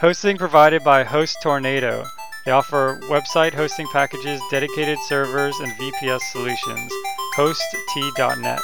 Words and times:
Hosting 0.00 0.36
provided 0.38 0.84
by 0.84 1.02
Host 1.02 1.38
Tornado. 1.42 2.04
They 2.44 2.52
offer 2.52 3.00
website 3.08 3.52
hosting 3.52 3.88
packages, 3.88 4.40
dedicated 4.48 4.96
servers, 5.00 5.58
and 5.58 5.72
VPS 5.72 6.20
solutions. 6.30 6.92
HostT.net. 7.34 8.60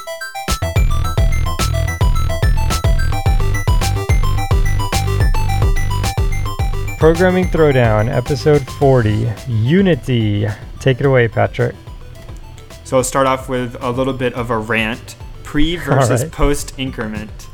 Programming 7.01 7.47
Throwdown, 7.47 8.09
episode 8.09 8.65
40, 8.79 9.33
Unity. 9.49 10.47
Take 10.79 11.01
it 11.01 11.07
away, 11.07 11.27
Patrick. 11.27 11.75
So 12.85 12.99
I'll 12.99 13.03
start 13.03 13.27
off 13.27 13.49
with 13.49 13.77
a 13.81 13.91
little 13.91 14.13
bit 14.15 14.35
of 14.35 14.51
a 14.51 14.59
rant 14.59 15.17
pre 15.43 15.75
versus 15.79 16.23
right. 16.23 16.31
post 16.31 16.79
increment. 16.79 17.49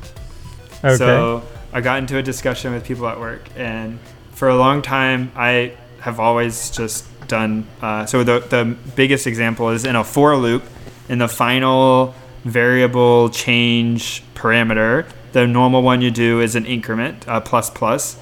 Okay. 0.84 0.96
So 0.96 1.42
I 1.72 1.80
got 1.80 1.98
into 1.98 2.16
a 2.16 2.22
discussion 2.22 2.72
with 2.72 2.84
people 2.84 3.06
at 3.08 3.18
work, 3.20 3.42
and 3.56 3.98
for 4.32 4.48
a 4.48 4.56
long 4.56 4.82
time, 4.82 5.30
I 5.36 5.76
have 6.00 6.18
always 6.18 6.70
just 6.70 7.06
done. 7.28 7.66
Uh, 7.80 8.06
so 8.06 8.24
the 8.24 8.40
the 8.40 8.76
biggest 8.96 9.26
example 9.26 9.70
is 9.70 9.84
in 9.84 9.96
a 9.96 10.04
for 10.04 10.36
loop, 10.36 10.64
in 11.08 11.18
the 11.18 11.28
final 11.28 12.14
variable 12.44 13.28
change 13.30 14.22
parameter. 14.34 15.06
The 15.32 15.46
normal 15.46 15.82
one 15.82 16.00
you 16.00 16.10
do 16.10 16.40
is 16.40 16.56
an 16.56 16.66
increment, 16.66 17.28
uh, 17.28 17.40
plus 17.40 17.70
plus, 17.70 18.16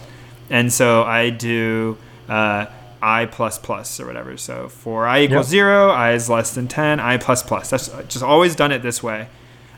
and 0.50 0.70
so 0.72 1.04
I 1.04 1.30
do 1.30 1.96
uh, 2.28 2.66
i 3.00 3.26
plus 3.26 3.58
plus 3.58 4.00
or 4.00 4.06
whatever. 4.06 4.36
So 4.36 4.68
for 4.68 5.06
i 5.06 5.20
equals 5.22 5.46
Yep. 5.46 5.50
zero, 5.50 5.90
i 5.90 6.12
is 6.12 6.28
less 6.28 6.54
than 6.54 6.68
ten, 6.68 7.00
i 7.00 7.16
plus 7.16 7.42
plus. 7.42 7.70
That's 7.70 7.88
just 8.08 8.22
always 8.22 8.54
done 8.56 8.72
it 8.72 8.82
this 8.82 9.02
way. 9.02 9.28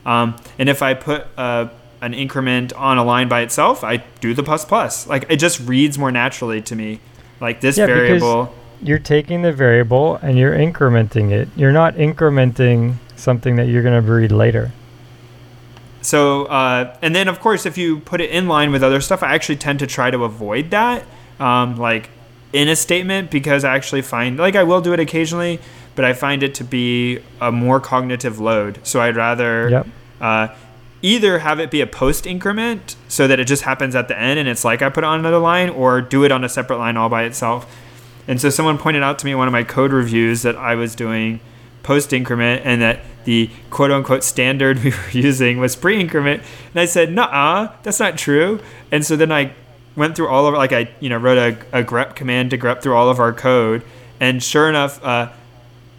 Um, 0.05 0.35
and 0.57 0.67
if 0.67 0.81
I 0.81 0.93
put 0.95 1.27
uh, 1.37 1.69
an 2.01 2.13
increment 2.13 2.73
on 2.73 2.97
a 2.97 3.03
line 3.03 3.27
by 3.29 3.41
itself, 3.41 3.83
I 3.83 3.97
do 4.19 4.33
the 4.33 4.43
plus 4.43 4.65
plus. 4.65 5.07
Like 5.07 5.25
it 5.29 5.37
just 5.37 5.59
reads 5.59 5.97
more 5.97 6.11
naturally 6.11 6.61
to 6.63 6.75
me. 6.75 6.99
Like 7.39 7.61
this 7.61 7.77
Yeah, 7.77 7.85
variable. 7.85 8.53
You're 8.81 8.99
taking 8.99 9.43
the 9.43 9.53
variable 9.53 10.15
and 10.17 10.37
you're 10.37 10.53
incrementing 10.53 11.31
it. 11.31 11.47
You're 11.55 11.71
not 11.71 11.95
incrementing 11.95 12.95
something 13.15 13.55
that 13.57 13.67
you're 13.67 13.83
going 13.83 14.03
to 14.03 14.11
read 14.11 14.31
later. 14.31 14.71
So 16.01 16.45
uh, 16.45 16.97
and 17.01 17.15
then 17.15 17.27
of 17.27 17.39
course 17.39 17.65
if 17.65 17.77
you 17.77 17.99
put 17.99 18.21
it 18.21 18.31
in 18.31 18.47
line 18.47 18.71
with 18.71 18.83
other 18.83 19.01
stuff, 19.01 19.21
I 19.21 19.35
actually 19.35 19.57
tend 19.57 19.79
to 19.79 19.87
try 19.87 20.09
to 20.09 20.23
avoid 20.23 20.71
that. 20.71 21.05
Um, 21.39 21.77
like 21.77 22.09
in 22.53 22.67
a 22.67 22.75
statement 22.75 23.31
because 23.31 23.63
I 23.63 23.75
actually 23.75 24.01
find 24.01 24.37
like 24.37 24.55
I 24.55 24.63
will 24.63 24.81
do 24.81 24.93
it 24.93 24.99
occasionally, 24.99 25.59
but 25.95 26.03
I 26.05 26.13
find 26.13 26.41
it 26.41 26.55
to 26.55 26.63
be 26.63 27.19
a 27.39 27.51
more 27.51 27.79
cognitive 27.79 28.39
load. 28.39 28.79
So 28.83 28.99
I'd 29.01 29.15
rather 29.15 29.69
Yep. 29.69 29.87
uh, 30.19 30.47
either 31.01 31.39
have 31.39 31.59
it 31.59 31.71
be 31.71 31.81
a 31.81 31.87
post 31.87 32.27
increment 32.27 32.95
so 33.07 33.27
that 33.27 33.39
it 33.39 33.45
just 33.45 33.63
happens 33.63 33.95
at 33.95 34.07
the 34.07 34.17
end 34.17 34.39
and 34.39 34.47
it's 34.47 34.63
like 34.63 34.81
I 34.81 34.89
put 34.89 35.03
it 35.03 35.07
on 35.07 35.19
another 35.19 35.39
line, 35.39 35.69
or 35.69 36.01
do 36.01 36.23
it 36.23 36.31
on 36.31 36.43
a 36.43 36.49
separate 36.49 36.77
line 36.77 36.97
all 36.97 37.09
by 37.09 37.23
itself. 37.23 37.67
And 38.27 38.39
so 38.39 38.49
someone 38.49 38.77
pointed 38.77 39.03
out 39.03 39.19
to 39.19 39.25
me 39.25 39.35
one 39.35 39.47
of 39.47 39.51
my 39.51 39.63
code 39.63 39.91
reviews 39.91 40.43
that 40.43 40.55
I 40.55 40.75
was 40.75 40.95
doing 40.95 41.39
post 41.83 42.13
increment 42.13 42.61
and 42.65 42.81
that 42.81 42.99
the 43.23 43.49
quote 43.69 43.91
unquote 43.91 44.23
standard 44.23 44.79
we 44.83 44.91
were 44.91 45.09
using 45.11 45.59
was 45.59 45.75
pre 45.75 45.99
increment. 45.99 46.43
And 46.73 46.79
I 46.79 46.85
said, 46.85 47.11
nah, 47.11 47.73
that's 47.83 47.99
not 47.99 48.17
true. 48.17 48.59
And 48.91 49.05
so 49.05 49.15
then 49.15 49.31
I 49.31 49.53
went 49.95 50.15
through 50.15 50.29
all 50.29 50.47
of 50.47 50.53
like 50.53 50.71
I 50.71 50.89
you 50.99 51.09
know 51.09 51.17
wrote 51.17 51.37
a, 51.37 51.79
a 51.79 51.83
grep 51.83 52.15
command 52.15 52.51
to 52.51 52.57
grep 52.57 52.81
through 52.81 52.95
all 52.95 53.09
of 53.09 53.19
our 53.19 53.33
code. 53.33 53.83
And 54.19 54.41
sure 54.41 54.69
enough, 54.69 55.03
uh, 55.03 55.31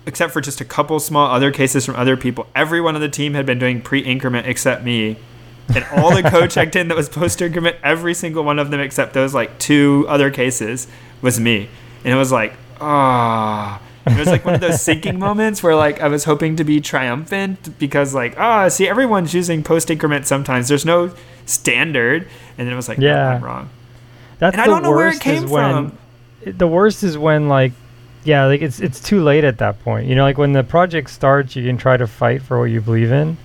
except 0.06 0.32
for 0.32 0.40
just 0.40 0.60
a 0.60 0.64
couple 0.64 0.98
small 1.00 1.30
other 1.30 1.50
cases 1.50 1.86
from 1.86 1.96
other 1.96 2.16
people, 2.16 2.46
everyone 2.54 2.94
on 2.94 3.00
the 3.00 3.08
team 3.08 3.34
had 3.34 3.46
been 3.46 3.58
doing 3.58 3.80
pre 3.80 4.00
increment 4.00 4.46
except 4.46 4.82
me. 4.84 5.16
And 5.74 5.84
all 5.92 6.14
the 6.14 6.28
code 6.28 6.50
checked 6.52 6.76
in 6.76 6.88
that 6.88 6.96
was 6.96 7.08
post 7.08 7.40
increment, 7.40 7.76
every 7.82 8.14
single 8.14 8.44
one 8.44 8.58
of 8.58 8.70
them 8.70 8.80
except 8.80 9.14
those 9.14 9.34
like 9.34 9.58
two 9.58 10.04
other 10.08 10.30
cases 10.30 10.88
was 11.22 11.38
me. 11.38 11.68
And 12.04 12.12
it 12.12 12.16
was 12.16 12.32
like, 12.32 12.54
ah. 12.80 13.80
It 14.04 14.18
was 14.18 14.26
like 14.26 14.44
one 14.44 14.54
of 14.54 14.60
those 14.60 14.82
sinking 14.82 15.18
moments 15.20 15.62
where 15.62 15.76
like 15.76 16.00
I 16.00 16.08
was 16.08 16.24
hoping 16.24 16.56
to 16.56 16.64
be 16.64 16.80
triumphant 16.80 17.78
because 17.78 18.14
like, 18.14 18.36
ah, 18.38 18.68
see 18.68 18.88
everyone's 18.88 19.32
using 19.32 19.62
post 19.62 19.90
increment 19.90 20.26
sometimes. 20.26 20.66
There's 20.66 20.84
no 20.84 21.14
standard. 21.46 22.28
And 22.58 22.66
then 22.66 22.72
it 22.72 22.76
was 22.76 22.88
like, 22.88 22.98
yeah. 22.98 23.36
I'm 23.36 23.44
wrong. 23.44 23.70
That's 24.40 24.54
And 24.54 24.60
I 24.60 24.66
don't 24.66 24.82
know 24.82 24.90
where 24.90 25.08
it 25.08 25.20
came 25.20 25.44
is 25.44 25.50
when 25.50 25.90
from. 25.90 25.98
the 26.44 26.66
worst 26.66 27.04
is 27.04 27.16
when 27.16 27.48
like 27.48 27.72
yeah, 28.24 28.46
like 28.46 28.62
it's 28.62 28.80
it's 28.80 29.00
too 29.00 29.22
late 29.22 29.44
at 29.44 29.58
that 29.58 29.82
point. 29.82 30.06
You 30.06 30.14
know, 30.14 30.22
like 30.24 30.38
when 30.38 30.52
the 30.52 30.62
project 30.64 31.10
starts, 31.10 31.56
you 31.56 31.64
can 31.66 31.76
try 31.76 31.96
to 31.96 32.06
fight 32.06 32.42
for 32.42 32.58
what 32.58 32.66
you 32.70 32.80
believe 32.80 33.12
in. 33.12 33.36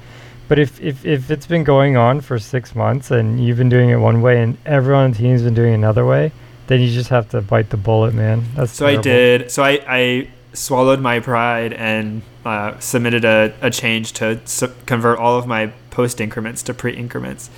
But 0.47 0.59
if, 0.59 0.79
if, 0.81 1.05
if 1.05 1.29
it's 1.29 1.45
been 1.45 1.65
going 1.65 1.97
on 1.97 2.21
for 2.21 2.39
six 2.39 2.73
months 2.73 3.11
and 3.11 3.37
you've 3.43 3.57
been 3.57 3.67
doing 3.67 3.89
it 3.89 3.97
one 3.97 4.21
way 4.21 4.41
and 4.41 4.57
everyone 4.65 5.03
on 5.03 5.11
the 5.11 5.17
team's 5.17 5.41
been 5.41 5.53
doing 5.53 5.73
it 5.73 5.75
another 5.75 6.05
way, 6.05 6.31
then 6.67 6.79
you 6.79 6.89
just 6.89 7.09
have 7.09 7.27
to 7.31 7.41
bite 7.41 7.69
the 7.69 7.75
bullet, 7.75 8.13
man. 8.13 8.43
That's 8.55 8.71
So 8.71 8.87
I 8.87 8.95
did. 8.95 9.51
So 9.51 9.61
I, 9.61 9.81
I 9.85 10.29
swallowed 10.53 11.01
my 11.01 11.19
pride 11.19 11.73
and 11.73 12.21
uh, 12.45 12.79
submitted 12.79 13.25
a, 13.25 13.53
a 13.61 13.69
change 13.69 14.13
to 14.13 14.39
s- 14.43 14.63
convert 14.85 15.19
all 15.19 15.37
of 15.37 15.47
my 15.47 15.67
post 15.91 16.21
increments 16.21 16.63
to 16.63 16.73
pre 16.73 16.93
increments. 16.95 17.49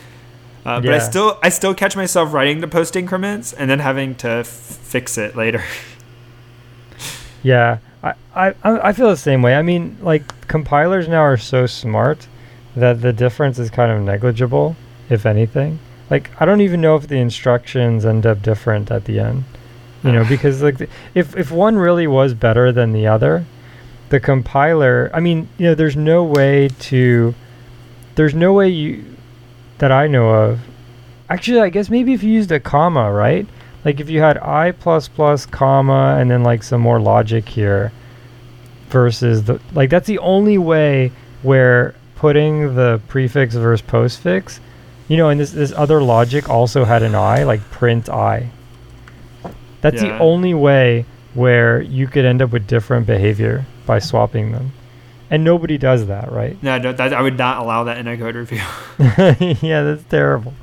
Uh, 0.65 0.81
But 0.81 0.93
I 0.95 0.97
still 0.99 1.37
I 1.43 1.49
still 1.49 1.75
catch 1.75 1.95
myself 1.95 2.33
writing 2.33 2.59
the 2.59 2.67
post 2.67 2.95
increments 2.95 3.53
and 3.53 3.69
then 3.69 3.79
having 3.79 4.15
to 4.15 4.29
f- 4.29 4.47
fix 4.47 5.15
it 5.17 5.35
later. 5.35 5.63
Yeah, 7.43 7.77
I, 8.03 8.13
I 8.35 8.53
I 8.63 8.93
feel 8.93 9.09
the 9.09 9.17
same 9.17 9.41
way. 9.41 9.55
I 9.55 9.61
mean, 9.61 9.97
like 10.01 10.47
compilers 10.47 11.07
now 11.07 11.21
are 11.21 11.37
so 11.37 11.65
smart 11.65 12.27
that 12.75 13.01
the 13.01 13.13
difference 13.13 13.59
is 13.59 13.69
kind 13.69 13.91
of 13.91 14.01
negligible, 14.01 14.75
if 15.09 15.25
anything. 15.25 15.79
Like 16.09 16.29
I 16.41 16.45
don't 16.45 16.61
even 16.61 16.81
know 16.81 16.95
if 16.95 17.07
the 17.07 17.17
instructions 17.17 18.05
end 18.05 18.25
up 18.25 18.41
different 18.41 18.91
at 18.91 19.05
the 19.05 19.19
end. 19.19 19.43
You 20.03 20.11
know, 20.11 20.25
because 20.29 20.61
like 20.61 20.77
the- 20.77 20.89
if 21.15 21.35
if 21.37 21.51
one 21.51 21.77
really 21.77 22.07
was 22.07 22.33
better 22.33 22.71
than 22.71 22.93
the 22.93 23.07
other, 23.07 23.45
the 24.09 24.19
compiler. 24.19 25.09
I 25.13 25.19
mean, 25.19 25.47
you 25.57 25.65
know, 25.67 25.75
there's 25.75 25.95
no 25.95 26.23
way 26.23 26.69
to. 26.91 27.33
There's 28.15 28.35
no 28.35 28.51
way 28.53 28.67
you 28.69 29.05
that 29.77 29.91
I 29.91 30.07
know 30.07 30.29
of. 30.29 30.59
Actually, 31.29 31.61
I 31.61 31.69
guess 31.69 31.89
maybe 31.89 32.13
if 32.13 32.21
you 32.23 32.31
used 32.33 32.51
a 32.51 32.59
comma, 32.59 33.11
right? 33.13 33.47
Like 33.85 33.99
if 33.99 34.09
you 34.09 34.19
had 34.19 34.37
i 34.37 34.71
plus 34.71 35.07
plus 35.07 35.45
comma 35.45 36.17
and 36.19 36.29
then 36.29 36.43
like 36.43 36.63
some 36.63 36.81
more 36.81 36.99
logic 36.99 37.47
here 37.47 37.91
versus 38.89 39.43
the 39.43 39.61
like 39.73 39.89
that's 39.89 40.07
the 40.07 40.19
only 40.19 40.57
way 40.57 41.11
where 41.43 41.95
putting 42.15 42.75
the 42.75 43.01
prefix 43.07 43.55
versus 43.55 43.85
postfix 43.87 44.59
you 45.07 45.15
know 45.15 45.29
and 45.29 45.39
this 45.39 45.51
this 45.51 45.71
other 45.71 46.01
logic 46.01 46.49
also 46.49 46.83
had 46.83 47.03
an 47.03 47.15
i 47.15 47.43
like 47.43 47.61
print 47.71 48.09
i. 48.09 48.49
That's 49.81 50.01
the 50.01 50.17
only 50.19 50.53
way 50.53 51.05
where 51.33 51.81
you 51.81 52.07
could 52.07 52.25
end 52.25 52.41
up 52.41 52.51
with 52.51 52.67
different 52.67 53.07
behavior 53.07 53.65
by 53.85 53.99
swapping 53.99 54.51
them. 54.51 54.73
And 55.31 55.43
nobody 55.43 55.77
does 55.77 56.07
that 56.07 56.31
right? 56.31 56.61
No, 56.61 56.77
no, 56.79 56.91
that, 56.91 57.13
I 57.13 57.21
would 57.21 57.37
not 57.37 57.59
allow 57.59 57.85
that 57.85 57.97
in 57.97 58.07
a 58.07 58.17
code 58.17 58.35
review. 58.35 58.61
yeah 59.61 59.83
that's 59.83 60.03
terrible 60.03 60.53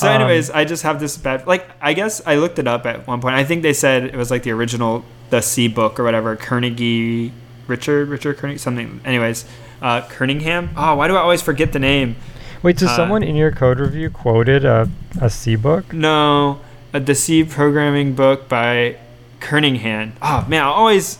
So, 0.00 0.08
Um, 0.08 0.14
anyways, 0.22 0.50
I 0.50 0.64
just 0.64 0.82
have 0.82 0.98
this 0.98 1.16
bad. 1.18 1.46
Like, 1.46 1.68
I 1.80 1.92
guess 1.92 2.22
I 2.24 2.36
looked 2.36 2.58
it 2.58 2.66
up 2.66 2.86
at 2.86 3.06
one 3.06 3.20
point. 3.20 3.34
I 3.34 3.44
think 3.44 3.62
they 3.62 3.74
said 3.74 4.04
it 4.04 4.16
was 4.16 4.30
like 4.30 4.42
the 4.44 4.50
original, 4.52 5.04
the 5.28 5.40
C 5.42 5.68
book 5.68 6.00
or 6.00 6.04
whatever. 6.04 6.36
Carnegie, 6.36 7.32
Richard, 7.66 8.08
Richard 8.08 8.38
Carnegie, 8.38 8.58
something. 8.58 9.00
Anyways, 9.04 9.44
uh, 9.82 10.00
Kerningham. 10.02 10.70
Oh, 10.76 10.94
why 10.94 11.06
do 11.08 11.16
I 11.16 11.20
always 11.20 11.42
forget 11.42 11.72
the 11.72 11.78
name? 11.78 12.16
wait 12.62 12.78
so 12.78 12.86
Uh, 12.86 12.96
someone 12.96 13.22
in 13.22 13.36
your 13.36 13.50
code 13.50 13.80
review 13.80 14.10
quoted 14.10 14.64
a, 14.66 14.86
a 15.20 15.30
c 15.30 15.56
book 15.56 15.92
No, 15.94 16.60
uh, 16.92 16.98
the 16.98 17.14
C 17.14 17.42
programming 17.44 18.14
book 18.14 18.48
by 18.48 18.96
Kerningham. 19.40 20.12
Oh 20.22 20.44
man, 20.48 20.62
I 20.62 20.66
always, 20.66 21.18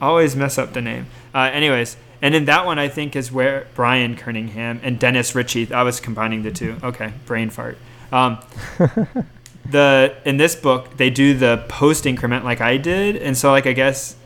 always 0.00 0.36
mess 0.36 0.58
up 0.58 0.72
the 0.74 0.80
name. 0.82 1.06
Uh, 1.34 1.50
anyways, 1.52 1.96
and 2.22 2.34
in 2.34 2.44
that 2.46 2.64
one, 2.66 2.78
I 2.78 2.88
think 2.88 3.14
is 3.16 3.30
where 3.32 3.66
Brian 3.74 4.16
Kerningham 4.16 4.78
and 4.82 4.98
Dennis 4.98 5.34
Ritchie. 5.34 5.72
I 5.72 5.82
was 5.82 6.00
combining 6.00 6.42
the 6.44 6.50
two. 6.52 6.76
Okay, 6.82 7.12
brain 7.26 7.50
fart. 7.50 7.78
Um, 8.16 8.38
the 9.70 10.16
in 10.24 10.36
this 10.36 10.54
book 10.54 10.96
they 10.96 11.10
do 11.10 11.34
the 11.34 11.64
post 11.68 12.06
increment 12.06 12.44
like 12.44 12.60
I 12.60 12.78
did, 12.78 13.16
and 13.16 13.36
so 13.36 13.50
like 13.50 13.66
I 13.66 13.72
guess 13.72 14.16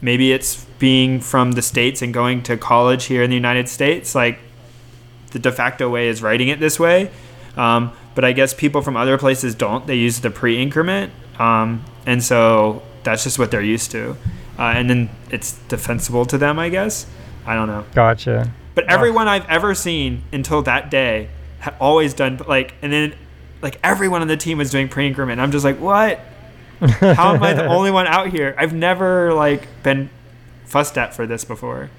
maybe 0.00 0.32
it's 0.32 0.64
being 0.78 1.20
from 1.20 1.52
the 1.52 1.62
states 1.62 2.00
and 2.00 2.14
going 2.14 2.42
to 2.44 2.56
college 2.56 3.06
here 3.06 3.22
in 3.22 3.30
the 3.30 3.36
United 3.36 3.68
States, 3.68 4.14
like 4.14 4.38
the 5.32 5.38
de 5.38 5.50
facto 5.50 5.88
way 5.88 6.08
is 6.08 6.22
writing 6.22 6.48
it 6.48 6.60
this 6.60 6.78
way. 6.78 7.10
Um, 7.56 7.92
but 8.14 8.24
I 8.24 8.32
guess 8.32 8.54
people 8.54 8.82
from 8.82 8.96
other 8.96 9.18
places 9.18 9.54
don't. 9.54 9.86
They 9.86 9.96
use 9.96 10.20
the 10.20 10.30
pre 10.30 10.62
increment, 10.62 11.12
um, 11.38 11.84
and 12.06 12.22
so 12.22 12.82
that's 13.02 13.24
just 13.24 13.38
what 13.38 13.50
they're 13.50 13.62
used 13.62 13.90
to, 13.92 14.16
uh, 14.58 14.74
and 14.76 14.88
then 14.88 15.10
it's 15.30 15.58
defensible 15.68 16.24
to 16.26 16.38
them, 16.38 16.58
I 16.58 16.68
guess. 16.68 17.06
I 17.46 17.54
don't 17.54 17.66
know. 17.66 17.84
gotcha 17.94 18.52
But 18.76 18.84
everyone 18.84 19.26
I've 19.26 19.46
ever 19.48 19.74
seen 19.74 20.22
until 20.32 20.62
that 20.62 20.90
day 20.90 21.30
had 21.58 21.74
always 21.80 22.14
done 22.14 22.40
like, 22.46 22.74
and 22.80 22.92
then 22.92 23.14
like 23.62 23.78
everyone 23.82 24.22
on 24.22 24.28
the 24.28 24.36
team 24.36 24.58
was 24.58 24.70
doing 24.70 24.88
pre 24.88 25.06
increment. 25.06 25.40
I'm 25.40 25.52
just 25.52 25.64
like, 25.64 25.78
what? 25.78 26.20
How 26.80 27.34
am 27.34 27.42
I 27.42 27.52
the 27.52 27.66
only 27.68 27.90
one 27.90 28.06
out 28.06 28.28
here? 28.28 28.54
I've 28.58 28.72
never 28.72 29.34
like 29.34 29.68
been 29.82 30.10
fussed 30.64 30.96
at 30.96 31.14
for 31.14 31.26
this 31.26 31.44
before. 31.44 31.90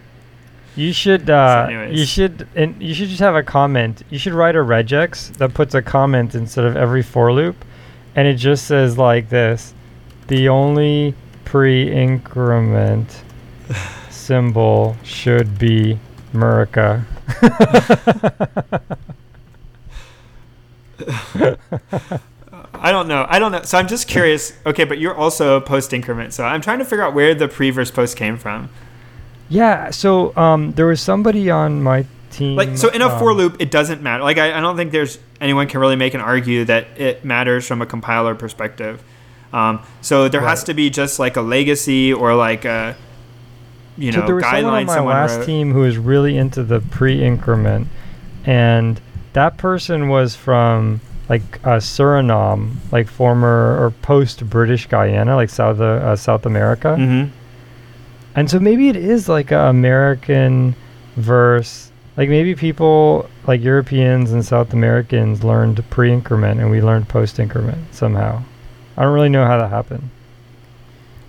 You 0.75 0.93
should 0.93 1.29
uh, 1.29 1.67
anyways. 1.67 1.99
you 1.99 2.05
should 2.05 2.47
and 2.55 2.81
you 2.81 2.93
should 2.93 3.09
just 3.09 3.19
have 3.19 3.35
a 3.35 3.43
comment. 3.43 4.03
You 4.09 4.17
should 4.17 4.33
write 4.33 4.55
a 4.55 4.59
regex 4.59 5.33
that 5.37 5.53
puts 5.53 5.75
a 5.75 5.81
comment 5.81 6.33
instead 6.33 6.63
of 6.65 6.77
every 6.77 7.03
for 7.03 7.33
loop, 7.33 7.65
and 8.15 8.27
it 8.27 8.35
just 8.35 8.65
says 8.65 8.97
like 8.97 9.29
this: 9.29 9.73
the 10.27 10.47
only 10.47 11.13
pre-increment 11.43 13.23
symbol 14.09 14.95
should 15.03 15.59
be 15.59 15.99
Murica. 16.33 17.03
I 22.73 22.91
don't 22.91 23.07
know. 23.07 23.25
I 23.29 23.39
don't 23.39 23.51
know. 23.51 23.61
So 23.63 23.77
I'm 23.77 23.87
just 23.87 24.07
curious. 24.07 24.53
Okay, 24.65 24.85
but 24.85 24.97
you're 24.99 25.15
also 25.15 25.59
post 25.59 25.93
increment. 25.93 26.33
So 26.33 26.43
I'm 26.43 26.61
trying 26.61 26.79
to 26.79 26.85
figure 26.85 27.03
out 27.03 27.13
where 27.13 27.35
the 27.35 27.47
pre 27.47 27.69
versus 27.69 27.93
post 27.93 28.17
came 28.17 28.37
from. 28.37 28.69
Yeah. 29.49 29.91
So 29.91 30.35
um, 30.37 30.71
there 30.71 30.87
was 30.87 31.01
somebody 31.01 31.49
on 31.49 31.83
my 31.83 32.05
team. 32.31 32.55
Like 32.55 32.77
so 32.77 32.89
in 32.89 33.01
a 33.01 33.07
um, 33.07 33.19
for 33.19 33.33
loop, 33.33 33.57
it 33.59 33.69
doesn't 33.69 34.01
matter. 34.01 34.23
Like 34.23 34.37
I, 34.37 34.57
I 34.57 34.61
don't 34.61 34.77
think 34.77 34.91
there's 34.91 35.19
anyone 35.39 35.67
can 35.67 35.79
really 35.79 35.95
make 35.95 36.13
an 36.13 36.21
argue 36.21 36.65
that 36.65 36.87
it 36.99 37.23
matters 37.23 37.67
from 37.67 37.81
a 37.81 37.85
compiler 37.85 38.35
perspective. 38.35 39.03
Um, 39.53 39.83
so 40.01 40.29
there 40.29 40.41
has 40.41 40.63
to 40.65 40.73
be 40.73 40.89
just 40.89 41.19
like 41.19 41.35
a 41.35 41.41
legacy 41.41 42.13
or 42.13 42.35
like 42.35 42.63
a 42.63 42.95
you 43.97 44.11
know 44.11 44.21
so 44.21 44.25
there 44.25 44.35
was 44.35 44.45
someone 44.45 44.65
on 44.65 44.71
guideline 44.71 44.85
my 44.87 44.95
someone 44.95 45.13
last 45.13 45.37
wrote. 45.37 45.45
team 45.45 45.73
who 45.73 45.81
was 45.81 45.97
really 45.97 46.37
into 46.37 46.63
the 46.63 46.79
pre-increment, 46.79 47.89
and 48.45 49.01
that 49.33 49.57
person 49.57 50.09
was 50.09 50.35
from 50.35 51.01
like 51.29 51.41
uh, 51.65 51.77
Suriname, 51.77 52.75
like 52.91 53.07
former 53.07 53.81
or 53.81 53.91
post-British 54.01 54.87
Guyana, 54.87 55.35
like 55.35 55.49
South 55.49 55.79
uh, 55.79 56.15
South 56.15 56.45
America. 56.45 56.95
Mhm. 56.99 57.29
And 58.35 58.49
so 58.49 58.59
maybe 58.59 58.89
it 58.89 58.95
is 58.95 59.27
like 59.29 59.51
a 59.51 59.67
American 59.69 60.75
verse. 61.15 61.91
Like 62.17 62.29
maybe 62.29 62.55
people 62.55 63.29
like 63.47 63.61
Europeans 63.61 64.31
and 64.31 64.45
South 64.45 64.73
Americans 64.73 65.43
learned 65.43 65.83
pre-increment 65.89 66.59
and 66.59 66.69
we 66.69 66.81
learned 66.81 67.07
post-increment 67.07 67.93
somehow. 67.95 68.43
I 68.97 69.03
don't 69.03 69.13
really 69.13 69.29
know 69.29 69.45
how 69.45 69.57
that 69.57 69.69
happened, 69.69 70.09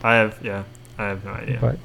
I 0.03 0.15
have 0.15 0.39
yeah. 0.43 0.65
I 0.99 1.07
have 1.07 1.25
no 1.25 1.31
idea. 1.33 1.59
but 1.61 1.79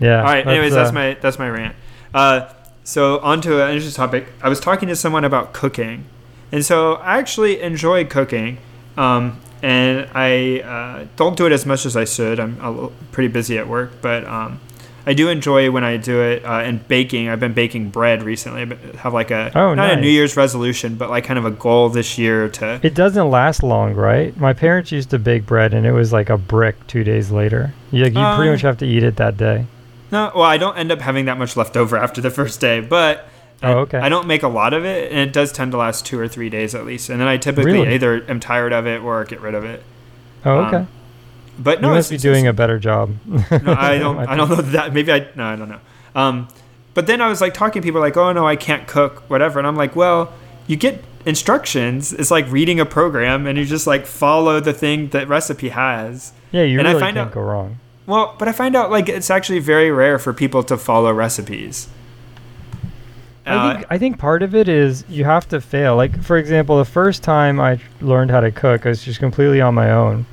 yeah. 0.00 0.18
All 0.18 0.24
right. 0.24 0.46
Anyways, 0.46 0.72
that's 0.74 0.90
uh, 0.90 0.94
my 0.94 1.14
that's 1.20 1.38
my 1.38 1.48
rant. 1.48 1.76
Uh, 2.14 2.48
so 2.84 3.18
on 3.20 3.40
to 3.42 3.62
an 3.64 3.70
interesting 3.74 3.96
topic. 3.96 4.26
I 4.42 4.48
was 4.48 4.60
talking 4.60 4.88
to 4.88 4.96
someone 4.96 5.24
about 5.24 5.52
cooking, 5.52 6.04
and 6.50 6.64
so 6.64 6.94
I 6.94 7.18
actually 7.18 7.60
enjoy 7.60 8.04
cooking, 8.04 8.58
um, 8.96 9.40
and 9.62 10.08
I 10.14 10.60
uh, 10.60 11.06
don't 11.16 11.36
do 11.36 11.46
it 11.46 11.52
as 11.52 11.64
much 11.66 11.86
as 11.86 11.96
I 11.96 12.04
should. 12.04 12.40
I'm 12.40 12.58
little, 12.58 12.92
pretty 13.12 13.28
busy 13.28 13.58
at 13.58 13.68
work, 13.68 13.92
but 14.02 14.24
um, 14.26 14.60
I 15.06 15.14
do 15.14 15.28
enjoy 15.28 15.70
when 15.70 15.82
I 15.84 15.96
do 15.96 16.20
it. 16.20 16.44
Uh, 16.44 16.60
and 16.60 16.86
baking, 16.88 17.28
I've 17.28 17.40
been 17.40 17.52
baking 17.54 17.90
bread 17.90 18.22
recently. 18.22 18.62
I 18.62 18.96
have 18.98 19.12
like 19.14 19.30
a 19.30 19.50
Oh, 19.54 19.74
not 19.74 19.92
a. 19.92 20.00
New 20.00 20.08
Year's 20.08 20.36
resolution, 20.36 20.96
but 20.96 21.10
like 21.10 21.24
kind 21.24 21.38
of 21.38 21.44
a 21.44 21.50
goal 21.50 21.88
this 21.88 22.18
year 22.18 22.48
to. 22.50 22.80
It 22.82 22.94
doesn't 22.94 23.30
last 23.30 23.62
long, 23.62 23.94
right? 23.94 24.36
My 24.36 24.52
parents 24.52 24.90
used 24.92 25.10
to 25.10 25.18
bake 25.18 25.46
bread, 25.46 25.74
and 25.74 25.86
it 25.86 25.92
was 25.92 26.12
like 26.12 26.28
a 26.30 26.36
brick 26.38 26.86
two 26.88 27.04
days 27.04 27.30
later. 27.30 27.72
You, 27.92 28.04
like, 28.04 28.12
you 28.14 28.20
pretty 28.36 28.48
Um, 28.48 28.54
much 28.54 28.62
have 28.62 28.78
to 28.78 28.86
eat 28.86 29.02
it 29.04 29.16
that 29.16 29.36
day. 29.36 29.66
No, 30.12 30.30
well, 30.34 30.44
I 30.44 30.58
don't 30.58 30.76
end 30.76 30.92
up 30.92 31.00
having 31.00 31.24
that 31.24 31.38
much 31.38 31.56
left 31.56 31.76
over 31.76 31.96
after 31.96 32.20
the 32.20 32.30
first 32.30 32.60
day, 32.60 32.80
but 32.80 33.26
I, 33.62 33.72
Oh, 33.72 33.78
okay. 33.80 33.98
I 33.98 34.08
don't 34.08 34.26
make 34.26 34.42
a 34.42 34.48
lot 34.48 34.74
of 34.74 34.84
it, 34.84 35.10
and 35.10 35.20
it 35.20 35.32
does 35.32 35.50
tend 35.52 35.72
to 35.72 35.78
last 35.78 36.04
two 36.04 36.18
or 36.18 36.28
three 36.28 36.50
days 36.50 36.74
at 36.74 36.84
least. 36.84 37.08
And 37.10 37.20
then 37.20 37.28
I 37.28 37.36
typically 37.38 37.72
Really? 37.72 37.94
either 37.94 38.22
am 38.28 38.38
tired 38.40 38.72
of 38.72 38.86
it 38.86 39.00
or 39.02 39.24
get 39.24 39.40
rid 39.40 39.54
of 39.54 39.64
it. 39.64 39.82
Oh, 40.44 40.58
um, 40.60 40.66
okay. 40.74 40.86
But 41.58 41.80
no, 41.80 41.88
you 41.88 41.94
must 41.94 42.10
be 42.10 42.16
doing 42.16 42.46
a 42.46 42.52
better 42.52 42.78
job. 42.78 43.14
No, 43.26 43.38
I 43.50 43.98
don't. 43.98 44.18
I 44.18 44.36
don't 44.36 44.48
know 44.48 44.56
that. 44.56 44.92
Maybe 44.92 45.12
I. 45.12 45.28
No, 45.36 45.44
I 45.44 45.56
don't 45.56 45.68
know. 45.68 45.80
Um, 46.14 46.48
but 46.94 47.06
then 47.06 47.20
I 47.20 47.28
was 47.28 47.40
like 47.40 47.54
talking 47.54 47.80
to 47.82 47.86
people 47.86 48.00
like, 48.00 48.16
oh 48.16 48.32
no, 48.32 48.46
I 48.46 48.56
can't 48.56 48.86
cook, 48.88 49.28
whatever, 49.30 49.58
and 49.60 49.66
I'm 49.68 49.76
like, 49.76 49.94
well, 49.96 50.32
you 50.66 50.76
get 50.76 51.02
instructions. 51.24 52.12
It's 52.12 52.30
like 52.30 52.50
reading 52.50 52.80
a 52.80 52.86
program, 52.86 53.46
and 53.46 53.58
you 53.58 53.64
just 53.64 53.86
like 53.86 54.06
follow 54.06 54.60
the 54.60 54.72
thing 54.72 55.08
that 55.08 55.28
recipe 55.28 55.68
has. 55.70 56.32
Yeah, 56.50 56.62
you 56.64 56.78
And 56.78 56.88
I 56.88 56.92
really 56.92 57.00
find 57.02 57.16
can't 57.16 57.28
out- 57.28 57.34
go 57.34 57.40
wrong. 57.42 57.78
Well, 58.12 58.36
but 58.38 58.46
I 58.46 58.52
find 58.52 58.76
out 58.76 58.90
like 58.90 59.08
it's 59.08 59.30
actually 59.30 59.60
very 59.60 59.90
rare 59.90 60.18
for 60.18 60.34
people 60.34 60.62
to 60.64 60.76
follow 60.76 61.10
recipes. 61.10 61.88
I 63.46 63.54
Uh, 63.54 63.72
think 63.74 63.86
I 63.88 63.96
think 63.96 64.18
part 64.18 64.42
of 64.42 64.54
it 64.54 64.68
is 64.68 65.02
you 65.08 65.24
have 65.24 65.48
to 65.48 65.62
fail. 65.62 65.96
Like 65.96 66.22
for 66.22 66.36
example, 66.36 66.76
the 66.76 66.84
first 66.84 67.22
time 67.22 67.58
I 67.58 67.78
learned 68.02 68.30
how 68.30 68.40
to 68.40 68.50
cook, 68.50 68.84
I 68.84 68.90
was 68.90 69.02
just 69.02 69.18
completely 69.18 69.62
on 69.62 69.74
my 69.74 69.90
own, 69.90 70.26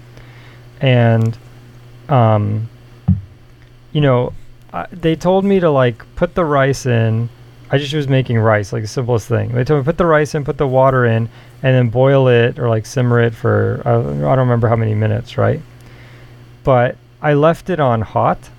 and, 0.81 1.37
um, 2.09 2.67
you 3.93 4.01
know, 4.01 4.33
I, 4.73 4.85
they 4.91 5.15
told 5.15 5.45
me 5.45 5.61
to 5.61 5.71
like 5.71 6.03
put 6.17 6.35
the 6.35 6.43
rice 6.43 6.85
in. 6.85 7.29
I 7.71 7.77
just 7.77 7.93
was 7.93 8.09
making 8.09 8.39
rice, 8.39 8.73
like 8.73 8.81
the 8.81 8.89
simplest 8.89 9.29
thing. 9.29 9.53
They 9.53 9.63
told 9.63 9.79
me 9.79 9.85
put 9.85 9.97
the 9.97 10.05
rice 10.05 10.35
in, 10.35 10.43
put 10.43 10.57
the 10.57 10.67
water 10.67 11.05
in, 11.05 11.29
and 11.63 11.75
then 11.75 11.87
boil 11.89 12.27
it 12.27 12.59
or 12.59 12.67
like 12.67 12.85
simmer 12.85 13.21
it 13.21 13.33
for 13.33 13.81
I 13.85 13.91
I 13.93 14.35
don't 14.35 14.47
remember 14.49 14.67
how 14.67 14.75
many 14.75 14.95
minutes, 14.95 15.37
right? 15.37 15.61
But 16.65 16.97
I 17.21 17.33
left 17.33 17.69
it 17.69 17.79
on 17.79 18.01
hot, 18.01 18.49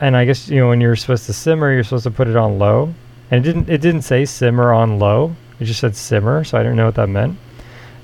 and 0.00 0.16
I 0.16 0.24
guess 0.24 0.48
you 0.48 0.60
know 0.60 0.68
when 0.68 0.80
you're 0.80 0.96
supposed 0.96 1.26
to 1.26 1.32
simmer, 1.32 1.72
you're 1.72 1.84
supposed 1.84 2.04
to 2.04 2.10
put 2.10 2.28
it 2.28 2.36
on 2.36 2.58
low, 2.58 2.94
and 3.30 3.44
it 3.44 3.48
didn't 3.52 3.68
it 3.68 3.80
didn't 3.80 4.02
say 4.02 4.24
simmer 4.24 4.72
on 4.72 4.98
low. 4.98 5.34
It 5.60 5.64
just 5.64 5.80
said 5.80 5.96
simmer, 5.96 6.44
so 6.44 6.58
I 6.58 6.62
didn't 6.62 6.76
know 6.76 6.86
what 6.86 6.96
that 6.96 7.08
meant. 7.08 7.38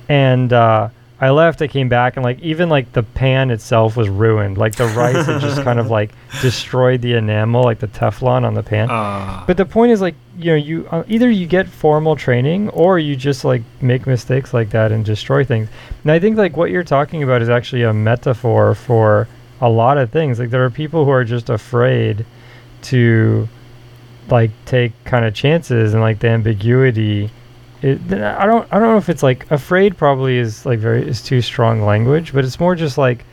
And 0.08 0.52
uh, 0.52 0.88
I 1.20 1.30
left. 1.30 1.60
I 1.62 1.66
came 1.68 1.88
back, 1.90 2.16
and 2.16 2.24
like 2.24 2.40
even 2.40 2.68
like 2.70 2.92
the 2.92 3.02
pan 3.02 3.50
itself 3.50 3.96
was 3.96 4.08
ruined. 4.08 4.56
Like 4.58 4.74
the 4.76 4.86
rice 4.86 5.26
had 5.26 5.40
just 5.40 5.62
kind 5.62 5.78
of 5.78 5.90
like 5.98 6.10
destroyed 6.40 7.02
the 7.02 7.12
enamel, 7.14 7.62
like 7.62 7.78
the 7.78 7.88
Teflon 7.88 8.44
on 8.44 8.54
the 8.54 8.62
pan. 8.62 8.90
uh, 8.90 9.44
But 9.46 9.58
the 9.58 9.66
point 9.66 9.92
is, 9.92 10.00
like, 10.00 10.14
you 10.38 10.50
know, 10.52 10.56
you 10.56 10.88
uh, 10.90 11.04
either 11.08 11.30
you 11.30 11.46
get 11.46 11.68
formal 11.68 12.16
training 12.16 12.70
or 12.70 12.98
you 12.98 13.14
just 13.14 13.44
like 13.44 13.62
make 13.82 14.06
mistakes 14.06 14.54
like 14.54 14.70
that 14.70 14.90
and 14.90 15.04
destroy 15.04 15.44
things. 15.44 15.68
And 16.02 16.10
I 16.10 16.18
think 16.18 16.38
like 16.38 16.56
what 16.56 16.70
you're 16.70 16.82
talking 16.84 17.22
about 17.22 17.42
is 17.42 17.50
actually 17.50 17.82
a 17.82 17.92
metaphor 17.92 18.74
for 18.74 19.28
a 19.62 19.68
lot 19.68 19.96
of 19.96 20.10
things. 20.10 20.38
Like 20.38 20.50
there 20.50 20.64
are 20.64 20.70
people 20.70 21.04
who 21.06 21.10
are 21.10 21.24
just 21.24 21.48
afraid 21.48 22.26
to 22.82 23.48
like 24.28 24.50
take 24.66 24.92
kind 25.04 25.24
of 25.24 25.34
chances 25.34 25.94
and 25.94 26.02
like 26.02 26.18
the 26.18 26.28
ambiguity. 26.28 27.30
It, 27.80 28.00
I 28.12 28.44
don't 28.44 28.70
I 28.72 28.78
don't 28.78 28.90
know 28.90 28.98
if 28.98 29.08
it's 29.08 29.22
like 29.22 29.50
afraid 29.50 29.96
probably 29.96 30.36
is 30.36 30.66
like 30.66 30.80
very 30.80 31.08
is 31.08 31.22
too 31.22 31.40
strong 31.40 31.82
language, 31.82 32.34
but 32.34 32.44
it's 32.44 32.60
more 32.60 32.74
just 32.74 32.98
like, 32.98 33.24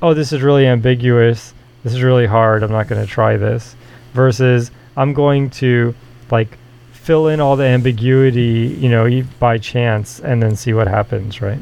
oh, 0.00 0.14
this 0.14 0.32
is 0.32 0.40
really 0.42 0.66
ambiguous. 0.66 1.54
This 1.84 1.92
is 1.92 2.02
really 2.02 2.26
hard. 2.26 2.62
I'm 2.62 2.72
not 2.72 2.88
going 2.88 3.04
to 3.04 3.10
try 3.10 3.36
this. 3.36 3.76
Versus 4.14 4.70
I'm 4.96 5.12
going 5.12 5.50
to 5.50 5.94
like 6.30 6.58
fill 6.92 7.28
in 7.28 7.40
all 7.40 7.56
the 7.56 7.64
ambiguity, 7.64 8.76
you 8.78 8.88
know, 8.88 9.22
by 9.38 9.58
chance, 9.58 10.20
and 10.20 10.42
then 10.42 10.56
see 10.56 10.72
what 10.72 10.86
happens, 10.86 11.42
right? 11.42 11.58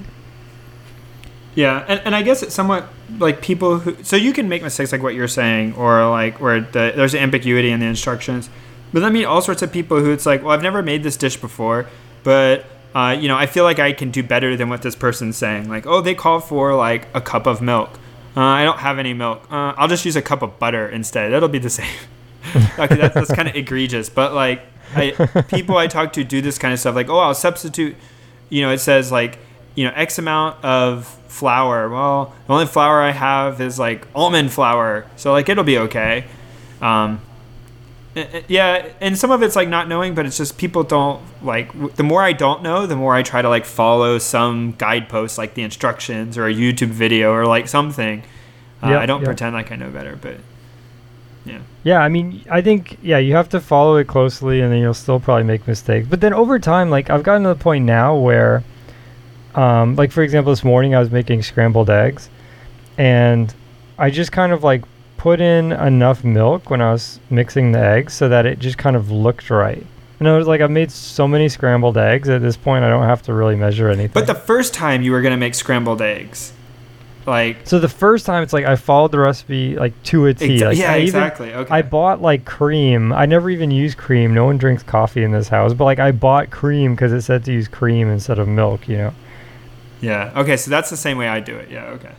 Yeah, 1.54 1.84
and, 1.88 2.00
and 2.04 2.14
I 2.14 2.22
guess 2.22 2.42
it's 2.42 2.54
somewhat 2.54 2.88
like 3.18 3.42
people 3.42 3.80
who 3.80 4.02
so 4.04 4.16
you 4.16 4.32
can 4.32 4.48
make 4.48 4.62
mistakes 4.62 4.92
like 4.92 5.02
what 5.02 5.14
you're 5.14 5.28
saying, 5.28 5.74
or 5.74 6.08
like 6.08 6.40
where 6.40 6.60
the, 6.60 6.92
there's 6.94 7.14
ambiguity 7.14 7.70
in 7.70 7.80
the 7.80 7.86
instructions. 7.86 8.48
But 8.92 9.04
I 9.04 9.10
mean 9.10 9.24
all 9.24 9.42
sorts 9.42 9.62
of 9.62 9.72
people 9.72 9.98
who 9.98 10.12
it's 10.12 10.26
like, 10.26 10.42
well, 10.42 10.52
I've 10.52 10.62
never 10.62 10.82
made 10.82 11.02
this 11.02 11.16
dish 11.16 11.36
before, 11.36 11.86
but 12.22 12.64
uh, 12.94 13.16
you 13.18 13.28
know, 13.28 13.36
I 13.36 13.46
feel 13.46 13.64
like 13.64 13.78
I 13.78 13.92
can 13.92 14.10
do 14.10 14.22
better 14.22 14.56
than 14.56 14.68
what 14.68 14.82
this 14.82 14.96
person's 14.96 15.36
saying. 15.36 15.68
Like, 15.68 15.86
oh, 15.86 16.00
they 16.00 16.14
call 16.14 16.40
for 16.40 16.74
like 16.74 17.08
a 17.14 17.20
cup 17.20 17.46
of 17.46 17.60
milk. 17.60 17.90
Uh, 18.36 18.40
I 18.40 18.64
don't 18.64 18.78
have 18.78 18.98
any 18.98 19.12
milk. 19.12 19.42
Uh, 19.50 19.74
I'll 19.76 19.88
just 19.88 20.04
use 20.04 20.16
a 20.16 20.22
cup 20.22 20.42
of 20.42 20.58
butter 20.58 20.88
instead. 20.88 21.32
That'll 21.32 21.48
be 21.48 21.58
the 21.58 21.70
same. 21.70 21.86
okay, 22.78 22.96
that's, 22.96 23.14
that's 23.14 23.32
kind 23.32 23.48
of 23.48 23.54
egregious, 23.54 24.08
but 24.08 24.34
like, 24.34 24.62
I, 24.94 25.12
people 25.48 25.76
I 25.76 25.86
talk 25.86 26.12
to 26.14 26.24
do 26.24 26.40
this 26.40 26.58
kind 26.58 26.72
of 26.72 26.80
stuff. 26.80 26.94
Like, 26.94 27.08
oh, 27.08 27.18
I'll 27.18 27.34
substitute. 27.34 27.96
You 28.48 28.62
know, 28.62 28.72
it 28.72 28.78
says 28.78 29.12
like, 29.12 29.38
you 29.74 29.84
know, 29.84 29.92
X 29.94 30.18
amount 30.18 30.62
of 30.64 31.06
flour. 31.28 31.88
Well, 31.88 32.34
the 32.46 32.52
only 32.52 32.66
flour 32.66 33.00
I 33.00 33.12
have 33.12 33.60
is 33.60 33.78
like 33.78 34.06
almond 34.14 34.52
flour, 34.52 35.06
so 35.16 35.32
like 35.32 35.48
it'll 35.48 35.64
be 35.64 35.78
okay. 35.78 36.24
Um, 36.82 37.20
eh, 38.16 38.26
eh, 38.32 38.42
yeah, 38.48 38.88
and 39.00 39.16
some 39.16 39.30
of 39.30 39.42
it's 39.42 39.56
like 39.56 39.68
not 39.68 39.86
knowing, 39.88 40.14
but 40.14 40.26
it's 40.26 40.36
just 40.36 40.58
people 40.58 40.82
don't 40.82 41.22
like. 41.42 41.72
The 41.96 42.02
more 42.02 42.22
I 42.22 42.32
don't 42.32 42.62
know, 42.62 42.86
the 42.86 42.96
more 42.96 43.14
I 43.14 43.22
try 43.22 43.42
to 43.42 43.48
like 43.48 43.64
follow 43.64 44.18
some 44.18 44.72
guidepost, 44.78 45.38
like 45.38 45.54
the 45.54 45.62
instructions 45.62 46.36
or 46.36 46.46
a 46.46 46.52
YouTube 46.54 46.88
video 46.88 47.32
or 47.32 47.46
like 47.46 47.68
something. 47.68 48.22
Uh, 48.82 48.88
Yeah, 48.88 49.00
I 49.00 49.06
don't 49.06 49.20
yeah. 49.20 49.26
pretend 49.26 49.54
like 49.54 49.70
I 49.72 49.76
know 49.76 49.90
better, 49.90 50.16
but 50.20 50.36
yeah. 51.44 51.58
Yeah, 51.84 52.00
I 52.00 52.08
mean, 52.08 52.44
I 52.50 52.60
think 52.60 52.98
yeah, 53.02 53.18
you 53.18 53.34
have 53.34 53.48
to 53.50 53.60
follow 53.60 53.96
it 53.96 54.06
closely, 54.06 54.60
and 54.60 54.72
then 54.72 54.80
you'll 54.80 54.94
still 54.94 55.20
probably 55.20 55.44
make 55.44 55.66
mistakes. 55.66 56.06
But 56.08 56.20
then 56.20 56.32
over 56.34 56.58
time, 56.58 56.90
like 56.90 57.08
I've 57.10 57.22
gotten 57.22 57.42
to 57.44 57.50
the 57.50 57.54
point 57.54 57.84
now 57.84 58.16
where, 58.16 58.62
um, 59.54 59.96
like 59.96 60.12
for 60.12 60.22
example, 60.22 60.52
this 60.52 60.64
morning 60.64 60.94
I 60.94 61.00
was 61.00 61.10
making 61.10 61.42
scrambled 61.42 61.90
eggs, 61.90 62.28
and 62.98 63.52
I 63.98 64.10
just 64.10 64.32
kind 64.32 64.52
of 64.52 64.62
like 64.64 64.82
put 65.16 65.40
in 65.40 65.72
enough 65.72 66.24
milk 66.24 66.70
when 66.70 66.80
I 66.80 66.92
was 66.92 67.20
mixing 67.28 67.72
the 67.72 67.78
eggs 67.78 68.14
so 68.14 68.28
that 68.28 68.46
it 68.46 68.58
just 68.58 68.78
kind 68.78 68.96
of 68.96 69.10
looked 69.10 69.50
right. 69.50 69.84
And 70.18 70.28
I 70.28 70.36
was 70.36 70.46
like, 70.46 70.60
I've 70.60 70.70
made 70.70 70.90
so 70.90 71.26
many 71.26 71.48
scrambled 71.48 71.96
eggs 71.96 72.28
at 72.28 72.42
this 72.42 72.56
point, 72.56 72.84
I 72.84 72.88
don't 72.88 73.04
have 73.04 73.22
to 73.22 73.32
really 73.34 73.56
measure 73.56 73.88
anything. 73.88 74.12
But 74.12 74.26
the 74.26 74.34
first 74.34 74.74
time 74.74 75.02
you 75.02 75.12
were 75.12 75.22
gonna 75.22 75.36
make 75.36 75.54
scrambled 75.54 76.00
eggs, 76.02 76.52
like 77.26 77.58
so 77.66 77.78
the 77.78 77.88
first 77.88 78.24
time, 78.26 78.42
it's 78.42 78.52
like 78.52 78.64
I 78.64 78.76
followed 78.76 79.12
the 79.12 79.18
recipe 79.18 79.76
like 79.76 80.00
to 80.04 80.26
a 80.26 80.34
T. 80.34 80.58
exa- 80.58 80.66
like, 80.68 80.78
yeah, 80.78 80.92
I 80.92 80.96
even- 80.98 81.04
exactly. 81.04 81.52
Okay. 81.54 81.74
I 81.74 81.82
bought 81.82 82.22
like 82.22 82.44
cream. 82.44 83.12
I 83.12 83.26
never 83.26 83.50
even 83.50 83.70
use 83.70 83.94
cream. 83.94 84.32
No 84.34 84.44
one 84.46 84.58
drinks 84.58 84.82
coffee 84.82 85.22
in 85.22 85.32
this 85.32 85.48
house, 85.48 85.74
but 85.74 85.84
like 85.84 85.98
I 85.98 86.12
bought 86.12 86.50
cream 86.50 86.94
because 86.94 87.12
it 87.12 87.22
said 87.22 87.44
to 87.44 87.52
use 87.52 87.68
cream 87.68 88.08
instead 88.08 88.38
of 88.38 88.48
milk, 88.48 88.88
you 88.88 88.96
know. 88.96 89.14
Yeah. 90.00 90.32
Okay, 90.36 90.56
so 90.56 90.70
that's 90.70 90.90
the 90.90 90.96
same 90.96 91.18
way 91.18 91.28
I 91.28 91.40
do 91.40 91.56
it. 91.56 91.70
Yeah. 91.70 91.84
Okay. 91.86 92.10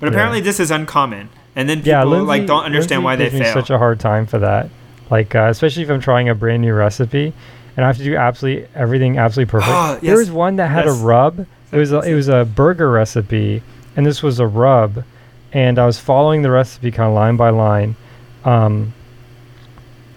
But 0.00 0.06
Yeah. 0.06 0.12
apparently 0.12 0.40
this 0.40 0.60
is 0.60 0.70
uncommon, 0.70 1.28
and 1.56 1.68
then 1.68 1.78
people 1.78 1.90
yeah, 1.90 2.04
Lindsay, 2.04 2.26
like 2.26 2.46
don't 2.46 2.64
understand 2.64 3.04
Lindsay 3.04 3.24
why 3.24 3.30
they 3.30 3.44
fail. 3.44 3.52
such 3.52 3.70
a 3.70 3.78
hard 3.78 3.98
time 4.00 4.26
for 4.26 4.38
that. 4.38 4.68
Like 5.10 5.34
uh, 5.34 5.48
especially 5.50 5.82
if 5.82 5.90
I'm 5.90 6.00
trying 6.00 6.28
a 6.28 6.34
brand 6.34 6.62
new 6.62 6.72
recipe, 6.74 7.32
and 7.76 7.84
I 7.84 7.88
have 7.88 7.96
to 7.98 8.04
do 8.04 8.16
absolutely 8.16 8.68
everything 8.74 9.18
absolutely 9.18 9.50
perfect. 9.50 9.70
Ah, 9.74 9.98
There 10.00 10.16
was 10.16 10.30
one 10.30 10.56
that 10.56 10.68
had 10.68 10.84
yes. 10.86 11.00
a 11.00 11.04
rub. 11.04 11.46
It 11.72 11.76
was 11.76 11.92
a, 11.92 12.00
it 12.00 12.14
was 12.14 12.28
a 12.28 12.44
burger 12.46 12.90
recipe, 12.90 13.62
and 13.96 14.06
this 14.06 14.22
was 14.22 14.38
a 14.40 14.46
rub, 14.46 15.04
and 15.52 15.78
I 15.78 15.84
was 15.86 15.98
following 15.98 16.42
the 16.42 16.50
recipe 16.50 16.90
kind 16.90 17.08
of 17.08 17.14
line 17.14 17.36
by 17.36 17.50
line. 17.50 17.96
Um, 18.44 18.94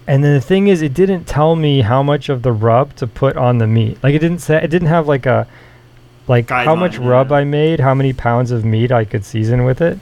and 0.06 0.24
then 0.24 0.34
the 0.34 0.40
thing 0.40 0.68
is, 0.68 0.82
it 0.82 0.94
didn't 0.94 1.24
tell 1.24 1.54
me 1.56 1.80
how 1.82 2.02
much 2.02 2.28
of 2.28 2.42
the 2.42 2.52
rub 2.52 2.94
to 2.96 3.06
put 3.06 3.36
on 3.36 3.58
the 3.58 3.66
meat. 3.66 3.98
Like 4.02 4.14
it 4.14 4.18
didn't 4.20 4.38
say 4.40 4.56
it 4.62 4.68
didn't 4.68 4.88
have 4.88 5.06
like 5.08 5.26
a 5.26 5.46
like 6.28 6.48
how 6.50 6.74
much 6.74 6.92
Guideline, 6.98 7.08
rub 7.08 7.30
yeah. 7.30 7.36
I 7.38 7.44
made, 7.44 7.80
how 7.80 7.94
many 7.94 8.12
pounds 8.12 8.50
of 8.50 8.64
meat 8.64 8.92
I 8.92 9.04
could 9.04 9.24
season 9.24 9.64
with 9.64 9.80
it. 9.80 9.98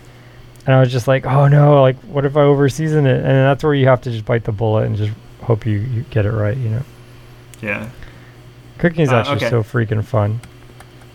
And 0.66 0.74
I 0.74 0.80
was 0.80 0.92
just 0.92 1.08
like, 1.08 1.24
oh 1.26 1.48
no, 1.48 1.80
like 1.82 1.96
what 2.02 2.24
if 2.24 2.36
I 2.36 2.42
over 2.42 2.68
season 2.68 3.06
it? 3.06 3.16
And 3.18 3.24
that's 3.26 3.64
where 3.64 3.74
you 3.74 3.86
have 3.86 4.02
to 4.02 4.10
just 4.10 4.24
bite 4.24 4.44
the 4.44 4.52
bullet 4.52 4.84
and 4.86 4.96
just 4.96 5.12
hope 5.42 5.64
you, 5.66 5.78
you 5.78 6.02
get 6.10 6.26
it 6.26 6.32
right, 6.32 6.56
you 6.56 6.68
know. 6.68 6.82
yeah. 7.62 7.88
Cooking 8.78 9.00
is 9.00 9.10
Uh, 9.12 9.16
actually 9.16 9.36
okay. 9.36 9.50
so 9.50 9.62
freaking 9.62 10.04
fun. 10.04 10.40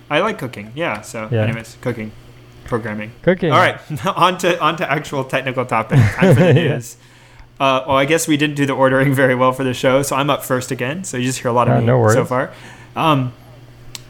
I 0.10 0.20
like 0.20 0.38
cooking. 0.38 0.72
Yeah. 0.76 1.02
So, 1.02 1.28
Yeah. 1.32 1.44
anyways, 1.44 1.78
cooking, 1.82 2.12
programming. 2.66 3.12
Cooking. 3.24 3.52
All 3.52 3.58
right, 3.60 3.80
on 4.06 4.38
to 4.40 4.60
on 4.62 4.76
to 4.78 4.92
actual 4.92 5.24
technical 5.24 5.66
topic. 5.66 6.00
Time 6.00 6.36
for 6.36 6.42
the 6.54 6.54
Yeah. 6.62 6.80
Uh, 7.60 7.84
well, 7.88 7.96
I 7.98 8.06
guess 8.06 8.28
we 8.28 8.36
didn't 8.38 8.56
do 8.58 8.66
the 8.66 8.74
ordering 8.74 9.14
very 9.14 9.34
well 9.34 9.52
for 9.54 9.64
the 9.64 9.74
show, 9.74 10.02
so 10.04 10.16
I'm 10.16 10.30
up 10.30 10.44
first 10.44 10.72
again. 10.72 11.04
So 11.06 11.18
you 11.18 11.24
just 11.24 11.40
hear 11.40 11.50
a 11.50 11.54
lot 11.54 11.68
of 11.70 11.76
Uh, 11.76 11.80
me 11.80 11.86
no 11.86 12.08
so 12.10 12.26
far. 12.26 12.52
Um, 12.96 13.32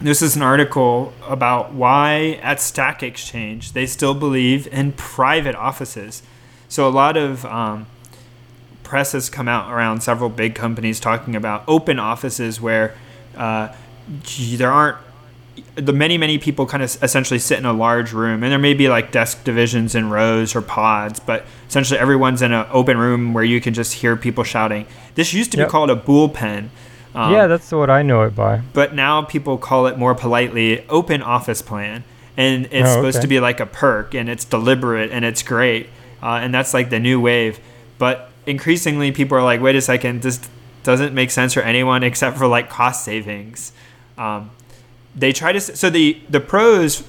this 0.01 0.21
is 0.21 0.35
an 0.35 0.41
article 0.41 1.13
about 1.27 1.73
why 1.73 2.39
at 2.41 2.59
Stack 2.59 3.01
Exchange 3.01 3.71
they 3.71 3.85
still 3.85 4.13
believe 4.13 4.67
in 4.67 4.91
private 4.91 5.55
offices. 5.55 6.21
So 6.67 6.87
a 6.87 6.89
lot 6.89 7.15
of 7.15 7.45
um, 7.45 7.87
press 8.83 9.13
has 9.13 9.29
come 9.29 9.47
out 9.47 9.71
around 9.71 10.01
several 10.01 10.29
big 10.29 10.55
companies 10.55 10.99
talking 10.99 11.35
about 11.35 11.63
open 11.67 11.99
offices 11.99 12.59
where 12.59 12.95
uh, 13.35 13.73
there 14.37 14.71
aren't 14.71 14.97
the 15.75 15.93
many 15.93 16.17
many 16.17 16.37
people 16.37 16.65
kind 16.65 16.83
of 16.83 17.01
essentially 17.01 17.39
sit 17.39 17.57
in 17.57 17.65
a 17.65 17.71
large 17.71 18.11
room 18.11 18.43
and 18.43 18.51
there 18.51 18.59
may 18.59 18.73
be 18.73 18.89
like 18.89 19.11
desk 19.11 19.43
divisions 19.45 19.95
in 19.95 20.09
rows 20.09 20.53
or 20.53 20.61
pods 20.61 21.17
but 21.19 21.45
essentially 21.67 21.97
everyone's 21.97 22.41
in 22.41 22.51
an 22.51 22.65
open 22.71 22.97
room 22.97 23.33
where 23.33 23.43
you 23.43 23.61
can 23.61 23.73
just 23.73 23.93
hear 23.93 24.17
people 24.17 24.43
shouting. 24.43 24.85
This 25.15 25.33
used 25.33 25.51
to 25.51 25.57
be 25.57 25.65
called 25.65 25.89
a 25.89 25.95
bullpen 25.95 26.69
um, 27.15 27.31
yeah, 27.33 27.47
that's 27.47 27.71
what 27.71 27.89
I 27.89 28.01
know 28.03 28.23
it 28.23 28.35
by. 28.35 28.61
but 28.73 28.93
now 28.93 29.21
people 29.21 29.57
call 29.57 29.87
it 29.87 29.97
more 29.97 30.13
politely 30.13 30.85
open 30.89 31.21
office 31.21 31.61
plan. 31.61 32.03
And 32.37 32.65
it's 32.65 32.89
Oh, 32.89 32.95
supposed 32.95 33.17
okay. 33.17 33.21
to 33.21 33.27
be 33.29 33.39
like 33.39 33.61
a 33.61 33.65
perk 33.65 34.13
and 34.13 34.27
it's 34.29 34.43
deliberate 34.43 35.09
and 35.11 35.23
it's 35.23 35.41
great. 35.41 35.87
Uh, 36.21 36.39
and 36.43 36.53
that's 36.53 36.73
like 36.73 36.89
the 36.89 36.99
new 36.99 37.19
wave. 37.21 37.59
But 37.97 38.29
increasingly 38.45 39.11
people 39.13 39.37
are 39.37 39.43
like 39.43 39.61
wait 39.61 39.75
a 39.75 39.81
second 39.81 40.21
this 40.21 40.39
doesn't 40.83 41.13
make 41.15 41.31
sense 41.31 41.53
for 41.53 41.61
anyone 41.61 42.03
except 42.03 42.37
for 42.37 42.45
like 42.45 42.69
cost 42.69 43.05
savings. 43.05 43.71
Um, 44.17 44.51
they 45.15 45.31
try 45.31 45.53
to 45.53 45.61
so 45.61 45.89
the 45.89 46.21
the 46.29 46.41
pros 46.41 47.03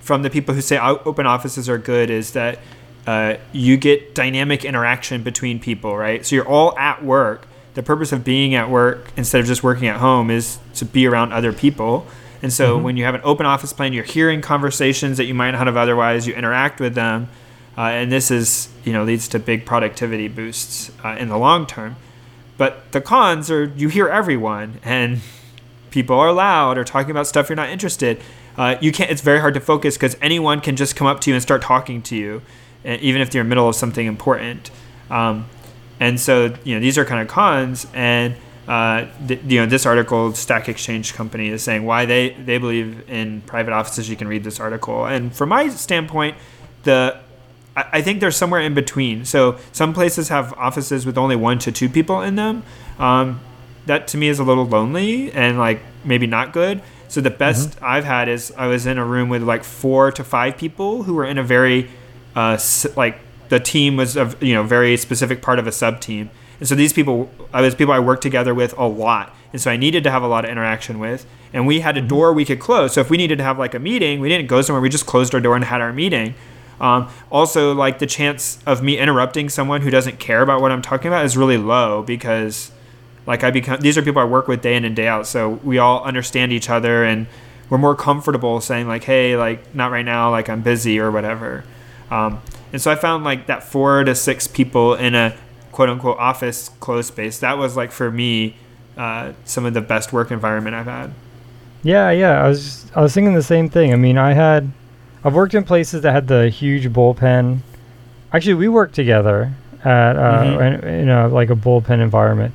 from 0.00 0.22
the 0.22 0.30
people 0.30 0.54
who 0.54 0.62
say 0.62 0.78
open 0.78 1.26
offices 1.26 1.68
are 1.68 1.78
good 1.78 2.08
is 2.08 2.32
that 2.32 2.58
uh, 3.06 3.34
you 3.52 3.76
get 3.76 4.14
dynamic 4.14 4.64
interaction 4.64 5.22
between 5.22 5.60
people 5.60 5.94
right? 5.96 6.24
So 6.24 6.36
you're 6.36 6.48
all 6.48 6.76
at 6.78 7.04
work 7.04 7.46
the 7.74 7.82
purpose 7.82 8.12
of 8.12 8.24
being 8.24 8.54
at 8.54 8.68
work 8.68 9.12
instead 9.16 9.40
of 9.40 9.46
just 9.46 9.62
working 9.62 9.88
at 9.88 9.96
home 9.96 10.30
is 10.30 10.58
to 10.74 10.84
be 10.84 11.06
around 11.06 11.32
other 11.32 11.52
people. 11.52 12.06
And 12.42 12.52
so 12.52 12.78
when 12.78 12.96
you 12.96 13.04
have 13.04 13.14
an 13.14 13.20
open 13.22 13.46
office 13.46 13.72
plan 13.72 13.92
you're 13.92 14.04
hearing 14.04 14.40
conversations 14.40 15.18
that 15.18 15.26
you 15.26 15.34
might 15.34 15.50
not 15.50 15.66
have 15.66 15.76
otherwise 15.76 16.26
you 16.26 16.34
interact 16.34 16.80
with 16.80 16.94
them 16.94 17.28
uh, 17.76 17.82
and 17.82 18.10
this 18.10 18.30
is 18.30 18.68
you 18.84 18.92
know 18.92 19.04
leads 19.04 19.28
to 19.28 19.38
big 19.38 19.64
productivity 19.64 20.28
boosts 20.28 20.90
uh, 21.04 21.16
in 21.18 21.28
the 21.28 21.38
long 21.38 21.66
term. 21.66 21.96
But 22.56 22.92
the 22.92 23.00
cons 23.00 23.50
are 23.50 23.64
you 23.64 23.88
hear 23.88 24.08
everyone 24.08 24.80
and 24.82 25.20
people 25.90 26.18
are 26.18 26.32
loud 26.32 26.78
or 26.78 26.84
talking 26.84 27.10
about 27.10 27.26
stuff 27.26 27.48
you're 27.48 27.56
not 27.56 27.68
interested. 27.68 28.20
Uh, 28.56 28.76
you 28.80 28.92
can't 28.92 29.10
it's 29.10 29.22
very 29.22 29.40
hard 29.40 29.54
to 29.54 29.60
focus 29.60 29.96
because 29.96 30.16
anyone 30.20 30.60
can 30.60 30.76
just 30.76 30.96
come 30.96 31.06
up 31.06 31.20
to 31.20 31.30
you 31.30 31.34
and 31.34 31.42
start 31.42 31.62
talking 31.62 32.02
to 32.02 32.16
you 32.16 32.42
even 32.84 33.20
if 33.20 33.34
you're 33.34 33.42
in 33.42 33.46
the 33.46 33.50
middle 33.50 33.68
of 33.68 33.74
something 33.74 34.06
important. 34.06 34.70
Um, 35.10 35.46
and 36.00 36.18
so 36.18 36.52
you 36.64 36.74
know 36.74 36.80
these 36.80 36.98
are 36.98 37.04
kind 37.04 37.22
of 37.22 37.28
cons 37.28 37.86
and 37.94 38.34
uh, 38.66 39.06
th- 39.28 39.40
you 39.46 39.60
know 39.60 39.66
this 39.66 39.86
article 39.86 40.34
stack 40.34 40.68
exchange 40.68 41.14
company 41.14 41.48
is 41.48 41.62
saying 41.62 41.84
why 41.84 42.06
they 42.06 42.30
they 42.30 42.58
believe 42.58 43.08
in 43.08 43.40
private 43.42 43.72
offices 43.72 44.08
you 44.08 44.16
can 44.16 44.26
read 44.26 44.42
this 44.42 44.58
article 44.58 45.04
and 45.06 45.34
from 45.34 45.50
my 45.50 45.68
standpoint 45.68 46.36
the 46.82 47.16
I 47.76 47.84
I 47.92 48.02
think 48.02 48.20
they're 48.20 48.30
somewhere 48.30 48.60
in 48.60 48.74
between. 48.74 49.24
So 49.24 49.58
some 49.72 49.94
places 49.94 50.28
have 50.28 50.52
offices 50.54 51.06
with 51.06 51.16
only 51.16 51.36
one 51.36 51.58
to 51.60 51.72
two 51.72 51.88
people 51.88 52.20
in 52.20 52.34
them. 52.36 52.62
Um, 52.98 53.40
that 53.86 54.08
to 54.08 54.18
me 54.18 54.28
is 54.28 54.38
a 54.38 54.44
little 54.44 54.66
lonely 54.66 55.32
and 55.32 55.58
like 55.58 55.80
maybe 56.04 56.26
not 56.26 56.52
good. 56.52 56.82
So 57.08 57.20
the 57.20 57.30
best 57.30 57.76
I've 57.82 58.04
had 58.04 58.28
is 58.28 58.52
I 58.56 58.66
was 58.66 58.86
in 58.86 58.98
a 58.98 59.04
room 59.04 59.28
with 59.28 59.42
like 59.42 59.64
four 59.64 60.12
to 60.12 60.22
five 60.22 60.56
people 60.56 61.02
who 61.02 61.14
were 61.14 61.24
in 61.24 61.38
a 61.38 61.42
very 61.42 61.90
uh, 62.36 62.58
like 62.96 63.18
the 63.50 63.60
team 63.60 63.96
was 63.96 64.16
a 64.16 64.34
you 64.40 64.54
know 64.54 64.62
very 64.62 64.96
specific 64.96 65.42
part 65.42 65.58
of 65.58 65.66
a 65.66 65.72
sub 65.72 66.00
team. 66.00 66.30
And 66.58 66.68
so 66.68 66.74
these 66.74 66.92
people, 66.92 67.30
I 67.52 67.60
was 67.60 67.74
people 67.74 67.92
I 67.92 67.98
worked 67.98 68.22
together 68.22 68.54
with 68.54 68.76
a 68.78 68.86
lot, 68.86 69.34
and 69.52 69.60
so 69.60 69.70
I 69.70 69.76
needed 69.76 70.04
to 70.04 70.10
have 70.10 70.22
a 70.22 70.28
lot 70.28 70.44
of 70.44 70.50
interaction 70.50 70.98
with. 70.98 71.26
And 71.52 71.66
we 71.66 71.80
had 71.80 71.96
a 71.96 72.00
door 72.00 72.32
we 72.32 72.44
could 72.44 72.60
close. 72.60 72.94
So 72.94 73.00
if 73.00 73.10
we 73.10 73.16
needed 73.16 73.38
to 73.38 73.44
have 73.44 73.58
like 73.58 73.74
a 73.74 73.78
meeting, 73.78 74.20
we 74.20 74.28
didn't 74.28 74.46
go 74.46 74.62
somewhere. 74.62 74.80
We 74.80 74.88
just 74.88 75.06
closed 75.06 75.34
our 75.34 75.40
door 75.40 75.56
and 75.56 75.64
had 75.64 75.80
our 75.80 75.92
meeting. 75.92 76.34
Um, 76.80 77.08
also, 77.30 77.74
like 77.74 77.98
the 77.98 78.06
chance 78.06 78.58
of 78.66 78.82
me 78.82 78.98
interrupting 78.98 79.48
someone 79.48 79.82
who 79.82 79.90
doesn't 79.90 80.18
care 80.18 80.42
about 80.42 80.60
what 80.60 80.70
I'm 80.70 80.80
talking 80.80 81.08
about 81.08 81.24
is 81.24 81.36
really 81.36 81.58
low 81.58 82.02
because, 82.02 82.70
like, 83.26 83.42
I 83.42 83.50
become 83.50 83.80
these 83.80 83.98
are 83.98 84.02
people 84.02 84.22
I 84.22 84.26
work 84.26 84.46
with 84.46 84.62
day 84.62 84.76
in 84.76 84.84
and 84.84 84.94
day 84.94 85.08
out, 85.08 85.26
so 85.26 85.60
we 85.64 85.78
all 85.78 86.02
understand 86.04 86.52
each 86.52 86.70
other 86.70 87.04
and 87.04 87.26
we're 87.68 87.78
more 87.78 87.94
comfortable 87.96 88.60
saying 88.60 88.86
like, 88.86 89.04
"Hey, 89.04 89.36
like, 89.36 89.74
not 89.74 89.90
right 89.90 90.04
now, 90.04 90.30
like 90.30 90.48
I'm 90.48 90.62
busy 90.62 91.00
or 91.00 91.10
whatever." 91.10 91.64
Um, 92.10 92.40
and 92.72 92.80
so 92.80 92.90
I 92.90 92.94
found 92.94 93.24
like 93.24 93.46
that 93.46 93.62
four 93.64 94.04
to 94.04 94.14
six 94.14 94.46
people 94.46 94.94
in 94.94 95.14
a 95.14 95.34
quote 95.72 95.88
unquote 95.88 96.18
office 96.18 96.68
closed 96.80 97.08
space. 97.08 97.38
That 97.38 97.58
was 97.58 97.76
like 97.76 97.92
for 97.92 98.10
me 98.10 98.56
uh, 98.96 99.32
some 99.44 99.64
of 99.66 99.74
the 99.74 99.80
best 99.80 100.12
work 100.12 100.30
environment 100.30 100.74
I've 100.76 100.86
had. 100.86 101.12
Yeah, 101.82 102.10
yeah. 102.10 102.44
I 102.44 102.48
was 102.48 102.62
just, 102.62 102.96
I 102.96 103.00
was 103.00 103.14
thinking 103.14 103.34
the 103.34 103.42
same 103.42 103.68
thing. 103.70 103.92
I 103.92 103.96
mean, 103.96 104.18
I 104.18 104.32
had 104.34 104.70
I've 105.24 105.34
worked 105.34 105.54
in 105.54 105.64
places 105.64 106.02
that 106.02 106.12
had 106.12 106.28
the 106.28 106.48
huge 106.48 106.88
bullpen. 106.92 107.60
Actually, 108.32 108.54
we 108.54 108.68
worked 108.68 108.94
together 108.94 109.52
at 109.84 110.16
uh, 110.16 110.42
Mhm. 110.44 110.82
in, 110.82 110.88
in 111.02 111.08
a 111.08 111.28
like 111.28 111.50
a 111.50 111.54
bullpen 111.56 112.00
environment, 112.00 112.54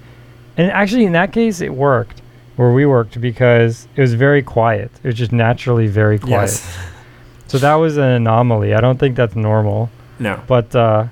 and 0.58 0.72
actually 0.72 1.06
in 1.06 1.14
that 1.14 1.32
case 1.34 1.60
it 1.62 1.74
worked 1.74 2.22
where 2.56 2.72
we 2.72 2.86
worked 2.86 3.20
because 3.20 3.88
it 3.96 4.02
was 4.02 4.14
very 4.14 4.42
quiet. 4.42 4.90
It 5.04 5.08
was 5.08 5.16
just 5.16 5.32
naturally 5.34 5.88
very 5.88 6.18
quiet. 6.20 6.32
Yes. 6.52 6.78
So 7.48 7.58
that 7.58 7.76
was 7.76 7.98
an 7.98 8.04
anomaly. 8.04 8.74
I 8.74 8.80
don't 8.82 8.98
think 9.00 9.16
that's 9.16 9.36
normal. 9.36 9.90
No. 10.20 10.42
But 10.48 10.76
uh, 10.76 11.08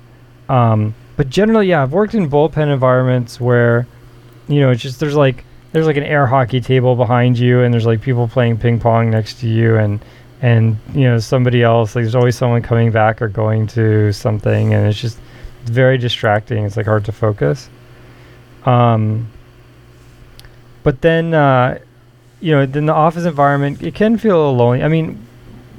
um, 0.48 0.94
but 1.16 1.28
generally, 1.28 1.68
yeah, 1.68 1.82
I've 1.82 1.92
worked 1.92 2.14
in 2.14 2.28
bullpen 2.30 2.72
environments 2.72 3.40
where, 3.40 3.86
you 4.48 4.60
know, 4.60 4.70
it's 4.70 4.82
just 4.82 5.00
there's 5.00 5.16
like 5.16 5.44
there's 5.72 5.86
like 5.86 5.96
an 5.96 6.04
air 6.04 6.26
hockey 6.26 6.60
table 6.60 6.96
behind 6.96 7.38
you, 7.38 7.60
and 7.60 7.72
there's 7.72 7.86
like 7.86 8.00
people 8.00 8.28
playing 8.28 8.58
ping 8.58 8.80
pong 8.80 9.10
next 9.10 9.40
to 9.40 9.48
you, 9.48 9.76
and 9.76 10.04
and 10.42 10.78
you 10.94 11.04
know 11.04 11.18
somebody 11.18 11.62
else. 11.62 11.94
Like 11.94 12.04
there's 12.04 12.14
always 12.14 12.36
someone 12.36 12.62
coming 12.62 12.90
back 12.90 13.20
or 13.20 13.28
going 13.28 13.66
to 13.68 14.12
something, 14.12 14.74
and 14.74 14.86
it's 14.86 15.00
just 15.00 15.18
very 15.64 15.98
distracting. 15.98 16.64
It's 16.64 16.76
like 16.76 16.86
hard 16.86 17.04
to 17.06 17.12
focus. 17.12 17.68
Um. 18.64 19.28
But 20.84 21.00
then, 21.00 21.32
uh, 21.32 21.78
you 22.40 22.52
know, 22.52 22.60
in 22.60 22.84
the 22.84 22.92
office 22.92 23.24
environment, 23.24 23.82
it 23.82 23.94
can 23.94 24.18
feel 24.18 24.54
lonely. 24.54 24.82
I 24.82 24.88
mean, 24.88 25.18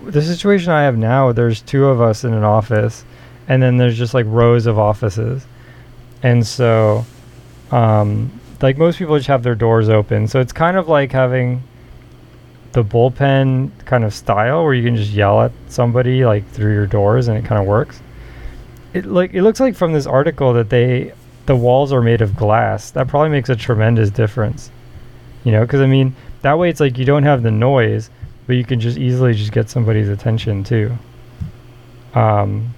the 0.03 0.21
situation 0.21 0.71
I 0.71 0.81
have 0.81 0.97
now, 0.97 1.31
there's 1.31 1.61
two 1.61 1.85
of 1.85 2.01
us 2.01 2.23
in 2.23 2.33
an 2.33 2.43
office, 2.43 3.05
and 3.47 3.61
then 3.61 3.77
there's 3.77 3.97
just 3.97 4.13
like 4.13 4.25
rows 4.27 4.65
of 4.65 4.79
offices, 4.79 5.45
and 6.23 6.45
so, 6.45 7.05
um, 7.71 8.31
like 8.61 8.77
most 8.77 8.97
people 8.97 9.15
just 9.17 9.27
have 9.27 9.43
their 9.43 9.55
doors 9.55 9.89
open, 9.89 10.27
so 10.27 10.39
it's 10.39 10.53
kind 10.53 10.77
of 10.77 10.87
like 10.87 11.11
having 11.11 11.63
the 12.71 12.83
bullpen 12.83 13.71
kind 13.85 14.03
of 14.03 14.13
style 14.13 14.63
where 14.63 14.73
you 14.73 14.83
can 14.83 14.95
just 14.95 15.11
yell 15.11 15.41
at 15.41 15.51
somebody 15.69 16.25
like 16.25 16.47
through 16.49 16.73
your 16.73 16.87
doors, 16.87 17.27
and 17.27 17.37
it 17.37 17.45
kind 17.45 17.59
of 17.61 17.67
works. 17.67 18.01
It 18.93 19.05
like 19.05 19.33
it 19.33 19.41
looks 19.43 19.59
like 19.59 19.75
from 19.75 19.93
this 19.93 20.05
article 20.05 20.53
that 20.53 20.69
they 20.69 21.13
the 21.45 21.55
walls 21.55 21.93
are 21.93 22.01
made 22.01 22.21
of 22.21 22.35
glass. 22.35 22.91
That 22.91 23.07
probably 23.07 23.29
makes 23.29 23.49
a 23.49 23.55
tremendous 23.55 24.09
difference, 24.09 24.71
you 25.43 25.51
know, 25.51 25.61
because 25.61 25.81
I 25.81 25.85
mean 25.87 26.15
that 26.41 26.57
way 26.57 26.69
it's 26.69 26.79
like 26.79 26.97
you 26.97 27.05
don't 27.05 27.23
have 27.23 27.43
the 27.43 27.51
noise 27.51 28.09
but 28.47 28.55
you 28.55 28.63
can 28.63 28.79
just 28.79 28.97
easily 28.97 29.33
just 29.33 29.51
get 29.51 29.69
somebody's 29.69 30.09
attention 30.09 30.63
too. 30.63 30.95
Um, 32.13 32.73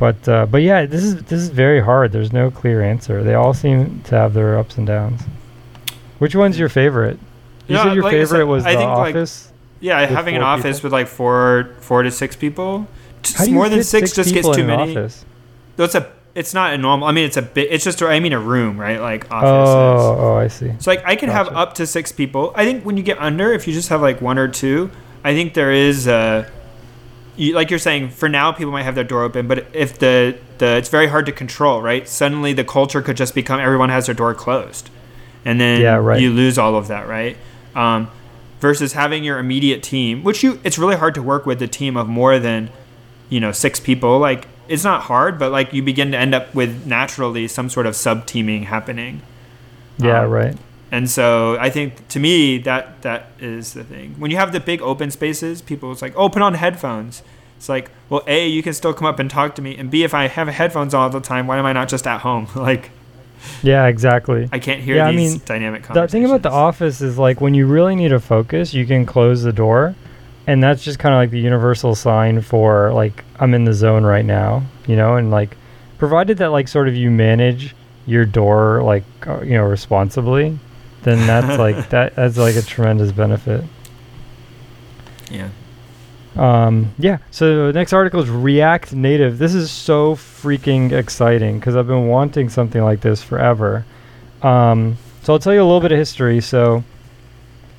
but 0.00 0.28
uh, 0.28 0.46
but 0.46 0.62
yeah, 0.62 0.86
this 0.86 1.04
is 1.04 1.22
this 1.24 1.40
is 1.40 1.48
very 1.50 1.80
hard. 1.80 2.10
There's 2.10 2.32
no 2.32 2.50
clear 2.50 2.82
answer. 2.82 3.22
They 3.22 3.34
all 3.34 3.54
seem 3.54 4.00
to 4.04 4.16
have 4.16 4.34
their 4.34 4.58
ups 4.58 4.76
and 4.78 4.86
downs. 4.86 5.22
Which 6.18 6.34
one's 6.34 6.58
your 6.58 6.68
favorite? 6.68 7.18
You 7.68 7.76
Yeah, 7.76 7.84
said 7.84 7.94
your 7.94 8.02
like 8.02 8.14
I 8.14 8.24
said, 8.24 8.28
favorite 8.30 8.46
was 8.46 8.66
I 8.66 8.72
The 8.72 8.78
think, 8.78 8.90
like, 9.16 9.28
Yeah, 9.80 10.04
having 10.06 10.34
an 10.36 10.42
office 10.42 10.78
people? 10.78 10.88
with 10.88 10.92
like 10.92 11.06
four, 11.06 11.70
four 11.80 12.02
to 12.02 12.10
six 12.10 12.34
people. 12.34 12.88
Just 13.22 13.36
How 13.38 13.44
do 13.44 13.50
you 13.50 13.54
more 13.56 13.68
than 13.68 13.78
fit 13.78 13.84
six, 13.84 14.12
just 14.12 14.34
gets 14.34 14.48
too 14.56 14.64
many. 14.64 14.90
office? 14.96 15.24
That's 15.76 15.94
a. 15.94 16.10
It's 16.34 16.54
not 16.54 16.72
a 16.72 16.78
normal. 16.78 17.06
I 17.08 17.12
mean, 17.12 17.24
it's 17.26 17.36
a 17.36 17.42
bit. 17.42 17.68
It's 17.70 17.84
just. 17.84 18.02
I 18.02 18.20
mean, 18.20 18.32
a 18.32 18.38
room, 18.40 18.78
right? 18.78 19.00
Like 19.00 19.30
offices. 19.30 19.74
Oh, 19.74 20.16
oh, 20.18 20.34
I 20.36 20.48
see. 20.48 20.72
So 20.78 20.90
like 20.90 21.02
I 21.04 21.16
can 21.16 21.28
have 21.28 21.48
up 21.48 21.74
to 21.74 21.86
six 21.86 22.12
people. 22.12 22.52
I 22.54 22.64
think 22.64 22.84
when 22.84 22.96
you 22.96 23.02
get 23.02 23.18
under, 23.18 23.52
if 23.52 23.66
you 23.68 23.74
just 23.74 23.88
have 23.90 24.00
like 24.00 24.20
one 24.20 24.38
or 24.38 24.48
two, 24.48 24.90
I 25.24 25.34
think 25.34 25.54
there 25.54 25.72
is 25.72 26.06
a. 26.06 26.50
You, 27.36 27.54
like 27.54 27.70
you're 27.70 27.78
saying, 27.78 28.10
for 28.10 28.28
now 28.28 28.52
people 28.52 28.72
might 28.72 28.82
have 28.82 28.94
their 28.94 29.04
door 29.04 29.22
open, 29.22 29.48
but 29.48 29.66
if 29.72 29.98
the 29.98 30.36
the 30.58 30.76
it's 30.76 30.88
very 30.88 31.06
hard 31.06 31.26
to 31.26 31.32
control, 31.32 31.80
right? 31.80 32.06
Suddenly 32.08 32.52
the 32.52 32.64
culture 32.64 33.00
could 33.02 33.16
just 33.16 33.34
become 33.34 33.60
everyone 33.60 33.88
has 33.88 34.06
their 34.06 34.14
door 34.14 34.34
closed, 34.34 34.90
and 35.44 35.60
then 35.60 35.80
Yeah, 35.80 35.96
right. 35.96 36.20
you 36.20 36.30
lose 36.32 36.58
all 36.58 36.76
of 36.76 36.88
that, 36.88 37.08
right? 37.08 37.36
Um, 37.74 38.10
versus 38.60 38.92
having 38.92 39.24
your 39.24 39.38
immediate 39.38 39.82
team, 39.82 40.22
which 40.22 40.42
you 40.42 40.60
it's 40.64 40.78
really 40.78 40.96
hard 40.96 41.14
to 41.14 41.22
work 41.22 41.46
with 41.46 41.62
a 41.62 41.66
team 41.68 41.96
of 41.96 42.08
more 42.08 42.38
than 42.38 42.68
you 43.30 43.40
know 43.40 43.52
six 43.52 43.80
people. 43.80 44.18
Like 44.18 44.46
it's 44.68 44.84
not 44.84 45.02
hard, 45.02 45.38
but 45.38 45.50
like 45.50 45.72
you 45.72 45.82
begin 45.82 46.10
to 46.12 46.18
end 46.18 46.34
up 46.34 46.54
with 46.54 46.84
naturally 46.86 47.48
some 47.48 47.70
sort 47.70 47.86
of 47.86 47.96
sub 47.96 48.26
teaming 48.26 48.64
happening. 48.64 49.22
Yeah, 49.98 50.24
Um, 50.24 50.30
right. 50.30 50.56
And 50.92 51.08
so 51.08 51.56
I 51.60 51.70
think 51.70 52.08
to 52.08 52.18
me 52.18 52.58
that 52.58 53.02
that 53.02 53.30
is 53.38 53.74
the 53.74 53.84
thing. 53.84 54.14
When 54.18 54.30
you 54.30 54.36
have 54.36 54.52
the 54.52 54.60
big 54.60 54.82
open 54.82 55.10
spaces, 55.10 55.62
people 55.62 55.92
it's 55.92 56.02
like, 56.02 56.14
oh, 56.16 56.28
put 56.28 56.42
on 56.42 56.54
headphones. 56.54 57.22
It's 57.56 57.68
like, 57.68 57.90
well, 58.08 58.22
a 58.26 58.48
you 58.48 58.62
can 58.62 58.72
still 58.72 58.94
come 58.94 59.06
up 59.06 59.18
and 59.18 59.30
talk 59.30 59.54
to 59.56 59.62
me, 59.62 59.76
and 59.76 59.90
b 59.90 60.02
if 60.02 60.14
I 60.14 60.28
have 60.28 60.48
headphones 60.48 60.94
all 60.94 61.10
the 61.10 61.20
time, 61.20 61.46
why 61.46 61.58
am 61.58 61.66
I 61.66 61.72
not 61.72 61.88
just 61.88 62.06
at 62.06 62.22
home? 62.22 62.48
like 62.56 62.90
Yeah, 63.62 63.86
exactly. 63.86 64.48
I 64.50 64.58
can't 64.58 64.80
hear 64.80 64.96
Yeah, 64.96 65.08
I 65.08 65.12
these 65.12 65.32
mean, 65.32 65.42
dynamic 65.44 65.86
The 65.86 66.08
thing 66.08 66.24
about 66.24 66.42
the 66.42 66.50
office 66.50 67.00
is 67.00 67.18
like 67.18 67.40
when 67.40 67.54
you 67.54 67.66
really 67.66 67.94
need 67.94 68.08
to 68.08 68.20
focus, 68.20 68.74
you 68.74 68.86
can 68.86 69.06
close 69.06 69.42
the 69.42 69.52
door, 69.52 69.94
and 70.46 70.62
that's 70.62 70.82
just 70.82 70.98
kind 70.98 71.14
of 71.14 71.18
like 71.18 71.30
the 71.30 71.40
universal 71.40 71.94
sign 71.94 72.40
for 72.40 72.92
like 72.92 73.24
I'm 73.38 73.54
in 73.54 73.64
the 73.64 73.74
zone 73.74 74.04
right 74.04 74.24
now, 74.24 74.62
you 74.86 74.96
know, 74.96 75.16
and 75.16 75.30
like 75.30 75.56
provided 75.98 76.38
that 76.38 76.48
like 76.48 76.66
sort 76.66 76.88
of 76.88 76.96
you 76.96 77.10
manage 77.10 77.76
your 78.06 78.24
door 78.24 78.82
like 78.82 79.04
uh, 79.26 79.40
you 79.42 79.52
know 79.52 79.64
responsibly, 79.64 80.58
then 81.02 81.26
that's 81.26 81.58
like 81.58 81.88
that 81.90 82.16
that's 82.16 82.36
like 82.36 82.56
a 82.56 82.62
tremendous 82.62 83.12
benefit. 83.12 83.64
yeah. 85.30 85.50
Um, 86.36 86.94
yeah. 86.98 87.18
So 87.30 87.66
the 87.66 87.72
next 87.72 87.92
article 87.92 88.20
is 88.20 88.30
React 88.30 88.94
Native. 88.94 89.38
This 89.38 89.54
is 89.54 89.70
so 89.70 90.14
freaking 90.14 90.92
exciting 90.92 91.58
because 91.58 91.74
I've 91.76 91.88
been 91.88 92.06
wanting 92.06 92.48
something 92.48 92.82
like 92.82 93.00
this 93.00 93.22
forever. 93.22 93.84
Um, 94.42 94.96
so 95.22 95.32
I'll 95.32 95.38
tell 95.38 95.52
you 95.52 95.62
a 95.62 95.64
little 95.64 95.80
bit 95.80 95.92
of 95.92 95.98
history. 95.98 96.40
So, 96.40 96.84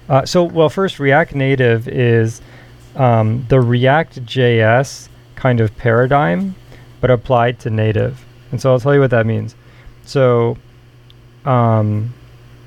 uh, 0.10 0.26
so 0.26 0.44
well, 0.44 0.70
first 0.70 1.00
React 1.00 1.36
Native 1.36 1.88
is 1.88 2.42
um, 2.96 3.46
the 3.50 3.62
React 3.62 4.26
JS 4.26 5.08
kind 5.36 5.60
of 5.60 5.76
paradigm, 5.78 6.56
but 7.00 7.10
applied 7.10 7.60
to 7.62 7.70
native. 7.70 8.24
And 8.52 8.62
so 8.62 8.72
I'll 8.72 8.80
tell 8.80 8.94
you 8.94 9.00
what 9.00 9.12
that 9.12 9.26
means. 9.26 9.56
So, 10.06 10.58
um, 11.46 12.14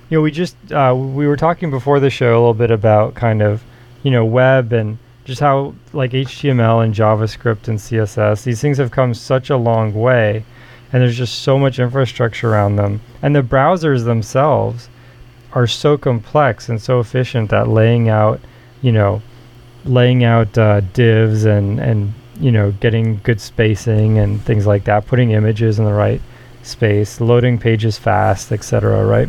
you 0.09 0.19
know, 0.19 0.23
we 0.23 0.31
just 0.31 0.57
uh, 0.73 0.95
we 0.97 1.27
were 1.27 1.37
talking 1.37 1.71
before 1.71 2.01
the 2.01 2.11
show 2.11 2.33
a 2.33 2.39
little 2.39 2.55
bit 2.55 2.71
about 2.71 3.15
kind 3.15 3.43
of 3.43 3.63
you 4.03 4.11
know 4.11 4.25
web 4.25 4.73
and 4.73 4.99
just 5.25 5.41
how 5.41 5.75
like 5.93 6.13
HTML 6.13 6.85
and 6.85 6.95
JavaScript 6.95 7.69
and 7.69 7.79
CSS 7.79 8.45
these 8.45 8.61
things 8.61 8.79
have 8.79 8.91
come 8.91 9.15
such 9.15 9.49
a 9.51 9.57
long 9.57 9.95
way 9.95 10.45
and 10.93 11.03
there's 11.03 11.17
just 11.17 11.41
so 11.41 11.59
much 11.59 11.79
infrastructure 11.79 12.53
around 12.53 12.77
them. 12.77 13.01
And 13.23 13.35
the 13.35 13.43
browsers 13.43 14.05
themselves 14.05 14.89
are 15.55 15.67
so 15.67 15.97
complex 15.97 16.69
and 16.69 16.81
so 16.81 17.01
efficient 17.01 17.51
that 17.51 17.69
laying 17.69 18.09
out 18.09 18.41
you 18.83 18.93
know 18.93 19.23
laying 19.85 20.25
out 20.25 20.57
uh, 20.59 20.81
divs 20.93 21.45
and 21.45 21.81
and 21.81 22.13
you 22.41 22.51
know 22.51 22.73
getting 22.73 23.19
good 23.23 23.41
spacing 23.41 24.19
and 24.19 24.43
things 24.43 24.67
like 24.67 24.85
that 24.85 25.07
putting 25.07 25.31
images 25.31 25.79
in 25.79 25.85
the 25.85 25.93
right 25.93 26.21
space 26.63 27.21
loading 27.21 27.59
pages 27.59 27.99
fast 27.99 28.51
etc 28.51 29.05
right 29.05 29.29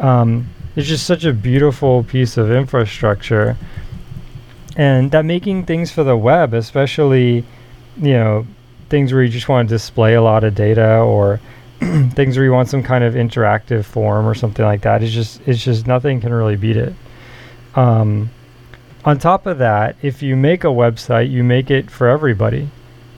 um, 0.00 0.48
it's 0.76 0.88
just 0.88 1.06
such 1.06 1.24
a 1.24 1.32
beautiful 1.32 2.04
piece 2.04 2.36
of 2.36 2.50
infrastructure. 2.50 3.56
And 4.76 5.10
that 5.10 5.24
making 5.24 5.66
things 5.66 5.90
for 5.90 6.04
the 6.04 6.16
web 6.16 6.54
especially 6.54 7.44
you 7.96 8.12
know 8.12 8.46
things 8.88 9.12
where 9.12 9.22
you 9.22 9.28
just 9.28 9.48
want 9.48 9.68
to 9.68 9.74
display 9.74 10.14
a 10.14 10.22
lot 10.22 10.42
of 10.44 10.54
data 10.54 10.98
or 10.98 11.40
things 11.80 12.36
where 12.36 12.44
you 12.44 12.52
want 12.52 12.68
some 12.68 12.82
kind 12.82 13.04
of 13.04 13.14
interactive 13.14 13.84
form 13.84 14.26
or 14.26 14.34
something 14.34 14.64
like 14.64 14.82
that 14.82 15.02
is 15.02 15.12
just 15.12 15.40
it's 15.46 15.62
just 15.62 15.86
nothing 15.86 16.20
can 16.20 16.32
really 16.32 16.56
beat 16.56 16.76
it. 16.76 16.94
Um, 17.74 18.30
on 19.04 19.18
top 19.18 19.46
of 19.46 19.58
that 19.58 19.96
if 20.02 20.22
you 20.22 20.36
make 20.36 20.64
a 20.64 20.68
website 20.68 21.30
you 21.30 21.42
make 21.44 21.70
it 21.70 21.90
for 21.90 22.08
everybody 22.08 22.68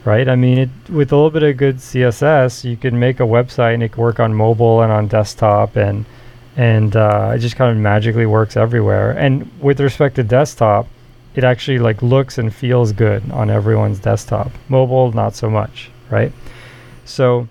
right? 0.04 0.28
I 0.28 0.36
mean 0.36 0.58
it 0.58 0.70
with 0.88 1.12
a 1.12 1.16
little 1.16 1.30
bit 1.30 1.42
of 1.42 1.56
good 1.56 1.76
css 1.76 2.64
you 2.64 2.76
can 2.76 2.98
make 2.98 3.20
a 3.20 3.24
website 3.24 3.74
and 3.74 3.82
it 3.82 3.92
can 3.92 4.02
work 4.02 4.20
on 4.20 4.34
mobile 4.34 4.82
and 4.82 4.92
on 4.92 5.06
desktop 5.08 5.76
and 5.76 6.04
and 6.56 6.96
uh, 6.96 7.32
it 7.34 7.38
just 7.38 7.56
kind 7.56 7.70
of 7.70 7.76
magically 7.76 8.26
works 8.26 8.56
everywhere 8.56 9.12
and 9.12 9.50
with 9.60 9.80
respect 9.80 10.16
to 10.16 10.22
desktop 10.22 10.86
it 11.34 11.44
actually 11.44 11.78
like 11.78 12.02
looks 12.02 12.38
and 12.38 12.54
feels 12.54 12.92
good 12.92 13.28
on 13.30 13.50
everyone's 13.50 13.98
desktop. 13.98 14.50
Mobile, 14.68 15.12
not 15.12 15.34
so 15.34 15.48
much, 15.48 15.90
right? 16.10 16.32
So, 17.04 17.48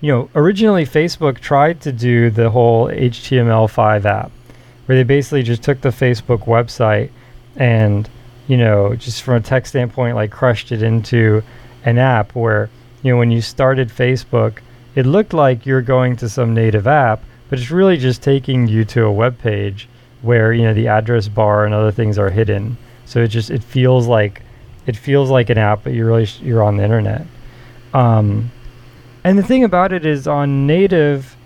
you 0.00 0.12
know, 0.12 0.30
originally 0.34 0.86
Facebook 0.86 1.40
tried 1.40 1.80
to 1.82 1.92
do 1.92 2.30
the 2.30 2.50
whole 2.50 2.86
HTML5 2.86 4.04
app, 4.04 4.30
where 4.86 4.96
they 4.96 5.02
basically 5.02 5.42
just 5.42 5.62
took 5.62 5.80
the 5.80 5.88
Facebook 5.88 6.46
website 6.46 7.10
and, 7.56 8.08
you 8.46 8.56
know, 8.56 8.94
just 8.94 9.22
from 9.22 9.34
a 9.34 9.40
tech 9.40 9.66
standpoint, 9.66 10.14
like 10.14 10.30
crushed 10.30 10.70
it 10.70 10.82
into 10.82 11.42
an 11.84 11.98
app 11.98 12.34
where, 12.34 12.70
you 13.02 13.12
know, 13.12 13.18
when 13.18 13.32
you 13.32 13.40
started 13.40 13.88
Facebook, 13.88 14.58
it 14.94 15.04
looked 15.04 15.34
like 15.34 15.66
you're 15.66 15.82
going 15.82 16.16
to 16.16 16.28
some 16.28 16.54
native 16.54 16.86
app, 16.86 17.22
but 17.48 17.58
it's 17.58 17.70
really 17.70 17.96
just 17.96 18.22
taking 18.22 18.68
you 18.68 18.84
to 18.86 19.04
a 19.04 19.12
web 19.12 19.38
page 19.38 19.88
where 20.22 20.52
you 20.52 20.62
know 20.62 20.74
the 20.74 20.88
address 20.88 21.28
bar 21.28 21.64
and 21.64 21.74
other 21.74 21.92
things 21.92 22.18
are 22.18 22.30
hidden. 22.30 22.76
So 23.04 23.20
it 23.20 23.28
just 23.28 23.50
it 23.50 23.62
feels 23.62 24.06
like 24.06 24.42
it 24.86 24.96
feels 24.96 25.30
like 25.30 25.50
an 25.50 25.58
app, 25.58 25.84
but 25.84 25.92
you're 25.92 26.06
really 26.06 26.26
sh- 26.26 26.40
you're 26.40 26.62
on 26.62 26.76
the 26.76 26.84
internet. 26.84 27.26
Um, 27.94 28.50
and 29.24 29.38
the 29.38 29.42
thing 29.42 29.64
about 29.64 29.92
it 29.92 30.06
is 30.06 30.26
on 30.26 30.66
native, 30.66 31.36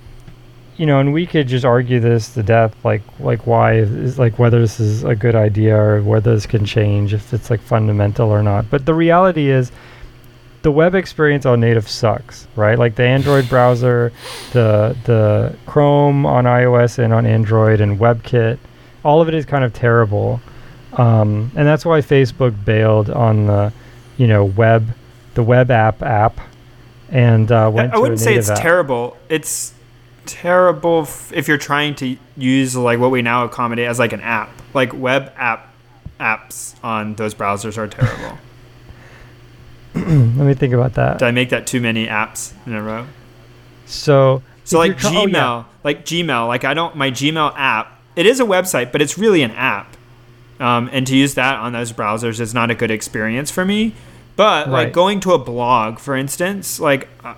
you 0.77 0.87
know, 0.87 1.01
and 1.01 1.13
we 1.13 1.27
could 1.27 1.49
just 1.49 1.65
argue 1.65 2.01
this 2.01 2.35
to 2.35 2.43
death, 2.43 2.75
like 2.85 3.03
like 3.21 3.47
why 3.47 3.75
is 3.75 4.19
like 4.19 4.39
whether 4.39 4.61
this 4.61 4.81
is 4.81 5.05
a 5.05 5.15
good 5.15 5.35
idea 5.35 5.77
or 5.77 6.03
whether 6.03 6.35
this 6.35 6.47
can 6.47 6.65
change 6.65 7.15
if 7.15 7.33
it's 7.33 7.51
like 7.51 7.61
fundamental 7.61 8.31
or 8.31 8.43
not. 8.43 8.71
But 8.71 8.87
the 8.87 8.95
reality 8.95 9.51
is 9.51 9.73
the 10.63 10.71
web 10.73 10.95
experience 10.95 11.45
on 11.45 11.61
native 11.61 11.89
sucks, 11.89 12.47
right? 12.57 12.79
Like 12.79 12.95
the 12.95 13.05
Android 13.05 13.49
browser, 13.49 14.13
the 14.53 14.97
the 15.05 15.57
Chrome 15.67 16.25
on 16.27 16.45
iOS 16.45 16.99
and 16.99 17.13
on 17.13 17.27
Android 17.27 17.81
and 17.81 17.99
WebKit, 17.99 18.59
all 19.05 19.21
of 19.21 19.29
it 19.29 19.35
is 19.35 19.45
kind 19.45 19.65
of 19.65 19.73
terrible, 19.75 20.41
um, 20.95 21.51
and 21.57 21.67
that's 21.67 21.85
why 21.85 22.01
Facebook 22.01 22.65
bailed 22.65 23.11
on 23.11 23.47
the, 23.47 23.73
you 24.17 24.27
know, 24.27 24.45
web, 24.45 24.87
the 25.35 25.43
web 25.43 25.71
app 25.71 26.03
app, 26.03 26.39
and 27.11 27.51
uh, 27.51 27.65
I, 27.65 27.69
went 27.69 27.93
I 27.93 27.97
to 27.97 28.01
wouldn't 28.01 28.21
say 28.21 28.35
it's 28.35 28.51
app. 28.51 28.59
terrible. 28.59 29.17
It's 29.29 29.75
terrible 30.27 31.03
f- 31.03 31.33
if 31.35 31.49
you're 31.49 31.59
trying 31.59 31.97
to 31.97 32.17
use 32.37 32.77
like 32.77 32.99
what 33.01 33.11
we 33.11 33.23
now 33.23 33.45
accommodate 33.45 33.89
as 33.89 33.99
like 33.99 34.13
an 34.13 34.21
app. 34.21 34.51
Like 34.75 34.93
web 34.95 35.33
app 35.37 35.75
apps 36.21 36.75
on 36.85 37.15
those 37.17 37.35
browsers 37.35 37.77
are 37.77 37.89
terrible. 37.89 38.39
Let 39.95 40.07
me 40.47 40.55
think 40.55 40.73
about 40.75 40.95
that. 40.95 41.19
Did 41.19 41.27
I 41.27 41.31
make 41.33 41.51
that 41.51 41.67
too 41.67 41.81
many 41.81 42.07
apps 42.07 42.53
in 42.67 42.75
a 42.75 42.83
row? 42.83 43.07
So, 43.87 44.43
So 44.65 44.79
like 44.79 44.99
try- 44.99 45.11
oh, 45.15 45.27
Gmail, 45.27 45.33
yeah. 45.33 45.65
like 45.85 46.05
Gmail, 46.05 46.49
like 46.49 46.65
I 46.65 46.75
don't 46.75 46.97
my 46.97 47.11
Gmail 47.11 47.53
app. 47.57 47.99
It 48.17 48.27
is 48.27 48.41
a 48.41 48.45
website, 48.45 48.93
but 48.93 49.03
it's 49.03 49.19
really 49.19 49.43
an 49.43 49.51
app. 49.53 49.97
Um, 50.61 50.89
and 50.93 51.07
to 51.07 51.17
use 51.17 51.35
that 51.35 51.57
on 51.59 51.73
those 51.73 51.93
browsers 51.93 52.39
is 52.41 52.55
not 52.55 52.71
a 52.71 52.75
good 52.75 52.91
experience 52.91 53.51
for 53.51 53.65
me. 53.65 53.95
But 54.37 54.67
Right. 54.69 54.85
like 54.85 54.93
going 54.93 55.21
to 55.21 55.33
a 55.33 55.39
blog, 55.39 55.99
for 55.99 56.17
instance, 56.17 56.81
like 56.81 57.09
uh, 57.25 57.35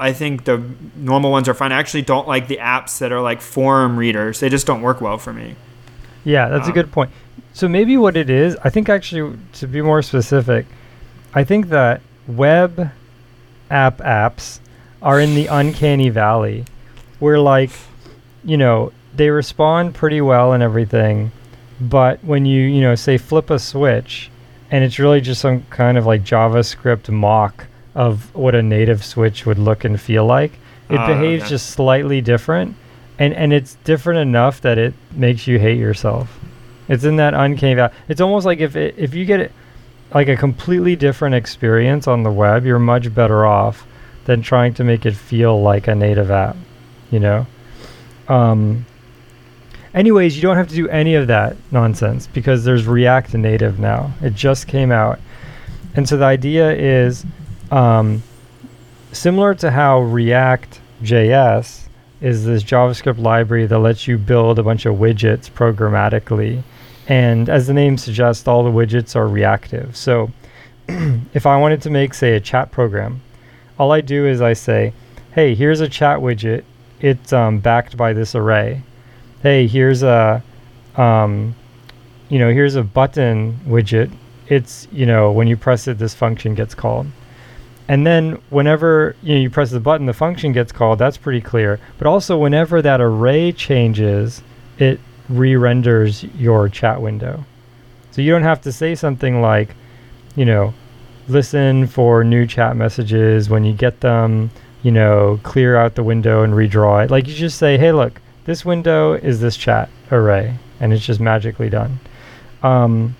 I 0.00 0.12
think 0.12 0.44
the 0.44 0.62
normal 0.96 1.30
ones 1.30 1.48
are 1.48 1.54
fine. 1.54 1.72
I 1.72 1.78
actually 1.78 2.02
don't 2.02 2.26
like 2.28 2.48
the 2.48 2.58
apps 2.58 2.98
that 3.00 3.12
are 3.12 3.20
like 3.20 3.40
forum 3.40 3.98
readers. 3.98 4.40
They 4.40 4.48
just 4.48 4.66
don't 4.66 4.80
work 4.80 5.00
well 5.00 5.18
for 5.18 5.32
me. 5.32 5.56
Yeah, 6.24 6.48
that's 6.48 6.66
a 6.66 6.70
Um, 6.70 6.74
good 6.74 6.92
point. 6.92 7.10
So 7.52 7.68
maybe 7.68 7.96
what 7.96 8.16
it 8.16 8.30
is, 8.30 8.56
I 8.64 8.70
think 8.70 8.88
actually 8.88 9.36
to 9.54 9.66
be 9.66 9.82
more 9.82 10.00
specific, 10.02 10.66
I 11.34 11.44
think 11.44 11.68
that 11.68 12.00
web 12.26 12.90
app 13.70 13.98
apps 13.98 14.60
are 15.02 15.20
in 15.20 15.34
the 15.34 15.46
uncanny 15.46 16.08
valley 16.08 16.64
where 17.18 17.38
like, 17.38 17.70
you 18.44 18.56
know, 18.56 18.92
they 19.14 19.30
respond 19.30 19.94
pretty 19.94 20.20
well 20.20 20.52
and 20.52 20.62
everything, 20.62 21.32
but 21.80 22.22
when 22.24 22.46
you, 22.46 22.62
you 22.62 22.80
know, 22.80 22.94
say 22.94 23.18
flip 23.18 23.50
a 23.50 23.58
switch 23.58 24.30
and 24.70 24.84
it's 24.84 24.98
really 24.98 25.20
just 25.20 25.40
some 25.40 25.62
kind 25.70 25.96
of 25.98 26.06
like 26.06 26.22
JavaScript 26.24 27.08
mock 27.08 27.66
of 27.94 28.34
what 28.34 28.54
a 28.54 28.62
native 28.62 29.04
switch 29.04 29.44
would 29.46 29.58
look 29.58 29.84
and 29.84 30.00
feel 30.00 30.24
like, 30.24 30.52
it 30.88 30.96
Ah, 30.98 31.06
behaves 31.06 31.44
okay. 31.44 31.50
just 31.50 31.70
slightly 31.70 32.20
different 32.20 32.74
and 33.18 33.34
and 33.34 33.52
it's 33.52 33.74
different 33.84 34.20
enough 34.20 34.60
that 34.60 34.78
it 34.78 34.94
makes 35.12 35.46
you 35.46 35.58
hate 35.58 35.78
yourself. 35.78 36.38
It's 36.88 37.04
in 37.04 37.16
that 37.16 37.34
uncanny 37.34 37.74
valley. 37.74 37.92
It's 38.08 38.20
almost 38.20 38.46
like 38.46 38.60
if 38.60 38.76
it, 38.76 38.94
if 38.96 39.12
you 39.14 39.24
get 39.24 39.40
it 39.40 39.52
like 40.12 40.28
a 40.28 40.36
completely 40.36 40.96
different 40.96 41.34
experience 41.34 42.06
on 42.06 42.22
the 42.22 42.30
web, 42.30 42.64
you're 42.64 42.78
much 42.78 43.14
better 43.14 43.44
off 43.44 43.86
than 44.24 44.42
trying 44.42 44.74
to 44.74 44.84
make 44.84 45.06
it 45.06 45.14
feel 45.14 45.60
like 45.60 45.88
a 45.88 45.94
native 45.94 46.30
app. 46.30 46.56
You 47.10 47.20
know. 47.20 47.46
Um, 48.28 48.84
anyways, 49.94 50.36
you 50.36 50.42
don't 50.42 50.56
have 50.56 50.68
to 50.68 50.74
do 50.74 50.88
any 50.88 51.14
of 51.14 51.26
that 51.28 51.56
nonsense 51.70 52.26
because 52.26 52.64
there's 52.64 52.86
React 52.86 53.34
Native 53.34 53.78
now. 53.78 54.12
It 54.22 54.34
just 54.34 54.66
came 54.66 54.92
out, 54.92 55.18
and 55.94 56.08
so 56.08 56.16
the 56.16 56.26
idea 56.26 56.70
is 56.72 57.24
um, 57.70 58.22
similar 59.12 59.54
to 59.56 59.70
how 59.70 60.00
React 60.00 60.80
JS 61.02 61.88
is 62.20 62.44
this 62.44 62.64
JavaScript 62.64 63.18
library 63.18 63.66
that 63.66 63.78
lets 63.78 64.08
you 64.08 64.18
build 64.18 64.58
a 64.58 64.62
bunch 64.62 64.86
of 64.86 64.96
widgets 64.96 65.50
programmatically. 65.50 66.62
And 67.08 67.48
as 67.48 67.66
the 67.66 67.72
name 67.72 67.96
suggests, 67.96 68.46
all 68.46 68.62
the 68.62 68.70
widgets 68.70 69.16
are 69.16 69.26
reactive. 69.26 69.96
So 69.96 70.30
if 70.88 71.46
I 71.46 71.56
wanted 71.56 71.82
to 71.82 71.90
make, 71.90 72.12
say, 72.12 72.36
a 72.36 72.40
chat 72.40 72.70
program, 72.70 73.22
all 73.78 73.92
I 73.92 74.02
do 74.02 74.26
is 74.26 74.42
I 74.42 74.52
say, 74.52 74.92
hey, 75.32 75.54
here's 75.54 75.80
a 75.80 75.88
chat 75.88 76.18
widget. 76.18 76.64
It's 77.00 77.32
um, 77.32 77.60
backed 77.60 77.96
by 77.96 78.12
this 78.12 78.34
array. 78.34 78.82
Hey, 79.42 79.66
here's 79.66 80.02
a, 80.02 80.42
um, 80.96 81.54
you 82.28 82.38
know, 82.38 82.52
here's 82.52 82.74
a 82.74 82.82
button 82.82 83.58
widget. 83.66 84.12
It's, 84.48 84.86
you 84.92 85.06
know, 85.06 85.32
when 85.32 85.46
you 85.46 85.56
press 85.56 85.88
it, 85.88 85.98
this 85.98 86.14
function 86.14 86.54
gets 86.54 86.74
called. 86.74 87.06
And 87.86 88.06
then 88.06 88.32
whenever 88.50 89.16
you, 89.22 89.34
know, 89.34 89.40
you 89.40 89.48
press 89.48 89.70
the 89.70 89.80
button, 89.80 90.06
the 90.06 90.12
function 90.12 90.52
gets 90.52 90.72
called. 90.72 90.98
That's 90.98 91.16
pretty 91.16 91.40
clear. 91.40 91.80
But 91.96 92.06
also, 92.06 92.36
whenever 92.36 92.82
that 92.82 93.00
array 93.00 93.52
changes, 93.52 94.42
it 94.78 95.00
re-renders 95.28 96.24
your 96.24 96.68
chat 96.68 97.00
window. 97.00 97.44
So 98.10 98.22
you 98.22 98.32
don't 98.32 98.42
have 98.42 98.60
to 98.62 98.72
say 98.72 98.94
something 98.94 99.40
like, 99.40 99.74
you 100.36 100.44
know, 100.44 100.74
listen 101.28 101.86
for 101.86 102.24
new 102.24 102.46
chat 102.46 102.76
messages 102.76 103.50
when 103.50 103.64
you 103.64 103.72
get 103.72 104.00
them. 104.00 104.50
You 104.82 104.92
know, 104.92 105.40
clear 105.42 105.76
out 105.76 105.96
the 105.96 106.04
window 106.04 106.44
and 106.44 106.54
redraw 106.54 107.04
it. 107.04 107.10
Like 107.10 107.26
you 107.26 107.34
just 107.34 107.58
say, 107.58 107.76
hey, 107.76 107.90
look, 107.90 108.20
this 108.44 108.64
window 108.64 109.14
is 109.14 109.40
this 109.40 109.56
chat 109.56 109.90
array, 110.12 110.56
and 110.78 110.92
it's 110.92 111.04
just 111.04 111.18
magically 111.18 111.68
done. 111.68 111.98
Um, 112.62 113.16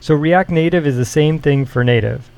so 0.00 0.14
React 0.14 0.50
Native 0.50 0.86
is 0.86 0.96
the 0.96 1.04
same 1.04 1.38
thing 1.38 1.64
for 1.64 1.84
native 1.84 2.28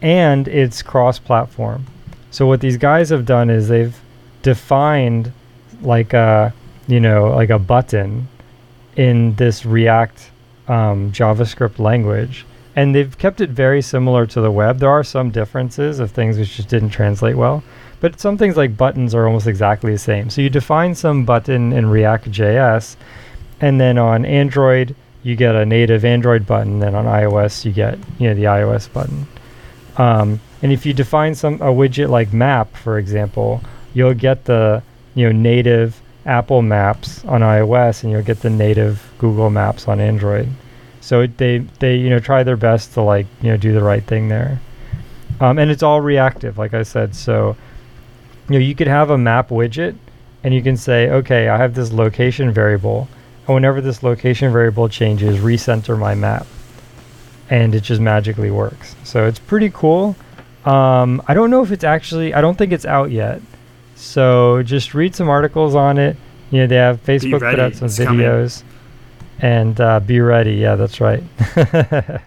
and 0.00 0.46
it's 0.46 0.82
cross-platform. 0.82 1.86
So 2.30 2.46
what 2.46 2.60
these 2.60 2.76
guys 2.76 3.10
have 3.10 3.26
done 3.26 3.50
is 3.50 3.68
they've 3.68 3.98
defined 4.42 5.32
like 5.82 6.12
a 6.12 6.52
you 6.88 6.98
know 6.98 7.28
like 7.28 7.50
a 7.50 7.58
button 7.58 8.26
in 8.96 9.34
this 9.34 9.64
React 9.64 10.30
um, 10.66 11.12
JavaScript 11.12 11.78
language, 11.78 12.44
and 12.74 12.94
they've 12.94 13.16
kept 13.16 13.40
it 13.40 13.50
very 13.50 13.80
similar 13.80 14.26
to 14.26 14.40
the 14.40 14.50
web. 14.50 14.80
There 14.80 14.90
are 14.90 15.04
some 15.04 15.30
differences 15.30 16.00
of 16.00 16.10
things 16.10 16.36
which 16.38 16.56
just 16.56 16.68
didn't 16.68 16.90
translate 16.90 17.36
well, 17.36 17.62
but 18.00 18.18
some 18.18 18.36
things 18.36 18.56
like 18.56 18.76
buttons 18.76 19.14
are 19.14 19.26
almost 19.26 19.46
exactly 19.46 19.92
the 19.92 19.98
same. 19.98 20.30
So 20.30 20.40
you 20.40 20.50
define 20.50 20.94
some 20.94 21.24
button 21.24 21.72
in 21.72 21.88
React 21.88 22.32
JS, 22.32 22.96
and 23.60 23.80
then 23.80 23.98
on 23.98 24.24
Android 24.24 24.96
you 25.22 25.36
get 25.36 25.54
a 25.54 25.66
native 25.66 26.04
Android 26.04 26.46
button, 26.46 26.80
then 26.80 26.94
on 26.94 27.04
iOS 27.04 27.64
you 27.64 27.72
get 27.72 27.98
you 28.18 28.28
know 28.28 28.34
the 28.34 28.44
iOS 28.44 28.92
button. 28.92 29.26
Um, 29.98 30.40
and 30.62 30.72
if 30.72 30.86
you 30.86 30.92
define 30.92 31.34
some 31.34 31.54
a 31.54 31.66
widget 31.66 32.08
like 32.08 32.32
map, 32.32 32.74
for 32.76 32.98
example, 32.98 33.60
you'll 33.94 34.14
get 34.14 34.44
the 34.44 34.82
you 35.14 35.26
know 35.26 35.32
native 35.32 36.00
Apple 36.28 36.62
Maps 36.62 37.24
on 37.24 37.40
iOS, 37.40 38.02
and 38.02 38.12
you'll 38.12 38.22
get 38.22 38.40
the 38.40 38.50
native 38.50 39.02
Google 39.18 39.50
Maps 39.50 39.88
on 39.88 40.00
Android. 40.00 40.48
So 41.00 41.26
they 41.26 41.58
they 41.80 41.96
you 41.96 42.10
know 42.10 42.20
try 42.20 42.42
their 42.44 42.56
best 42.56 42.94
to 42.94 43.02
like 43.02 43.26
you 43.42 43.50
know 43.50 43.56
do 43.56 43.72
the 43.72 43.82
right 43.82 44.04
thing 44.04 44.28
there. 44.28 44.60
Um, 45.40 45.58
and 45.58 45.70
it's 45.70 45.82
all 45.82 46.00
reactive, 46.00 46.58
like 46.58 46.74
I 46.74 46.82
said. 46.82 47.14
So 47.14 47.56
you 48.48 48.58
know 48.58 48.64
you 48.64 48.74
could 48.74 48.88
have 48.88 49.10
a 49.10 49.18
map 49.18 49.48
widget, 49.48 49.96
and 50.44 50.54
you 50.54 50.62
can 50.62 50.76
say, 50.76 51.10
okay, 51.10 51.48
I 51.48 51.56
have 51.56 51.74
this 51.74 51.92
location 51.92 52.52
variable, 52.52 53.08
and 53.46 53.54
whenever 53.54 53.80
this 53.80 54.02
location 54.02 54.52
variable 54.52 54.88
changes, 54.88 55.38
recenter 55.38 55.98
my 55.98 56.14
map 56.14 56.46
and 57.50 57.74
it 57.74 57.80
just 57.80 58.00
magically 58.00 58.50
works. 58.50 58.94
So 59.04 59.26
it's 59.26 59.38
pretty 59.38 59.70
cool. 59.70 60.16
Um, 60.64 61.22
I 61.26 61.34
don't 61.34 61.50
know 61.50 61.62
if 61.62 61.70
it's 61.70 61.84
actually. 61.84 62.34
I 62.34 62.40
don't 62.40 62.56
think 62.56 62.72
it's 62.72 62.84
out 62.84 63.10
yet. 63.10 63.40
So 63.98 64.62
just 64.62 64.94
read 64.94 65.16
some 65.16 65.28
articles 65.28 65.74
on 65.74 65.98
it. 65.98 66.16
You 66.50 66.60
know, 66.60 66.66
they 66.68 66.76
have 66.76 67.04
Facebook 67.04 67.40
put 67.40 67.58
out 67.58 67.74
some 67.74 67.86
it's 67.86 67.98
videos, 67.98 68.62
coming. 68.62 68.74
and 69.40 69.80
uh, 69.80 70.00
be 70.00 70.20
ready. 70.20 70.54
Yeah, 70.54 70.76
that's 70.76 71.00
right. 71.00 71.22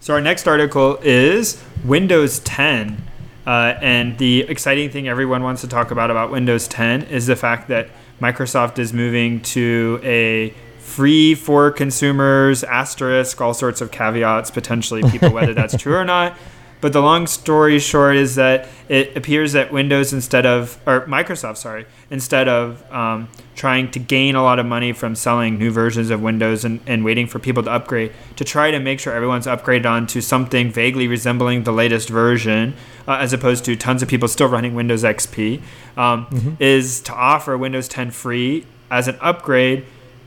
so 0.00 0.14
our 0.14 0.20
next 0.20 0.46
article 0.46 0.98
is 1.02 1.62
Windows 1.84 2.38
10, 2.38 3.02
uh, 3.46 3.74
and 3.82 4.16
the 4.18 4.42
exciting 4.42 4.88
thing 4.90 5.08
everyone 5.08 5.42
wants 5.42 5.60
to 5.62 5.68
talk 5.68 5.90
about 5.90 6.12
about 6.12 6.30
Windows 6.30 6.68
10 6.68 7.02
is 7.02 7.26
the 7.26 7.36
fact 7.36 7.66
that 7.66 7.88
Microsoft 8.20 8.78
is 8.78 8.92
moving 8.92 9.40
to 9.40 10.00
a 10.04 10.54
free 10.78 11.34
for 11.34 11.72
consumers, 11.72 12.62
asterisk, 12.62 13.40
all 13.40 13.52
sorts 13.52 13.80
of 13.80 13.90
caveats, 13.90 14.52
potentially 14.52 15.02
people, 15.10 15.30
whether 15.30 15.52
that's 15.52 15.76
true 15.76 15.96
or 15.96 16.04
not. 16.06 16.38
But 16.80 16.92
the 16.92 17.00
long 17.00 17.26
story 17.26 17.78
short 17.78 18.16
is 18.16 18.34
that 18.34 18.68
it 18.88 19.16
appears 19.16 19.52
that 19.52 19.72
Windows, 19.72 20.12
instead 20.12 20.46
of, 20.46 20.78
or 20.86 21.06
Microsoft, 21.06 21.56
sorry, 21.56 21.86
instead 22.10 22.48
of 22.48 22.84
um, 22.92 23.28
trying 23.54 23.90
to 23.92 23.98
gain 23.98 24.34
a 24.34 24.42
lot 24.42 24.58
of 24.58 24.66
money 24.66 24.92
from 24.92 25.14
selling 25.14 25.58
new 25.58 25.70
versions 25.70 26.10
of 26.10 26.22
Windows 26.22 26.64
and, 26.64 26.80
and 26.86 27.04
waiting 27.04 27.26
for 27.26 27.38
people 27.38 27.62
to 27.62 27.70
upgrade, 27.70 28.12
to 28.36 28.44
try 28.44 28.70
to 28.70 28.78
make 28.78 29.00
sure 29.00 29.12
everyone's 29.12 29.46
upgraded 29.46 29.86
onto 29.86 30.20
something 30.20 30.70
vaguely 30.70 31.08
resembling 31.08 31.64
the 31.64 31.72
latest 31.72 32.08
version, 32.08 32.74
uh, 33.08 33.14
as 33.14 33.32
opposed 33.32 33.64
to 33.64 33.74
tons 33.74 34.02
of 34.02 34.08
people 34.08 34.28
still 34.28 34.48
running 34.48 34.74
Windows 34.74 35.02
XP, 35.02 35.60
um, 35.96 36.26
mm-hmm. 36.26 36.54
is 36.60 37.00
to 37.00 37.12
offer 37.12 37.56
Windows 37.56 37.88
10 37.88 38.10
free 38.10 38.66
as 38.90 39.08
an 39.08 39.16
upgrade 39.20 39.84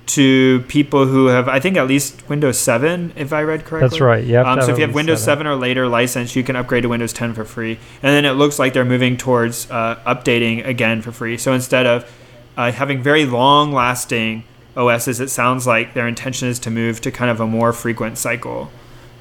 to 0.09 0.61
people 0.67 1.05
who 1.05 1.27
have, 1.27 1.47
I 1.47 1.59
think, 1.59 1.77
at 1.77 1.87
least 1.87 2.27
Windows 2.27 2.57
7, 2.57 3.13
if 3.15 3.31
I 3.31 3.43
read 3.43 3.63
correctly. 3.63 3.89
That's 3.89 4.01
right. 4.01 4.23
Yeah. 4.23 4.41
Um, 4.41 4.59
so 4.61 4.71
if 4.71 4.79
you 4.79 4.85
have 4.85 4.95
Windows 4.95 5.19
7. 5.23 5.45
7. 5.45 5.47
or 5.47 5.55
later 5.55 5.87
license, 5.87 6.35
you 6.35 6.43
can 6.43 6.55
upgrade 6.55 6.81
to 6.81 6.89
Windows 6.89 7.13
10 7.13 7.35
for 7.35 7.45
free. 7.45 7.73
And 8.01 8.11
then 8.11 8.25
it 8.25 8.31
looks 8.31 8.57
like 8.57 8.73
they're 8.73 8.83
moving 8.83 9.17
towards 9.17 9.69
uh, 9.69 10.01
updating 10.07 10.65
again 10.65 11.03
for 11.03 11.11
free. 11.11 11.37
So 11.37 11.53
instead 11.53 11.85
of 11.85 12.11
uh, 12.57 12.71
having 12.71 13.03
very 13.03 13.25
long 13.25 13.71
lasting 13.71 14.45
OSs, 14.75 15.19
it 15.19 15.29
sounds 15.29 15.67
like 15.67 15.93
their 15.93 16.07
intention 16.07 16.47
is 16.47 16.57
to 16.59 16.71
move 16.71 17.01
to 17.01 17.11
kind 17.11 17.29
of 17.29 17.39
a 17.39 17.45
more 17.45 17.71
frequent 17.71 18.17
cycle. 18.17 18.71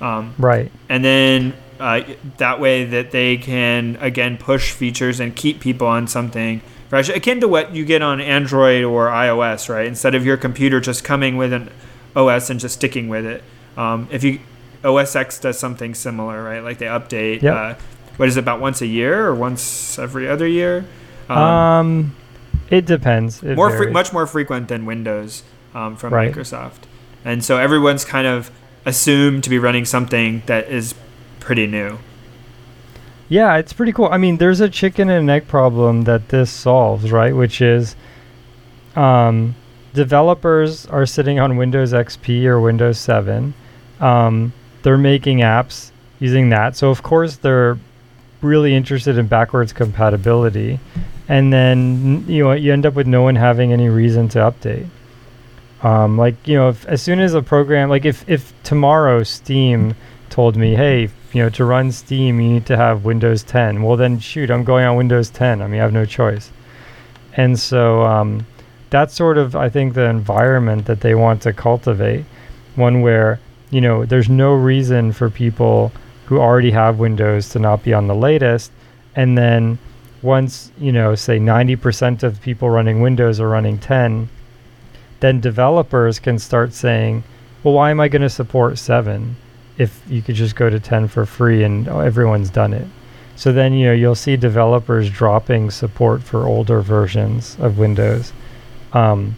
Um, 0.00 0.34
right. 0.38 0.72
And 0.88 1.04
then 1.04 1.54
uh, 1.78 2.00
that 2.38 2.60
way 2.60 2.86
that 2.86 3.10
they 3.10 3.36
can, 3.36 3.98
again, 4.00 4.38
push 4.38 4.72
features 4.72 5.20
and 5.20 5.36
keep 5.36 5.60
people 5.60 5.86
on 5.86 6.08
something 6.08 6.62
fresh, 6.88 7.08
akin 7.08 7.40
to 7.40 7.48
what 7.48 7.74
you 7.74 7.84
get 7.84 8.02
on 8.02 8.20
Android 8.20 8.84
or 8.84 9.08
iOS, 9.08 9.68
right? 9.68 9.86
Instead 9.86 10.14
of 10.14 10.24
your 10.24 10.36
computer 10.36 10.80
just 10.80 11.04
coming 11.04 11.36
with 11.36 11.52
an 11.52 11.70
OS 12.16 12.50
and 12.50 12.58
just 12.58 12.74
sticking 12.74 13.08
with 13.08 13.24
it. 13.24 13.42
Um, 13.76 14.08
if 14.10 14.24
you 14.24 14.40
OS 14.84 15.16
X 15.16 15.38
does 15.38 15.58
something 15.58 15.94
similar, 15.94 16.42
right? 16.42 16.62
Like 16.62 16.78
they 16.78 16.86
update. 16.86 17.42
Yep. 17.42 17.54
Uh, 17.54 17.74
what 18.16 18.28
is 18.28 18.36
it 18.36 18.40
about 18.40 18.60
once 18.60 18.80
a 18.80 18.86
year 18.86 19.26
or 19.26 19.34
once 19.34 19.98
every 19.98 20.28
other 20.28 20.46
year? 20.46 20.84
Um, 21.28 21.38
um 21.38 22.16
it 22.70 22.84
depends. 22.84 23.42
It 23.42 23.54
more 23.54 23.76
fre- 23.76 23.90
much 23.90 24.12
more 24.12 24.26
frequent 24.26 24.68
than 24.68 24.84
Windows 24.84 25.42
um, 25.74 25.96
from 25.96 26.12
right. 26.12 26.32
Microsoft, 26.32 26.80
and 27.24 27.44
so 27.44 27.56
everyone's 27.56 28.04
kind 28.04 28.26
of 28.26 28.50
assumed 28.84 29.44
to 29.44 29.50
be 29.50 29.58
running 29.58 29.84
something 29.84 30.42
that 30.46 30.68
is 30.68 30.94
pretty 31.40 31.66
new. 31.66 31.98
Yeah, 33.28 33.56
it's 33.56 33.72
pretty 33.72 33.92
cool. 33.92 34.08
I 34.10 34.16
mean, 34.16 34.38
there's 34.38 34.60
a 34.60 34.68
chicken 34.68 35.10
and 35.10 35.28
egg 35.30 35.48
problem 35.48 36.02
that 36.02 36.28
this 36.30 36.50
solves, 36.50 37.12
right? 37.12 37.34
Which 37.34 37.60
is 37.60 37.94
um, 38.96 39.54
developers 39.92 40.86
are 40.86 41.04
sitting 41.04 41.38
on 41.38 41.56
Windows 41.56 41.92
XP 41.92 42.44
or 42.44 42.60
Windows 42.60 42.98
7. 42.98 43.52
Um, 44.00 44.52
they're 44.82 44.96
making 44.96 45.38
apps 45.38 45.90
using 46.20 46.48
that. 46.50 46.76
So, 46.76 46.90
of 46.90 47.02
course, 47.02 47.36
they're 47.36 47.78
really 48.40 48.74
interested 48.74 49.18
in 49.18 49.26
backwards 49.26 49.72
compatibility. 49.72 50.80
And 51.28 51.52
then, 51.52 52.24
you 52.26 52.44
know, 52.44 52.52
you 52.52 52.72
end 52.72 52.86
up 52.86 52.94
with 52.94 53.06
no 53.06 53.22
one 53.22 53.36
having 53.36 53.72
any 53.72 53.88
reason 53.88 54.28
to 54.30 54.38
update. 54.38 54.86
Um, 55.82 56.16
like, 56.16 56.34
you 56.46 56.56
know, 56.56 56.70
if, 56.70 56.86
as 56.86 57.02
soon 57.02 57.20
as 57.20 57.34
a 57.34 57.42
program, 57.42 57.90
like 57.90 58.04
if, 58.04 58.28
if 58.28 58.52
tomorrow 58.62 59.22
Steam 59.22 59.94
told 60.30 60.56
me, 60.56 60.74
hey, 60.74 61.10
you 61.32 61.42
know, 61.42 61.50
to 61.50 61.64
run 61.64 61.92
Steam, 61.92 62.40
you 62.40 62.52
need 62.54 62.66
to 62.66 62.76
have 62.76 63.04
Windows 63.04 63.42
10. 63.42 63.82
Well, 63.82 63.96
then 63.96 64.18
shoot, 64.18 64.50
I'm 64.50 64.64
going 64.64 64.86
on 64.86 64.96
Windows 64.96 65.28
10. 65.30 65.60
I 65.60 65.66
mean, 65.66 65.80
I 65.80 65.82
have 65.82 65.92
no 65.92 66.06
choice. 66.06 66.50
And 67.34 67.58
so 67.58 68.02
um, 68.02 68.46
that's 68.90 69.14
sort 69.14 69.36
of, 69.36 69.54
I 69.54 69.68
think, 69.68 69.94
the 69.94 70.08
environment 70.08 70.86
that 70.86 71.00
they 71.00 71.14
want 71.14 71.42
to 71.42 71.52
cultivate. 71.52 72.24
One 72.76 73.02
where, 73.02 73.40
you 73.70 73.80
know, 73.80 74.06
there's 74.06 74.28
no 74.28 74.54
reason 74.54 75.12
for 75.12 75.28
people 75.28 75.92
who 76.26 76.38
already 76.38 76.70
have 76.70 76.98
Windows 76.98 77.50
to 77.50 77.58
not 77.58 77.82
be 77.82 77.92
on 77.92 78.06
the 78.06 78.14
latest. 78.14 78.72
And 79.14 79.36
then 79.36 79.78
once, 80.22 80.72
you 80.78 80.92
know, 80.92 81.14
say 81.14 81.38
90% 81.38 82.22
of 82.22 82.40
people 82.40 82.70
running 82.70 83.00
Windows 83.00 83.38
are 83.38 83.48
running 83.48 83.78
10, 83.78 84.28
then 85.20 85.40
developers 85.40 86.18
can 86.18 86.38
start 86.38 86.72
saying, 86.72 87.22
well, 87.62 87.74
why 87.74 87.90
am 87.90 88.00
I 88.00 88.08
going 88.08 88.22
to 88.22 88.30
support 88.30 88.78
7 88.78 89.36
if 89.78 90.02
you 90.08 90.20
could 90.20 90.34
just 90.34 90.56
go 90.56 90.68
to 90.68 90.78
10 90.78 91.08
for 91.08 91.24
free 91.24 91.64
and 91.64 91.88
everyone's 91.88 92.50
done 92.50 92.74
it? 92.74 92.86
So 93.36 93.52
then, 93.52 93.72
you 93.72 93.86
know, 93.86 93.92
you'll 93.92 94.16
see 94.16 94.36
developers 94.36 95.08
dropping 95.08 95.70
support 95.70 96.22
for 96.22 96.46
older 96.46 96.80
versions 96.80 97.56
of 97.60 97.78
Windows. 97.78 98.32
Um, 98.92 99.36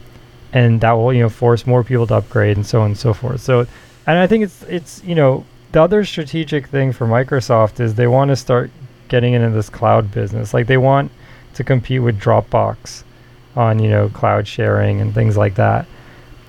and 0.52 0.80
that 0.80 0.92
will, 0.92 1.12
you 1.12 1.20
know, 1.22 1.28
force 1.28 1.66
more 1.66 1.84
people 1.84 2.06
to 2.06 2.14
upgrade 2.14 2.56
and 2.56 2.66
so 2.66 2.80
on 2.80 2.86
and 2.86 2.98
so 2.98 3.12
forth. 3.12 3.40
So, 3.40 3.60
and 4.06 4.18
I 4.18 4.26
think 4.26 4.44
it's, 4.44 4.62
it's, 4.64 5.04
you 5.04 5.14
know, 5.14 5.44
the 5.72 5.82
other 5.82 6.04
strategic 6.04 6.66
thing 6.66 6.92
for 6.92 7.06
Microsoft 7.06 7.78
is 7.78 7.94
they 7.94 8.06
want 8.06 8.30
to 8.30 8.36
start 8.36 8.70
getting 9.08 9.34
into 9.34 9.50
this 9.50 9.68
cloud 9.68 10.10
business. 10.10 10.54
Like 10.54 10.66
they 10.66 10.78
want 10.78 11.12
to 11.54 11.62
compete 11.62 12.02
with 12.02 12.18
Dropbox 12.18 13.04
on, 13.54 13.78
you 13.78 13.90
know, 13.90 14.08
cloud 14.08 14.48
sharing 14.48 15.00
and 15.00 15.14
things 15.14 15.36
like 15.36 15.56
that. 15.56 15.86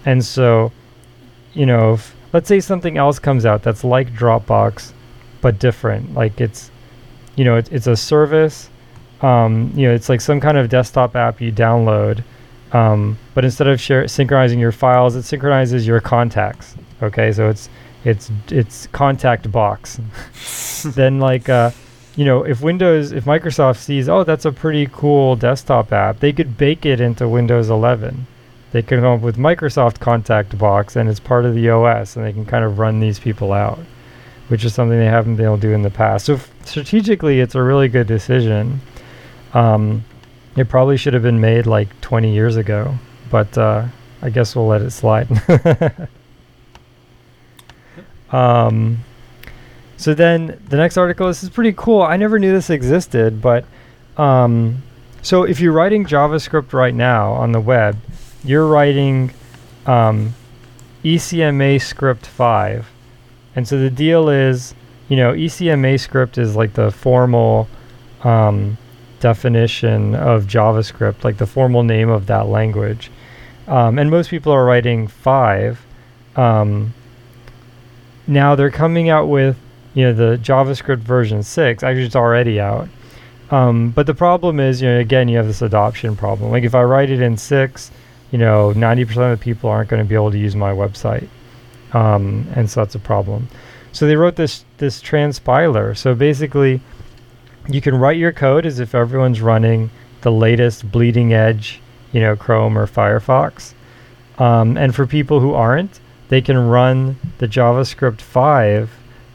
And 0.06 0.24
so, 0.24 0.72
you 1.54 1.66
know, 1.66 1.94
if, 1.94 2.16
let's 2.34 2.48
say 2.48 2.60
something 2.60 2.98
else 2.98 3.20
comes 3.20 3.46
out 3.46 3.64
that's 3.64 3.84
like 3.84 4.14
Dropbox 4.14 4.94
but 5.42 5.60
different. 5.60 6.14
Like 6.14 6.40
it's 6.40 6.72
you 7.36 7.46
know, 7.46 7.56
it's, 7.56 7.70
it's 7.70 7.88
a 7.88 7.96
service. 7.96 8.70
Um, 9.22 9.72
you 9.76 9.88
know, 9.88 9.94
it's 9.94 10.10
like 10.10 10.22
some 10.22 10.40
kind 10.40 10.58
of 10.58 10.70
desktop 10.70 11.16
app 11.16 11.42
you 11.42 11.52
download. 11.52 12.24
Um, 12.74 13.18
but 13.34 13.46
instead 13.46 13.68
of 13.68 13.80
share, 13.80 14.08
synchronizing 14.08 14.60
your 14.60 14.72
files, 14.72 15.16
it 15.16 15.24
synchronizes 15.24 15.86
your 15.86 16.00
contacts. 16.00 16.76
Okay, 17.02 17.32
so 17.32 17.50
it's 17.50 17.70
it's 18.04 18.32
it's 18.50 18.88
contact 18.88 19.52
box. 19.52 20.00
then 20.96 21.20
like 21.20 21.50
uh, 21.50 21.72
you 22.16 22.26
know, 22.26 22.44
if 22.44 22.62
Windows, 22.62 23.12
if 23.12 23.26
Microsoft 23.26 23.78
sees, 23.78 24.10
oh, 24.10 24.24
that's 24.24 24.46
a 24.46 24.52
pretty 24.52 24.88
cool 24.92 25.36
desktop 25.36 25.92
app, 25.92 26.20
they 26.20 26.34
could 26.34 26.58
bake 26.58 26.86
it 26.86 27.00
into 27.00 27.28
Windows 27.28 27.70
11. 27.70 28.28
They 28.72 28.82
can 28.82 29.02
come 29.02 29.14
up 29.14 29.22
with 29.22 29.38
Microsoft 29.38 30.00
Contact 30.00 30.58
Box, 30.58 30.96
and 30.96 31.10
it's 31.10 31.20
part 31.20 31.46
of 31.46 31.56
the 31.56 31.70
OS, 31.70 32.16
and 32.16 32.26
they 32.26 32.32
can 32.32 32.46
kind 32.46 32.64
of 32.64 32.80
run 32.80 33.00
these 33.00 33.20
people 33.20 33.52
out, 33.52 33.80
which 34.48 34.64
is 34.64 34.74
something 34.74 34.98
they 34.98 35.06
haven't 35.06 35.36
been 35.36 35.46
able 35.46 35.58
to 35.58 35.62
do 35.62 35.74
in 35.74 35.82
the 35.82 35.90
past. 35.90 36.26
So 36.26 36.36
f- 36.36 36.52
strategically, 36.66 37.42
it's 37.42 37.56
a 37.56 37.62
really 37.62 37.90
good 37.90 38.08
decision. 38.08 38.80
Um, 39.54 40.06
it 40.56 40.70
probably 40.70 40.96
should 40.96 41.14
have 41.14 41.24
been 41.24 41.42
made 41.42 41.66
like 41.66 42.00
20 42.02 42.34
years 42.34 42.56
ago, 42.56 42.96
but 43.30 43.58
uh, 43.58 43.88
I 44.22 44.30
guess 44.30 44.56
we'll 44.56 44.68
let 44.68 44.82
it 44.82 44.92
slide. 44.92 45.28
um, 48.32 49.00
so 49.98 50.14
then 50.14 50.62
the 50.70 50.78
next 50.78 50.98
article, 50.98 51.28
this 51.28 51.44
is 51.44 51.50
pretty 51.50 51.74
cool. 51.74 52.02
I 52.02 52.16
never 52.16 52.40
knew 52.40 52.52
this 52.54 52.70
existed, 52.70 53.42
but 53.42 53.66
um, 54.18 54.82
so 55.22 55.44
if 55.44 55.60
you're 55.60 55.74
writing 55.74 56.06
JavaScript 56.06 56.74
right 56.74 56.96
now 56.96 57.34
on 57.34 57.52
the 57.52 57.60
web, 57.60 57.98
you're 58.44 58.68
writing 58.68 59.32
um, 59.86 60.34
ECMA 61.04 61.82
script 61.82 62.26
5. 62.26 62.90
And 63.56 63.68
so 63.68 63.80
the 63.80 63.90
deal 63.90 64.30
is, 64.30 64.74
you 65.10 65.18
know, 65.18 65.34
ECMA 65.34 66.00
script 66.00 66.38
is 66.38 66.56
like 66.56 66.74
the 66.74 66.92
formal 66.92 67.68
um, 68.24 68.78
definition 69.20 70.16
of 70.16 70.46
JavaScript, 70.46 71.24
like 71.24 71.38
the 71.38 71.48
formal 71.48 71.84
name 71.84 72.10
of 72.10 72.28
that 72.28 72.48
language. 72.48 73.12
Um, 73.68 74.00
and 74.00 74.10
most 74.10 74.30
people 74.30 74.52
are 74.52 74.66
writing 74.66 75.08
5. 75.08 75.86
Um, 76.36 76.94
now 78.28 78.56
they're 78.56 78.72
coming 78.72 79.10
out 79.10 79.28
with 79.28 79.58
you 79.94 80.06
know 80.06 80.14
the 80.14 80.38
JavaScript 80.38 81.00
version 81.00 81.44
six. 81.44 81.84
Actually, 81.84 82.06
it's 82.06 82.16
already 82.16 82.60
out. 82.60 82.88
Um, 83.50 83.90
but 83.90 84.06
the 84.06 84.14
problem 84.14 84.60
is, 84.60 84.82
you 84.82 84.88
know, 84.88 85.00
again, 85.00 85.28
you 85.28 85.36
have 85.38 85.48
this 85.48 85.62
adoption 85.62 86.16
problem. 86.16 86.52
Like 86.52 86.64
if 86.64 86.74
I 86.74 86.84
write 86.84 87.10
it 87.10 87.22
in 87.22 87.36
six, 87.36 87.92
you 88.32 88.38
know, 88.38 88.74
90% 88.76 89.32
of 89.32 89.40
the 89.40 89.44
people 89.44 89.70
aren't 89.70 89.90
going 89.90 90.02
to 90.02 90.08
be 90.08 90.16
able 90.16 90.32
to 90.32 90.38
use 90.38 90.56
my 90.56 90.72
website, 90.72 91.28
um, 91.94 92.48
and 92.56 92.70
so 92.70 92.82
that's 92.82 92.96
a 92.96 93.00
problem. 93.00 93.48
So 93.92 94.08
they 94.08 94.16
wrote 94.16 94.38
this 94.38 94.64
this 94.78 95.02
transpiler. 95.02 95.96
So 95.98 96.16
basically, 96.16 96.82
you 97.68 97.82
can 97.82 97.96
write 97.96 98.18
your 98.18 98.32
code 98.32 98.66
as 98.66 98.80
if 98.80 98.96
everyone's 98.96 99.42
running 99.42 99.90
the 100.22 100.32
latest 100.32 100.92
bleeding 100.92 101.34
edge, 101.34 101.82
you 102.12 102.22
know, 102.22 102.36
Chrome 102.36 102.78
or 102.78 102.88
Firefox. 102.88 103.74
Um, 104.38 104.78
and 104.78 104.96
for 104.96 105.06
people 105.06 105.40
who 105.40 105.54
aren't, 105.54 106.00
they 106.30 106.42
can 106.42 106.58
run 106.58 107.18
the 107.40 107.48
JavaScript 107.48 108.22
5 108.22 108.90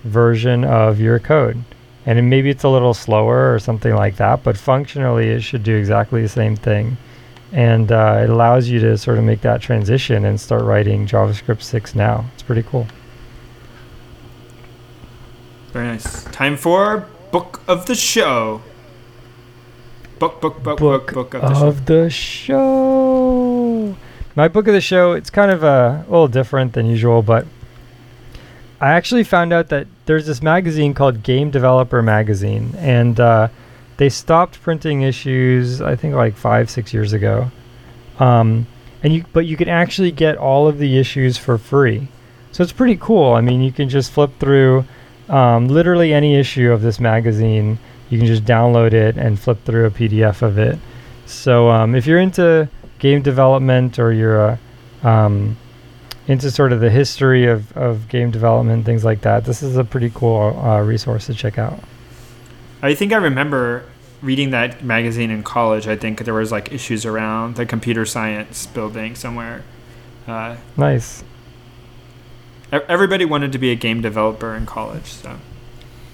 version 0.04 0.64
of 0.64 0.98
your 0.98 1.18
code. 1.18 1.62
And 2.06 2.30
maybe 2.30 2.50
it's 2.50 2.64
a 2.64 2.68
little 2.68 2.94
slower 2.94 3.52
or 3.52 3.58
something 3.58 3.94
like 3.94 4.16
that, 4.16 4.42
but 4.42 4.56
functionally 4.56 5.28
it 5.28 5.42
should 5.42 5.62
do 5.62 5.76
exactly 5.76 6.22
the 6.22 6.28
same 6.28 6.56
thing. 6.56 6.96
And 7.52 7.92
uh, 7.92 8.20
it 8.24 8.30
allows 8.30 8.68
you 8.68 8.80
to 8.80 8.98
sort 8.98 9.18
of 9.18 9.24
make 9.24 9.40
that 9.42 9.60
transition 9.62 10.24
and 10.24 10.40
start 10.40 10.62
writing 10.62 11.06
JavaScript 11.06 11.62
6 11.62 11.94
now. 11.94 12.24
It's 12.34 12.42
pretty 12.42 12.62
cool. 12.62 12.86
Very 15.72 15.86
nice. 15.86 16.24
Time 16.24 16.56
for 16.56 17.06
book 17.30 17.62
of 17.68 17.86
the 17.86 17.94
show. 17.94 18.62
Book, 20.18 20.40
book, 20.40 20.62
book, 20.62 20.78
book, 20.78 21.12
book 21.12 21.34
of, 21.34 21.42
the, 21.42 21.66
of 21.66 21.76
show. 21.76 21.84
the 21.84 22.10
show. 22.10 23.96
My 24.34 24.48
book 24.48 24.66
of 24.66 24.72
the 24.72 24.80
show, 24.80 25.12
it's 25.12 25.30
kind 25.30 25.50
of 25.50 25.62
uh, 25.62 26.02
a 26.06 26.10
little 26.10 26.28
different 26.28 26.72
than 26.72 26.86
usual, 26.86 27.22
but 27.22 27.46
I 28.80 28.92
actually 28.92 29.24
found 29.24 29.52
out 29.52 29.68
that 29.68 29.86
there's 30.04 30.26
this 30.26 30.42
magazine 30.42 30.94
called 30.94 31.22
Game 31.22 31.50
Developer 31.50 32.02
Magazine, 32.02 32.74
and 32.76 33.18
uh, 33.18 33.48
they 33.96 34.08
stopped 34.08 34.60
printing 34.62 35.02
issues. 35.02 35.80
I 35.80 35.96
think 35.96 36.14
like 36.14 36.36
five, 36.36 36.70
six 36.70 36.92
years 36.92 37.12
ago. 37.12 37.50
Um, 38.18 38.66
and 39.02 39.12
you, 39.12 39.24
but 39.32 39.46
you 39.46 39.56
can 39.56 39.68
actually 39.68 40.10
get 40.10 40.36
all 40.36 40.66
of 40.66 40.78
the 40.78 40.98
issues 40.98 41.36
for 41.36 41.58
free, 41.58 42.08
so 42.52 42.62
it's 42.62 42.72
pretty 42.72 42.96
cool. 42.96 43.34
I 43.34 43.40
mean, 43.40 43.60
you 43.60 43.70
can 43.70 43.88
just 43.88 44.10
flip 44.10 44.30
through 44.40 44.84
um, 45.28 45.68
literally 45.68 46.12
any 46.12 46.36
issue 46.36 46.72
of 46.72 46.80
this 46.82 46.98
magazine. 46.98 47.78
You 48.08 48.18
can 48.18 48.26
just 48.26 48.44
download 48.44 48.92
it 48.92 49.16
and 49.16 49.38
flip 49.38 49.64
through 49.64 49.86
a 49.86 49.90
PDF 49.90 50.42
of 50.42 50.58
it. 50.58 50.78
So 51.26 51.68
um, 51.70 51.94
if 51.94 52.06
you're 52.06 52.20
into 52.20 52.68
game 52.98 53.20
development 53.20 53.98
or 53.98 54.12
you're 54.12 54.40
a 54.40 54.58
um, 55.02 55.56
into 56.26 56.50
sort 56.50 56.72
of 56.72 56.80
the 56.80 56.90
history 56.90 57.46
of, 57.46 57.76
of 57.76 58.08
game 58.08 58.30
development, 58.30 58.84
things 58.84 59.04
like 59.04 59.20
that, 59.20 59.44
this 59.44 59.62
is 59.62 59.76
a 59.76 59.84
pretty 59.84 60.10
cool 60.14 60.58
uh, 60.58 60.80
resource 60.80 61.26
to 61.26 61.34
check 61.34 61.58
out. 61.58 61.78
I 62.82 62.94
think 62.94 63.12
I 63.12 63.16
remember 63.16 63.84
reading 64.22 64.50
that 64.50 64.82
magazine 64.84 65.30
in 65.30 65.42
college. 65.42 65.86
I 65.86 65.96
think 65.96 66.24
there 66.24 66.34
was 66.34 66.52
like 66.52 66.72
issues 66.72 67.04
around 67.04 67.56
the 67.56 67.66
computer 67.66 68.04
science 68.04 68.66
building 68.66 69.14
somewhere. 69.14 69.62
Uh, 70.26 70.56
nice. 70.76 71.22
Everybody 72.72 73.24
wanted 73.24 73.52
to 73.52 73.58
be 73.58 73.70
a 73.70 73.76
game 73.76 74.00
developer 74.00 74.54
in 74.54 74.66
college, 74.66 75.06
so. 75.06 75.38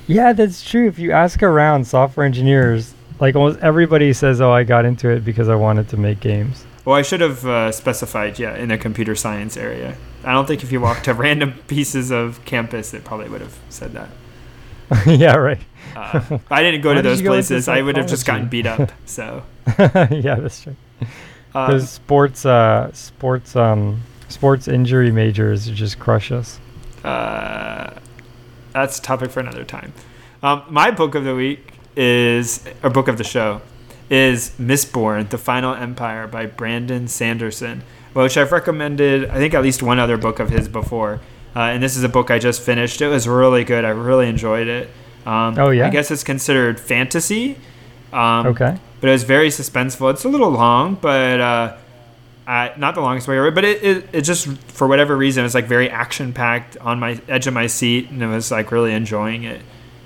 Yeah, 0.06 0.32
that's 0.32 0.68
true. 0.68 0.86
If 0.86 0.98
you 0.98 1.12
ask 1.12 1.42
around 1.42 1.86
software 1.86 2.26
engineers, 2.26 2.94
like 3.20 3.34
almost 3.36 3.60
everybody 3.60 4.12
says, 4.12 4.40
"Oh, 4.40 4.52
I 4.52 4.64
got 4.64 4.84
into 4.84 5.08
it 5.08 5.24
because 5.24 5.48
I 5.48 5.54
wanted 5.54 5.88
to 5.90 5.96
make 5.96 6.20
games." 6.20 6.66
Well, 6.84 6.96
I 6.96 7.02
should 7.02 7.20
have 7.20 7.46
uh, 7.46 7.70
specified, 7.70 8.38
yeah, 8.38 8.56
in 8.56 8.68
the 8.68 8.78
computer 8.78 9.14
science 9.14 9.56
area. 9.56 9.96
I 10.24 10.32
don't 10.32 10.46
think 10.46 10.62
if 10.62 10.72
you 10.72 10.80
walked 10.80 11.04
to 11.04 11.14
random 11.26 11.54
pieces 11.68 12.10
of 12.10 12.44
campus, 12.44 12.92
it 12.92 13.04
probably 13.04 13.28
would 13.28 13.40
have 13.40 13.58
said 13.70 13.92
that. 13.92 14.08
yeah, 15.06 15.36
right. 15.36 15.60
Uh, 15.94 16.38
I 16.50 16.62
didn't 16.62 16.80
go 16.80 16.94
to 16.94 17.02
those 17.02 17.22
places. 17.22 17.68
I 17.68 17.82
would 17.82 17.96
have 17.96 18.08
just 18.08 18.26
gotten 18.26 18.48
beat 18.48 18.66
up. 18.66 18.92
So. 19.06 19.42
yeah, 19.78 20.36
that's 20.36 20.62
true. 20.62 20.76
Um, 21.54 21.70
those 21.70 21.90
sports, 21.90 22.46
uh, 22.46 22.90
sports, 22.92 23.54
um, 23.56 24.02
sports 24.28 24.68
injury 24.68 25.12
majors 25.12 25.66
just 25.68 25.98
crush 25.98 26.32
us. 26.32 26.58
Uh, 27.04 27.94
that's 28.72 28.98
a 28.98 29.02
topic 29.02 29.30
for 29.30 29.40
another 29.40 29.64
time. 29.64 29.92
Um, 30.42 30.62
my 30.70 30.90
book 30.90 31.14
of 31.14 31.24
the 31.24 31.34
week 31.34 31.74
is, 31.94 32.64
or 32.82 32.90
book 32.90 33.08
of 33.08 33.18
the 33.18 33.24
show, 33.24 33.60
is 34.08 34.52
Mistborn: 34.58 35.28
The 35.28 35.38
Final 35.38 35.74
Empire 35.74 36.26
by 36.26 36.46
Brandon 36.46 37.06
Sanderson, 37.06 37.82
which 38.12 38.36
I've 38.36 38.52
recommended. 38.52 39.28
I 39.28 39.36
think 39.36 39.54
at 39.54 39.62
least 39.62 39.82
one 39.82 39.98
other 39.98 40.16
book 40.16 40.38
of 40.40 40.48
his 40.48 40.68
before, 40.68 41.20
uh, 41.54 41.60
and 41.60 41.82
this 41.82 41.96
is 41.96 42.02
a 42.02 42.08
book 42.08 42.30
I 42.30 42.38
just 42.38 42.62
finished. 42.62 43.00
It 43.00 43.08
was 43.08 43.28
really 43.28 43.64
good. 43.64 43.84
I 43.84 43.90
really 43.90 44.28
enjoyed 44.28 44.68
it. 44.68 44.90
Um, 45.26 45.58
oh 45.58 45.70
yeah. 45.70 45.86
I 45.86 45.90
guess 45.90 46.10
it's 46.10 46.24
considered 46.24 46.80
fantasy. 46.80 47.56
Um, 48.12 48.48
okay. 48.48 48.76
But 49.00 49.08
it 49.08 49.12
was 49.12 49.24
very 49.24 49.48
suspenseful. 49.48 50.12
It's 50.12 50.24
a 50.24 50.28
little 50.28 50.50
long, 50.50 50.96
but 50.96 51.40
uh, 51.40 51.76
not 52.46 52.94
the 52.94 53.00
longest 53.00 53.28
way 53.28 53.50
but 53.50 53.64
it, 53.64 53.82
it, 53.82 54.08
it 54.12 54.20
just 54.22 54.46
for 54.46 54.86
whatever 54.86 55.16
reason 55.16 55.44
it's 55.44 55.54
like 55.54 55.66
very 55.66 55.88
action 55.88 56.32
packed 56.32 56.76
on 56.78 56.98
my 56.98 57.20
edge 57.28 57.46
of 57.46 57.54
my 57.54 57.66
seat, 57.66 58.10
and 58.10 58.22
I 58.22 58.28
was 58.28 58.50
like 58.50 58.72
really 58.72 58.92
enjoying 58.92 59.44
it. 59.44 59.62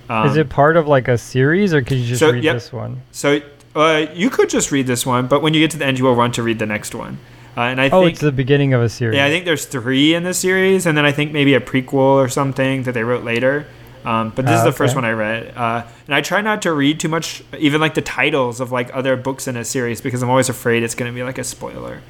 Um, 0.08 0.28
Is 0.28 0.36
it 0.36 0.48
part 0.48 0.76
of 0.76 0.86
like 0.86 1.08
a 1.08 1.18
series, 1.18 1.74
or 1.74 1.82
could 1.82 1.98
you 1.98 2.06
just 2.06 2.20
so, 2.20 2.30
read 2.30 2.44
yep. 2.44 2.56
this 2.56 2.72
one? 2.72 3.02
So 3.10 3.40
uh, 3.74 4.06
you 4.14 4.30
could 4.30 4.48
just 4.48 4.70
read 4.70 4.86
this 4.86 5.04
one, 5.04 5.26
but 5.26 5.42
when 5.42 5.52
you 5.52 5.60
get 5.60 5.72
to 5.72 5.78
the 5.78 5.84
end, 5.84 5.98
you 5.98 6.04
will 6.04 6.14
want 6.14 6.34
to 6.34 6.42
read 6.42 6.58
the 6.58 6.66
next 6.66 6.94
one. 6.94 7.18
Uh, 7.56 7.62
and 7.62 7.80
I 7.80 7.88
oh, 7.88 8.02
think, 8.02 8.12
it's 8.12 8.20
the 8.20 8.32
beginning 8.32 8.74
of 8.74 8.82
a 8.82 8.88
series. 8.88 9.16
Yeah, 9.16 9.24
I 9.24 9.30
think 9.30 9.46
there's 9.46 9.64
three 9.64 10.14
in 10.14 10.24
the 10.24 10.34
series, 10.34 10.86
and 10.86 10.96
then 10.96 11.04
I 11.04 11.12
think 11.12 11.32
maybe 11.32 11.54
a 11.54 11.60
prequel 11.60 11.94
or 11.94 12.28
something 12.28 12.82
that 12.84 12.92
they 12.92 13.02
wrote 13.02 13.24
later. 13.24 13.66
Um, 14.06 14.30
but 14.30 14.46
this 14.46 14.56
is 14.56 14.62
the 14.62 14.68
okay. 14.68 14.76
first 14.76 14.94
one 14.94 15.04
I 15.04 15.10
read, 15.10 15.52
uh, 15.56 15.84
and 16.06 16.14
I 16.14 16.20
try 16.20 16.40
not 16.40 16.62
to 16.62 16.72
read 16.72 17.00
too 17.00 17.08
much, 17.08 17.42
even 17.58 17.80
like 17.80 17.94
the 17.94 18.02
titles 18.02 18.60
of 18.60 18.70
like 18.70 18.94
other 18.94 19.16
books 19.16 19.48
in 19.48 19.56
a 19.56 19.64
series, 19.64 20.00
because 20.00 20.22
I'm 20.22 20.30
always 20.30 20.48
afraid 20.48 20.84
it's 20.84 20.94
going 20.94 21.10
to 21.10 21.14
be 21.14 21.24
like 21.24 21.38
a 21.38 21.44
spoiler. 21.44 22.02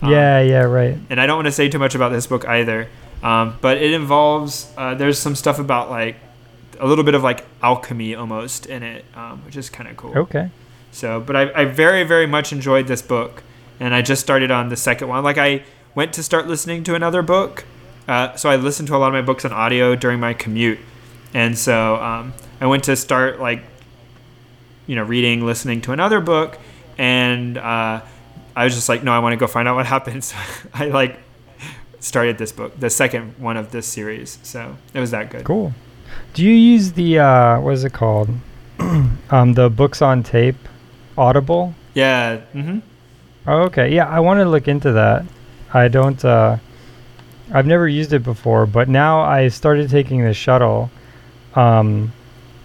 Um, 0.00 0.10
yeah, 0.10 0.40
yeah, 0.40 0.62
right. 0.62 0.96
and 1.10 1.20
I 1.20 1.26
don't 1.26 1.36
want 1.36 1.46
to 1.46 1.52
say 1.52 1.68
too 1.68 1.78
much 1.78 1.94
about 1.94 2.10
this 2.10 2.26
book 2.26 2.46
either. 2.46 2.88
Um, 3.22 3.58
but 3.60 3.76
it 3.76 3.92
involves 3.92 4.72
uh, 4.76 4.94
there's 4.94 5.18
some 5.18 5.34
stuff 5.36 5.58
about 5.58 5.90
like 5.90 6.16
a 6.80 6.86
little 6.86 7.04
bit 7.04 7.14
of 7.14 7.22
like 7.22 7.44
alchemy 7.62 8.14
almost 8.14 8.66
in 8.66 8.82
it, 8.82 9.04
um, 9.14 9.44
which 9.44 9.56
is 9.56 9.70
kind 9.70 9.88
of 9.88 9.96
cool. 9.96 10.16
Okay. 10.16 10.50
So, 10.90 11.20
but 11.20 11.36
I, 11.36 11.52
I 11.52 11.64
very 11.66 12.02
very 12.04 12.26
much 12.26 12.52
enjoyed 12.52 12.86
this 12.86 13.02
book, 13.02 13.42
and 13.78 13.94
I 13.94 14.02
just 14.02 14.22
started 14.22 14.50
on 14.50 14.70
the 14.70 14.76
second 14.76 15.08
one. 15.08 15.22
Like 15.22 15.38
I 15.38 15.62
went 15.94 16.12
to 16.14 16.22
start 16.22 16.48
listening 16.48 16.82
to 16.84 16.94
another 16.94 17.22
book, 17.22 17.64
uh, 18.08 18.34
so 18.36 18.50
I 18.50 18.56
listened 18.56 18.88
to 18.88 18.96
a 18.96 18.98
lot 18.98 19.08
of 19.08 19.12
my 19.12 19.22
books 19.22 19.44
on 19.44 19.52
audio 19.52 19.94
during 19.94 20.18
my 20.18 20.34
commute, 20.34 20.80
and 21.34 21.56
so 21.56 21.96
um, 21.96 22.34
I 22.60 22.66
went 22.66 22.84
to 22.84 22.96
start 22.96 23.40
like 23.40 23.62
you 24.86 24.96
know 24.96 25.02
reading, 25.04 25.44
listening 25.44 25.80
to 25.82 25.92
another 25.92 26.20
book, 26.20 26.58
and 26.98 27.58
uh, 27.58 28.02
I 28.54 28.64
was 28.64 28.74
just 28.74 28.88
like, 28.88 29.02
no, 29.02 29.12
I 29.12 29.18
want 29.18 29.32
to 29.32 29.36
go 29.36 29.46
find 29.46 29.68
out 29.68 29.76
what 29.76 29.86
happens. 29.96 30.26
So 30.26 30.36
I 30.74 30.86
like 30.86 31.18
started 32.00 32.38
this 32.38 32.52
book, 32.52 32.78
the 32.78 32.90
second 32.90 33.34
one 33.38 33.56
of 33.56 33.70
this 33.70 33.86
series. 33.86 34.38
So 34.42 34.76
it 34.92 35.00
was 35.00 35.10
that 35.12 35.30
good. 35.30 35.44
Cool. 35.44 35.72
Do 36.34 36.42
you 36.42 36.54
use 36.54 36.92
the 36.92 37.18
uh, 37.18 37.60
what 37.60 37.74
is 37.74 37.84
it 37.84 37.92
called? 37.92 38.30
um, 38.78 39.54
the 39.54 39.70
books 39.70 40.02
on 40.02 40.22
tape, 40.22 40.56
Audible. 41.16 41.74
Yeah. 41.94 42.40
Mm-hmm. 42.54 42.78
Oh, 43.46 43.62
okay. 43.62 43.94
Yeah, 43.94 44.08
I 44.08 44.20
want 44.20 44.40
to 44.40 44.44
look 44.44 44.68
into 44.68 44.92
that. 44.92 45.24
I 45.72 45.88
don't. 45.88 46.22
Uh, 46.24 46.58
I've 47.52 47.66
never 47.66 47.88
used 47.88 48.12
it 48.12 48.22
before, 48.22 48.66
but 48.66 48.88
now 48.88 49.20
I 49.20 49.48
started 49.48 49.90
taking 49.90 50.24
the 50.24 50.32
shuttle, 50.32 50.90
um, 51.54 52.12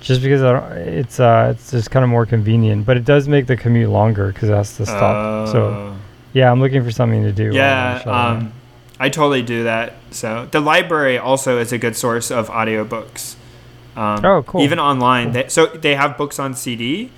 just 0.01 0.21
because 0.21 0.41
it's 0.87 1.19
uh, 1.19 1.53
it's 1.55 1.71
just 1.71 1.91
kind 1.91 2.03
of 2.03 2.09
more 2.09 2.25
convenient. 2.25 2.85
But 2.85 2.97
it 2.97 3.05
does 3.05 3.27
make 3.27 3.47
the 3.47 3.57
commute 3.57 3.89
longer 3.89 4.27
because 4.31 4.49
that's 4.49 4.77
the 4.77 4.85
to 4.85 4.91
stop. 4.91 5.47
so 5.49 5.67
Uh, 5.69 5.93
yeah, 6.33 6.51
I'm 6.51 6.59
looking 6.59 6.83
for 6.83 6.91
something 6.91 7.23
to 7.23 7.31
do. 7.31 7.51
while 7.51 7.61
I'm 7.61 7.95
on 7.95 8.01
yeah. 8.05 8.37
Um, 8.47 8.53
I 8.99 9.09
totally 9.09 9.41
do 9.43 9.63
that. 9.65 9.93
So 10.11 10.47
the 10.51 10.59
library 10.59 11.17
also 11.17 11.59
is 11.59 11.71
a 11.71 11.77
good 11.77 11.95
source 11.95 12.31
of 12.31 12.49
audiobooks. 12.49 13.35
Um, 13.95 14.23
Oh, 14.25 14.43
cool. 14.43 14.61
Even 14.61 14.79
online, 14.79 15.25
Cool. 15.25 15.33
they, 15.33 15.47
so 15.49 15.65
they 15.67 15.95
have 15.95 16.17
books 16.17 16.39
on 16.39 16.53
CD, 16.53 17.09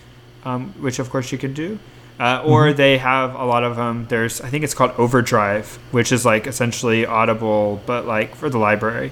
um, 0.45 0.73
which 0.79 0.99
of 0.99 1.09
course 1.09 1.31
you 1.31 1.37
can 1.37 1.53
do, 1.53 1.79
uh, 2.19 2.41
or 2.45 2.67
Mhm. 2.67 2.75
they 2.77 2.97
have 2.97 3.35
a 3.35 3.43
lot 3.45 3.63
of 3.63 3.75
them. 3.75 4.05
There's, 4.09 4.39
I 4.41 4.47
think 4.49 4.63
it's 4.63 4.73
called 4.73 4.91
Overdrive, 4.97 5.77
which 5.91 6.11
is 6.13 6.25
like 6.25 6.47
essentially 6.47 7.05
Audible, 7.05 7.81
but 7.85 8.05
like 8.05 8.35
for 8.35 8.49
the 8.49 8.57
library. 8.59 9.11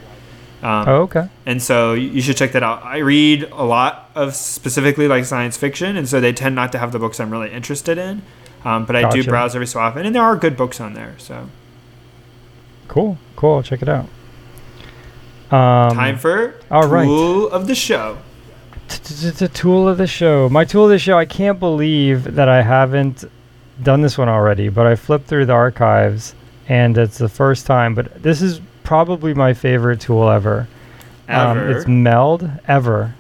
Um, 0.67 0.85
oh, 0.89 1.01
okay. 1.03 1.29
And 1.45 1.63
so 1.63 1.93
you 1.93 2.21
should 2.21 2.35
check 2.35 2.51
that 2.51 2.63
out. 2.63 2.83
I 2.83 2.97
read 2.97 3.43
a 3.43 3.63
lot 3.63 4.11
of 4.15 4.35
specifically 4.35 5.07
like 5.07 5.23
science 5.23 5.55
fiction, 5.55 5.95
and 5.95 6.09
so 6.09 6.19
they 6.19 6.33
tend 6.33 6.55
not 6.55 6.73
to 6.73 6.77
have 6.77 6.91
the 6.91 6.99
books 6.99 7.21
I'm 7.21 7.31
really 7.31 7.51
interested 7.51 7.97
in. 7.97 8.21
Um, 8.65 8.85
but 8.85 8.97
I 8.97 9.09
do 9.09 9.23
browse 9.23 9.55
every 9.55 9.67
so 9.67 9.79
often, 9.79 10.05
and 10.05 10.13
there 10.13 10.23
are 10.23 10.35
good 10.35 10.57
books 10.57 10.81
on 10.81 10.93
there. 10.93 11.15
So 11.19 11.47
Cool. 12.87 13.17
Cool. 13.35 13.55
I'll 13.55 13.63
check 13.63 13.81
it 13.81 13.89
out. 13.89 14.07
Um, 15.51 15.95
time 15.95 16.17
for 16.17 16.59
all 16.69 16.87
right. 16.87 17.05
tool 17.05 17.49
of 17.49 17.67
the 17.67 17.75
show. 17.75 18.17
It's 18.89 19.41
a 19.41 19.47
tool 19.47 19.87
of 19.87 19.97
the 19.97 20.07
show. 20.07 20.49
My 20.49 20.65
tool 20.65 20.85
of 20.85 20.89
the 20.89 20.99
show. 20.99 21.17
I 21.17 21.25
can't 21.25 21.59
believe 21.59 22.35
that 22.35 22.49
I 22.49 22.61
haven't 22.61 23.23
done 23.83 24.01
this 24.01 24.17
one 24.17 24.27
already, 24.29 24.69
but 24.69 24.85
I 24.85 24.95
flipped 24.95 25.27
through 25.27 25.45
the 25.45 25.53
archives 25.53 26.35
and 26.67 26.97
it's 26.97 27.17
the 27.17 27.29
first 27.29 27.65
time. 27.65 27.95
But 27.95 28.21
this 28.21 28.41
is 28.41 28.59
probably 28.87 29.33
my 29.33 29.53
favorite 29.53 29.99
tool 29.99 30.29
ever. 30.29 30.65
Um, 31.27 31.57
Ever. 31.57 31.77
it's 31.77 31.87
Meld 31.87 32.49
ever. 32.69 33.13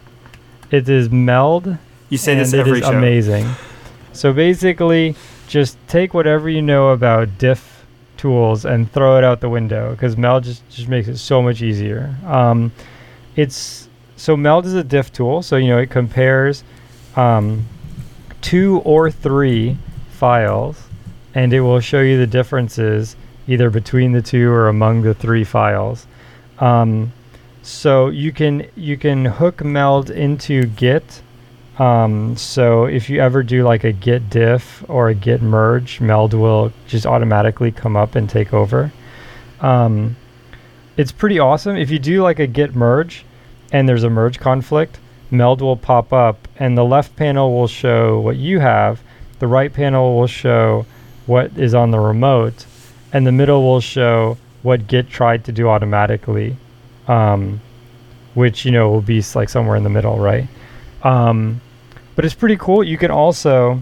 It 0.71 0.87
is 0.87 1.09
Meld. 1.09 1.77
you 2.07 2.17
say 2.17 2.35
this 2.35 2.53
every 2.53 2.79
is 2.79 2.85
show. 2.85 2.97
amazing. 2.97 3.45
So 4.13 4.31
basically, 4.31 5.15
just 5.49 5.77
take 5.89 6.13
whatever 6.13 6.49
you 6.49 6.61
know 6.61 6.91
about 6.91 7.37
diff 7.37 7.85
tools 8.15 8.63
and 8.63 8.89
throw 8.93 9.17
it 9.17 9.25
out 9.25 9.41
the 9.41 9.49
window 9.49 9.91
because 9.91 10.15
Meld 10.15 10.45
just, 10.45 10.67
just 10.69 10.87
makes 10.87 11.09
it 11.09 11.17
so 11.17 11.41
much 11.41 11.61
easier. 11.61 12.15
Um, 12.25 12.71
it's 13.35 13.89
so 14.15 14.37
Meld 14.37 14.65
is 14.65 14.73
a 14.73 14.85
diff 14.85 15.11
tool, 15.11 15.41
so 15.43 15.57
you 15.57 15.67
know 15.67 15.79
it 15.79 15.89
compares 15.89 16.63
um, 17.17 17.65
two 18.39 18.79
or 18.85 19.11
three 19.11 19.77
files, 20.11 20.81
and 21.35 21.51
it 21.51 21.59
will 21.59 21.81
show 21.81 21.99
you 21.99 22.17
the 22.17 22.25
differences 22.27 23.17
either 23.47 23.69
between 23.69 24.11
the 24.11 24.21
two 24.21 24.49
or 24.51 24.67
among 24.67 25.01
the 25.01 25.13
three 25.13 25.43
files. 25.43 26.05
Um, 26.59 27.13
so 27.61 28.07
you 28.09 28.31
can 28.31 28.67
you 28.75 28.97
can 28.97 29.25
hook 29.25 29.63
Meld 29.63 30.09
into 30.09 30.65
Git. 30.65 31.21
Um, 31.79 32.35
so 32.35 32.85
if 32.85 33.09
you 33.09 33.19
ever 33.19 33.43
do 33.43 33.63
like 33.63 33.83
a 33.83 33.91
git 33.91 34.29
diff 34.29 34.83
or 34.87 35.09
a 35.09 35.13
git 35.13 35.41
merge, 35.41 36.01
Meld 36.01 36.33
will 36.33 36.73
just 36.87 37.05
automatically 37.05 37.71
come 37.71 37.95
up 37.95 38.15
and 38.15 38.27
take 38.27 38.51
over. 38.53 38.91
Um, 39.61 40.15
it's 40.95 41.11
pretty 41.11 41.37
awesome. 41.37 41.77
If 41.77 41.91
you 41.91 41.99
do 41.99 42.23
like 42.23 42.39
a 42.39 42.47
git 42.47 42.75
merge 42.75 43.25
and 43.71 43.87
there's 43.87 44.03
a 44.03 44.09
merge 44.09 44.39
conflict, 44.39 44.99
Meld 45.29 45.61
will 45.61 45.77
pop 45.77 46.11
up 46.11 46.47
and 46.57 46.75
the 46.75 46.85
left 46.85 47.15
panel 47.15 47.53
will 47.53 47.67
show 47.67 48.19
what 48.19 48.37
you 48.37 48.59
have, 48.59 49.01
the 49.39 49.47
right 49.47 49.71
panel 49.71 50.17
will 50.17 50.27
show 50.27 50.85
what 51.27 51.51
is 51.57 51.75
on 51.75 51.91
the 51.91 51.99
remote, 51.99 52.65
and 53.13 53.25
the 53.25 53.31
middle 53.31 53.63
will 53.63 53.81
show 53.81 54.37
what 54.63 54.87
Git 54.87 55.09
tried 55.09 55.45
to 55.45 55.51
do 55.51 55.69
automatically, 55.69 56.55
um, 57.07 57.61
which 58.33 58.65
you 58.65 58.71
know 58.71 58.89
will 58.89 59.01
be 59.01 59.23
like 59.35 59.49
somewhere 59.49 59.75
in 59.75 59.83
the 59.83 59.89
middle, 59.89 60.17
right? 60.19 60.47
Um, 61.03 61.61
but 62.15 62.25
it's 62.25 62.33
pretty 62.33 62.57
cool. 62.57 62.83
You 62.83 62.97
can 62.97 63.11
also, 63.11 63.81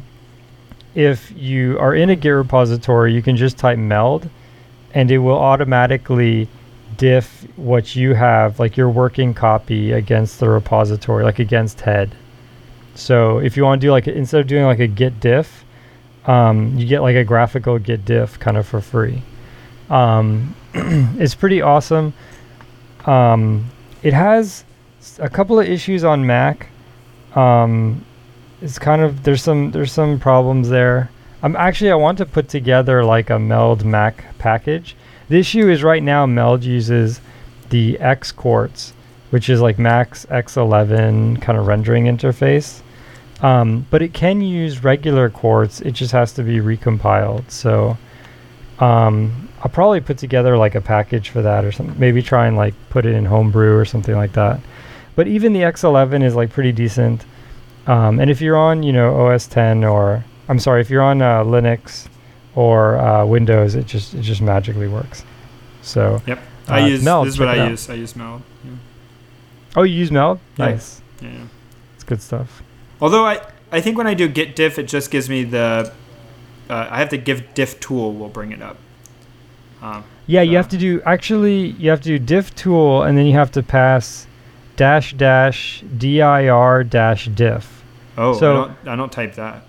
if 0.94 1.32
you 1.36 1.80
are 1.80 1.96
in 1.96 2.10
a 2.10 2.16
Git 2.16 2.34
repository, 2.34 3.14
you 3.14 3.22
can 3.22 3.36
just 3.36 3.58
type 3.58 3.78
meld, 3.78 4.30
and 4.94 5.10
it 5.10 5.18
will 5.18 5.38
automatically 5.38 6.48
diff 6.98 7.48
what 7.56 7.96
you 7.96 8.14
have, 8.14 8.60
like 8.60 8.78
your 8.78 8.90
working 8.90 9.34
copy, 9.34 9.92
against 9.92 10.40
the 10.40 10.50
repository, 10.50 11.24
like 11.24 11.40
against 11.40 11.82
head. 11.82 12.16
So 12.94 13.40
if 13.40 13.58
you 13.58 13.64
want 13.64 13.82
to 13.82 13.88
do 13.88 13.92
like 13.92 14.08
instead 14.08 14.40
of 14.42 14.48
doing 14.48 14.64
like 14.64 14.80
a 14.80 14.88
git 14.88 15.20
diff, 15.20 15.65
um, 16.28 16.78
you 16.78 16.86
get 16.86 17.02
like 17.02 17.16
a 17.16 17.24
graphical 17.24 17.80
git 17.80 18.06
diff 18.06 18.40
kind 18.40 18.58
of 18.58 18.68
for 18.68 18.82
free. 18.82 19.22
Um, 19.90 20.56
it's 20.74 21.36
pretty 21.36 21.62
awesome. 21.62 22.14
Um, 23.06 23.70
it 24.02 24.14
has 24.14 24.64
a 25.20 25.30
couple 25.30 25.60
of 25.60 25.68
issues 25.68 26.04
on 26.04 26.26
Mac. 26.26 26.70
Um, 27.36 28.04
it's 28.62 28.80
kind 28.80 29.02
of 29.02 29.24
there's 29.24 29.44
some 29.44 29.72
there's 29.72 29.92
some 29.92 30.20
problems 30.20 30.70
there. 30.70 31.12
I'm 31.44 31.56
actually 31.56 31.92
I 31.92 31.96
want 31.96 32.18
to 32.20 32.26
put 32.26 32.50
together 32.50 33.04
like 33.04 33.30
a 33.30 33.38
Meld 33.38 33.86
Mac 33.86 34.38
package. 34.40 34.96
The 35.28 35.38
issue 35.38 35.70
is 35.70 35.84
right 35.84 36.02
now 36.02 36.26
Meld 36.26 36.64
uses 36.64 37.22
the 37.70 38.00
X 38.00 38.32
Quartz, 38.32 38.94
which 39.30 39.50
is 39.50 39.62
like 39.62 39.78
Mac's 39.78 40.26
X11 40.28 41.42
kind 41.42 41.58
of 41.58 41.68
rendering 41.68 42.06
interface. 42.06 42.82
Um, 43.42 43.86
but 43.90 44.02
it 44.02 44.14
can 44.14 44.42
use 44.42 44.84
regular 44.84 45.30
quartz. 45.30 45.82
It 45.82 45.92
just 45.92 46.12
has 46.14 46.32
to 46.34 46.44
be 46.44 46.58
recompiled. 46.60 47.50
So 47.52 47.98
um, 48.80 49.50
I'll 49.62 49.72
probably 49.72 50.02
put 50.02 50.18
together 50.18 50.58
like 50.58 50.76
a 50.76 50.82
package 50.82 51.30
for 51.30 51.42
that 51.42 51.66
or 51.66 51.72
something. 51.72 51.98
Maybe 52.00 52.22
try 52.22 52.48
and 52.48 52.56
like 52.58 52.74
put 52.90 53.06
it 53.06 53.14
in 53.14 53.26
Homebrew 53.26 53.76
or 53.78 53.86
something 53.86 54.16
like 54.16 54.34
that. 54.34 54.60
But 55.16 55.28
even 55.28 55.54
the 55.54 55.62
X11 55.62 56.24
is 56.24 56.36
like 56.36 56.50
pretty 56.52 56.72
decent. 56.72 57.26
Um, 57.88 58.20
and 58.20 58.30
if 58.32 58.42
you're 58.42 58.58
on, 58.58 58.84
you 58.84 58.92
know, 58.94 59.28
OS 59.28 59.48
10 59.48 59.84
or 59.84 60.24
I'm 60.50 60.60
sorry, 60.60 60.82
if 60.82 60.90
you're 60.90 61.02
on 61.04 61.22
uh, 61.22 61.44
Linux 61.44 62.08
or 62.56 62.98
uh, 62.98 63.26
Windows, 63.26 63.76
it 63.76 63.86
just 63.86 64.14
it 64.14 64.22
just 64.22 64.42
magically 64.42 64.88
works. 64.88 65.24
So 65.82 66.22
Yep. 66.26 66.40
I 66.68 66.82
Uh, 66.82 66.86
use 66.88 67.04
Meld, 67.04 67.28
this 67.28 67.36
is 67.36 67.40
what 67.40 67.50
I 67.50 67.60
out. 67.60 67.70
use. 67.70 67.90
I 67.90 67.94
use 67.96 68.16
Meld. 68.16 68.42
Yeah. 68.64 68.72
oh, 69.76 69.84
you 69.84 69.94
use 69.96 70.10
Meld? 70.12 70.40
Nice. 70.58 71.02
yeah. 71.22 71.30
yeah. 71.30 71.44
It's 71.96 72.04
good 72.04 72.22
stuff. 72.22 72.64
Although 73.02 73.26
I, 73.26 73.42
I 73.72 73.82
think 73.82 73.98
when 73.98 74.08
I 74.08 74.14
do 74.14 74.28
git 74.28 74.56
diff, 74.56 74.80
it 74.80 74.84
just 74.88 75.12
gives 75.12 75.30
me 75.30 75.44
the. 75.44 75.92
Uh, 76.70 76.88
I 76.90 77.00
have 77.00 77.10
to 77.10 77.18
give 77.18 77.54
diff 77.54 77.80
tool 77.80 78.14
will 78.14 78.30
bring 78.30 78.52
it 78.52 78.62
up. 78.62 78.78
Um, 79.82 80.04
Yeah, 80.26 80.42
you 80.42 80.54
Uh, 80.54 80.62
have 80.62 80.70
to 80.70 80.78
do 80.78 81.02
actually 81.06 81.68
you 81.78 81.90
have 81.92 82.02
to 82.02 82.10
do 82.10 82.18
diff 82.18 82.56
tool 82.56 83.04
and 83.04 83.16
then 83.18 83.28
you 83.28 83.34
have 83.34 83.52
to 83.52 83.62
pass 83.62 84.26
dash 84.76 85.14
dash 85.14 85.84
dir 85.98 86.84
dash 86.84 87.26
diff. 87.28 87.84
oh, 88.18 88.34
So- 88.34 88.52
I 88.52 88.56
don't. 88.56 88.88
I 88.88 88.96
don't 88.96 89.12
type 89.12 89.36
that. 89.36 89.64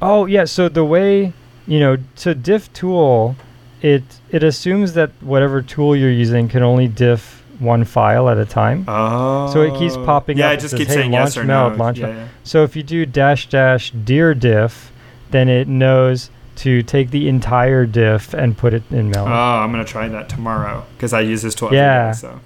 Oh 0.00 0.26
yeah, 0.26 0.44
so 0.44 0.68
the 0.68 0.84
way 0.84 1.32
you 1.66 1.80
know 1.80 1.96
to 2.16 2.34
diff 2.36 2.72
tool, 2.72 3.34
it 3.82 4.04
it 4.30 4.44
assumes 4.44 4.92
that 4.92 5.10
whatever 5.20 5.60
tool 5.60 5.96
you're 5.96 6.12
using 6.12 6.48
can 6.48 6.62
only 6.62 6.86
diff 6.86 7.37
one 7.58 7.84
file 7.84 8.28
at 8.28 8.38
a 8.38 8.44
time. 8.44 8.84
Oh. 8.88 9.52
So 9.52 9.62
it 9.62 9.76
keeps 9.78 9.96
popping 9.96 10.38
yeah, 10.38 10.46
up. 10.46 10.50
Yeah, 10.50 10.54
It 10.54 10.60
just 10.60 10.70
says, 10.72 10.78
keeps 10.78 10.90
"Hey, 10.90 10.96
saying 11.00 11.12
yes 11.12 11.36
launch 11.36 11.44
or 11.44 11.46
Meld, 11.48 11.72
no. 11.72 11.84
launch 11.84 11.98
yeah, 11.98 12.08
yeah. 12.08 12.28
So 12.44 12.62
if 12.64 12.76
you 12.76 12.82
do 12.82 13.04
dash 13.06 13.48
dash 13.48 13.90
dir 13.90 14.34
diff, 14.34 14.92
then 15.30 15.48
it 15.48 15.68
knows 15.68 16.30
to 16.56 16.82
take 16.82 17.10
the 17.10 17.28
entire 17.28 17.86
diff 17.86 18.34
and 18.34 18.56
put 18.58 18.74
it 18.74 18.82
in 18.90 19.10
Meld. 19.10 19.28
Oh, 19.28 19.30
I'm 19.32 19.70
gonna 19.70 19.84
try 19.84 20.08
that 20.08 20.28
tomorrow 20.28 20.84
because 20.96 21.12
I 21.12 21.20
use 21.20 21.42
this 21.42 21.54
tool. 21.54 21.72
Yeah. 21.72 22.12
day, 22.12 22.18
so 22.18 22.40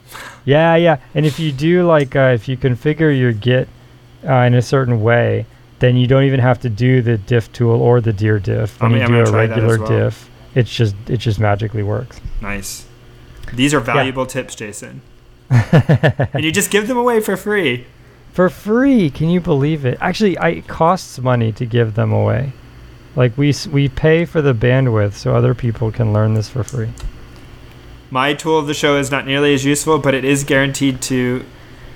Yeah, 0.44 0.76
yeah. 0.76 0.98
And 1.14 1.24
if 1.24 1.38
you 1.38 1.52
do 1.52 1.86
like 1.86 2.14
uh, 2.16 2.32
if 2.34 2.48
you 2.48 2.56
configure 2.56 3.16
your 3.16 3.32
Git 3.32 3.68
uh, 4.28 4.32
in 4.34 4.54
a 4.54 4.62
certain 4.62 5.02
way, 5.02 5.46
then 5.78 5.96
you 5.96 6.06
don't 6.06 6.24
even 6.24 6.40
have 6.40 6.60
to 6.60 6.68
do 6.68 7.00
the 7.02 7.16
diff 7.18 7.50
tool 7.52 7.80
or 7.80 8.00
the 8.00 8.12
dir 8.12 8.38
diff. 8.38 8.80
I 8.82 8.84
When 8.86 8.92
mean, 8.92 9.02
you 9.02 9.08
do 9.08 9.20
a 9.22 9.24
try 9.26 9.46
that 9.46 9.58
as 9.58 9.62
regular 9.64 9.78
well. 9.78 9.88
diff, 10.10 10.30
it's 10.54 10.74
just 10.74 10.94
it 11.08 11.16
just 11.18 11.38
magically 11.40 11.82
works. 11.82 12.20
Nice. 12.40 12.86
These 13.54 13.74
are 13.74 13.80
valuable 13.80 14.26
tips, 14.26 14.54
Jason. 14.54 15.02
and 15.50 16.42
you 16.44 16.50
just 16.52 16.70
give 16.70 16.88
them 16.88 16.96
away 16.96 17.20
for 17.20 17.36
free. 17.36 17.86
For 18.32 18.48
free? 18.48 19.10
Can 19.10 19.28
you 19.28 19.40
believe 19.40 19.84
it? 19.84 19.98
Actually, 20.00 20.38
I, 20.38 20.48
it 20.48 20.66
costs 20.68 21.18
money 21.18 21.52
to 21.52 21.66
give 21.66 21.94
them 21.94 22.12
away. 22.12 22.52
Like 23.14 23.36
we 23.36 23.52
we 23.70 23.88
pay 23.90 24.24
for 24.24 24.40
the 24.40 24.54
bandwidth 24.54 25.12
so 25.12 25.34
other 25.34 25.54
people 25.54 25.92
can 25.92 26.14
learn 26.14 26.32
this 26.32 26.48
for 26.48 26.64
free. 26.64 26.88
My 28.10 28.32
tool 28.32 28.58
of 28.58 28.66
the 28.66 28.74
show 28.74 28.96
is 28.96 29.10
not 29.10 29.26
nearly 29.26 29.52
as 29.52 29.64
useful, 29.66 29.98
but 29.98 30.14
it 30.14 30.24
is 30.24 30.44
guaranteed 30.44 31.02
to. 31.02 31.44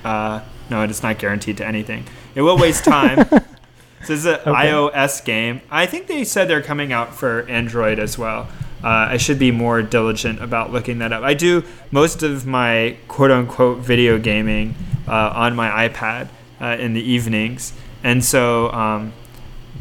Uh, 0.03 0.41
no, 0.69 0.83
it 0.83 0.91
is 0.91 1.01
not 1.01 1.17
guaranteed 1.17 1.57
to 1.57 1.65
anything. 1.65 2.05
It 2.35 2.41
will 2.41 2.57
waste 2.57 2.83
time. 2.85 3.17
this 4.01 4.09
is 4.11 4.25
an 4.27 4.35
Okay. 4.45 4.51
iOS 4.51 5.25
game. 5.25 5.61
I 5.71 5.87
think 5.87 6.05
they 6.05 6.23
said 6.23 6.47
they're 6.47 6.61
coming 6.61 6.93
out 6.93 7.15
for 7.15 7.41
Android 7.49 7.97
as 7.97 8.17
well. 8.17 8.47
Uh, 8.83 9.09
I 9.09 9.17
should 9.17 9.39
be 9.39 9.51
more 9.51 9.81
diligent 9.81 10.41
about 10.41 10.71
looking 10.71 10.99
that 10.99 11.11
up. 11.11 11.23
I 11.23 11.33
do 11.33 11.63
most 11.91 12.21
of 12.23 12.45
my 12.45 12.97
quote 13.07 13.31
unquote 13.31 13.79
video 13.79 14.19
gaming 14.19 14.75
uh, 15.07 15.31
on 15.33 15.55
my 15.55 15.87
iPad 15.87 16.27
uh, 16.61 16.77
in 16.79 16.93
the 16.93 17.01
evenings. 17.01 17.73
And 18.03 18.23
so 18.23 18.71
um, 18.71 19.13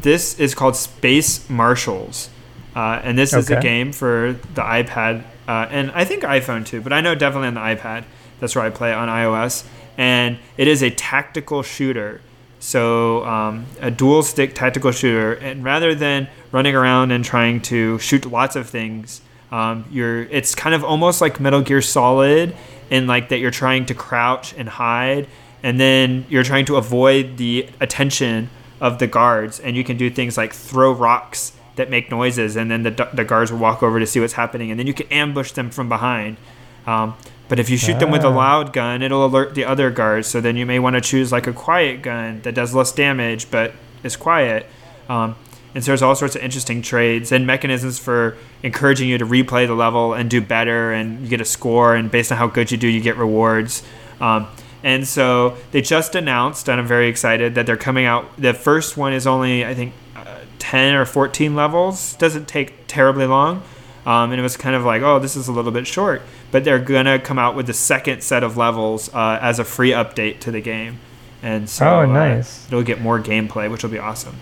this 0.02 0.38
is 0.38 0.54
called 0.54 0.76
Space 0.76 1.48
Marshals. 1.50 2.30
Uh, 2.74 3.00
and 3.02 3.18
this 3.18 3.32
is 3.32 3.50
a 3.50 3.60
game 3.60 3.92
for 3.92 4.36
the 4.54 4.62
iPad 4.62 5.24
uh, 5.48 5.68
and 5.70 5.90
I 5.92 6.04
think 6.04 6.22
iPhone 6.24 6.66
too, 6.66 6.80
but 6.80 6.92
I 6.92 7.00
know 7.00 7.14
definitely 7.14 7.48
on 7.48 7.54
the 7.54 7.60
iPad. 7.60 8.04
That's 8.40 8.54
where 8.56 8.64
I 8.64 8.70
play 8.70 8.92
on 8.92 9.08
iOS. 9.08 9.64
And 9.96 10.38
it 10.56 10.68
is 10.68 10.82
a 10.82 10.90
tactical 10.90 11.62
shooter. 11.62 12.20
So 12.58 13.24
um, 13.24 13.66
a 13.80 13.90
dual 13.90 14.22
stick 14.22 14.54
tactical 14.54 14.90
shooter. 14.90 15.34
And 15.34 15.64
rather 15.64 15.94
than 15.94 16.28
running 16.56 16.74
around 16.74 17.10
and 17.12 17.22
trying 17.22 17.60
to 17.60 17.98
shoot 17.98 18.24
lots 18.24 18.56
of 18.56 18.64
things, 18.68 19.20
um, 19.52 19.84
you're 19.90 20.22
it's 20.38 20.54
kind 20.54 20.74
of 20.74 20.82
almost 20.82 21.20
like 21.20 21.38
Metal 21.38 21.60
Gear 21.60 21.82
Solid 21.82 22.56
in 22.88 23.06
like 23.06 23.28
that 23.28 23.38
you're 23.38 23.50
trying 23.64 23.84
to 23.86 23.94
crouch 23.94 24.54
and 24.56 24.66
hide, 24.68 25.28
and 25.62 25.78
then 25.78 26.24
you're 26.30 26.42
trying 26.52 26.64
to 26.64 26.76
avoid 26.76 27.36
the 27.36 27.68
attention 27.80 28.48
of 28.80 28.98
the 28.98 29.06
guards, 29.06 29.60
and 29.60 29.76
you 29.76 29.84
can 29.84 29.96
do 29.98 30.08
things 30.10 30.36
like 30.36 30.52
throw 30.54 30.92
rocks 30.92 31.52
that 31.76 31.90
make 31.90 32.10
noises, 32.10 32.56
and 32.56 32.70
then 32.70 32.82
the, 32.84 33.08
the 33.12 33.24
guards 33.24 33.52
will 33.52 33.58
walk 33.58 33.82
over 33.82 34.00
to 34.00 34.06
see 34.06 34.18
what's 34.18 34.32
happening, 34.32 34.70
and 34.70 34.80
then 34.80 34.86
you 34.86 34.94
can 34.94 35.06
ambush 35.08 35.52
them 35.52 35.70
from 35.70 35.88
behind. 35.90 36.38
Um, 36.86 37.14
but 37.48 37.58
if 37.58 37.68
you 37.68 37.76
shoot 37.76 37.98
them 38.00 38.10
with 38.10 38.24
a 38.24 38.28
Ah. 38.28 38.44
loud 38.44 38.72
gun, 38.72 39.02
it'll 39.02 39.26
alert 39.26 39.54
the 39.54 39.64
other 39.64 39.90
guards. 39.90 40.26
So 40.26 40.40
then 40.40 40.56
you 40.56 40.64
may 40.66 40.78
want 40.78 40.94
to 40.94 41.00
choose 41.02 41.30
like 41.32 41.46
a 41.46 41.52
quiet 41.52 42.02
gun 42.02 42.40
that 42.42 42.54
does 42.54 42.74
less 42.74 42.92
damage 42.92 43.50
but 43.50 43.72
is 44.02 44.16
quiet. 44.16 44.66
Um, 45.08 45.36
and 45.76 45.84
so 45.84 45.90
there's 45.90 46.00
all 46.00 46.14
sorts 46.14 46.34
of 46.34 46.40
interesting 46.42 46.80
trades 46.80 47.30
and 47.32 47.46
mechanisms 47.46 47.98
for 47.98 48.34
encouraging 48.62 49.10
you 49.10 49.18
to 49.18 49.26
replay 49.26 49.66
the 49.66 49.74
level 49.74 50.14
and 50.14 50.30
do 50.30 50.40
better, 50.40 50.90
and 50.90 51.20
you 51.20 51.28
get 51.28 51.40
a 51.42 51.44
score, 51.44 51.94
and 51.94 52.10
based 52.10 52.32
on 52.32 52.38
how 52.38 52.46
good 52.46 52.70
you 52.72 52.78
do, 52.78 52.88
you 52.88 53.02
get 53.02 53.16
rewards. 53.18 53.82
Um, 54.18 54.46
and 54.82 55.06
so 55.06 55.56
they 55.72 55.82
just 55.82 56.14
announced, 56.14 56.68
and 56.70 56.80
I'm 56.80 56.86
very 56.86 57.08
excited 57.08 57.54
that 57.56 57.66
they're 57.66 57.76
coming 57.76 58.06
out. 58.06 58.24
The 58.38 58.54
first 58.54 58.96
one 58.96 59.12
is 59.12 59.26
only, 59.26 59.66
I 59.66 59.74
think, 59.74 59.92
uh, 60.16 60.38
10 60.58 60.94
or 60.94 61.04
14 61.04 61.54
levels. 61.54 62.14
Doesn't 62.14 62.48
take 62.48 62.86
terribly 62.86 63.26
long. 63.26 63.62
Um, 64.06 64.30
and 64.30 64.38
it 64.40 64.42
was 64.42 64.56
kind 64.56 64.76
of 64.76 64.84
like, 64.84 65.02
oh, 65.02 65.18
this 65.18 65.36
is 65.36 65.46
a 65.48 65.52
little 65.52 65.72
bit 65.72 65.86
short. 65.86 66.22
But 66.52 66.64
they're 66.64 66.78
gonna 66.78 67.18
come 67.18 67.38
out 67.38 67.54
with 67.56 67.66
the 67.66 67.74
second 67.74 68.22
set 68.22 68.42
of 68.44 68.56
levels 68.56 69.12
uh, 69.12 69.38
as 69.42 69.58
a 69.58 69.64
free 69.64 69.90
update 69.90 70.38
to 70.40 70.50
the 70.52 70.60
game, 70.60 71.00
and 71.42 71.68
so 71.68 71.84
Oh, 71.86 72.00
uh, 72.02 72.06
nice. 72.06 72.66
it'll 72.68 72.84
get 72.84 73.00
more 73.00 73.18
gameplay, 73.20 73.68
which 73.70 73.82
will 73.82 73.90
be 73.90 73.98
awesome. 73.98 74.36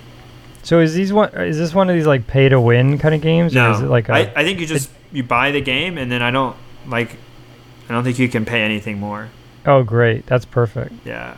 So 0.64 0.80
is 0.80 0.94
these 0.94 1.12
one 1.12 1.28
is 1.34 1.58
this 1.58 1.74
one 1.74 1.88
of 1.90 1.94
these 1.94 2.06
like 2.06 2.26
pay 2.26 2.48
to 2.48 2.60
win 2.60 2.98
kind 2.98 3.14
of 3.14 3.20
games 3.20 3.54
No, 3.54 3.68
or 3.68 3.72
is 3.72 3.80
it 3.82 3.86
like 3.86 4.08
a 4.08 4.14
I, 4.14 4.32
I 4.34 4.44
think 4.44 4.60
you 4.60 4.66
just 4.66 4.90
you 5.12 5.22
buy 5.22 5.52
the 5.52 5.60
game, 5.60 5.96
and 5.98 6.10
then 6.10 6.22
I 6.22 6.30
don't 6.30 6.56
like, 6.86 7.16
I 7.88 7.92
don't 7.92 8.02
think 8.02 8.18
you 8.18 8.28
can 8.28 8.44
pay 8.44 8.62
anything 8.62 8.98
more. 8.98 9.28
Oh 9.66 9.82
great. 9.82 10.26
That's 10.26 10.44
perfect. 10.44 10.94
Yeah, 11.04 11.36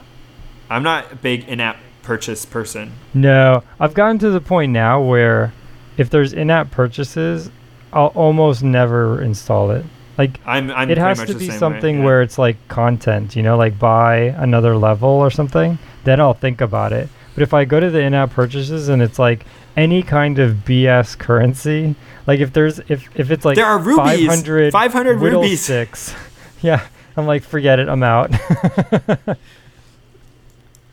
I'm 0.71 0.83
not 0.83 1.13
a 1.13 1.17
big 1.17 1.49
in-app 1.49 1.77
purchase 2.03 2.45
person. 2.45 2.93
No, 3.15 3.63
I've 3.81 3.95
gotten 3.95 4.19
to 4.21 4.31
the 4.31 4.41
point 4.41 4.73
now 4.73 5.03
where 5.03 5.53
if 5.97 6.09
there's 6.09 6.33
in-app 6.33 6.71
purchases, 6.71 7.51
I'll 7.93 8.13
almost 8.15 8.63
never 8.63 9.21
install 9.23 9.73
it. 9.73 9.85
Like 10.17 10.41
I'm 10.47 10.71
I'm 10.71 10.89
it 10.89 10.99
has 10.99 11.19
to 11.25 11.35
be 11.35 11.41
same 11.41 11.49
way, 11.49 11.59
something 11.59 11.99
yeah. 11.99 12.05
where 12.05 12.23
it's 12.23 12.39
like 12.39 12.57
content, 12.69 13.37
you 13.37 13.43
know, 13.43 13.57
like 13.57 13.79
buy 13.79 14.35
another 14.39 14.77
level 14.77 15.09
or 15.09 15.31
something. 15.31 15.79
Then 16.05 16.21
I'll 16.21 16.35
think 16.35 16.61
about 16.61 16.93
it. 16.93 17.09
But 17.37 17.43
if 17.43 17.53
I 17.53 17.67
go 17.67 17.79
to 17.79 17.91
the 17.91 18.01
in-app 18.01 18.31
purchases 18.31 18.89
and 18.89 19.03
it's 19.03 19.19
like 19.19 19.45
any 19.77 20.03
kind 20.03 20.39
of 20.39 20.65
BS 20.65 21.19
currency, 21.19 21.95
like 22.27 22.41
if 22.41 22.51
there's 22.55 22.79
if 22.89 23.09
if 23.15 23.31
it's 23.31 23.45
like 23.45 23.57
there 23.57 23.67
are 23.67 23.79
rubies, 23.79 24.27
500 24.27 24.73
500 24.73 25.21
rubies. 25.21 25.61
six, 25.61 26.15
yeah, 26.63 26.87
I'm 27.15 27.27
like 27.27 27.43
forget 27.43 27.79
it, 27.79 27.89
I'm 27.91 28.03
out. 28.03 28.33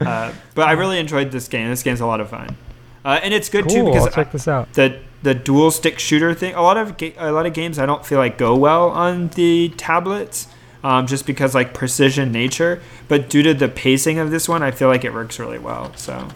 Uh, 0.01 0.33
but 0.53 0.67
I 0.67 0.73
really 0.73 0.99
enjoyed 0.99 1.31
this 1.31 1.47
game. 1.47 1.69
This 1.69 1.81
game's 1.81 2.01
a 2.01 2.05
lot 2.05 2.19
of 2.19 2.29
fun, 2.29 2.57
uh, 3.05 3.21
and 3.23 3.33
it's 3.33 3.47
good 3.47 3.69
too 3.69 3.85
because 3.85 4.07
I'll 4.07 4.11
check 4.11 4.33
this 4.33 4.49
out. 4.49 4.73
the 4.73 4.99
the 5.21 5.33
dual 5.33 5.71
stick 5.71 5.97
shooter 5.97 6.33
thing. 6.33 6.53
A 6.55 6.61
lot 6.61 6.75
of 6.75 6.97
ga- 6.97 7.15
a 7.17 7.31
lot 7.31 7.45
of 7.45 7.53
games 7.53 7.79
I 7.79 7.85
don't 7.85 8.05
feel 8.05 8.17
like 8.17 8.37
go 8.37 8.53
well 8.53 8.89
on 8.89 9.29
the 9.29 9.69
tablets, 9.77 10.47
um, 10.83 11.07
just 11.07 11.25
because 11.25 11.55
like 11.55 11.73
precision 11.73 12.31
nature. 12.31 12.81
But 13.07 13.29
due 13.29 13.43
to 13.43 13.53
the 13.53 13.69
pacing 13.69 14.19
of 14.19 14.31
this 14.31 14.49
one, 14.49 14.61
I 14.63 14.71
feel 14.71 14.87
like 14.87 15.03
it 15.03 15.13
works 15.13 15.39
really 15.39 15.59
well. 15.59 15.95
So 15.95 16.27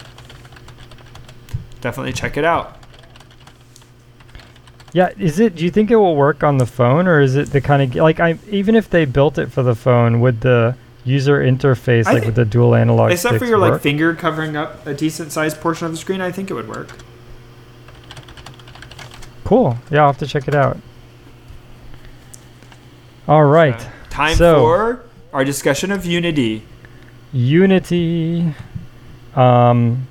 definitely 1.82 2.14
check 2.14 2.38
it 2.38 2.46
out. 2.46 2.78
Yeah, 4.94 5.10
is 5.18 5.40
it? 5.40 5.56
Do 5.56 5.66
you 5.66 5.70
think 5.72 5.92
it 5.92 5.98
will 5.98 6.16
work 6.16 6.44
on 6.44 6.58
the 6.58 6.66
phone, 6.66 7.08
or 7.08 7.20
is 7.20 7.36
it 7.36 7.52
the 7.52 7.62
kind 7.62 7.82
of 7.84 7.96
like 7.96 8.20
I 8.20 8.40
even 8.50 8.76
if 8.76 8.90
they 8.90 9.06
built 9.06 9.38
it 9.38 9.52
for 9.52 9.62
the 9.62 9.76
phone, 9.76 10.22
would 10.22 10.42
the 10.42 10.76
user 11.04 11.40
interface 11.40 12.06
I 12.06 12.14
like 12.14 12.26
with 12.26 12.36
the 12.36 12.46
dual 12.46 12.76
analog 12.76 13.12
Except 13.12 13.38
for 13.38 13.46
your 13.46 13.58
like 13.58 13.82
finger 13.82 14.14
covering 14.14 14.58
up 14.58 14.86
a 14.86 14.94
decent 14.94 15.32
sized 15.32 15.62
portion 15.62 15.86
of 15.86 15.92
the 15.92 15.98
screen, 15.98 16.20
I 16.20 16.32
think 16.32 16.50
it 16.52 16.54
would 16.54 16.68
work. 16.68 16.98
Cool. 19.46 19.78
Yeah, 19.90 20.02
I'll 20.02 20.08
have 20.08 20.18
to 20.18 20.28
check 20.28 20.48
it 20.48 20.56
out. 20.56 20.78
All 23.28 23.46
right, 23.46 23.80
Uh, 23.80 23.90
time 24.18 24.36
So- 24.36 24.56
for 24.62 25.00
our 25.34 25.46
discussion 25.46 25.92
of 25.92 26.06
Unity. 26.06 26.64
Unity. 27.34 28.54
Um, 29.36 30.08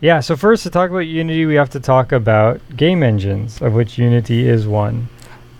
yeah. 0.00 0.20
So 0.20 0.36
first, 0.36 0.62
to 0.64 0.70
talk 0.70 0.90
about 0.90 1.06
Unity, 1.06 1.46
we 1.46 1.54
have 1.54 1.70
to 1.70 1.80
talk 1.80 2.12
about 2.12 2.60
game 2.76 3.02
engines, 3.02 3.62
of 3.62 3.72
which 3.72 3.98
Unity 3.98 4.46
is 4.48 4.66
one. 4.66 5.08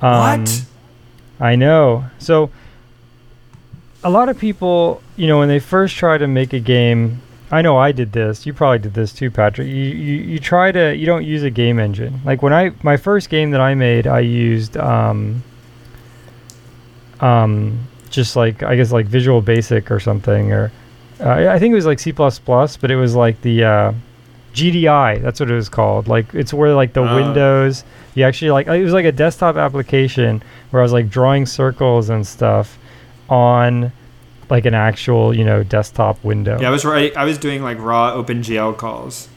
Um, 0.03 0.41
what? 0.45 0.65
I 1.41 1.57
know. 1.57 2.05
So 2.19 2.51
a 4.05 4.11
lot 4.11 4.29
of 4.29 4.39
people, 4.39 5.01
you 5.17 5.27
know, 5.27 5.39
when 5.39 5.49
they 5.49 5.59
first 5.59 5.97
try 5.97 6.19
to 6.19 6.27
make 6.27 6.53
a 6.53 6.61
game, 6.61 7.21
I 7.51 7.63
know 7.63 7.79
I 7.79 7.93
did 7.93 8.13
this. 8.13 8.45
You 8.47 8.53
probably 8.53 8.79
did 8.81 8.95
this 8.95 9.13
too, 9.13 9.31
Patrick. 9.31 9.69
You, 9.69 9.75
you 9.75 10.17
you 10.33 10.39
try 10.39 10.71
to 10.71 10.95
you 10.95 11.07
don't 11.07 11.25
use 11.25 11.43
a 11.43 11.51
game 11.51 11.79
engine. 11.79 12.21
Like 12.25 12.43
when 12.43 12.53
I 12.53 12.73
my 12.83 12.97
first 12.99 13.31
game 13.31 13.53
that 13.53 13.61
I 13.61 13.75
made, 13.75 14.07
I 14.07 14.21
used 14.21 14.77
um 14.77 15.43
um 17.21 17.79
just 18.11 18.37
like 18.37 18.63
I 18.63 18.77
guess 18.77 18.93
like 18.93 19.07
Visual 19.07 19.41
Basic 19.41 19.91
or 19.91 20.01
something 20.01 20.53
or 20.53 20.73
uh, 21.21 21.49
I 21.51 21.59
think 21.59 21.73
it 21.73 21.75
was 21.75 21.85
like 21.87 21.99
C++, 21.99 22.13
but 22.13 22.91
it 22.91 22.97
was 22.97 23.17
like 23.17 23.43
the 23.43 23.65
uh, 23.65 23.93
GDI. 24.55 25.21
That's 25.21 25.41
what 25.41 25.51
it 25.51 25.55
was 25.55 25.69
called. 25.69 26.07
Like 26.07 26.33
it's 26.33 26.55
where 26.55 26.75
like 26.75 26.93
the 26.93 27.01
Oh. 27.01 27.17
Windows. 27.17 27.85
You 28.15 28.25
actually 28.25 28.53
like 28.53 28.67
it 28.69 28.83
was 28.85 28.93
like 28.93 29.05
a 29.05 29.13
desktop 29.13 29.57
application 29.57 30.43
where 30.71 30.81
I 30.81 30.85
was 30.85 30.93
like 30.93 31.09
drawing 31.09 31.47
circles 31.47 32.09
and 32.09 32.27
stuff 32.27 32.79
on 33.29 33.93
like 34.51 34.65
an 34.65 34.75
actual 34.75 35.35
you 35.35 35.45
know 35.45 35.63
desktop 35.63 36.23
window. 36.25 36.59
Yeah, 36.61 36.69
I 36.69 36.71
was 36.71 36.85
right. 36.85 37.15
I 37.17 37.25
was 37.25 37.39
doing 37.39 37.63
like 37.63 37.79
raw 37.79 38.15
OpenGL 38.15 38.77
calls. 38.77 39.29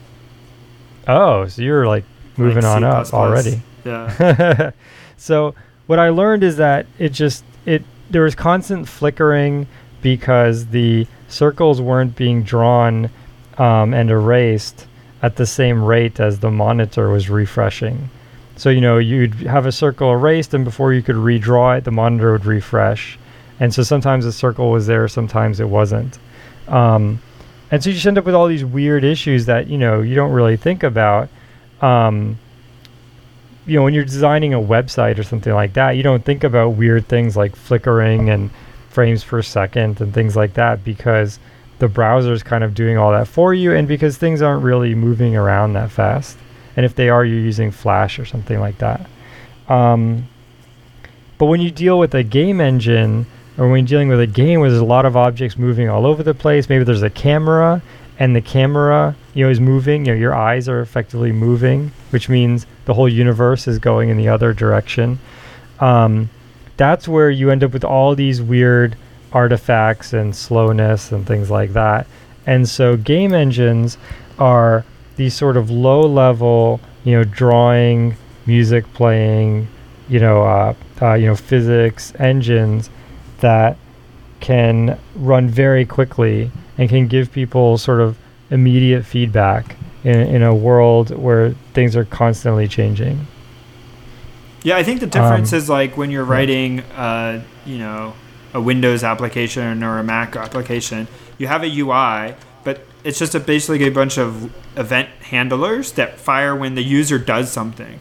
Oh, 1.07 1.47
so 1.47 1.61
you're 1.61 1.87
like 1.87 2.05
moving 2.37 2.63
like 2.63 2.75
on 2.75 2.83
up 2.83 3.13
already. 3.13 3.61
Yeah. 3.83 4.71
so 5.17 5.55
what 5.87 5.99
I 5.99 6.09
learned 6.09 6.43
is 6.43 6.57
that 6.57 6.85
it 6.99 7.09
just 7.09 7.43
it 7.65 7.83
there 8.09 8.23
was 8.23 8.35
constant 8.35 8.87
flickering 8.87 9.67
because 10.01 10.67
the 10.67 11.07
circles 11.27 11.79
weren't 11.79 12.15
being 12.15 12.43
drawn 12.43 13.09
um, 13.57 13.93
and 13.93 14.09
erased 14.09 14.87
at 15.21 15.35
the 15.35 15.45
same 15.45 15.83
rate 15.83 16.19
as 16.19 16.39
the 16.39 16.51
monitor 16.51 17.09
was 17.09 17.29
refreshing. 17.29 18.09
So 18.57 18.69
you 18.69 18.81
know 18.81 18.97
you'd 18.97 19.33
have 19.35 19.65
a 19.65 19.71
circle 19.71 20.11
erased, 20.11 20.53
and 20.53 20.65
before 20.65 20.93
you 20.93 21.01
could 21.01 21.15
redraw 21.15 21.77
it, 21.77 21.83
the 21.83 21.91
monitor 21.91 22.33
would 22.33 22.45
refresh. 22.45 23.17
And 23.59 23.73
so 23.73 23.83
sometimes 23.83 24.25
the 24.25 24.31
circle 24.31 24.71
was 24.71 24.87
there, 24.87 25.07
sometimes 25.07 25.59
it 25.59 25.69
wasn't. 25.69 26.17
Um, 26.67 27.21
and 27.69 27.83
so 27.83 27.89
you 27.89 27.93
just 27.93 28.05
end 28.05 28.17
up 28.17 28.25
with 28.25 28.35
all 28.35 28.47
these 28.47 28.65
weird 28.65 29.03
issues 29.03 29.45
that 29.45 29.67
you 29.67 29.77
know 29.77 30.01
you 30.01 30.15
don't 30.15 30.31
really 30.31 30.57
think 30.57 30.83
about. 30.83 31.29
Um, 31.81 32.37
you 33.65 33.77
know, 33.77 33.83
when 33.83 33.93
you're 33.93 34.03
designing 34.03 34.53
a 34.53 34.59
website 34.59 35.17
or 35.17 35.23
something 35.23 35.53
like 35.53 35.73
that, 35.73 35.91
you 35.91 36.03
don't 36.03 36.25
think 36.25 36.43
about 36.43 36.69
weird 36.69 37.07
things 37.07 37.37
like 37.37 37.55
flickering 37.55 38.29
and 38.29 38.49
frames 38.89 39.23
per 39.23 39.41
second 39.41 40.01
and 40.01 40.13
things 40.13 40.35
like 40.35 40.53
that 40.55 40.83
because 40.83 41.39
the 41.79 41.87
browser 41.87 42.33
is 42.33 42.43
kind 42.43 42.63
of 42.63 42.75
doing 42.75 42.97
all 42.97 43.11
that 43.11 43.27
for 43.27 43.53
you 43.53 43.73
and 43.73 43.87
because 43.87 44.17
things 44.17 44.41
aren't 44.41 44.63
really 44.63 44.93
moving 44.93 45.35
around 45.35 45.73
that 45.73 45.91
fast. 45.91 46.37
And 46.75 46.85
if 46.85 46.95
they 46.95 47.09
are, 47.09 47.25
you're 47.25 47.39
using 47.39 47.71
Flash 47.71 48.19
or 48.19 48.25
something 48.25 48.59
like 48.59 48.77
that. 48.79 49.07
Um, 49.67 50.27
but 51.37 51.45
when 51.45 51.61
you 51.61 51.71
deal 51.71 51.97
with 51.97 52.13
a 52.13 52.23
game 52.23 52.61
engine, 52.61 53.25
or 53.57 53.69
when 53.69 53.79
you're 53.79 53.87
dealing 53.87 54.09
with 54.09 54.19
a 54.19 54.27
game 54.27 54.59
where 54.59 54.69
there's 54.69 54.81
a 54.81 54.85
lot 54.85 55.05
of 55.05 55.17
objects 55.17 55.57
moving 55.57 55.89
all 55.89 56.05
over 56.05 56.23
the 56.23 56.33
place, 56.33 56.69
maybe 56.69 56.83
there's 56.83 57.01
a 57.01 57.09
camera 57.09 57.81
and 58.19 58.35
the 58.35 58.41
camera 58.41 59.15
you 59.33 59.43
know 59.43 59.49
is 59.49 59.59
moving 59.59 60.05
you 60.05 60.13
know 60.13 60.17
your 60.17 60.35
eyes 60.35 60.67
are 60.69 60.81
effectively 60.81 61.31
moving 61.31 61.91
which 62.11 62.29
means 62.29 62.65
the 62.85 62.93
whole 62.93 63.09
universe 63.09 63.67
is 63.67 63.79
going 63.79 64.09
in 64.09 64.17
the 64.17 64.27
other 64.27 64.53
direction. 64.53 65.19
Um, 65.79 66.29
that's 66.77 67.07
where 67.07 67.29
you 67.29 67.49
end 67.49 67.63
up 67.63 67.71
with 67.71 67.83
all 67.83 68.15
these 68.15 68.41
weird 68.41 68.95
artifacts 69.31 70.13
and 70.13 70.35
slowness 70.35 71.11
and 71.11 71.25
things 71.25 71.49
like 71.49 71.73
that. 71.73 72.07
And 72.45 72.67
so 72.67 72.97
game 72.97 73.33
engines 73.33 73.97
are 74.39 74.83
these 75.15 75.33
sort 75.33 75.57
of 75.57 75.69
low 75.69 76.01
level 76.01 76.79
you 77.03 77.13
know 77.13 77.23
drawing 77.23 78.15
music 78.45 78.91
playing 78.93 79.67
you 80.09 80.19
know 80.19 80.43
uh, 80.43 80.73
uh, 81.01 81.13
you 81.13 81.27
know 81.27 81.35
physics 81.35 82.13
engines 82.19 82.89
that 83.39 83.77
can 84.41 84.99
run 85.15 85.47
very 85.47 85.85
quickly 85.85 86.51
and 86.77 86.89
can 86.89 87.07
give 87.07 87.31
people 87.31 87.77
sort 87.77 88.01
of 88.01 88.17
immediate 88.49 89.05
feedback 89.05 89.77
in, 90.03 90.19
in 90.19 90.43
a 90.43 90.53
world 90.53 91.15
where 91.15 91.51
things 91.73 91.95
are 91.95 92.05
constantly 92.05 92.67
changing. 92.67 93.27
Yeah, 94.63 94.77
I 94.77 94.83
think 94.83 94.99
the 94.99 95.07
difference 95.07 95.53
um, 95.53 95.57
is 95.57 95.69
like 95.69 95.97
when 95.97 96.11
you're 96.11 96.25
writing, 96.25 96.81
uh, 96.95 97.43
you 97.65 97.77
know, 97.77 98.13
a 98.53 98.61
Windows 98.61 99.03
application 99.03 99.83
or 99.83 99.97
a 99.97 100.03
Mac 100.03 100.35
application, 100.35 101.07
you 101.37 101.47
have 101.47 101.63
a 101.63 101.79
UI, 101.79 102.35
but 102.63 102.85
it's 103.03 103.17
just 103.17 103.33
a, 103.33 103.39
basically 103.39 103.87
a 103.87 103.91
bunch 103.91 104.17
of 104.17 104.53
event 104.77 105.09
handlers 105.21 105.93
that 105.93 106.19
fire 106.19 106.55
when 106.55 106.75
the 106.75 106.83
user 106.83 107.17
does 107.17 107.51
something. 107.51 107.99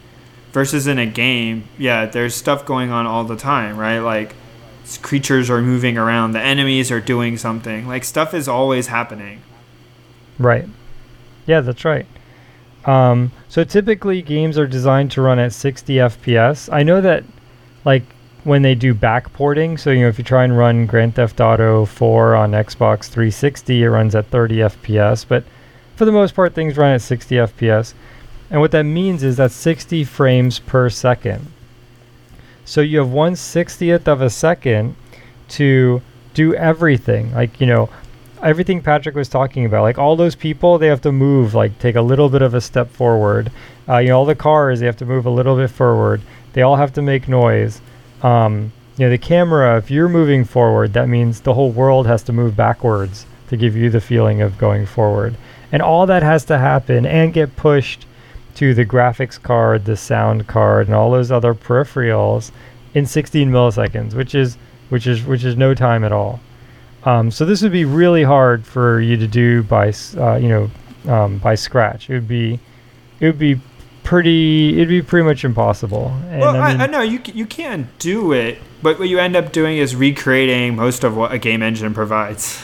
Versus 0.53 0.89
in 0.89 0.99
a 0.99 1.07
game, 1.07 1.69
yeah, 1.79 2.07
there's 2.07 2.35
stuff 2.35 2.67
going 2.67 2.91
on 2.91 3.07
all 3.07 3.23
the 3.23 3.37
time, 3.37 3.77
right? 3.77 4.01
Like 4.01 4.35
creatures 4.99 5.51
are 5.51 5.63
moving 5.63 5.97
around, 5.97 6.33
the 6.33 6.41
enemies 6.41 6.91
are 6.91 7.01
doing 7.01 7.37
something. 7.37 7.87
Like 7.87 8.05
stuff 8.05 8.35
is 8.35 8.49
always 8.49 8.89
happening. 8.89 9.43
Right. 10.39 10.67
Yeah, 11.47 11.61
that's 11.61 11.85
right. 11.85 12.07
Um, 12.85 13.33
so 13.49 13.65
typically 13.65 14.23
games 14.23 14.59
are 14.59 14.67
designed 14.67 15.11
to 15.13 15.23
run 15.23 15.39
at 15.39 15.53
60 15.53 15.95
FPS. 15.95 16.73
I 16.73 16.83
know 16.83 17.01
that 17.01 17.25
like 17.85 18.05
when 18.45 18.63
they 18.63 18.75
do 18.75 18.95
backporting, 18.95 19.79
so 19.79 19.91
you 19.91 20.03
know 20.03 20.09
if 20.09 20.19
you 20.19 20.25
try 20.25 20.45
and 20.45 20.57
run 20.57 20.87
Grand 20.87 21.15
Theft 21.15 21.41
Auto 21.41 21.85
4 21.85 22.35
on 22.35 22.53
Xbox 22.53 23.09
360, 23.09 23.83
it 23.83 23.89
runs 23.89 24.15
at 24.15 24.27
30 24.27 24.57
FPS, 24.57 25.27
but 25.29 25.45
for 25.97 26.05
the 26.05 26.13
most 26.13 26.35
part 26.35 26.55
things 26.55 26.79
run 26.79 26.93
at 26.93 27.03
60 27.03 27.35
FPS. 27.35 27.95
And 28.51 28.61
what 28.61 28.73
that 28.73 28.85
means 28.85 29.23
is 29.23 29.37
that 29.37 29.53
60 29.53 30.05
frames 30.05 30.59
per 30.59 30.89
second. 30.91 31.47
So 32.65 32.81
you 32.81 32.99
have 32.99 33.11
one 33.11 33.37
sixtieth 33.37 34.07
of 34.07 34.21
a 34.21 34.31
second 34.31 34.95
to 35.51 36.01
do 36.35 36.55
everything. 36.55 37.33
Like, 37.35 37.61
you 37.61 37.67
know, 37.67 37.89
everything 38.43 38.81
Patrick 38.81 39.15
was 39.15 39.29
talking 39.29 39.65
about. 39.65 39.83
Like 39.83 39.99
all 39.99 40.17
those 40.17 40.35
people, 40.35 40.79
they 40.79 40.87
have 40.87 41.01
to 41.03 41.13
move, 41.13 41.55
like 41.55 41.79
take 41.79 41.97
a 41.97 42.03
little 42.03 42.29
bit 42.29 42.43
of 42.43 42.55
a 42.55 42.61
step 42.61 42.91
forward. 42.91 43.51
Uh, 43.89 43.99
you 43.99 44.09
know, 44.09 44.19
all 44.19 44.25
the 44.25 44.35
cars, 44.35 44.81
they 44.81 44.87
have 44.87 44.97
to 44.99 45.07
move 45.07 45.27
a 45.27 45.31
little 45.31 45.57
bit 45.57 45.71
forward. 45.71 46.21
They 46.53 46.63
all 46.63 46.77
have 46.77 46.93
to 46.95 47.03
make 47.03 47.29
noise. 47.29 47.81
Um, 48.23 48.73
you 48.97 49.07
know, 49.07 49.11
the 49.11 49.19
camera, 49.19 49.79
if 49.79 49.91
you're 49.91 50.09
moving 50.09 50.45
forward, 50.45 50.93
that 50.93 51.09
means 51.09 51.41
the 51.41 51.55
whole 51.55 51.71
world 51.71 52.07
has 52.07 52.23
to 52.25 52.33
move 52.33 52.57
backwards 52.57 53.27
to 53.49 53.57
give 53.57 53.75
you 53.75 53.91
the 53.91 54.01
feeling 54.01 54.43
of 54.43 54.59
going 54.59 54.87
forward. 54.87 55.35
And 55.73 55.83
all 55.83 56.07
that 56.07 56.23
has 56.23 56.45
to 56.47 56.59
happen 56.59 57.07
and 57.07 57.33
get 57.33 57.57
pushed 57.57 58.07
to 58.61 58.75
the 58.75 58.85
graphics 58.85 59.43
card, 59.43 59.87
the 59.87 59.97
sound 59.97 60.47
card, 60.47 60.87
and 60.87 60.95
all 60.95 61.11
those 61.11 61.33
other 61.33 61.55
peripherals 61.55 62.53
in 62.93 63.07
16 63.07 63.51
milliseconds, 63.51 64.13
which 64.13 64.35
is 64.35 64.59
which 64.91 65.07
is 65.07 65.25
which 65.25 65.45
is 65.45 65.57
no 65.57 65.73
time 65.73 66.05
at 66.05 66.13
all. 66.13 66.41
Um, 67.05 67.31
so 67.31 67.47
this 67.47 67.63
would 67.63 67.73
be 67.73 67.87
really 67.87 68.23
hard 68.23 68.67
for 68.67 69.01
you 69.01 69.17
to 69.17 69.27
do 69.27 69.63
by 69.63 69.95
uh, 70.19 70.37
you 70.37 70.49
know 70.51 70.71
um, 71.11 71.39
by 71.39 71.55
scratch. 71.55 72.11
It 72.11 72.13
would 72.13 72.29
be 72.29 72.61
it 73.19 73.27
would 73.27 73.39
be 73.39 73.59
pretty 74.05 74.75
it'd 74.75 74.89
be 74.89 75.01
pretty 75.01 75.27
much 75.27 75.43
impossible. 75.43 76.09
And 76.29 76.43
well, 76.43 76.55
I, 76.61 76.73
mean, 76.73 76.83
I, 76.83 76.85
I 76.85 76.87
know 76.87 77.01
you 77.01 77.23
you 77.33 77.47
can 77.47 77.89
do 77.99 78.33
it, 78.33 78.59
but 78.83 78.99
what 78.99 79.09
you 79.09 79.19
end 79.19 79.37
up 79.37 79.53
doing 79.53 79.79
is 79.79 79.97
recreating 79.97 80.77
most 80.77 81.03
of 81.03 81.17
what 81.17 81.33
a 81.33 81.39
game 81.39 81.63
engine 81.63 81.95
provides. 81.95 82.63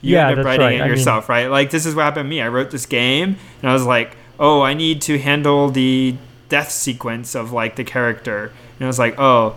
You 0.00 0.16
yeah, 0.16 0.30
end 0.30 0.40
up 0.40 0.46
writing 0.46 0.66
right. 0.66 0.74
it 0.76 0.82
I 0.82 0.86
yourself, 0.86 1.28
mean, 1.28 1.36
right? 1.36 1.46
Like 1.48 1.70
this 1.70 1.84
is 1.84 1.94
what 1.94 2.04
happened 2.04 2.24
to 2.24 2.30
me. 2.30 2.40
I 2.40 2.48
wrote 2.48 2.70
this 2.70 2.86
game 2.86 3.36
and 3.60 3.70
I 3.70 3.74
was 3.74 3.84
like, 3.84 4.16
oh, 4.38 4.62
I 4.62 4.74
need 4.74 5.02
to 5.02 5.18
handle 5.18 5.70
the 5.70 6.16
death 6.48 6.70
sequence 6.70 7.34
of 7.34 7.52
like 7.52 7.76
the 7.76 7.84
character, 7.84 8.52
and 8.78 8.84
I 8.84 8.86
was 8.86 8.98
like, 8.98 9.18
oh, 9.18 9.56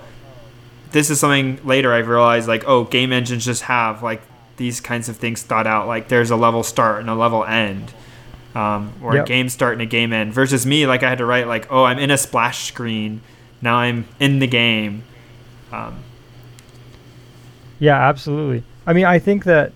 this 0.92 1.10
is 1.10 1.20
something 1.20 1.60
later 1.66 1.94
I 1.94 2.00
realized 2.00 2.48
like, 2.48 2.64
oh, 2.68 2.86
game 2.86 3.12
engines 3.12 3.46
just 3.46 3.64
have 3.64 4.04
like 4.04 4.22
these 4.58 4.82
kinds 4.82 5.10
of 5.10 5.18
things 5.18 5.42
thought 5.42 5.68
out. 5.68 5.88
Like 5.88 6.08
there's 6.08 6.32
a 6.32 6.36
level 6.36 6.64
start 6.64 7.02
and 7.02 7.10
a 7.10 7.16
level 7.16 7.46
end. 7.46 7.94
Um, 8.56 8.94
or 9.04 9.14
yep. 9.14 9.26
a 9.26 9.28
game 9.28 9.50
start 9.50 9.74
and 9.74 9.84
a 9.84 9.86
game 9.86 10.12
end 10.12 10.34
versus 10.34 10.66
me 10.66 10.88
like 10.88 11.04
i 11.04 11.10
had 11.10 11.20
to 11.20 11.26
write 11.28 11.46
like 11.46 11.72
oh 11.72 11.84
i'm 11.84 12.00
in 12.00 12.10
a 12.10 12.18
splash 12.18 12.66
screen 12.66 13.22
now 13.62 13.76
i'm 13.76 14.08
in 14.20 14.40
the 14.40 14.48
game 14.48 15.04
um, 15.72 16.00
yeah 17.78 18.10
absolutely 18.10 18.64
i 18.88 18.94
mean 18.94 19.06
i 19.06 19.20
think 19.20 19.44
that 19.44 19.74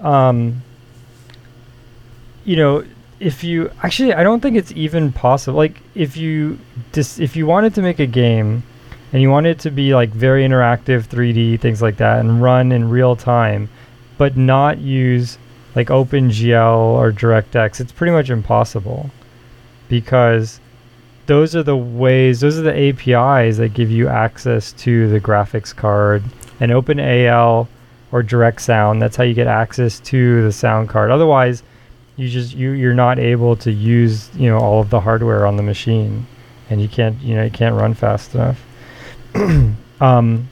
um, 0.00 0.62
you 2.44 2.56
know 2.56 2.84
if 3.20 3.44
you 3.44 3.70
actually 3.82 4.12
I 4.12 4.22
don't 4.22 4.40
think 4.40 4.56
it's 4.56 4.72
even 4.72 5.12
possible 5.12 5.56
like 5.56 5.80
if 5.94 6.16
you 6.16 6.58
dis, 6.92 7.18
if 7.18 7.36
you 7.36 7.46
wanted 7.46 7.74
to 7.74 7.82
make 7.82 7.98
a 7.98 8.06
game 8.06 8.62
and 9.12 9.22
you 9.22 9.30
want 9.30 9.46
it 9.46 9.58
to 9.60 9.70
be 9.70 9.94
like 9.94 10.10
very 10.10 10.44
interactive 10.44 11.06
3D 11.06 11.60
things 11.60 11.80
like 11.80 11.96
that 11.98 12.20
and 12.20 12.42
run 12.42 12.72
in 12.72 12.88
real 12.88 13.14
time 13.14 13.68
but 14.18 14.36
not 14.36 14.78
use 14.78 15.38
like 15.74 15.88
OpenGL 15.88 16.76
or 16.76 17.12
DirectX 17.12 17.80
it's 17.80 17.92
pretty 17.92 18.12
much 18.12 18.30
impossible 18.30 19.10
because 19.88 20.60
those 21.26 21.54
are 21.54 21.62
the 21.62 21.76
ways 21.76 22.40
those 22.40 22.58
are 22.58 22.62
the 22.62 22.88
APIs 22.88 23.58
that 23.58 23.74
give 23.74 23.90
you 23.90 24.08
access 24.08 24.72
to 24.72 25.08
the 25.08 25.20
graphics 25.20 25.74
card 25.74 26.22
and 26.60 26.72
OpenAL 26.72 27.68
or 28.10 28.22
Direct 28.22 28.60
Sound 28.60 29.00
that's 29.00 29.16
how 29.16 29.24
you 29.24 29.34
get 29.34 29.46
access 29.46 30.00
to 30.00 30.42
the 30.42 30.52
sound 30.52 30.88
card. 30.88 31.10
Otherwise 31.10 31.62
you 32.16 32.28
just 32.28 32.54
you 32.54 32.70
you're 32.72 32.94
not 32.94 33.18
able 33.18 33.56
to 33.56 33.72
use 33.72 34.30
you 34.34 34.48
know 34.48 34.58
all 34.58 34.80
of 34.80 34.90
the 34.90 35.00
hardware 35.00 35.46
on 35.46 35.56
the 35.56 35.62
machine. 35.62 36.26
And 36.70 36.80
you 36.80 36.88
can't 36.88 37.20
you 37.20 37.34
know 37.34 37.44
you 37.44 37.50
can't 37.50 37.74
run 37.74 37.94
fast 37.94 38.34
enough. 38.34 38.64
Um, 40.00 40.48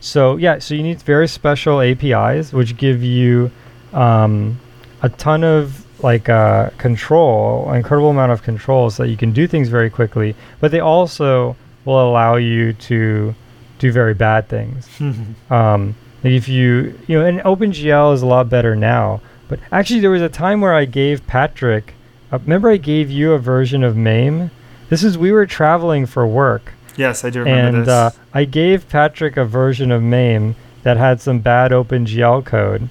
so 0.00 0.36
yeah 0.36 0.58
so 0.58 0.74
you 0.74 0.82
need 0.82 1.00
very 1.02 1.28
special 1.28 1.80
apis 1.80 2.52
which 2.52 2.76
give 2.76 3.02
you 3.02 3.50
um, 3.92 4.58
a 5.02 5.08
ton 5.08 5.44
of 5.44 5.86
like 6.02 6.28
uh, 6.28 6.70
control 6.78 7.70
an 7.70 7.76
incredible 7.76 8.10
amount 8.10 8.32
of 8.32 8.42
control 8.42 8.90
so 8.90 9.04
that 9.04 9.08
you 9.08 9.16
can 9.16 9.32
do 9.32 9.46
things 9.46 9.68
very 9.68 9.88
quickly 9.88 10.34
but 10.58 10.72
they 10.72 10.80
also 10.80 11.56
will 11.84 12.10
allow 12.10 12.34
you 12.34 12.72
to 12.74 13.34
do 13.78 13.92
very 13.92 14.14
bad 14.14 14.48
things. 14.48 14.88
Um, 15.50 15.94
like 16.24 16.32
if 16.32 16.48
you 16.48 16.98
you 17.06 17.18
know 17.18 17.26
and 17.26 17.40
opengl 17.40 18.14
is 18.14 18.22
a 18.22 18.26
lot 18.26 18.48
better 18.48 18.74
now 18.74 19.20
but 19.52 19.60
actually, 19.70 20.00
there 20.00 20.08
was 20.08 20.22
a 20.22 20.30
time 20.30 20.62
where 20.62 20.72
I 20.72 20.86
gave 20.86 21.26
Patrick. 21.26 21.92
Uh, 22.32 22.38
remember, 22.38 22.70
I 22.70 22.78
gave 22.78 23.10
you 23.10 23.34
a 23.34 23.38
version 23.38 23.84
of 23.84 23.98
MAME. 23.98 24.50
This 24.88 25.04
is 25.04 25.18
we 25.18 25.30
were 25.30 25.44
traveling 25.44 26.06
for 26.06 26.26
work. 26.26 26.72
Yes, 26.96 27.22
I 27.22 27.28
do 27.28 27.40
remember 27.40 27.80
and, 27.80 27.86
this. 27.86 27.88
And 27.88 27.90
uh, 27.90 28.10
I 28.32 28.46
gave 28.46 28.88
Patrick 28.88 29.36
a 29.36 29.44
version 29.44 29.92
of 29.92 30.02
MAME 30.02 30.56
that 30.84 30.96
had 30.96 31.20
some 31.20 31.40
bad 31.40 31.70
OpenGL 31.70 32.46
code, 32.46 32.88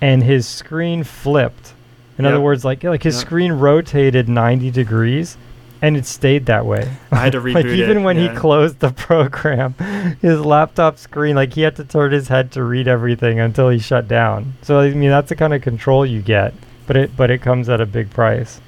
and 0.00 0.24
his 0.24 0.48
screen 0.48 1.04
flipped. 1.04 1.74
In 2.18 2.24
yep. 2.24 2.34
other 2.34 2.40
words, 2.40 2.64
like 2.64 2.82
like 2.82 3.04
his 3.04 3.14
yep. 3.14 3.26
screen 3.26 3.52
rotated 3.52 4.28
90 4.28 4.68
degrees, 4.72 5.36
and 5.82 5.96
it 5.96 6.06
stayed 6.06 6.46
that 6.46 6.66
way. 6.66 6.90
I 7.10 7.16
had 7.16 7.32
to 7.32 7.40
reboot 7.40 7.54
like 7.54 7.66
even 7.66 7.98
it, 7.98 8.02
when 8.02 8.16
yeah. 8.16 8.30
he 8.30 8.36
closed 8.36 8.80
the 8.80 8.90
program, 8.90 9.74
his 10.20 10.40
laptop 10.40 10.98
screen, 10.98 11.36
like 11.36 11.54
he 11.54 11.62
had 11.62 11.76
to 11.76 11.84
turn 11.84 12.12
his 12.12 12.28
head 12.28 12.52
to 12.52 12.62
read 12.62 12.88
everything 12.88 13.40
until 13.40 13.68
he 13.68 13.78
shut 13.78 14.08
down. 14.08 14.54
So 14.62 14.80
I 14.80 14.90
mean, 14.90 15.10
that's 15.10 15.28
the 15.28 15.36
kind 15.36 15.54
of 15.54 15.62
control 15.62 16.04
you 16.04 16.22
get, 16.22 16.54
but 16.86 16.96
it 16.96 17.16
but 17.16 17.30
it 17.30 17.38
comes 17.38 17.68
at 17.68 17.80
a 17.80 17.86
big 17.86 18.10
price. 18.10 18.60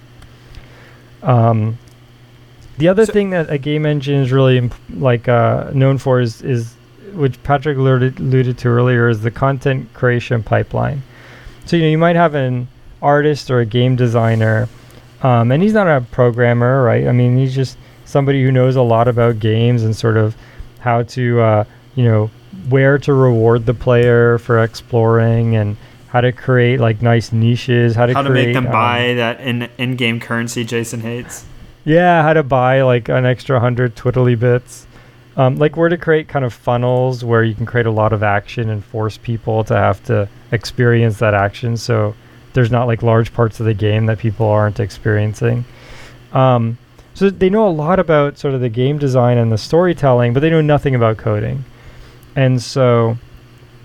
Um, 1.22 1.78
the 2.78 2.88
other 2.88 3.06
so 3.06 3.12
thing 3.12 3.30
that 3.30 3.50
a 3.50 3.58
game 3.58 3.86
engine 3.86 4.22
is 4.22 4.32
really 4.32 4.58
imp- 4.58 4.74
like 4.94 5.28
uh, 5.28 5.70
known 5.74 5.98
for 5.98 6.20
is 6.20 6.42
is 6.42 6.74
which 7.12 7.42
Patrick 7.42 7.76
alluded, 7.76 8.18
alluded 8.18 8.56
to 8.56 8.68
earlier 8.68 9.08
is 9.08 9.20
the 9.20 9.30
content 9.30 9.92
creation 9.92 10.42
pipeline. 10.42 11.02
So 11.66 11.76
you 11.76 11.82
know 11.82 11.88
you 11.90 11.98
might 11.98 12.16
have 12.16 12.34
an 12.34 12.68
artist 13.02 13.50
or 13.50 13.60
a 13.60 13.66
game 13.66 13.96
designer 13.96 14.68
um, 15.22 15.52
and 15.52 15.62
he's 15.62 15.72
not 15.72 15.86
a 15.86 16.00
programmer, 16.10 16.82
right? 16.82 17.06
I 17.06 17.12
mean, 17.12 17.36
he's 17.36 17.54
just 17.54 17.78
somebody 18.04 18.42
who 18.42 18.52
knows 18.52 18.76
a 18.76 18.82
lot 18.82 19.08
about 19.08 19.38
games 19.38 19.82
and 19.82 19.94
sort 19.96 20.16
of 20.16 20.36
how 20.80 21.02
to, 21.04 21.40
uh, 21.40 21.64
you 21.94 22.04
know, 22.04 22.30
where 22.68 22.98
to 22.98 23.14
reward 23.14 23.66
the 23.66 23.74
player 23.74 24.38
for 24.38 24.62
exploring 24.62 25.56
and 25.56 25.76
how 26.08 26.20
to 26.20 26.32
create 26.32 26.78
like 26.78 27.00
nice 27.00 27.32
niches, 27.32 27.94
how 27.94 28.06
to 28.06 28.12
how 28.12 28.22
create, 28.22 28.40
to 28.40 28.46
make 28.46 28.54
them 28.54 28.66
um, 28.66 28.72
buy 28.72 29.14
that 29.14 29.40
in 29.40 29.68
in-game 29.78 30.20
currency 30.20 30.64
Jason 30.64 31.00
hates. 31.00 31.46
Yeah, 31.84 32.22
how 32.22 32.34
to 32.34 32.42
buy 32.42 32.82
like 32.82 33.08
an 33.08 33.24
extra 33.24 33.58
hundred 33.58 33.96
twiddly 33.96 34.38
bits. 34.38 34.86
Um, 35.36 35.56
like 35.56 35.78
where 35.78 35.88
to 35.88 35.96
create 35.96 36.28
kind 36.28 36.44
of 36.44 36.52
funnels 36.52 37.24
where 37.24 37.42
you 37.42 37.54
can 37.54 37.64
create 37.64 37.86
a 37.86 37.90
lot 37.90 38.12
of 38.12 38.22
action 38.22 38.68
and 38.68 38.84
force 38.84 39.16
people 39.16 39.64
to 39.64 39.74
have 39.74 40.04
to 40.04 40.28
experience 40.52 41.18
that 41.20 41.32
action. 41.32 41.78
So 41.78 42.14
there's 42.52 42.70
not 42.70 42.86
like 42.86 43.02
large 43.02 43.32
parts 43.32 43.60
of 43.60 43.66
the 43.66 43.74
game 43.74 44.06
that 44.06 44.18
people 44.18 44.46
aren't 44.46 44.80
experiencing. 44.80 45.64
Um, 46.32 46.78
so 47.14 47.30
they 47.30 47.50
know 47.50 47.66
a 47.66 47.70
lot 47.70 47.98
about 47.98 48.38
sort 48.38 48.54
of 48.54 48.60
the 48.60 48.68
game 48.68 48.98
design 48.98 49.38
and 49.38 49.52
the 49.52 49.58
storytelling, 49.58 50.32
but 50.32 50.40
they 50.40 50.50
know 50.50 50.60
nothing 50.60 50.94
about 50.94 51.18
coding. 51.18 51.64
And 52.34 52.62
so 52.62 53.18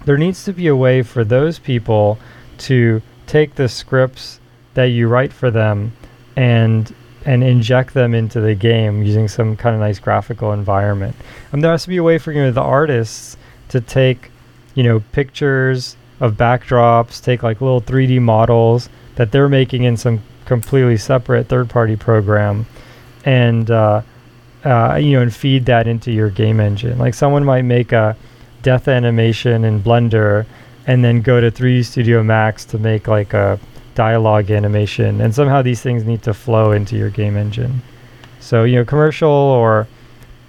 there 0.06 0.18
needs 0.18 0.46
to 0.46 0.54
be 0.54 0.68
a 0.68 0.76
way 0.76 1.02
for 1.04 1.26
those 1.26 1.60
people 1.60 2.18
to 2.60 3.02
take 3.26 3.56
the 3.56 3.68
scripts 3.68 4.40
that 4.74 4.86
you 4.86 5.08
write 5.08 5.34
for 5.34 5.52
them 5.52 5.92
and 6.36 6.94
and 7.26 7.44
inject 7.44 7.94
them 7.94 8.14
into 8.14 8.40
the 8.40 8.56
game 8.56 9.04
using 9.04 9.28
some 9.28 9.58
kind 9.58 9.76
of 9.76 9.82
nice 9.82 10.00
graphical 10.00 10.54
environment. 10.54 11.14
And 11.52 11.62
there 11.62 11.72
has 11.72 11.84
to 11.84 11.90
be 11.90 11.98
a 11.98 12.04
way 12.04 12.18
for 12.18 12.32
you 12.32 12.42
know 12.42 12.52
the 12.52 12.62
artists 12.62 13.36
to 13.70 13.82
take, 13.82 14.32
you 14.76 14.84
know, 14.84 15.02
pictures 15.12 15.98
of 16.20 16.34
backdrops, 16.34 17.24
take 17.24 17.44
like 17.44 17.62
little 17.62 17.82
3D 17.82 18.22
models 18.22 18.90
that 19.16 19.32
they're 19.32 19.50
making 19.50 19.84
in 19.84 19.98
some 19.98 20.22
completely 20.46 20.98
separate 20.98 21.48
third-party 21.48 21.96
program, 21.96 22.66
and 23.26 23.70
uh, 23.70 24.02
uh, 24.64 24.96
you 24.96 25.14
know, 25.14 25.22
and 25.22 25.34
feed 25.34 25.66
that 25.66 25.88
into 25.88 26.12
your 26.12 26.30
game 26.30 26.60
engine. 26.60 26.98
Like 26.98 27.14
someone 27.14 27.44
might 27.44 27.64
make 27.64 27.92
a 27.92 28.16
death 28.62 28.88
animation 28.88 29.64
in 29.64 29.82
Blender, 29.82 30.46
and 30.88 31.04
then 31.04 31.22
go 31.22 31.40
to 31.42 31.52
3D 31.52 31.86
Studio 31.86 32.24
Max 32.24 32.66
to 32.66 32.80
make 32.80 33.08
like 33.08 33.34
a 33.34 33.60
dialogue 33.96 34.52
animation, 34.52 35.22
and 35.22 35.34
somehow 35.34 35.62
these 35.62 35.82
things 35.82 36.04
need 36.04 36.24
to 36.24 36.34
flow 36.34 36.72
into 36.72 36.96
your 36.96 37.10
game 37.10 37.38
engine. 37.38 37.82
So 38.40 38.64
you 38.64 38.76
know, 38.78 38.86
commercial 38.86 39.30
or 39.30 39.88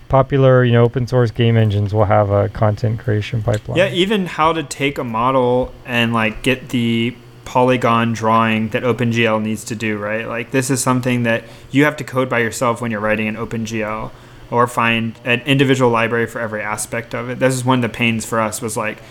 popular, 0.09 0.65
you 0.65 0.73
know, 0.73 0.85
open 0.85 1.07
source 1.07 1.31
game 1.31 1.57
engines 1.57 1.93
will 1.95 2.05
have 2.05 2.31
a 2.31 2.49
content 2.49 3.01
creation 3.01 3.43
pipeline. 3.43 3.79
Yeah, 3.79 3.91
even 3.91 4.27
how 4.27 4.53
to 4.53 4.63
take 4.63 4.99
a 4.99 5.05
model 5.05 5.73
and 5.85 6.13
like 6.13 6.43
get 6.43 6.71
the 6.71 7.17
polygon 7.45 8.13
drawing 8.13 8.69
that 8.71 8.83
OpenGL 8.83 9.43
needs 9.43 9.65
to 9.65 9.75
do, 9.75 9.99
right? 9.99 10.27
Like 10.27 10.51
this 10.51 10.71
is 10.71 10.83
something 10.83 11.23
that 11.23 11.45
you 11.71 11.85
have 11.85 11.97
to 11.99 12.05
code 12.05 12.29
by 12.29 12.41
yourself 12.41 12.81
when 12.81 12.91
you're 12.91 13.01
writing 13.01 13.29
an 13.29 13.37
OpenGL 13.37 14.11
or 14.51 14.67
find 14.67 15.19
an 15.25 15.41
individual 15.41 15.91
library 15.91 16.27
for 16.27 16.41
every 16.41 16.63
aspect 16.63 17.15
of 17.15 17.31
it. 17.31 17.39
This 17.39 17.55
is 17.55 17.65
one 17.65 17.79
of 17.79 17.91
the 17.91 17.95
pains 17.95 18.25
for 18.25 18.41
us 18.41 18.61
was 18.61 18.77
like 18.77 19.03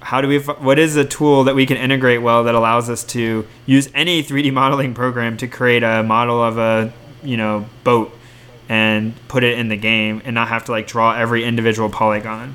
how 0.00 0.20
do 0.20 0.28
we 0.28 0.38
what 0.38 0.78
is 0.78 0.96
a 0.96 1.04
tool 1.04 1.44
that 1.44 1.54
we 1.54 1.66
can 1.66 1.76
integrate 1.76 2.22
well 2.22 2.44
that 2.44 2.54
allows 2.54 2.88
us 2.88 3.04
to 3.04 3.46
use 3.66 3.88
any 3.94 4.22
3D 4.22 4.52
modeling 4.52 4.94
program 4.94 5.36
to 5.36 5.46
create 5.46 5.82
a 5.82 6.02
model 6.02 6.42
of 6.42 6.58
a 6.58 6.92
you 7.22 7.36
know 7.36 7.66
boat 7.84 8.10
and 8.70 9.12
put 9.26 9.42
it 9.42 9.58
in 9.58 9.66
the 9.66 9.76
game 9.76 10.22
and 10.24 10.36
not 10.36 10.46
have 10.46 10.64
to 10.64 10.70
like 10.70 10.86
draw 10.86 11.12
every 11.12 11.42
individual 11.42 11.90
polygon. 11.90 12.54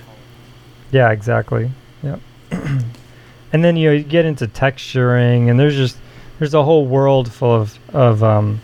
Yeah, 0.90 1.12
exactly. 1.12 1.70
Yep. 2.04 2.22
and 2.52 3.66
then 3.66 3.76
you 3.76 3.90
know 3.90 3.96
you 3.98 4.04
get 4.04 4.24
into 4.24 4.48
texturing 4.48 5.50
and 5.50 5.60
there's 5.60 5.76
just 5.76 5.98
there's 6.40 6.54
a 6.54 6.64
whole 6.64 6.88
world 6.88 7.30
full 7.30 7.54
of 7.54 7.78
of 7.94 8.24
um, 8.24 8.62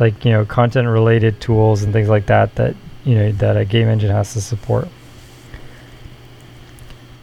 like 0.00 0.24
you 0.24 0.32
know 0.32 0.46
content 0.46 0.88
related 0.88 1.38
tools 1.38 1.82
and 1.82 1.92
things 1.92 2.08
like 2.08 2.24
that 2.26 2.54
that 2.54 2.74
you 3.04 3.14
know 3.14 3.30
that 3.32 3.58
a 3.58 3.66
game 3.66 3.88
engine 3.88 4.10
has 4.10 4.32
to 4.32 4.40
support. 4.40 4.88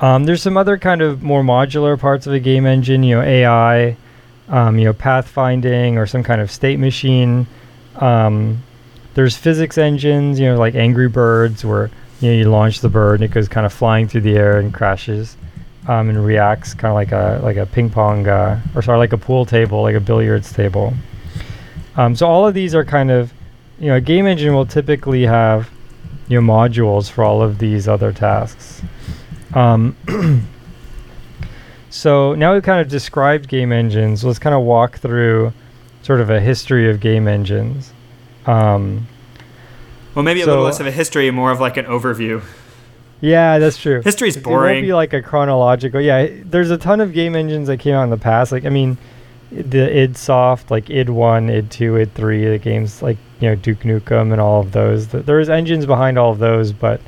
Um, 0.01 0.25
there's 0.25 0.43
some 0.43 0.55
other 0.55 0.77
kind 0.77 1.01
of 1.01 1.23
more 1.23 1.41
modular 1.41 1.99
parts 1.99 2.27
of 2.27 2.33
a 2.33 2.39
game 2.39 2.65
engine, 2.67 3.03
you 3.03 3.15
know, 3.15 3.21
AI, 3.21 3.95
um, 4.49 4.77
you 4.77 4.85
know, 4.85 4.93
pathfinding 4.93 5.95
or 5.95 6.05
some 6.05 6.23
kind 6.23 6.41
of 6.41 6.51
state 6.51 6.77
machine. 6.77 7.47
Um, 7.95 8.61
there's 9.13 9.37
physics 9.37 9.77
engines, 9.77 10.39
you 10.39 10.47
know, 10.47 10.57
like 10.57 10.75
Angry 10.75 11.07
Birds, 11.07 11.63
where 11.63 11.89
you 12.19 12.31
know 12.31 12.37
you 12.37 12.49
launch 12.49 12.81
the 12.81 12.89
bird 12.89 13.21
and 13.21 13.23
it 13.23 13.33
goes 13.33 13.47
kind 13.47 13.65
of 13.65 13.73
flying 13.73 14.07
through 14.07 14.21
the 14.21 14.35
air 14.35 14.59
and 14.59 14.73
crashes, 14.73 15.37
um, 15.87 16.09
and 16.09 16.25
reacts 16.25 16.73
kind 16.73 16.91
of 16.91 16.95
like 16.95 17.11
a 17.11 17.43
like 17.43 17.57
a 17.57 17.65
ping 17.65 17.89
pong 17.89 18.27
uh, 18.27 18.59
or 18.75 18.81
sorry, 18.81 18.97
like 18.97 19.13
a 19.13 19.17
pool 19.17 19.45
table, 19.45 19.81
like 19.81 19.95
a 19.95 19.99
billiards 19.99 20.51
table. 20.51 20.93
Um, 21.95 22.15
so 22.15 22.27
all 22.27 22.47
of 22.47 22.53
these 22.53 22.73
are 22.73 22.83
kind 22.83 23.11
of, 23.11 23.31
you 23.79 23.87
know, 23.87 23.95
a 23.95 24.01
game 24.01 24.25
engine 24.25 24.53
will 24.53 24.65
typically 24.65 25.23
have, 25.25 25.69
you 26.27 26.41
know, 26.41 26.53
modules 26.53 27.09
for 27.09 27.23
all 27.23 27.41
of 27.41 27.59
these 27.59 27.87
other 27.87 28.11
tasks. 28.11 28.81
Um, 29.53 29.95
so 31.91 32.33
now 32.33 32.53
we've 32.53 32.63
kind 32.63 32.81
of 32.81 32.87
described 32.87 33.47
game 33.47 33.71
engines. 33.71 34.23
Let's 34.23 34.39
kind 34.39 34.55
of 34.55 34.63
walk 34.63 34.97
through 34.97 35.53
sort 36.01 36.19
of 36.19 36.31
a 36.31 36.39
history 36.39 36.89
of 36.89 36.99
game 36.99 37.27
engines. 37.27 37.93
Um, 38.45 39.07
well, 40.15 40.23
maybe 40.23 40.41
a 40.41 40.45
so- 40.45 40.51
little 40.51 40.65
less 40.65 40.79
of 40.79 40.87
a 40.87 40.91
history, 40.91 41.29
more 41.31 41.51
of 41.51 41.59
like 41.59 41.77
an 41.77 41.85
overview. 41.85 42.43
yeah, 43.21 43.57
that's 43.59 43.77
true. 43.77 44.01
History's 44.03 44.37
boring. 44.37 44.71
It 44.71 44.79
won't 44.81 44.87
be 44.87 44.93
like 44.93 45.13
a 45.13 45.21
chronological. 45.21 46.01
Yeah, 46.01 46.27
there's 46.43 46.71
a 46.71 46.77
ton 46.77 47.01
of 47.01 47.13
game 47.13 47.35
engines 47.35 47.67
that 47.67 47.77
came 47.77 47.95
out 47.95 48.03
in 48.03 48.09
the 48.09 48.17
past. 48.17 48.51
Like, 48.51 48.65
I 48.65 48.69
mean, 48.69 48.97
the 49.51 49.95
id 49.97 50.17
Soft, 50.17 50.71
like 50.71 50.89
id 50.89 51.09
One, 51.09 51.49
id 51.49 51.69
Two, 51.71 51.97
id 51.97 52.13
Three, 52.13 52.45
the 52.45 52.57
games 52.57 53.01
like 53.01 53.17
you 53.39 53.49
know 53.49 53.55
Duke 53.55 53.79
Nukem 53.79 54.31
and 54.31 54.41
all 54.41 54.59
of 54.61 54.71
those. 54.71 55.07
Th- 55.07 55.25
There's 55.25 55.49
engines 55.49 55.85
behind 55.85 56.17
all 56.19 56.31
of 56.31 56.39
those, 56.39 56.71
but 56.73 56.99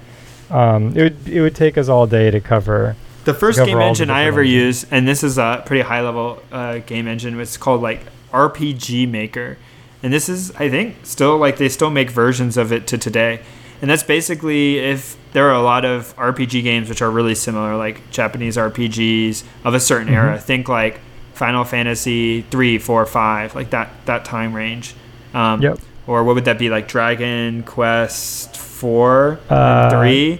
um, 0.49 0.95
it 0.95 1.03
would 1.03 1.27
it 1.27 1.41
would 1.41 1.55
take 1.55 1.77
us 1.77 1.89
all 1.89 2.07
day 2.07 2.31
to 2.31 2.39
cover. 2.39 2.95
The 3.25 3.33
first 3.33 3.57
cover 3.57 3.71
game 3.71 3.81
engine 3.81 4.09
I 4.11 4.25
ever 4.25 4.43
used, 4.43 4.87
and 4.91 5.07
this 5.07 5.23
is 5.23 5.37
a 5.39 5.63
pretty 5.65 5.81
high 5.81 6.01
level 6.01 6.41
uh, 6.51 6.77
game 6.79 7.07
engine, 7.07 7.39
it's 7.39 7.57
called 7.57 7.81
like 7.81 8.01
RPG 8.31 9.09
Maker. 9.09 9.57
And 10.05 10.13
this 10.13 10.29
is, 10.29 10.51
I 10.57 10.69
think, 10.69 10.97
still 11.01 11.35
like 11.39 11.57
they 11.57 11.67
still 11.67 11.89
make 11.89 12.11
versions 12.11 12.57
of 12.57 12.71
it 12.71 12.85
to 12.87 12.97
today. 12.99 13.39
And 13.81 13.89
that's 13.89 14.03
basically 14.03 14.77
if 14.77 15.17
there 15.33 15.49
are 15.49 15.55
a 15.55 15.61
lot 15.63 15.83
of 15.83 16.15
RPG 16.15 16.61
games 16.61 16.89
which 16.89 17.01
are 17.01 17.09
really 17.09 17.33
similar, 17.33 17.75
like 17.75 18.11
Japanese 18.11 18.55
RPGs 18.55 19.43
of 19.63 19.73
a 19.73 19.79
certain 19.79 20.09
Mhm. 20.09 20.15
era. 20.17 20.37
Think 20.37 20.69
like 20.69 20.99
Final 21.33 21.63
Fantasy 21.63 22.43
three, 22.51 22.77
four, 22.77 23.03
five, 23.07 23.55
like 23.55 23.71
that 23.71 23.89
that 24.05 24.25
time 24.25 24.53
range. 24.53 24.93
Um, 25.33 25.59
Yep. 25.63 25.79
Or 26.05 26.23
what 26.23 26.35
would 26.35 26.45
that 26.45 26.59
be 26.59 26.69
like? 26.69 26.87
Dragon 26.87 27.63
Quest 27.63 28.55
four, 28.55 29.39
Uh, 29.49 29.89
three 29.89 30.39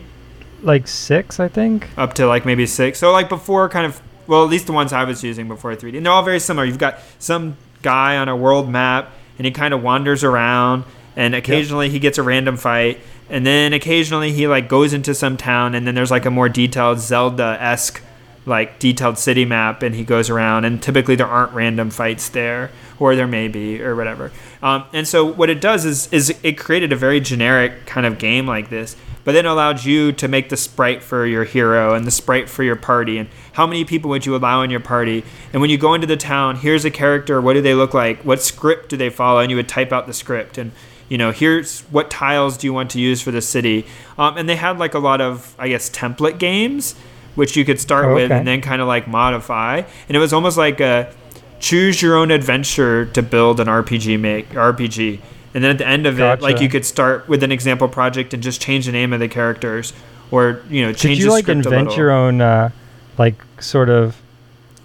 Like 0.62 0.88
six, 0.88 1.40
I 1.40 1.48
think. 1.48 1.88
up 1.98 2.14
to 2.14 2.28
like 2.28 2.46
maybe 2.46 2.68
six. 2.68 3.00
So 3.00 3.12
like 3.12 3.30
before, 3.30 3.68
kind 3.70 3.88
of 3.88 4.00
well, 4.28 4.44
at 4.44 4.50
least 4.52 4.68
the 4.68 4.74
ones 4.74 4.94
I 4.94 5.04
was 5.06 5.24
using 5.24 5.48
before 5.48 5.76
3D, 5.76 5.98
and 5.98 6.06
they're 6.06 6.14
all 6.14 6.24
very 6.24 6.40
similar. 6.40 6.66
You've 6.66 6.78
got 6.80 7.00
some 7.20 7.58
guy 7.84 8.18
on 8.18 8.28
a 8.30 8.36
world 8.36 8.68
map, 8.70 9.12
and 9.38 9.46
he 9.46 9.52
kind 9.52 9.74
of 9.74 9.84
wanders 9.84 10.24
around, 10.24 10.84
and 11.16 11.34
occasionally 11.36 11.90
he 11.90 12.00
gets 12.00 12.18
a 12.18 12.24
random 12.24 12.58
fight, 12.58 13.00
and 13.30 13.46
then 13.46 13.74
occasionally 13.74 14.32
he 14.32 14.48
like 14.48 14.68
goes 14.68 14.94
into 14.94 15.14
some 15.14 15.38
town, 15.38 15.76
and 15.76 15.86
then 15.88 15.96
there's 15.96 16.12
like 16.12 16.26
a 16.26 16.32
more 16.32 16.50
detailed 16.50 17.00
Zelda 17.00 17.58
esque 17.60 18.02
like 18.46 18.80
detailed 18.80 19.18
city 19.18 19.46
map 19.46 19.82
and 19.82 19.96
he 19.96 20.04
goes 20.04 20.30
around 20.30 20.66
and 20.66 20.82
typically 20.82 21.16
there 21.16 21.28
aren't 21.28 21.52
random 21.54 21.90
fights 21.90 22.30
there 22.30 22.72
or 23.00 23.16
there 23.16 23.28
may 23.28 23.48
be 23.48 23.82
or 23.82 23.96
whatever. 23.96 24.32
Um, 24.62 24.86
and 24.94 25.08
so 25.08 25.26
what 25.26 25.50
it 25.50 25.60
does 25.60 25.86
is 25.86 26.12
is 26.14 26.38
it 26.44 26.58
created 26.58 26.94
a 26.94 26.96
very 26.96 27.20
generic 27.20 27.86
kind 27.86 28.06
of 28.06 28.18
game 28.18 28.48
like 28.48 28.70
this 28.70 28.96
but 29.24 29.32
then 29.32 29.48
allowed 29.48 29.84
you 29.84 30.12
to 30.12 30.28
make 30.28 30.50
the 30.50 30.58
sprite 30.58 31.02
for 31.02 31.26
your 31.26 31.46
hero 31.46 31.96
and 31.96 32.06
the 32.06 32.12
sprite 32.12 32.48
for 32.48 32.62
your 32.62 32.76
party 32.76 33.18
and 33.18 33.28
how 33.54 33.66
many 33.66 33.84
people 33.84 34.10
would 34.12 34.26
you 34.26 34.36
allow 34.36 34.62
in 34.62 34.70
your 34.70 34.80
party? 34.80 35.24
And 35.52 35.62
when 35.62 35.72
you 35.72 35.78
go 35.78 35.96
into 35.96 36.08
the 36.08 36.18
town 36.18 36.58
here's 36.58 36.86
a 36.86 36.92
character 36.92 37.42
what 37.42 37.54
do 37.54 37.62
they 37.62 37.74
look 37.74 37.94
like? 37.94 38.24
What 38.24 38.42
script 38.42 38.90
do 38.90 38.98
they 38.98 39.10
follow? 39.10 39.40
And 39.40 39.50
you 39.50 39.58
would 39.58 39.70
type 39.70 39.92
out 39.92 40.06
the 40.06 40.14
script 40.14 40.58
and 40.58 40.72
you 41.10 41.18
know 41.18 41.32
here's 41.32 41.82
what 41.84 42.12
tiles 42.12 42.58
do 42.58 42.68
you 42.68 42.74
want 42.74 42.92
to 42.92 43.00
use 43.00 43.22
for 43.22 43.32
the 43.32 43.42
city? 43.42 43.86
Um, 44.18 44.38
and 44.38 44.48
they 44.48 44.56
had 44.56 44.78
like 44.78 44.94
a 44.94 45.00
lot 45.00 45.20
of 45.20 45.56
i 45.58 45.68
guess 45.68 45.90
template 45.90 46.38
games 46.38 46.96
which 47.36 47.56
you 47.56 47.66
could 47.66 47.80
start 47.80 48.06
Oh, 48.06 48.16
with 48.16 48.32
and 48.32 48.48
then 48.48 48.62
kind 48.62 48.82
of 48.82 48.88
like 48.88 49.08
modify. 49.08 49.84
And 50.08 50.16
it 50.16 50.20
was 50.20 50.34
almost 50.34 50.58
like 50.58 50.80
a 50.80 51.14
choose 51.60 52.02
your 52.02 52.16
own 52.16 52.32
adventure 52.32 53.06
to 53.06 53.22
build 53.22 53.60
an 53.60 53.68
RPG 53.68 54.20
make 54.20 54.50
RPG. 54.50 55.20
And 55.54 55.64
then 55.64 55.72
at 55.72 55.78
the 55.78 55.88
end 55.88 56.06
of 56.06 56.20
it, 56.20 56.42
like 56.42 56.60
you 56.60 56.68
could 56.68 56.86
start 56.86 57.30
with 57.30 57.42
an 57.42 57.52
example 57.52 57.88
project 57.88 58.34
and 58.34 58.44
just 58.44 58.62
change 58.62 58.88
the 58.88 58.92
name 58.92 59.14
of 59.14 59.22
the 59.22 59.30
characters, 59.30 59.94
or 60.30 60.62
you 60.70 60.82
know 60.82 60.92
Did 60.92 60.98
change 60.98 61.20
you 61.20 61.26
the 61.26 61.32
like 61.32 61.46
script 61.46 61.66
invent 61.66 61.96
your 61.96 62.12
own 62.12 62.42
uh, 62.42 62.72
like 63.18 63.36
sort 63.62 63.90
of 63.90 64.18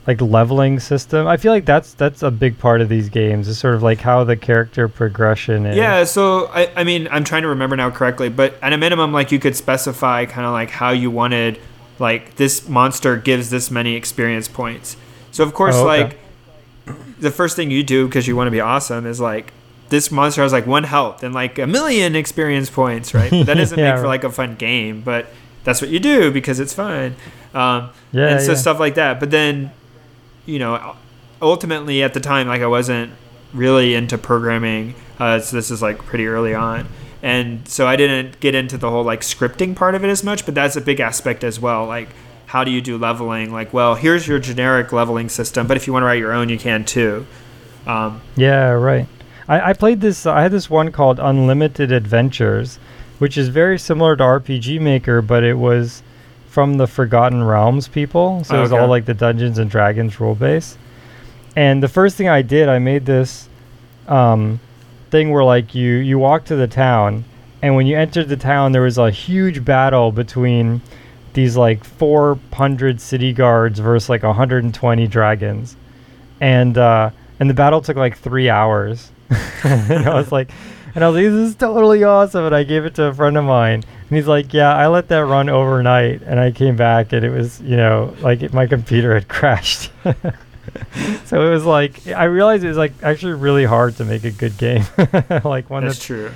like 0.06 0.20
leveling 0.20 0.78
system? 0.78 1.26
I 1.26 1.38
feel 1.38 1.52
like 1.52 1.64
that's 1.64 1.94
that's 1.94 2.22
a 2.22 2.30
big 2.30 2.56
part 2.56 2.80
of 2.80 2.88
these 2.88 3.08
games. 3.08 3.48
Is 3.48 3.58
sort 3.58 3.74
of 3.74 3.82
like 3.82 3.98
how 3.98 4.22
the 4.22 4.36
character 4.36 4.86
progression 4.86 5.66
is. 5.66 5.76
Yeah, 5.76 6.04
so 6.04 6.46
I, 6.46 6.70
I 6.76 6.84
mean, 6.84 7.08
I'm 7.10 7.24
trying 7.24 7.42
to 7.42 7.48
remember 7.48 7.76
now 7.76 7.90
correctly, 7.90 8.28
but 8.28 8.54
at 8.62 8.72
a 8.72 8.78
minimum, 8.78 9.12
like 9.12 9.32
you 9.32 9.40
could 9.40 9.56
specify 9.56 10.24
kind 10.24 10.46
of 10.46 10.52
like 10.52 10.70
how 10.70 10.90
you 10.90 11.10
wanted, 11.10 11.58
like 12.00 12.34
this 12.36 12.68
monster 12.68 13.16
gives 13.16 13.50
this 13.50 13.70
many 13.70 13.94
experience 13.94 14.48
points. 14.48 14.96
So 15.30 15.44
of 15.44 15.54
course, 15.54 15.76
Oh, 15.76 15.88
okay. 15.88 16.04
like 16.04 16.18
the 17.20 17.30
first 17.30 17.54
thing 17.54 17.70
you 17.70 17.84
do 17.84 18.06
because 18.08 18.26
you 18.26 18.34
want 18.34 18.48
to 18.48 18.50
be 18.50 18.60
awesome 18.60 19.06
is 19.06 19.20
like 19.20 19.52
this 19.90 20.10
monster 20.10 20.42
has 20.42 20.52
like 20.52 20.66
one 20.66 20.84
health 20.84 21.22
and 21.22 21.32
like 21.34 21.58
a 21.58 21.66
million 21.66 22.16
experience 22.16 22.70
points, 22.70 23.14
right? 23.14 23.30
That 23.30 23.54
doesn't 23.56 23.78
Yeah, 23.78 23.92
make 23.92 24.00
for 24.00 24.06
like 24.08 24.24
a 24.24 24.30
fun 24.32 24.56
game, 24.56 25.02
but 25.02 25.26
that's 25.62 25.80
what 25.80 25.90
you 25.90 26.00
do 26.00 26.30
because 26.32 26.58
it's 26.58 26.72
fun. 26.74 27.14
Um, 27.54 27.90
Yeah, 28.12 28.28
and 28.28 28.40
so 28.42 28.52
yeah. 28.52 28.56
stuff 28.58 28.80
like 28.80 28.94
that. 28.94 29.20
But 29.20 29.30
then, 29.30 29.70
you 30.46 30.58
know, 30.58 30.96
ultimately 31.42 32.02
at 32.02 32.14
the 32.14 32.20
time, 32.20 32.48
like 32.48 32.62
I 32.62 32.66
wasn't 32.66 33.12
really 33.52 33.94
into 33.94 34.16
programming. 34.16 34.94
Uh, 35.18 35.38
so 35.40 35.56
this 35.56 35.70
is 35.70 35.82
like 35.82 35.98
pretty 35.98 36.26
early 36.26 36.54
on. 36.54 36.86
And 37.22 37.66
so 37.68 37.86
I 37.86 37.96
didn't 37.96 38.40
get 38.40 38.54
into 38.54 38.78
the 38.78 38.90
whole 38.90 39.04
like 39.04 39.20
scripting 39.20 39.76
part 39.76 39.94
of 39.94 40.04
it 40.04 40.08
as 40.08 40.24
much, 40.24 40.44
but 40.46 40.54
that's 40.54 40.76
a 40.76 40.80
big 40.80 41.00
aspect 41.00 41.44
as 41.44 41.60
well. 41.60 41.86
Like, 41.86 42.08
how 42.46 42.64
do 42.64 42.70
you 42.70 42.80
do 42.80 42.98
leveling? 42.98 43.52
Like, 43.52 43.72
well, 43.72 43.94
here's 43.94 44.26
your 44.26 44.38
generic 44.38 44.92
leveling 44.92 45.28
system, 45.28 45.66
but 45.66 45.76
if 45.76 45.86
you 45.86 45.92
want 45.92 46.02
to 46.02 46.06
write 46.06 46.18
your 46.18 46.32
own, 46.32 46.48
you 46.48 46.58
can 46.58 46.84
too. 46.84 47.26
Um, 47.86 48.20
Yeah, 48.36 48.70
right. 48.70 49.06
I, 49.48 49.70
I 49.70 49.72
played 49.72 50.00
this. 50.00 50.26
I 50.26 50.42
had 50.42 50.52
this 50.52 50.70
one 50.70 50.92
called 50.92 51.18
Unlimited 51.20 51.92
Adventures, 51.92 52.78
which 53.18 53.36
is 53.36 53.48
very 53.48 53.78
similar 53.78 54.16
to 54.16 54.22
RPG 54.22 54.80
Maker, 54.80 55.22
but 55.22 55.44
it 55.44 55.54
was 55.54 56.02
from 56.48 56.78
the 56.78 56.86
Forgotten 56.86 57.44
Realms 57.44 57.86
people. 57.86 58.42
So 58.44 58.58
it 58.58 58.60
was 58.60 58.72
all 58.72 58.88
like 58.88 59.04
the 59.04 59.14
Dungeons 59.14 59.58
and 59.58 59.70
Dragons 59.70 60.18
rule 60.18 60.34
base. 60.34 60.76
And 61.54 61.82
the 61.82 61.88
first 61.88 62.16
thing 62.16 62.28
I 62.28 62.42
did, 62.42 62.68
I 62.68 62.78
made 62.78 63.06
this 63.06 63.48
um, 64.08 64.58
thing 65.10 65.30
where 65.30 65.44
like 65.44 65.74
you 65.74 65.96
you 65.96 66.18
walk 66.18 66.44
to 66.46 66.56
the 66.56 66.68
town, 66.68 67.24
and 67.62 67.74
when 67.74 67.86
you 67.86 67.96
entered 67.96 68.28
the 68.28 68.36
town, 68.36 68.72
there 68.72 68.82
was 68.82 68.98
a 68.98 69.10
huge 69.10 69.64
battle 69.64 70.12
between 70.12 70.80
these 71.32 71.56
like 71.56 71.84
400 71.84 73.00
city 73.00 73.32
guards 73.32 73.78
versus 73.78 74.08
like 74.08 74.22
120 74.22 75.06
dragons, 75.06 75.76
and 76.40 76.76
uh, 76.78 77.10
and 77.38 77.50
the 77.50 77.54
battle 77.54 77.80
took 77.80 77.96
like 77.96 78.16
three 78.16 78.48
hours. 78.48 79.10
and 79.62 80.08
I 80.08 80.14
was 80.14 80.32
like, 80.32 80.50
and 80.94 81.04
I 81.04 81.08
was 81.08 81.16
like, 81.16 81.24
this 81.24 81.50
is 81.50 81.54
totally 81.54 82.02
awesome. 82.02 82.44
And 82.44 82.54
I 82.54 82.64
gave 82.64 82.84
it 82.84 82.96
to 82.96 83.04
a 83.04 83.14
friend 83.14 83.36
of 83.36 83.44
mine, 83.44 83.84
and 83.84 84.16
he's 84.16 84.26
like, 84.26 84.52
yeah, 84.52 84.74
I 84.74 84.88
let 84.88 85.08
that 85.08 85.24
run 85.24 85.48
overnight, 85.48 86.22
and 86.22 86.40
I 86.40 86.50
came 86.50 86.76
back, 86.76 87.12
and 87.12 87.24
it 87.24 87.30
was, 87.30 87.60
you 87.60 87.76
know, 87.76 88.14
like 88.20 88.42
it, 88.42 88.52
my 88.52 88.66
computer 88.66 89.14
had 89.14 89.28
crashed. 89.28 89.90
so 91.24 91.46
it 91.46 91.50
was 91.50 91.64
like 91.64 92.06
I 92.08 92.24
realized 92.24 92.64
it 92.64 92.68
was 92.68 92.76
like 92.76 92.92
actually 93.02 93.32
really 93.34 93.64
hard 93.64 93.96
to 93.96 94.04
make 94.04 94.24
a 94.24 94.30
good 94.30 94.56
game, 94.58 94.84
like 95.44 95.70
one 95.70 95.84
that's 95.84 95.96
that's 95.96 96.04
true. 96.06 96.30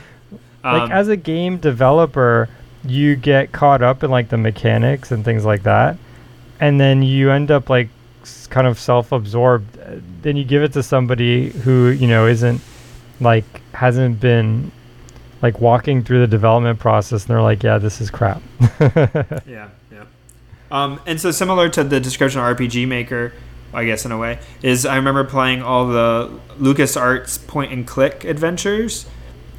like 0.62 0.82
Um, 0.82 0.92
as 0.92 1.08
a 1.08 1.16
game 1.16 1.58
developer 1.58 2.48
you 2.86 3.16
get 3.16 3.50
caught 3.52 3.82
up 3.82 4.02
in 4.04 4.10
like 4.10 4.28
the 4.28 4.36
mechanics 4.36 5.10
and 5.10 5.24
things 5.24 5.44
like 5.44 5.62
that 5.62 5.96
and 6.60 6.78
then 6.78 7.02
you 7.02 7.30
end 7.30 7.50
up 7.50 7.70
like 7.70 7.88
s- 8.22 8.46
kind 8.46 8.66
of 8.66 8.78
self-absorbed 8.78 9.78
Uh, 9.78 9.96
then 10.22 10.36
you 10.36 10.44
give 10.44 10.62
it 10.62 10.72
to 10.74 10.82
somebody 10.82 11.48
who 11.50 11.88
you 11.88 12.06
know 12.06 12.26
isn't 12.26 12.60
like 13.20 13.44
hasn't 13.72 14.20
been 14.20 14.70
like 15.40 15.60
walking 15.60 16.02
through 16.04 16.20
the 16.20 16.26
development 16.26 16.78
process 16.78 17.22
and 17.24 17.30
they're 17.30 17.42
like 17.42 17.62
yeah 17.62 17.78
this 17.78 18.00
is 18.02 18.10
crap 18.10 18.42
Yeah, 19.46 19.68
yeah. 19.92 20.04
Um, 20.70 21.00
and 21.06 21.20
so 21.20 21.30
similar 21.30 21.68
to 21.70 21.84
the 21.84 22.00
description 22.00 22.40
of 22.40 22.56
RPG 22.56 22.86
Maker, 22.88 23.32
I 23.74 23.84
guess 23.84 24.04
in 24.04 24.12
a 24.12 24.18
way, 24.18 24.38
is 24.62 24.86
I 24.86 24.96
remember 24.96 25.24
playing 25.24 25.62
all 25.62 25.86
the 25.88 26.30
LucasArts 26.60 27.46
point 27.46 27.72
and 27.72 27.86
click 27.86 28.24
adventures. 28.24 29.06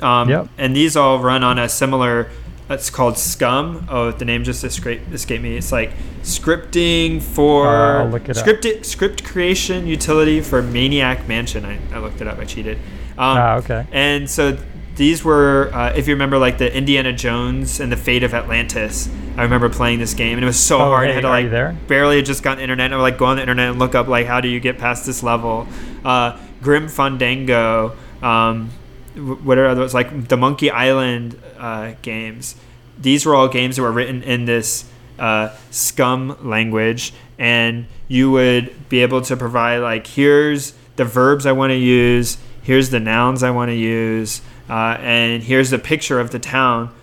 Um, 0.01 0.30
Yep. 0.30 0.47
And 0.57 0.76
these 0.76 0.95
all 0.97 1.20
run 1.20 1.43
on 1.43 1.57
a 1.59 1.68
similar. 1.70 2.30
It's 2.70 2.89
called 2.89 3.13
SCUMM. 3.16 3.86
Oh, 3.89 4.11
the 4.11 4.26
name 4.26 4.43
just 4.43 4.63
escaped, 4.63 5.13
escaped 5.13 5.43
me. 5.43 5.55
It's 5.55 5.72
like 5.72 5.91
scripting 6.24 7.22
for 7.22 7.68
Uh, 7.68 8.03
I'll 8.03 8.09
look 8.09 8.28
it 8.28 8.32
up. 8.32 8.38
script 8.38 8.86
script 8.86 9.24
creation 9.24 9.88
utility 9.88 10.41
for 10.41 10.61
Maniac 10.61 11.28
Mansion. 11.28 11.63
I, 11.66 11.78
I 11.93 11.99
looked 11.99 12.22
it 12.22 12.28
up. 12.28 12.39
I 12.39 12.45
cheated. 12.45 12.78
Um, 13.18 13.38
ah 13.38 13.55
okay 13.59 13.86
and 13.93 14.30
so 14.30 14.57
these 14.95 15.23
were, 15.23 15.69
uh, 15.73 15.93
if 15.95 16.07
you 16.07 16.13
remember, 16.13 16.37
like 16.37 16.57
the 16.57 16.73
Indiana 16.75 17.11
Jones 17.13 17.79
and 17.79 17.91
the 17.91 17.97
Fate 17.97 18.23
of 18.23 18.33
Atlantis. 18.33 19.09
I 19.37 19.43
remember 19.43 19.67
playing 19.69 19.99
this 19.99 20.13
game, 20.13 20.37
and 20.37 20.43
it 20.43 20.47
was 20.47 20.59
so 20.59 20.77
Oh, 20.77 20.85
hard. 20.85 21.09
I 21.09 21.13
had 21.13 21.21
to 21.21 21.29
like 21.29 21.49
there? 21.49 21.75
barely 21.87 22.15
had 22.17 22.25
just 22.25 22.41
gotten 22.43 22.61
internet. 22.61 22.85
And 22.85 22.93
I 22.93 22.97
would 22.97 23.03
like 23.03 23.17
go 23.17 23.25
on 23.25 23.35
the 23.35 23.41
internet 23.41 23.69
and 23.71 23.79
look 23.79 23.93
up 23.95 24.07
like 24.07 24.25
how 24.27 24.39
do 24.41 24.47
you 24.47 24.59
get 24.59 24.77
past 24.77 25.05
this 25.05 25.21
level. 25.23 25.67
Uh, 26.03 26.37
Grim 26.61 26.87
Fandango. 26.87 27.95
Um, 28.23 28.69
wh- 29.15 29.45
what 29.45 29.57
are 29.57 29.75
those 29.75 29.93
like 29.93 30.27
the 30.29 30.37
Monkey 30.37 30.71
Island 30.71 31.37
uh, 31.57 31.93
games? 32.01 32.55
These 32.97 33.25
were 33.25 33.35
all 33.35 33.49
games 33.49 33.75
that 33.75 33.81
were 33.81 33.91
written 33.91 34.23
in 34.23 34.45
this 34.45 34.85
uh, 35.19 35.49
SCUMM 35.71 36.45
language, 36.45 37.13
and 37.37 37.87
you 38.07 38.31
would 38.31 38.87
be 38.87 39.01
able 39.01 39.21
to 39.23 39.35
provide 39.35 39.79
like 39.79 40.07
here's 40.07 40.73
the 40.95 41.03
verbs 41.03 41.45
I 41.45 41.51
want 41.51 41.71
to 41.71 41.77
use, 41.77 42.37
here's 42.63 42.89
the 42.91 43.01
nouns 43.01 43.43
I 43.43 43.51
want 43.51 43.69
to 43.69 43.75
use, 43.75 44.41
uh, 44.70 44.97
and 44.99 45.43
here's 45.43 45.72
a 45.72 45.80
picture 45.80 46.20
of 46.20 46.32
the 46.32 46.39
town 46.39 46.93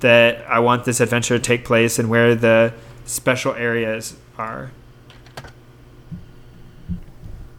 that 0.00 0.44
I 0.48 0.60
want 0.60 0.84
this 0.84 1.00
adventure 1.00 1.38
to 1.38 1.42
take 1.42 1.64
place 1.64 1.98
and 1.98 2.08
where 2.08 2.34
the 2.34 2.72
special 3.04 3.54
areas 3.54 4.16
are. 4.36 4.70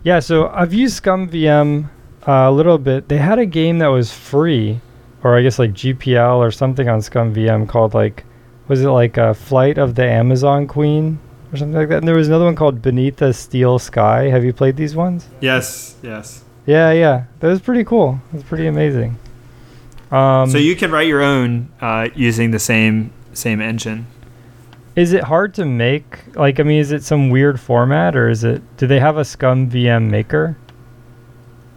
Yeah, 0.03 0.19
so 0.19 0.47
I've 0.47 0.73
used 0.73 1.03
ScummVM 1.03 1.89
uh, 2.27 2.31
a 2.31 2.51
little 2.51 2.77
bit. 2.77 3.09
They 3.09 3.17
had 3.17 3.39
a 3.39 3.45
game 3.45 3.79
that 3.79 3.87
was 3.87 4.13
free, 4.13 4.79
or 5.23 5.37
I 5.37 5.41
guess 5.41 5.59
like 5.59 5.71
GPL 5.73 6.37
or 6.37 6.51
something 6.51 6.87
on 6.87 6.99
ScummVM 6.99 7.67
called 7.67 7.93
like, 7.93 8.23
was 8.67 8.81
it 8.81 8.89
like 8.89 9.17
a 9.17 9.33
Flight 9.33 9.77
of 9.77 9.95
the 9.95 10.05
Amazon 10.05 10.67
Queen 10.67 11.19
or 11.51 11.57
something 11.57 11.77
like 11.77 11.89
that? 11.89 11.97
And 11.97 12.07
there 12.07 12.15
was 12.15 12.27
another 12.27 12.45
one 12.45 12.55
called 12.55 12.81
Beneath 12.81 13.21
a 13.21 13.33
Steel 13.33 13.77
Sky. 13.79 14.29
Have 14.29 14.45
you 14.45 14.53
played 14.53 14.77
these 14.77 14.95
ones? 14.95 15.27
Yes, 15.41 15.95
yes. 16.01 16.43
Yeah, 16.65 16.91
yeah, 16.91 17.25
that 17.39 17.47
was 17.47 17.59
pretty 17.59 17.83
cool. 17.83 18.21
It 18.31 18.35
was 18.35 18.43
pretty 18.43 18.67
amazing. 18.67 19.17
Um, 20.11 20.49
so 20.49 20.57
you 20.57 20.75
can 20.75 20.91
write 20.91 21.07
your 21.07 21.21
own 21.21 21.71
uh, 21.81 22.09
using 22.15 22.51
the 22.51 22.59
same 22.59 23.11
same 23.33 23.61
engine. 23.61 24.07
is 24.95 25.13
it 25.13 25.23
hard 25.23 25.53
to 25.55 25.65
make? 25.65 26.35
Like, 26.35 26.59
I 26.59 26.63
mean, 26.63 26.79
is 26.79 26.91
it 26.91 27.03
some 27.03 27.29
weird 27.29 27.59
format, 27.59 28.15
or 28.15 28.27
is 28.29 28.43
it? 28.43 28.61
Do 28.77 28.87
they 28.87 28.99
have 28.99 29.17
a 29.17 29.21
ScummVM 29.21 30.09
maker? 30.09 30.57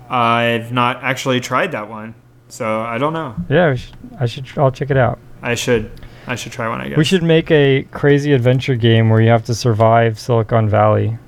I've 0.09 0.73
not 0.73 1.03
actually 1.03 1.41
tried 1.41 1.73
that 1.73 1.89
one, 1.89 2.15
so 2.49 2.81
I 2.81 2.99
don't 2.99 3.13
know. 3.13 3.35
Yeah, 3.49 3.71
we 3.71 3.77
should, 3.77 3.97
I 4.19 4.27
should. 4.27 4.47
I'll 4.59 4.71
check 4.73 4.91
it 4.91 4.97
out. 4.97 5.19
I 5.43 5.55
should 5.55 5.91
I 6.27 6.35
should 6.35 6.53
try 6.53 6.69
one. 6.69 6.81
I 6.81 6.89
guess 6.89 6.99
We 6.99 7.05
should 7.05 7.23
make 7.23 7.51
a 7.51 7.83
crazy 7.91 8.33
adventure 8.33 8.77
game 8.77 9.11
where 9.11 9.21
you 9.21 9.29
have 9.31 9.45
to 9.47 9.55
survive 9.55 10.19
Silicon 10.19 10.69
Valley. 10.69 11.19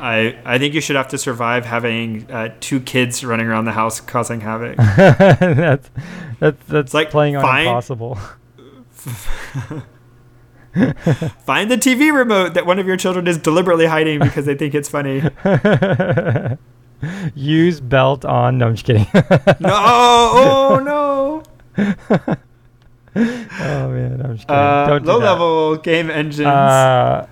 I 0.00 0.36
I 0.44 0.58
think 0.58 0.74
you 0.74 0.80
should 0.80 0.96
have 0.96 1.08
to 1.08 1.18
survive 1.18 1.64
having 1.64 2.30
uh, 2.30 2.54
two 2.60 2.80
kids 2.80 3.24
running 3.24 3.46
around 3.46 3.64
the 3.64 3.72
house 3.72 4.00
causing 4.00 4.40
havoc. 4.40 4.76
that's 4.76 5.90
that's 6.40 6.64
that's 6.66 6.94
like, 6.94 7.10
playing 7.10 7.36
on 7.36 7.42
fine. 7.42 7.66
impossible. 7.66 8.14
Find 11.44 11.70
the 11.70 11.76
TV 11.76 12.12
remote 12.12 12.54
that 12.54 12.66
one 12.66 12.80
of 12.80 12.86
your 12.86 12.96
children 12.96 13.28
is 13.28 13.38
deliberately 13.38 13.86
hiding 13.86 14.18
because 14.18 14.44
they 14.44 14.56
think 14.56 14.74
it's 14.74 14.88
funny. 14.88 15.22
Use 17.34 17.80
belt 17.80 18.24
on. 18.24 18.58
No, 18.58 18.66
I'm 18.66 18.74
just 18.74 18.86
kidding. 18.86 19.06
No, 19.60 19.70
oh 19.70 20.80
no. 20.82 21.42
oh 21.78 22.36
man, 23.14 24.22
I'm 24.24 24.36
just 24.36 24.48
kidding. 24.48 24.48
Uh, 24.48 24.86
don't 24.86 25.04
do 25.04 25.08
low 25.08 25.20
that. 25.20 25.26
level 25.26 25.76
game 25.76 26.10
engines. 26.10 26.48
Uh, 26.48 27.28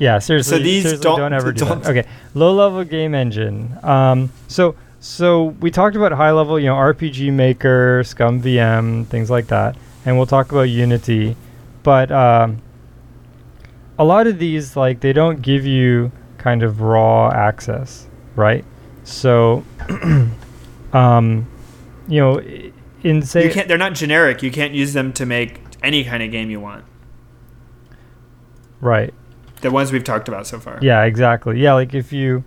yeah, 0.00 0.18
seriously. 0.18 0.56
So 0.58 0.62
these 0.64 0.82
seriously, 0.82 1.04
don't- 1.04 1.18
don't, 1.18 1.32
ever 1.32 1.52
do 1.52 1.64
don't- 1.64 1.82
that. 1.84 1.90
Okay, 1.96 2.08
low 2.34 2.52
level 2.52 2.82
game 2.82 3.14
engine. 3.14 3.78
Um, 3.84 4.32
so 4.48 4.74
so 4.98 5.54
we 5.60 5.70
talked 5.70 5.94
about 5.94 6.10
high 6.12 6.32
level, 6.32 6.58
you 6.58 6.66
know, 6.66 6.74
RPG 6.74 7.32
Maker, 7.32 8.02
ScummVM, 8.02 9.06
things 9.06 9.30
like 9.30 9.46
that, 9.46 9.76
and 10.04 10.16
we'll 10.16 10.26
talk 10.26 10.50
about 10.50 10.62
Unity, 10.62 11.36
but 11.84 12.10
um, 12.10 12.60
a 13.98 14.04
lot 14.04 14.26
of 14.26 14.38
these 14.38 14.74
like 14.76 15.00
they 15.00 15.12
don't 15.12 15.40
give 15.42 15.64
you 15.64 16.10
kind 16.38 16.62
of 16.62 16.80
raw 16.80 17.28
access, 17.30 18.08
right? 18.34 18.64
So, 19.04 19.64
um, 20.92 21.46
you 22.08 22.20
know, 22.20 22.40
in 23.02 23.22
say 23.22 23.44
you 23.46 23.50
can't. 23.52 23.68
They're 23.68 23.78
not 23.78 23.94
generic. 23.94 24.42
You 24.42 24.50
can't 24.50 24.74
use 24.74 24.92
them 24.92 25.12
to 25.14 25.24
make 25.26 25.60
any 25.82 26.04
kind 26.04 26.22
of 26.22 26.30
game 26.30 26.50
you 26.50 26.60
want. 26.60 26.84
right. 28.80 29.14
The 29.60 29.70
ones 29.70 29.92
we've 29.92 30.04
talked 30.04 30.28
about 30.28 30.46
so 30.46 30.58
far. 30.58 30.78
Yeah, 30.80 31.04
exactly. 31.04 31.60
Yeah, 31.60 31.74
like 31.74 31.94
if 31.94 32.12
you 32.12 32.44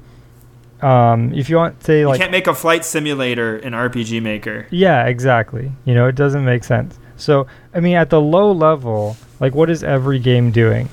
um 0.81 1.33
if 1.33 1.49
you 1.49 1.55
want 1.55 1.81
say 1.83 2.05
like 2.05 2.17
You 2.17 2.23
can't 2.23 2.31
make 2.31 2.47
a 2.47 2.53
flight 2.53 2.83
simulator 2.83 3.57
in 3.57 3.73
RPG 3.73 4.21
Maker. 4.21 4.67
Yeah, 4.71 5.05
exactly. 5.05 5.71
You 5.85 5.93
know, 5.93 6.07
it 6.07 6.15
doesn't 6.15 6.43
make 6.43 6.63
sense. 6.63 6.97
So, 7.15 7.47
I 7.73 7.79
mean 7.79 7.95
at 7.95 8.09
the 8.09 8.19
low 8.19 8.51
level, 8.51 9.15
like 9.39 9.53
what 9.55 9.69
is 9.69 9.83
every 9.83 10.19
game 10.19 10.51
doing 10.51 10.89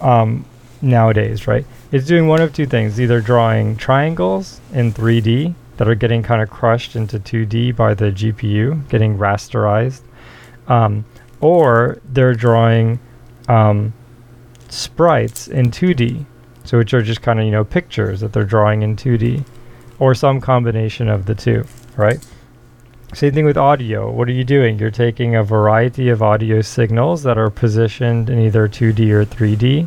um 0.00 0.44
nowadays, 0.82 1.46
right? 1.46 1.66
It's 1.90 2.06
doing 2.06 2.28
one 2.28 2.40
of 2.40 2.52
two 2.52 2.66
things, 2.66 3.00
either 3.00 3.20
drawing 3.20 3.76
triangles 3.76 4.60
in 4.72 4.92
3D 4.92 5.54
that 5.76 5.88
are 5.88 5.94
getting 5.94 6.22
kind 6.22 6.42
of 6.42 6.50
crushed 6.50 6.94
into 6.94 7.18
2D 7.18 7.74
by 7.74 7.94
the 7.94 8.06
GPU, 8.06 8.88
getting 8.88 9.18
rasterized. 9.18 10.02
Um, 10.68 11.04
or 11.40 11.98
they're 12.04 12.34
drawing 12.34 12.98
um, 13.48 13.92
sprites 14.74 15.48
in 15.48 15.70
2D, 15.70 16.24
so 16.64 16.78
which 16.78 16.92
are 16.92 17.02
just 17.02 17.22
kind 17.22 17.38
of 17.38 17.46
you 17.46 17.52
know 17.52 17.64
pictures 17.64 18.20
that 18.20 18.32
they're 18.32 18.44
drawing 18.44 18.82
in 18.82 18.96
2D, 18.96 19.44
or 19.98 20.14
some 20.14 20.40
combination 20.40 21.08
of 21.08 21.26
the 21.26 21.34
two, 21.34 21.64
right? 21.96 22.24
Same 23.12 23.32
thing 23.32 23.44
with 23.44 23.56
audio. 23.56 24.10
What 24.10 24.28
are 24.28 24.32
you 24.32 24.42
doing? 24.42 24.78
You're 24.78 24.90
taking 24.90 25.36
a 25.36 25.44
variety 25.44 26.08
of 26.08 26.20
audio 26.20 26.60
signals 26.62 27.22
that 27.22 27.38
are 27.38 27.48
positioned 27.48 28.28
in 28.28 28.40
either 28.40 28.66
2D 28.66 29.10
or 29.10 29.24
3D, 29.24 29.86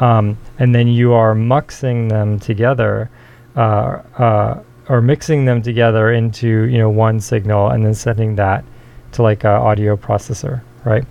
um, 0.00 0.38
and 0.58 0.72
then 0.72 0.86
you 0.86 1.12
are 1.12 1.34
muxing 1.34 2.08
them 2.08 2.38
together 2.38 3.10
uh, 3.56 4.02
uh, 4.16 4.62
or 4.88 5.00
mixing 5.00 5.44
them 5.44 5.62
together 5.62 6.12
into 6.12 6.64
you 6.64 6.78
know 6.78 6.90
one 6.90 7.20
signal 7.20 7.70
and 7.70 7.84
then 7.84 7.94
sending 7.94 8.36
that 8.36 8.64
to 9.12 9.22
like 9.22 9.42
a 9.42 9.48
audio 9.48 9.96
processor, 9.96 10.60
right? 10.84 11.04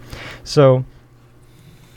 So 0.46 0.86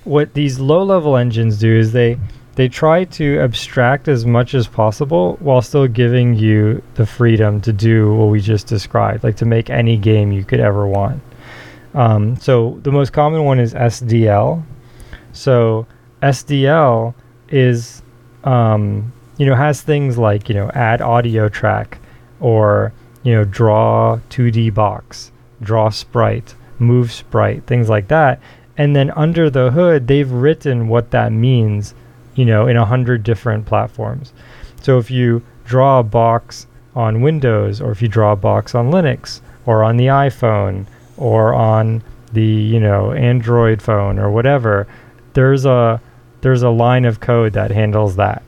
what 0.05 0.35
these 0.35 0.59
low-level 0.59 1.17
engines 1.17 1.59
do 1.59 1.75
is 1.77 1.93
they 1.93 2.19
they 2.55 2.69
try 2.69 3.05
to 3.05 3.41
abstract 3.41 4.09
as 4.09 4.27
much 4.27 4.53
as 4.53 4.67
possible 4.67 5.37
while 5.41 5.63
still 5.63 5.89
giving 5.89 6.35
you 6.35 6.83
the 6.95 7.07
freedom 7.07 7.61
to 7.63 7.73
do 7.73 8.15
what 8.15 8.27
we 8.27 8.41
just 8.41 8.67
described, 8.67 9.25
like 9.25 9.37
to 9.37 9.47
make 9.47 9.71
any 9.71 9.97
game 9.97 10.33
you 10.33 10.45
could 10.45 10.61
ever 10.61 10.87
want. 10.87 11.23
Um, 11.95 12.37
so 12.37 12.79
the 12.83 12.93
most 12.93 13.13
common 13.13 13.45
one 13.45 13.59
is 13.59 13.73
SDL. 13.73 14.63
So 15.33 15.87
SDL 16.23 17.15
is, 17.49 18.03
um, 18.45 19.13
you 19.39 19.47
know, 19.47 19.55
has 19.55 19.81
things 19.81 20.19
like 20.19 20.49
you 20.49 20.55
know 20.55 20.71
add 20.75 21.01
audio 21.01 21.49
track 21.49 21.99
or 22.41 22.93
you 23.23 23.33
know 23.33 23.45
draw 23.45 24.19
2D 24.31 24.75
box, 24.75 25.33
draw 25.63 25.89
sprite, 25.89 26.55
move 26.79 27.13
sprite, 27.13 27.67
things 27.67 27.89
like 27.89 28.09
that. 28.09 28.41
And 28.83 28.97
then 28.97 29.11
under 29.11 29.49
the 29.49 29.71
hood, 29.71 30.09
they've 30.09 30.31
written 30.31 30.89
what 30.89 31.11
that 31.11 31.31
means 31.33 31.95
you 32.35 32.45
know, 32.45 32.67
in 32.67 32.77
a 32.77 32.85
hundred 32.85 33.23
different 33.23 33.67
platforms. 33.67 34.33
So 34.81 34.99
if 34.99 35.11
you 35.11 35.43
draw 35.65 36.01
a 36.01 36.03
box 36.03 36.67
on 36.95 37.21
Windows, 37.21 37.81
or 37.81 37.91
if 37.91 38.03
you 38.03 38.09
draw 38.09 38.33
a 38.33 38.37
box 38.37 38.75
on 38.75 38.91
Linux, 38.91 39.41
or 39.67 39.83
on 39.83 39.97
the 39.97 40.07
iPhone, 40.07 40.87
or 41.17 41.55
on 41.55 42.03
the 42.33 42.45
you 42.45 42.81
know 42.81 43.13
Android 43.13 43.83
phone 43.83 44.19
or 44.19 44.31
whatever, 44.31 44.87
there's 45.35 45.65
a 45.65 46.01
there's 46.41 46.63
a 46.63 46.71
line 46.71 47.05
of 47.05 47.21
code 47.21 47.53
that 47.53 47.71
handles 47.71 48.17
that. 48.17 48.43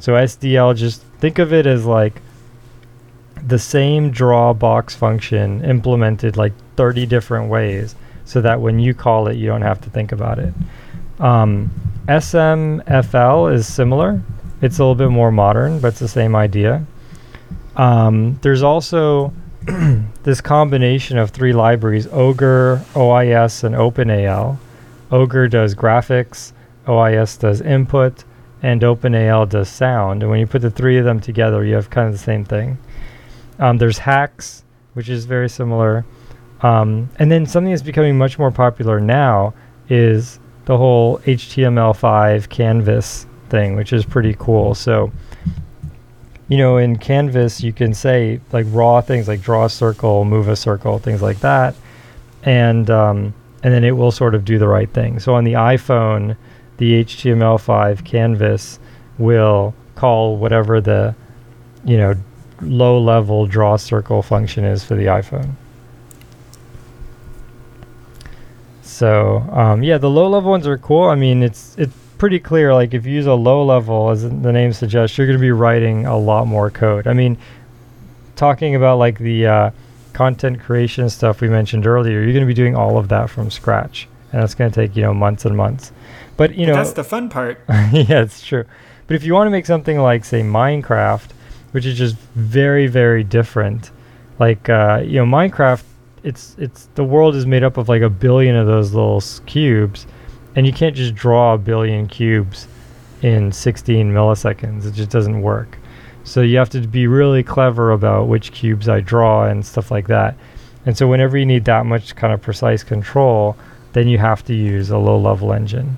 So 0.00 0.12
SDL, 0.14 0.76
just 0.76 1.02
think 1.18 1.38
of 1.38 1.52
it 1.52 1.66
as 1.66 1.84
like 1.84 2.20
the 3.46 3.58
same 3.58 4.10
draw 4.10 4.54
box 4.54 4.94
function 4.94 5.62
implemented 5.64 6.36
like 6.36 6.52
30 6.76 7.06
different 7.06 7.50
ways, 7.50 7.94
so 8.24 8.40
that 8.40 8.60
when 8.60 8.78
you 8.78 8.94
call 8.94 9.28
it, 9.28 9.36
you 9.36 9.46
don't 9.46 9.62
have 9.62 9.80
to 9.82 9.90
think 9.90 10.12
about 10.12 10.38
it. 10.38 10.52
Um, 11.20 11.70
SFML 12.08 13.54
is 13.54 13.72
similar. 13.72 14.20
It's 14.62 14.78
a 14.78 14.82
little 14.82 14.94
bit 14.94 15.10
more 15.10 15.30
modern, 15.30 15.78
but 15.80 15.88
it's 15.88 16.00
the 16.00 16.08
same 16.08 16.34
idea. 16.34 16.84
Um, 17.76 18.38
there's 18.42 18.62
also 18.62 19.32
this 20.22 20.40
combination 20.40 21.18
of 21.18 21.30
three 21.30 21.52
libraries 21.52 22.06
Ogre, 22.12 22.82
OIS, 22.94 23.64
and 23.64 23.74
OpenAL. 23.74 24.58
Ogre 25.10 25.48
does 25.48 25.74
graphics, 25.74 26.52
OIS 26.86 27.38
does 27.38 27.60
input, 27.60 28.24
and 28.62 28.82
OpenAL 28.82 29.48
does 29.48 29.68
sound. 29.68 30.22
And 30.22 30.30
when 30.30 30.40
you 30.40 30.46
put 30.46 30.62
the 30.62 30.70
three 30.70 30.98
of 30.98 31.04
them 31.04 31.20
together, 31.20 31.64
you 31.64 31.74
have 31.74 31.90
kind 31.90 32.06
of 32.06 32.12
the 32.12 32.18
same 32.18 32.44
thing. 32.44 32.78
Um, 33.58 33.78
there's 33.78 33.98
Haxe, 33.98 34.62
which 34.94 35.08
is 35.08 35.24
very 35.24 35.48
similar. 35.48 36.04
Um, 36.64 37.10
and 37.18 37.30
then 37.30 37.44
something 37.44 37.70
that's 37.70 37.82
becoming 37.82 38.16
much 38.16 38.38
more 38.38 38.50
popular 38.50 38.98
now 38.98 39.52
is 39.90 40.40
the 40.64 40.78
whole 40.78 41.18
HTML5 41.18 42.48
canvas 42.48 43.26
thing, 43.50 43.76
which 43.76 43.92
is 43.92 44.06
pretty 44.06 44.34
cool. 44.38 44.74
So, 44.74 45.12
you 46.48 46.56
know, 46.56 46.78
in 46.78 46.96
Canvas, 46.96 47.62
you 47.62 47.74
can 47.74 47.92
say 47.92 48.40
like 48.50 48.64
raw 48.70 49.02
things 49.02 49.28
like 49.28 49.42
draw 49.42 49.66
a 49.66 49.70
circle, 49.70 50.24
move 50.24 50.48
a 50.48 50.56
circle, 50.56 50.98
things 50.98 51.20
like 51.20 51.40
that, 51.40 51.74
and 52.44 52.88
um, 52.88 53.34
and 53.62 53.74
then 53.74 53.84
it 53.84 53.92
will 53.92 54.10
sort 54.10 54.34
of 54.34 54.46
do 54.46 54.58
the 54.58 54.68
right 54.68 54.90
thing. 54.90 55.20
So 55.20 55.34
on 55.34 55.44
the 55.44 55.52
iPhone, 55.52 56.34
the 56.78 57.04
HTML5 57.04 58.06
canvas 58.06 58.78
will 59.18 59.74
call 59.96 60.38
whatever 60.38 60.80
the 60.80 61.14
you 61.84 61.98
know 61.98 62.14
low 62.62 62.98
level 62.98 63.46
draw 63.46 63.76
circle 63.76 64.22
function 64.22 64.64
is 64.64 64.82
for 64.82 64.94
the 64.94 65.06
iPhone. 65.06 65.56
So 68.94 69.38
um, 69.50 69.82
yeah, 69.82 69.98
the 69.98 70.08
low 70.08 70.28
level 70.28 70.50
ones 70.50 70.68
are 70.68 70.78
cool. 70.78 71.08
I 71.08 71.16
mean, 71.16 71.42
it's 71.42 71.74
it's 71.76 71.92
pretty 72.18 72.38
clear. 72.38 72.72
Like 72.72 72.94
if 72.94 73.04
you 73.04 73.12
use 73.12 73.26
a 73.26 73.34
low 73.34 73.64
level, 73.64 74.10
as 74.10 74.22
the 74.22 74.52
name 74.52 74.72
suggests, 74.72 75.18
you're 75.18 75.26
going 75.26 75.36
to 75.36 75.42
be 75.42 75.50
writing 75.50 76.06
a 76.06 76.16
lot 76.16 76.46
more 76.46 76.70
code. 76.70 77.08
I 77.08 77.12
mean, 77.12 77.36
talking 78.36 78.76
about 78.76 78.98
like 78.98 79.18
the 79.18 79.46
uh, 79.46 79.70
content 80.12 80.60
creation 80.60 81.10
stuff 81.10 81.40
we 81.40 81.48
mentioned 81.48 81.88
earlier, 81.88 82.22
you're 82.22 82.32
going 82.32 82.44
to 82.44 82.46
be 82.46 82.54
doing 82.54 82.76
all 82.76 82.96
of 82.96 83.08
that 83.08 83.30
from 83.30 83.50
scratch, 83.50 84.06
and 84.32 84.40
that's 84.40 84.54
going 84.54 84.70
to 84.70 84.74
take 84.74 84.94
you 84.94 85.02
know 85.02 85.12
months 85.12 85.44
and 85.44 85.56
months. 85.56 85.90
But 86.36 86.54
you 86.54 86.66
But 86.66 86.72
know, 86.72 86.76
that's 86.76 86.92
the 86.92 87.04
fun 87.04 87.28
part. 87.28 87.60
yeah, 87.68 88.22
it's 88.22 88.46
true. 88.46 88.64
But 89.08 89.16
if 89.16 89.24
you 89.24 89.34
want 89.34 89.48
to 89.48 89.50
make 89.50 89.66
something 89.66 89.98
like, 89.98 90.24
say, 90.24 90.42
Minecraft, 90.42 91.30
which 91.72 91.84
is 91.84 91.98
just 91.98 92.16
very, 92.36 92.86
very 92.86 93.24
different, 93.24 93.90
like 94.38 94.68
uh, 94.68 95.02
you 95.04 95.18
know, 95.18 95.26
Minecraft, 95.26 95.82
it's 96.24 96.56
it's 96.58 96.88
the 96.94 97.04
world 97.04 97.36
is 97.36 97.46
made 97.46 97.62
up 97.62 97.76
of 97.76 97.88
like 97.88 98.02
a 98.02 98.10
billion 98.10 98.56
of 98.56 98.66
those 98.66 98.92
little 98.92 99.22
cubes, 99.46 100.06
and 100.56 100.66
you 100.66 100.72
can't 100.72 100.96
just 100.96 101.14
draw 101.14 101.54
a 101.54 101.58
billion 101.58 102.08
cubes 102.08 102.66
in 103.22 103.52
16 103.52 104.12
milliseconds. 104.12 104.86
It 104.86 104.94
just 104.94 105.10
doesn't 105.10 105.40
work. 105.42 105.78
So 106.24 106.40
you 106.40 106.56
have 106.56 106.70
to 106.70 106.80
be 106.80 107.06
really 107.06 107.42
clever 107.42 107.92
about 107.92 108.28
which 108.28 108.52
cubes 108.52 108.88
I 108.88 109.00
draw 109.00 109.46
and 109.46 109.64
stuff 109.64 109.90
like 109.90 110.08
that. 110.08 110.36
And 110.86 110.96
so 110.96 111.06
whenever 111.06 111.36
you 111.36 111.46
need 111.46 111.64
that 111.66 111.86
much 111.86 112.16
kind 112.16 112.32
of 112.32 112.42
precise 112.42 112.82
control, 112.82 113.56
then 113.92 114.08
you 114.08 114.18
have 114.18 114.44
to 114.46 114.54
use 114.54 114.90
a 114.90 114.98
low-level 114.98 115.52
engine. 115.52 115.96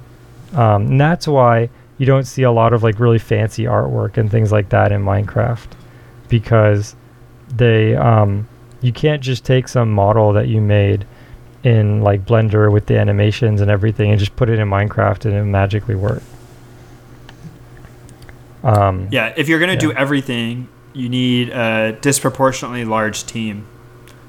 Um, 0.53 0.87
and 0.87 1.01
that's 1.01 1.27
why 1.27 1.71
you 1.99 2.07
don't 2.07 2.25
see 2.25 2.43
a 2.43 2.51
lot 2.51 2.73
of 2.73 2.83
like 2.83 3.01
really 3.01 3.19
fancy 3.19 3.65
artwork 3.65 4.17
and 4.17 4.31
things 4.31 4.53
like 4.53 4.69
that 4.69 4.93
in 4.93 5.03
Minecraft 5.03 5.69
because 6.29 6.95
they 7.49 7.97
um, 7.97 8.47
you 8.81 8.93
can't 8.93 9.23
just 9.23 9.45
take 9.45 9.69
some 9.69 9.91
model 9.91 10.33
that 10.35 10.49
you 10.49 10.61
made 10.61 11.07
in 11.63 12.01
like 12.03 12.25
Blender 12.25 12.71
with 12.71 12.87
the 12.87 12.99
animations 12.99 13.61
and 13.61 13.71
everything 13.71 14.11
and 14.11 14.19
just 14.21 14.37
put 14.37 14.49
it 14.49 14.59
in 14.59 14.69
Minecraft 14.69 15.25
and 15.25 15.35
it 15.35 15.45
magically 15.45 15.95
work. 15.97 16.23
Um, 18.63 19.09
Yeah, 19.11 19.33
if 19.37 19.49
you're 19.49 19.59
going 19.59 19.77
to 19.79 19.87
Yeah. 19.87 19.93
do 19.93 19.99
everything, 19.99 20.69
you 20.93 21.09
need 21.09 21.51
a 21.51 21.97
disproportionately 22.01 22.85
large 22.85 23.25
team. 23.27 23.67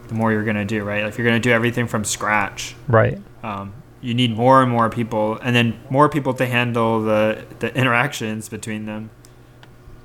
The 0.08 0.14
more 0.16 0.32
you're 0.32 0.44
going 0.44 0.56
to 0.58 0.66
do, 0.66 0.84
right? 0.84 1.04
If 1.06 1.18
you're 1.18 1.28
going 1.28 1.40
to 1.42 1.50
do 1.50 1.54
everything 1.54 1.88
from 1.88 2.04
scratch, 2.04 2.76
Right. 2.88 3.20
um, 3.44 3.74
you 4.02 4.14
need 4.14 4.36
more 4.38 4.62
and 4.62 4.72
more 4.72 4.90
people, 4.90 5.38
and 5.44 5.56
then 5.56 5.74
more 5.90 6.08
people 6.08 6.34
to 6.36 6.46
handle 6.46 7.02
the 7.02 7.40
the 7.60 7.76
interactions 7.76 8.48
between 8.48 8.86
them. 8.86 9.10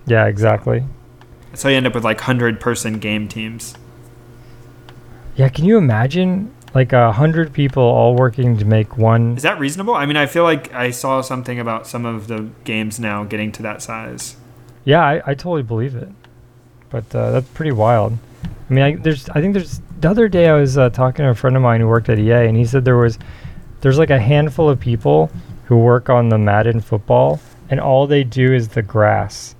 Yeah. 0.07 0.27
Exactly. 0.27 0.83
So 1.55 1.69
you 1.69 1.77
end 1.77 1.87
up 1.87 1.95
with 1.95 2.05
like 2.05 2.21
hundred 2.23 2.59
person 2.59 2.99
game 2.99 3.29
teams. 3.29 3.75
Yeah. 5.37 5.49
Can 5.49 5.65
you 5.65 5.79
imagine 5.79 6.55
like 6.75 6.93
a 6.93 7.13
hundred 7.13 7.53
people 7.53 7.83
all 7.83 8.15
working 8.15 8.57
to 8.59 8.65
make 8.65 8.97
one? 8.97 9.37
Is 9.37 9.43
that 9.43 9.59
reasonable? 9.59 9.95
I 9.95 10.07
mean, 10.07 10.17
I 10.17 10.27
feel 10.27 10.45
like 10.45 10.73
I 10.73 10.91
saw 10.91 11.21
something 11.21 11.59
about 11.59 11.87
some 11.87 12.05
of 12.05 12.29
the 12.29 12.51
games 12.65 12.99
now 12.99 13.25
getting 13.25 13.53
to 13.53 13.63
that 13.63 13.83
size. 13.83 14.37
Yeah, 14.85 15.03
I, 15.03 15.23
I 15.27 15.35
totally 15.35 15.63
believe 15.63 15.95
it. 15.95 16.09
But 16.91 17.15
uh, 17.15 17.31
that's 17.31 17.49
pretty 17.49 17.73
wild. 17.73 18.19
I 18.45 18.73
mean, 18.73 18.85
I, 18.85 18.95
there's 18.97 19.29
I 19.31 19.41
think 19.41 19.55
there's 19.55 19.81
the 20.01 20.11
other 20.11 20.29
day 20.29 20.49
I 20.49 20.55
was 20.55 20.77
uh, 20.79 20.91
talking 20.91 21.25
to 21.25 21.31
a 21.31 21.35
friend 21.35 21.57
of 21.57 21.63
mine 21.63 21.81
who 21.81 21.89
worked 21.89 22.09
at 22.09 22.19
EA, 22.19 22.47
and 22.47 22.57
he 22.57 22.65
said 22.65 22.85
there 22.85 22.97
was 22.97 23.19
there's 23.81 23.99
like 23.99 24.11
a 24.11 24.19
handful 24.19 24.69
of 24.69 24.81
people 24.81 25.31
who 25.65 25.79
work 25.79 26.11
on 26.11 26.29
the 26.29 26.39
Madden 26.39 26.81
football, 26.81 27.41
and 27.71 27.81
all 27.81 28.07
they 28.07 28.25
do 28.25 28.53
is 28.53 28.69
the 28.69 28.83
grass. 28.83 29.55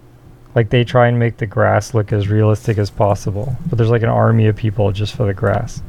Like 0.55 0.71
they 0.71 0.85
try 0.85 1.09
and 1.09 1.19
make 1.19 1.39
the 1.39 1.47
grass 1.47 1.95
look 1.95 2.13
as 2.13 2.29
realistic 2.29 2.77
as 2.79 2.91
possible, 2.91 3.57
but 3.67 3.79
there's 3.79 3.91
like 3.91 4.03
an 4.03 4.11
army 4.11 4.47
of 4.47 4.57
people 4.57 4.93
just 4.93 5.15
for 5.15 5.25
the 5.25 5.33
grass. 5.33 5.83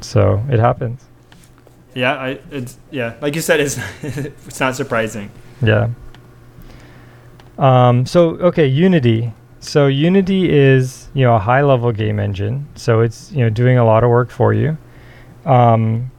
So 0.00 0.44
it 0.48 0.60
happens. 0.60 1.04
Yeah, 1.94 2.14
I 2.14 2.38
it's 2.50 2.78
yeah, 2.90 3.16
like 3.20 3.34
you 3.34 3.40
said, 3.40 3.60
it's 3.60 3.78
it's 4.02 4.60
not 4.60 4.76
surprising. 4.76 5.30
Yeah. 5.60 5.90
Um, 7.58 8.06
so 8.06 8.30
okay, 8.36 8.66
Unity. 8.66 9.32
So 9.60 9.86
Unity 9.86 10.50
is 10.50 11.08
you 11.14 11.24
know 11.24 11.34
a 11.34 11.38
high 11.38 11.62
level 11.62 11.92
game 11.92 12.18
engine. 12.18 12.68
So 12.74 13.00
it's 13.00 13.32
you 13.32 13.40
know 13.40 13.50
doing 13.50 13.78
a 13.78 13.84
lot 13.84 14.04
of 14.04 14.10
work 14.10 14.30
for 14.30 14.54
you. 14.54 14.76
Um, 15.44 16.10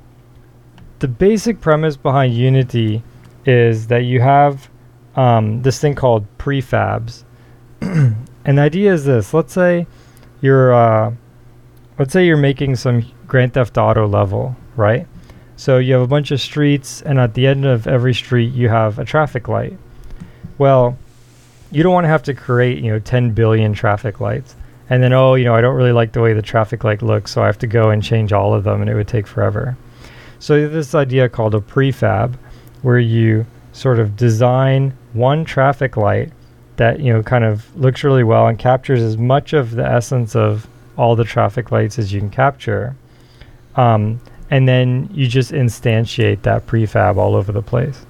the 0.99 1.07
basic 1.07 1.59
premise 1.59 1.97
behind 1.97 2.33
Unity 2.33 3.03
is 3.45 3.87
that 3.87 4.05
you 4.05 4.21
have 4.21 4.69
um, 5.15 5.61
this 5.61 5.79
thing 5.79 5.95
called 5.95 6.25
prefabs, 6.37 7.23
and 7.81 8.17
the 8.45 8.61
idea 8.61 8.93
is 8.93 9.05
this: 9.05 9.33
let's 9.33 9.53
say 9.53 9.87
you're 10.41 10.73
uh, 10.73 11.13
let's 11.99 12.13
say 12.13 12.25
you're 12.25 12.37
making 12.37 12.75
some 12.75 13.05
Grand 13.27 13.53
Theft 13.53 13.77
Auto 13.77 14.07
level, 14.07 14.55
right? 14.75 15.07
So 15.55 15.77
you 15.77 15.93
have 15.93 16.01
a 16.01 16.07
bunch 16.07 16.31
of 16.31 16.41
streets, 16.41 17.01
and 17.01 17.19
at 17.19 17.35
the 17.35 17.47
end 17.47 17.65
of 17.65 17.87
every 17.87 18.13
street, 18.13 18.53
you 18.53 18.69
have 18.69 18.99
a 18.99 19.05
traffic 19.05 19.47
light. 19.47 19.77
Well, 20.57 20.97
you 21.71 21.83
don't 21.83 21.93
want 21.93 22.05
to 22.05 22.09
have 22.09 22.23
to 22.23 22.33
create, 22.33 22.83
you 22.83 22.91
know, 22.91 22.99
10 22.99 23.31
billion 23.31 23.73
traffic 23.73 24.19
lights. 24.19 24.55
And 24.89 25.01
then, 25.01 25.13
oh, 25.13 25.35
you 25.35 25.45
know, 25.45 25.55
I 25.55 25.61
don't 25.61 25.75
really 25.75 25.91
like 25.91 26.11
the 26.11 26.21
way 26.21 26.33
the 26.33 26.41
traffic 26.41 26.83
light 26.83 27.01
looks, 27.01 27.31
so 27.31 27.41
I 27.41 27.45
have 27.45 27.57
to 27.59 27.67
go 27.67 27.89
and 27.89 28.03
change 28.03 28.33
all 28.33 28.53
of 28.53 28.63
them, 28.63 28.81
and 28.81 28.89
it 28.89 28.95
would 28.95 29.07
take 29.07 29.27
forever. 29.27 29.77
So 30.39 30.67
this 30.67 30.93
idea 30.93 31.29
called 31.29 31.55
a 31.55 31.61
prefab, 31.61 32.35
where 32.81 32.99
you 32.99 33.45
sort 33.73 33.99
of 33.99 34.15
design 34.15 34.95
one 35.13 35.43
traffic 35.43 35.97
light 35.97 36.31
that 36.77 36.99
you 36.99 37.11
know 37.11 37.21
kind 37.21 37.43
of 37.43 37.75
looks 37.75 38.03
really 38.03 38.23
well 38.23 38.47
and 38.47 38.57
captures 38.57 39.01
as 39.01 39.17
much 39.17 39.53
of 39.53 39.71
the 39.71 39.85
essence 39.85 40.35
of 40.35 40.67
all 40.97 41.15
the 41.15 41.23
traffic 41.23 41.71
lights 41.71 41.99
as 41.99 42.13
you 42.13 42.19
can 42.19 42.29
capture. 42.29 42.95
Um, 43.75 44.21
and 44.51 44.67
then 44.67 45.09
you 45.11 45.27
just 45.27 45.51
instantiate 45.51 46.43
that 46.43 46.67
prefab 46.67 47.17
all 47.17 47.35
over 47.35 47.51
the 47.51 47.61
place. 47.61 48.05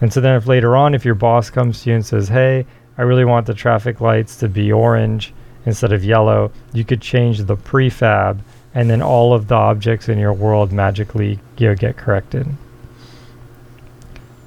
And 0.00 0.12
so 0.12 0.20
then 0.20 0.36
if 0.36 0.46
later 0.46 0.76
on 0.76 0.94
if 0.94 1.04
your 1.04 1.16
boss 1.16 1.50
comes 1.50 1.82
to 1.82 1.90
you 1.90 1.96
and 1.96 2.06
says, 2.06 2.28
"Hey, 2.28 2.64
I 2.96 3.02
really 3.02 3.24
want 3.24 3.46
the 3.46 3.54
traffic 3.54 4.00
lights 4.00 4.36
to 4.36 4.48
be 4.48 4.72
orange 4.72 5.32
instead 5.66 5.92
of 5.92 6.04
yellow," 6.04 6.52
you 6.72 6.84
could 6.84 7.00
change 7.00 7.38
the 7.38 7.56
prefab 7.56 8.40
and 8.74 8.88
then 8.88 9.02
all 9.02 9.34
of 9.34 9.48
the 9.48 9.56
objects 9.56 10.08
in 10.08 10.18
your 10.18 10.32
world 10.32 10.72
magically 10.72 11.40
you 11.58 11.68
know, 11.68 11.74
get 11.74 11.96
corrected. 11.96 12.46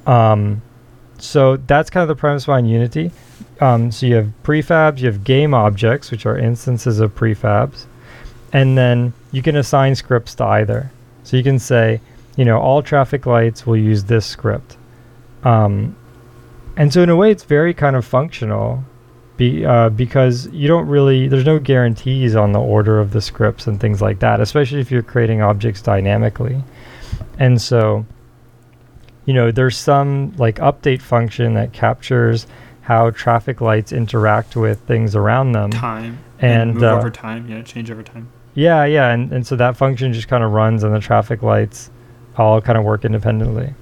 Um, 0.06 0.62
so 1.18 1.56
that's 1.56 1.90
kind 1.90 2.02
of 2.02 2.08
the 2.08 2.18
premise 2.20 2.46
behind 2.46 2.68
Unity. 2.68 3.10
Um, 3.60 3.90
so 3.90 4.06
you 4.06 4.16
have 4.16 4.32
prefabs, 4.42 4.98
you 4.98 5.06
have 5.06 5.24
game 5.24 5.54
objects, 5.54 6.10
which 6.10 6.26
are 6.26 6.38
instances 6.38 7.00
of 7.00 7.14
prefabs, 7.14 7.86
and 8.52 8.76
then 8.76 9.12
you 9.32 9.42
can 9.42 9.56
assign 9.56 9.94
scripts 9.94 10.34
to 10.36 10.44
either. 10.44 10.90
So 11.22 11.36
you 11.36 11.42
can 11.42 11.58
say, 11.58 12.00
you 12.36 12.44
know, 12.44 12.58
all 12.58 12.82
traffic 12.82 13.26
lights 13.26 13.66
will 13.66 13.76
use 13.76 14.04
this 14.04 14.26
script. 14.26 14.76
Um, 15.44 15.96
and 16.76 16.92
so 16.92 17.02
in 17.02 17.08
a 17.08 17.16
way, 17.16 17.30
it's 17.30 17.44
very 17.44 17.72
kind 17.72 17.94
of 17.96 18.04
functional, 18.04 18.82
be, 19.36 19.64
uh, 19.64 19.90
because 19.90 20.48
you 20.48 20.66
don't 20.66 20.88
really 20.88 21.28
there's 21.28 21.46
no 21.46 21.58
guarantees 21.58 22.34
on 22.34 22.52
the 22.52 22.60
order 22.60 22.98
of 22.98 23.12
the 23.12 23.20
scripts 23.20 23.66
and 23.66 23.80
things 23.80 24.02
like 24.02 24.18
that, 24.20 24.40
especially 24.40 24.80
if 24.80 24.90
you're 24.90 25.02
creating 25.02 25.42
objects 25.42 25.80
dynamically. 25.80 26.62
And 27.38 27.60
so, 27.60 28.04
you 29.26 29.34
know, 29.34 29.50
there's 29.50 29.76
some 29.76 30.34
like 30.36 30.56
update 30.56 31.00
function 31.00 31.54
that 31.54 31.72
captures 31.72 32.46
how 32.82 33.10
traffic 33.10 33.60
lights 33.60 33.92
interact 33.92 34.56
with 34.56 34.80
things 34.80 35.16
around 35.16 35.52
them. 35.52 35.70
Time 35.70 36.18
And, 36.38 36.74
move 36.74 36.82
uh, 36.82 36.96
over 36.96 37.10
time. 37.10 37.48
Yeah, 37.48 37.62
change 37.62 37.90
over 37.90 38.02
time. 38.02 38.30
Yeah, 38.54 38.84
yeah, 38.84 39.10
and, 39.10 39.32
and 39.32 39.46
so 39.46 39.56
that 39.56 39.76
function 39.76 40.12
just 40.12 40.28
kind 40.28 40.44
of 40.44 40.52
runs 40.52 40.84
and 40.84 40.94
the 40.94 41.00
traffic 41.00 41.42
lights 41.42 41.90
all 42.36 42.60
kind 42.60 42.78
of 42.78 42.84
work 42.84 43.04
independently. 43.04 43.74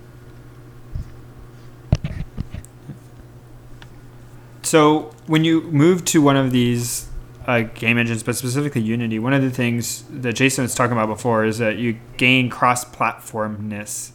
So 4.63 5.13
when 5.27 5.45
you 5.45 5.63
move 5.63 6.05
to 6.07 6.23
one 6.23 6.37
of 6.37 6.53
these 6.53 7.09
uh, 7.47 7.63
game 7.63 7.99
engines, 7.99 8.23
but 8.23 8.37
specifically 8.37 8.81
Unity, 8.81 9.19
one 9.19 9.35
of 9.35 9.43
the 9.43 9.51
things 9.51 10.05
that 10.09 10.35
Jason 10.35 10.63
was 10.63 10.75
talking 10.75 10.93
about 10.93 11.09
before 11.09 11.45
is 11.45 11.59
that 11.59 11.77
you 11.77 11.99
gain 12.17 12.49
cross-platformness, 12.49 14.13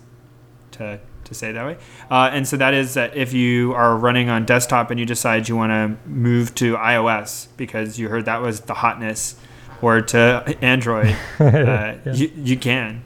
to 0.72 1.00
to 1.28 1.34
say 1.34 1.52
that 1.52 1.66
way. 1.66 1.78
Uh, 2.10 2.30
and 2.34 2.48
so 2.48 2.58
that 2.58 2.74
is 2.74 2.94
that 2.96 3.16
if 3.16 3.34
you 3.34 3.74
are 3.74 3.96
running 3.98 4.30
on 4.30 4.46
desktop 4.46 4.92
and 4.92 5.00
you 5.00 5.06
decide 5.06 5.48
you 5.48 5.56
want 5.56 5.72
to 5.72 6.10
move 6.10 6.54
to 6.56 6.76
iOS 6.76 7.48
because 7.58 8.00
you 8.00 8.10
heard 8.10 8.26
that 8.26 8.42
was 8.42 8.62
the 8.62 8.74
hotness, 8.74 9.36
or 9.82 10.02
to 10.02 10.58
Android, 10.62 11.16
uh, 11.40 11.44
Yeah. 11.44 12.14
you, 12.14 12.32
you 12.36 12.58
can. 12.58 13.04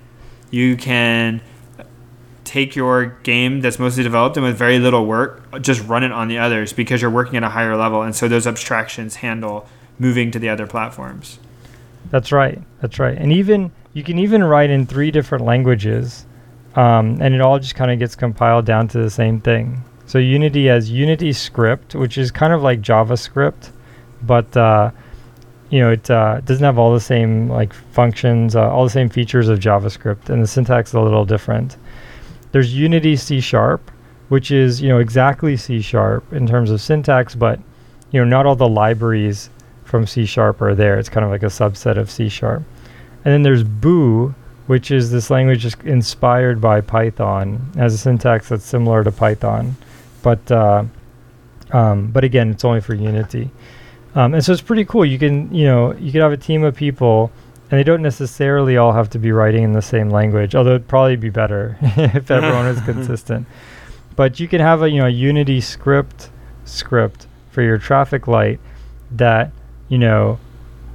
You 0.51 0.77
can 0.77 1.41
take 2.43 2.75
your 2.75 3.05
game 3.23 3.61
that's 3.61 3.79
mostly 3.79 4.03
developed 4.03 4.35
and 4.37 4.45
with 4.45 4.57
very 4.57 4.77
little 4.79 5.05
work, 5.05 5.61
just 5.61 5.85
run 5.87 6.03
it 6.03 6.11
on 6.11 6.27
the 6.27 6.37
others 6.37 6.73
because 6.73 7.01
you're 7.01 7.11
working 7.11 7.37
at 7.37 7.43
a 7.43 7.49
higher 7.49 7.75
level. 7.77 8.01
And 8.01 8.15
so 8.15 8.27
those 8.27 8.45
abstractions 8.45 9.15
handle 9.17 9.67
moving 9.99 10.31
to 10.31 10.39
the 10.39 10.49
other 10.49 10.67
platforms. 10.67 11.39
That's 12.09 12.31
right. 12.31 12.61
That's 12.81 12.99
right. 12.99 13.17
And 13.17 13.31
even 13.31 13.71
you 13.93 14.03
can 14.03 14.19
even 14.19 14.43
write 14.43 14.69
in 14.69 14.85
three 14.85 15.11
different 15.11 15.45
languages, 15.45 16.25
um, 16.75 17.17
and 17.21 17.33
it 17.33 17.41
all 17.41 17.59
just 17.59 17.75
kind 17.75 17.91
of 17.91 17.99
gets 17.99 18.15
compiled 18.15 18.65
down 18.65 18.87
to 18.89 18.99
the 18.99 19.09
same 19.09 19.41
thing. 19.41 19.83
So 20.05 20.17
Unity 20.17 20.67
has 20.67 20.89
Unity 20.89 21.33
script, 21.33 21.95
which 21.95 22.17
is 22.17 22.31
kind 22.31 22.53
of 22.53 22.61
like 22.61 22.81
JavaScript, 22.81 23.71
but 24.23 24.55
uh, 24.57 24.91
you 25.69 25.79
know 25.79 25.91
it 25.91 26.09
uh, 26.09 26.41
doesn't 26.41 26.63
have 26.63 26.77
all 26.77 26.93
the 26.93 26.99
same 26.99 27.49
like 27.49 27.73
functions, 27.73 28.55
uh, 28.55 28.69
all 28.69 28.83
the 28.83 28.89
same 28.89 29.09
features 29.09 29.47
of 29.47 29.59
JavaScript, 29.59 30.29
and 30.29 30.43
the 30.43 30.47
syntax 30.47 30.89
is 30.89 30.95
a 30.95 31.01
little 31.01 31.25
different. 31.25 31.77
There's 32.51 32.73
Unity 32.75 33.15
C 33.15 33.39
sharp, 33.39 33.89
which 34.29 34.51
is 34.51 34.81
you 34.81 34.89
know 34.89 34.99
exactly 34.99 35.55
C 35.55 35.81
sharp 35.81 36.33
in 36.33 36.45
terms 36.45 36.71
of 36.71 36.81
syntax, 36.81 37.35
but 37.35 37.59
you 38.11 38.19
know 38.19 38.25
not 38.25 38.45
all 38.45 38.55
the 38.55 38.67
libraries 38.67 39.49
from 39.85 40.07
C 40.07 40.25
sharp 40.25 40.61
are 40.61 40.75
there. 40.75 40.97
It's 40.99 41.09
kind 41.09 41.25
of 41.25 41.31
like 41.31 41.43
a 41.43 41.47
subset 41.47 41.97
of 41.97 42.09
C 42.09 42.29
sharp. 42.29 42.63
And 43.23 43.33
then 43.33 43.43
there's 43.43 43.63
Boo, 43.63 44.33
which 44.71 44.89
is 44.89 45.11
this 45.11 45.29
language 45.29 45.65
is 45.65 45.75
inspired 45.83 46.61
by 46.61 46.79
Python, 46.79 47.69
has 47.75 47.93
a 47.93 47.97
syntax 47.97 48.47
that's 48.47 48.63
similar 48.63 49.03
to 49.03 49.11
Python, 49.11 49.75
but 50.23 50.49
uh, 50.49 50.85
um, 51.71 52.07
but 52.09 52.23
again, 52.23 52.51
it's 52.51 52.63
only 52.63 52.79
for 52.79 52.93
Unity. 52.93 53.51
Um, 54.15 54.33
and 54.33 54.41
so 54.41 54.53
it's 54.53 54.61
pretty 54.61 54.85
cool. 54.85 55.03
You 55.03 55.19
can 55.19 55.53
you 55.53 55.65
know 55.65 55.93
you 55.95 56.13
could 56.13 56.21
have 56.21 56.31
a 56.31 56.37
team 56.37 56.63
of 56.63 56.73
people, 56.73 57.33
and 57.69 57.79
they 57.79 57.83
don't 57.83 58.01
necessarily 58.01 58.77
all 58.77 58.93
have 58.93 59.09
to 59.09 59.19
be 59.19 59.33
writing 59.33 59.63
in 59.63 59.73
the 59.73 59.81
same 59.81 60.09
language. 60.09 60.55
Although 60.55 60.75
it'd 60.75 60.87
probably 60.87 61.17
be 61.17 61.29
better 61.29 61.77
if 61.81 62.31
everyone 62.37 62.67
is 62.67 62.79
consistent. 62.83 63.47
But 64.15 64.39
you 64.39 64.47
can 64.47 64.61
have 64.61 64.83
a 64.83 64.89
you 64.89 65.01
know 65.01 65.07
a 65.07 65.09
Unity 65.09 65.59
script 65.59 66.29
script 66.63 67.27
for 67.49 67.61
your 67.61 67.77
traffic 67.77 68.25
light 68.25 68.61
that 69.11 69.51
you 69.89 69.97
know 69.97 70.39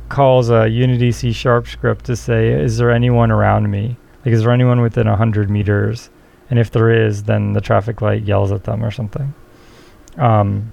calls 0.09 0.51
a 0.51 0.69
Unity 0.69 1.13
C 1.13 1.33
sharp 1.33 1.67
script 1.67 2.05
to 2.07 2.17
say, 2.17 2.53
is 2.53 2.79
there 2.79 2.91
anyone 2.91 3.31
around 3.31 3.71
me? 3.71 3.97
Like, 4.25 4.35
is 4.35 4.43
there 4.43 4.53
anyone 4.53 4.81
within 4.81 5.07
100 5.07 5.51
meters? 5.51 6.11
And 6.51 6.59
if 6.59 6.71
there 6.71 6.91
is, 6.91 7.25
then 7.25 7.53
the 7.53 7.61
traffic 7.61 8.01
light 8.03 8.23
yells 8.23 8.53
at 8.53 8.65
them 8.65 8.85
or 8.85 8.91
something. 8.91 9.35
Um, 10.17 10.73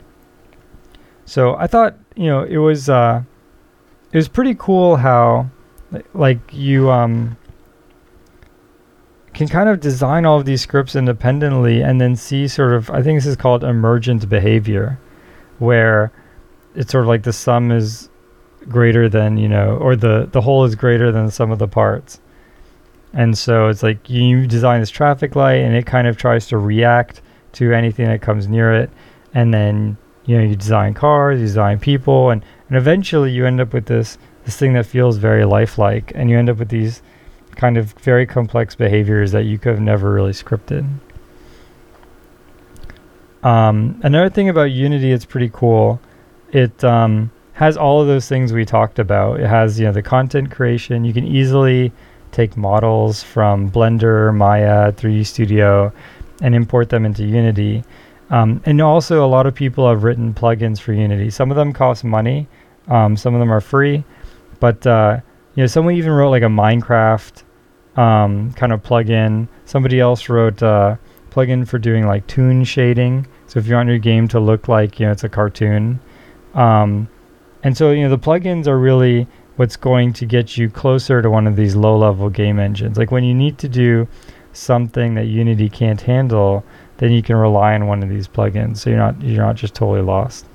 so 1.25 1.55
I 1.55 1.67
thought, 1.67 1.95
you 2.15 2.27
know, 2.27 2.43
it 2.43 2.57
was, 2.57 2.89
uh, 2.89 3.23
it 4.11 4.17
was 4.17 4.27
pretty 4.27 4.55
cool 4.55 4.97
how, 4.97 5.49
like, 6.13 6.39
you, 6.51 6.91
um, 6.91 7.37
can 9.33 9.47
kind 9.47 9.67
of 9.67 9.79
design 9.79 10.25
all 10.25 10.37
of 10.37 10.45
these 10.45 10.61
scripts 10.61 10.95
independently 10.95 11.81
and 11.81 11.99
then 11.99 12.15
see 12.15 12.47
sort 12.47 12.73
of, 12.73 12.89
I 12.91 13.01
think 13.01 13.17
this 13.17 13.25
is 13.25 13.35
called 13.35 13.63
emergent 13.63 14.29
behavior, 14.29 14.99
where 15.57 16.11
it's 16.75 16.91
sort 16.91 17.03
of 17.03 17.07
like 17.07 17.23
the 17.23 17.33
sum 17.33 17.71
is 17.71 18.09
greater 18.69 19.09
than 19.09 19.37
you 19.37 19.47
know 19.47 19.77
or 19.77 19.95
the 19.95 20.27
the 20.31 20.41
whole 20.41 20.63
is 20.63 20.75
greater 20.75 21.11
than 21.11 21.29
sum 21.31 21.51
of 21.51 21.59
the 21.59 21.67
parts. 21.67 22.19
And 23.13 23.37
so 23.37 23.67
it's 23.67 23.83
like 23.83 24.09
you 24.09 24.47
design 24.47 24.79
this 24.79 24.89
traffic 24.89 25.35
light 25.35 25.61
and 25.61 25.75
it 25.75 25.85
kind 25.85 26.07
of 26.07 26.17
tries 26.17 26.47
to 26.47 26.57
react 26.57 27.21
to 27.53 27.71
anything 27.71 28.07
that 28.07 28.21
comes 28.21 28.47
near 28.47 28.73
it. 28.73 28.89
And 29.33 29.53
then 29.53 29.97
you 30.25 30.37
know 30.37 30.43
you 30.43 30.55
design 30.55 30.93
cars 30.93 31.39
you 31.39 31.45
design 31.45 31.79
people 31.79 32.29
and 32.29 32.43
and 32.69 32.77
eventually 32.77 33.31
you 33.31 33.45
end 33.45 33.59
up 33.59 33.73
with 33.73 33.85
this 33.85 34.17
this 34.45 34.57
thing 34.57 34.73
that 34.73 34.85
feels 34.85 35.17
very 35.17 35.45
lifelike 35.45 36.11
and 36.15 36.29
you 36.29 36.37
end 36.37 36.49
up 36.49 36.57
with 36.57 36.69
these 36.69 37.01
kind 37.55 37.77
of 37.77 37.91
very 37.93 38.25
complex 38.25 38.73
behaviors 38.75 39.31
that 39.31 39.43
you 39.43 39.57
could 39.57 39.71
have 39.71 39.81
never 39.81 40.11
really 40.11 40.31
scripted. 40.31 40.89
Um, 43.43 43.99
another 44.03 44.29
thing 44.29 44.49
about 44.49 44.71
unity 44.71 45.11
it's 45.11 45.25
pretty 45.25 45.49
cool 45.53 45.99
it 46.53 46.83
um, 46.83 47.31
has 47.53 47.77
all 47.77 48.01
of 48.01 48.07
those 48.07 48.27
things 48.27 48.51
we 48.51 48.65
talked 48.65 48.99
about. 48.99 49.39
It 49.39 49.47
has, 49.47 49.79
you 49.79 49.85
know, 49.85 49.91
the 49.91 50.01
content 50.01 50.51
creation. 50.51 51.05
You 51.05 51.13
can 51.13 51.25
easily 51.25 51.91
take 52.31 52.57
models 52.57 53.21
from 53.21 53.69
Blender, 53.71 54.35
Maya, 54.35 54.91
3D 54.91 55.25
Studio, 55.25 55.93
and 56.41 56.55
import 56.55 56.89
them 56.89 57.05
into 57.05 57.23
Unity. 57.23 57.83
Um, 58.31 58.61
and 58.65 58.81
also, 58.81 59.23
a 59.23 59.27
lot 59.27 59.45
of 59.45 59.53
people 59.53 59.87
have 59.87 60.03
written 60.03 60.33
plugins 60.33 60.79
for 60.79 60.93
Unity. 60.93 61.29
Some 61.29 61.51
of 61.51 61.57
them 61.57 61.71
cost 61.73 62.03
money. 62.03 62.47
Um, 62.87 63.15
some 63.15 63.35
of 63.35 63.39
them 63.39 63.51
are 63.51 63.61
free. 63.61 64.03
But 64.59 64.85
uh, 64.87 65.19
you 65.55 65.63
know, 65.63 65.67
someone 65.67 65.95
even 65.95 66.11
wrote 66.11 66.31
like 66.31 66.43
a 66.43 66.47
Minecraft 66.47 67.43
um, 67.95 68.51
kind 68.53 68.73
of 68.73 68.81
plugin. 68.81 69.47
Somebody 69.65 69.99
else 69.99 70.29
wrote 70.29 70.61
a 70.63 70.97
plugin 71.29 71.67
for 71.67 71.77
doing 71.77 72.07
like 72.07 72.25
toon 72.27 72.63
shading. 72.63 73.27
So 73.47 73.59
if 73.59 73.67
you 73.67 73.75
want 73.75 73.89
your 73.89 73.99
game 73.99 74.27
to 74.29 74.39
look 74.39 74.67
like 74.67 74.99
you 74.99 75.05
know 75.05 75.11
it's 75.11 75.23
a 75.23 75.29
cartoon. 75.29 75.99
Um, 76.55 77.07
and 77.63 77.75
so, 77.77 77.91
you 77.91 78.03
know, 78.03 78.09
the 78.09 78.19
plugins 78.19 78.67
are 78.67 78.77
really 78.77 79.27
what's 79.55 79.75
going 79.75 80.13
to 80.13 80.25
get 80.25 80.57
you 80.57 80.69
closer 80.69 81.21
to 81.21 81.29
one 81.29 81.47
of 81.47 81.55
these 81.55 81.75
low 81.75 81.97
level 81.97 82.29
game 82.29 82.59
engines. 82.59 82.97
Like 82.97 83.11
when 83.11 83.23
you 83.23 83.33
need 83.33 83.57
to 83.59 83.69
do 83.69 84.07
something 84.53 85.15
that 85.15 85.25
Unity 85.25 85.69
can't 85.69 86.01
handle, 86.01 86.63
then 86.97 87.11
you 87.11 87.21
can 87.23 87.35
rely 87.35 87.73
on 87.73 87.87
one 87.87 88.03
of 88.03 88.09
these 88.09 88.27
plugins. 88.27 88.77
So 88.77 88.89
you're 88.89 88.99
not 88.99 89.21
you're 89.21 89.45
not 89.45 89.55
just 89.55 89.73
totally 89.75 90.01
lost. 90.01 90.45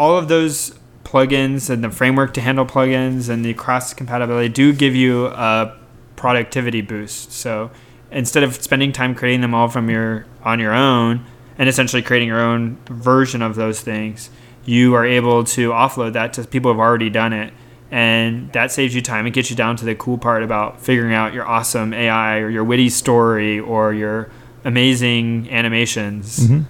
all 0.00 0.16
of 0.16 0.28
those 0.28 0.74
plugins 1.04 1.68
and 1.68 1.84
the 1.84 1.90
framework 1.90 2.32
to 2.32 2.40
handle 2.40 2.64
plugins 2.64 3.28
and 3.28 3.44
the 3.44 3.52
cross 3.54 3.92
compatibility 3.92 4.48
do 4.48 4.72
give 4.72 4.96
you 4.96 5.26
a 5.26 5.76
productivity 6.16 6.80
boost. 6.80 7.32
So 7.32 7.70
instead 8.10 8.42
of 8.42 8.54
spending 8.62 8.92
time 8.92 9.14
creating 9.14 9.42
them 9.42 9.54
all 9.54 9.68
from 9.68 9.90
your 9.90 10.24
on 10.42 10.58
your 10.58 10.72
own 10.72 11.26
and 11.58 11.68
essentially 11.68 12.00
creating 12.00 12.28
your 12.28 12.40
own 12.40 12.78
version 12.86 13.42
of 13.42 13.56
those 13.56 13.80
things, 13.82 14.30
you 14.64 14.94
are 14.94 15.04
able 15.06 15.44
to 15.44 15.70
offload 15.70 16.12
that 16.14 16.32
to 16.34 16.44
people 16.44 16.70
who've 16.70 16.80
already 16.80 17.10
done 17.10 17.32
it. 17.32 17.52
And 17.90 18.52
that 18.52 18.70
saves 18.70 18.94
you 18.94 19.02
time. 19.02 19.26
It 19.26 19.30
gets 19.30 19.50
you 19.50 19.56
down 19.56 19.74
to 19.76 19.84
the 19.84 19.94
cool 19.96 20.16
part 20.16 20.42
about 20.44 20.80
figuring 20.80 21.12
out 21.12 21.34
your 21.34 21.44
awesome 21.46 21.92
AI 21.92 22.38
or 22.38 22.48
your 22.48 22.62
witty 22.62 22.88
story 22.88 23.58
or 23.58 23.92
your 23.92 24.30
amazing 24.64 25.50
animations. 25.50 26.46
hmm 26.46 26.60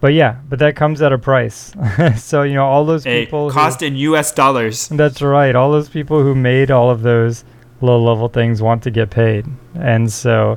But 0.00 0.12
yeah, 0.14 0.36
but 0.48 0.60
that 0.60 0.76
comes 0.76 1.02
at 1.02 1.12
a 1.12 1.18
price. 1.18 1.72
so 2.16 2.42
you 2.42 2.54
know 2.54 2.64
all 2.66 2.84
those 2.84 3.04
A 3.06 3.24
people. 3.24 3.48
who- 3.50 3.54
cost 3.54 3.82
in 3.82 3.96
U.S. 3.96 4.30
dollars. 4.32 4.88
That's 4.88 5.20
right. 5.22 5.54
All 5.56 5.72
those 5.72 5.88
people 5.88 6.22
who 6.22 6.34
made 6.36 6.70
all 6.70 6.88
of 6.90 7.02
those 7.02 7.44
low 7.80 8.00
level 8.00 8.28
things 8.28 8.62
want 8.62 8.82
to 8.84 8.90
get 8.92 9.10
paid. 9.10 9.46
And 9.74 10.12
so 10.12 10.56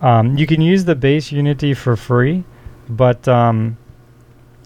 um, 0.00 0.38
you 0.38 0.46
can 0.46 0.62
use 0.62 0.84
the 0.86 0.94
base 0.94 1.30
Unity 1.32 1.74
for 1.74 1.96
free, 1.96 2.44
but 2.88 3.28
um, 3.28 3.76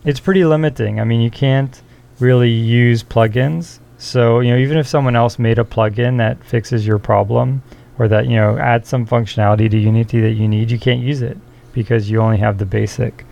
it's 0.05 0.21
pretty 0.21 0.45
limiting. 0.45 1.01
I 1.01 1.05
mean, 1.05 1.21
you 1.21 1.31
can't 1.31 1.81
really 2.19 2.51
use 2.51 3.03
plugins. 3.03 3.81
So, 3.99 4.41
you 4.41 4.51
know, 4.51 4.59
even 4.59 4.79
if 4.79 4.87
someone 4.87 5.17
else 5.17 5.39
made 5.39 5.59
a 5.59 5.65
plugin 5.65 6.19
that 6.19 6.43
fixes 6.45 6.87
your 6.87 6.99
problem 6.99 7.63
or 7.99 8.09
that, 8.09 8.27
you 8.27 8.37
know, 8.37 8.59
adds 8.59 8.89
some 8.89 9.07
functionality 9.07 9.71
to 9.71 9.79
Unity 9.79 10.21
that 10.21 10.33
you 10.33 10.49
need, 10.49 10.71
you 10.71 10.79
can't 10.79 11.01
use 11.01 11.23
it 11.23 11.39
because 11.73 12.11
you 12.11 12.21
only 12.21 12.39
have 12.39 12.59
the 12.59 12.67
basic. 12.67 13.25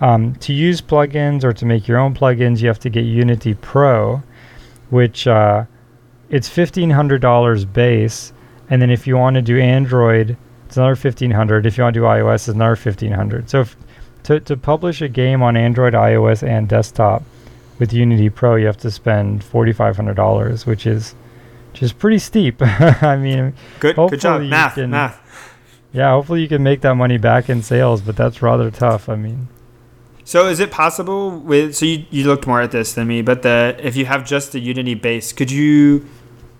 Um, 0.00 0.34
to 0.36 0.52
use 0.52 0.80
plugins 0.80 1.44
or 1.44 1.52
to 1.52 1.66
make 1.66 1.86
your 1.86 1.98
own 1.98 2.14
plugins, 2.14 2.60
you 2.60 2.68
have 2.68 2.80
to 2.80 2.90
get 2.90 3.04
Unity 3.04 3.54
Pro, 3.54 4.22
which 4.90 5.26
uh, 5.26 5.64
it's 6.28 6.48
fifteen 6.48 6.90
hundred 6.90 7.20
dollars 7.20 7.64
base, 7.64 8.32
and 8.68 8.80
then 8.80 8.90
if 8.90 9.06
you 9.06 9.16
want 9.16 9.34
to 9.34 9.42
do 9.42 9.60
Android, 9.60 10.36
it's 10.66 10.76
another 10.76 10.96
fifteen 10.96 11.30
hundred. 11.30 11.66
If 11.66 11.78
you 11.78 11.84
want 11.84 11.94
to 11.94 12.00
do 12.00 12.04
iOS, 12.04 12.34
it's 12.34 12.48
another 12.48 12.76
fifteen 12.76 13.12
hundred. 13.12 13.48
So 13.48 13.60
if, 13.60 13.76
to 14.24 14.40
to 14.40 14.56
publish 14.56 15.00
a 15.02 15.08
game 15.08 15.42
on 15.42 15.56
Android, 15.56 15.94
iOS, 15.94 16.46
and 16.46 16.68
desktop 16.68 17.22
with 17.78 17.92
Unity 17.92 18.30
Pro, 18.30 18.56
you 18.56 18.66
have 18.66 18.76
to 18.78 18.90
spend 18.90 19.42
forty 19.44 19.72
five 19.72 19.96
hundred 19.96 20.14
dollars, 20.14 20.66
which 20.66 20.86
is 20.86 21.14
just 21.72 21.98
pretty 21.98 22.18
steep. 22.18 22.56
I 22.60 23.16
mean, 23.16 23.54
Good, 23.80 23.96
good 23.96 24.20
job. 24.20 24.42
Math, 24.42 24.74
can- 24.74 24.90
math. 24.90 25.18
yeah, 25.92 26.10
hopefully 26.10 26.42
you 26.42 26.48
can 26.48 26.62
make 26.62 26.80
that 26.82 26.94
money 26.94 27.18
back 27.18 27.48
in 27.48 27.62
sales, 27.62 28.00
but 28.02 28.16
that's 28.16 28.42
rather 28.42 28.70
tough. 28.70 29.08
I 29.08 29.16
mean, 29.16 29.48
So 30.24 30.48
is 30.48 30.60
it 30.60 30.70
possible 30.70 31.30
with 31.38 31.74
so 31.74 31.86
you, 31.86 32.04
you 32.10 32.24
looked 32.24 32.46
more 32.46 32.60
at 32.60 32.70
this 32.72 32.92
than 32.94 33.08
me, 33.08 33.22
but 33.22 33.42
the 33.42 33.76
if 33.80 33.96
you 33.96 34.04
have 34.06 34.24
just 34.24 34.52
the 34.52 34.60
Unity 34.60 34.94
base, 34.94 35.32
could 35.32 35.50
you 35.50 36.06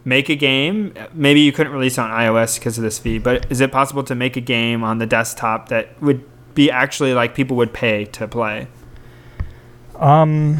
make 0.04 0.28
a 0.28 0.34
game? 0.34 0.94
Maybe 1.14 1.40
you 1.40 1.52
couldn't 1.52 1.72
release 1.72 1.96
on 1.98 2.10
iOS 2.10 2.58
because 2.58 2.76
of 2.78 2.82
this 2.82 2.98
fee, 2.98 3.18
but 3.18 3.46
is 3.52 3.60
it 3.60 3.70
possible 3.70 4.02
to 4.04 4.14
make 4.16 4.36
a 4.36 4.40
game 4.40 4.82
on 4.82 4.98
the 4.98 5.06
desktop 5.06 5.68
that 5.68 6.00
would 6.02 6.24
be 6.54 6.70
actually 6.70 7.14
like 7.14 7.34
people 7.34 7.56
would 7.56 7.72
pay 7.72 8.04
to 8.06 8.28
play? 8.28 8.68
Um, 9.96 10.58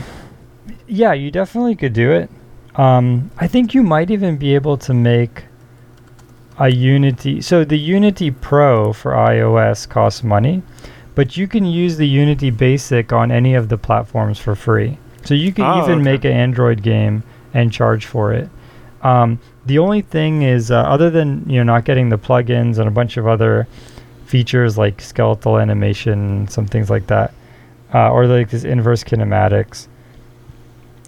yeah, 0.87 1.13
you 1.13 1.31
definitely 1.31 1.75
could 1.75 1.93
do 1.93 2.11
it. 2.13 2.31
Um, 2.77 3.31
I 3.39 3.47
think 3.49 3.75
you 3.75 3.83
might 3.83 4.11
even 4.11 4.37
be 4.37 4.55
able 4.55 4.77
to 4.79 4.95
make 4.95 5.45
a 6.59 6.69
Unity. 6.71 7.41
So 7.41 7.65
the 7.65 7.79
Unity 7.79 8.31
Pro 8.31 8.93
for 8.93 9.13
iOS 9.13 9.89
costs 9.89 10.23
money, 10.23 10.63
but 11.15 11.37
you 11.37 11.47
can 11.49 11.65
use 11.67 11.97
the 11.97 12.07
Unity 12.09 12.51
Basic 12.51 13.13
on 13.13 13.31
any 13.33 13.55
of 13.55 13.69
the 13.69 13.77
platforms 13.79 14.39
for 14.39 14.55
free. 14.55 14.99
So 15.25 15.35
you 15.35 15.53
can 15.53 15.65
Oh, 15.65 15.83
even 15.83 16.01
okay. 16.01 16.03
make 16.03 16.25
an 16.25 16.33
Android 16.33 16.83
game 16.83 17.23
and 17.55 17.73
charge 17.73 18.07
for 18.07 18.33
it. 18.33 18.49
Um, 19.03 19.39
the 19.67 19.79
only 19.79 20.01
thing 20.03 20.43
is, 20.43 20.71
uh, 20.71 20.77
other 20.81 21.11
than 21.11 21.45
you 21.49 21.59
know 21.59 21.65
not 21.75 21.85
getting 21.85 22.09
the 22.09 22.19
plugins 22.19 22.79
and 22.79 22.89
a 22.89 22.91
bunch 22.91 23.17
of 23.17 23.27
other 23.27 23.67
features 24.25 24.79
like 24.79 25.01
skeletal 25.01 25.59
animation, 25.59 26.49
some 26.49 26.67
things 26.67 26.91
like 26.91 27.07
that, 27.09 27.33
uh, 27.95 28.11
or 28.11 28.27
like 28.27 28.51
this 28.51 28.65
inverse 28.65 29.05
kinematics. 29.05 29.89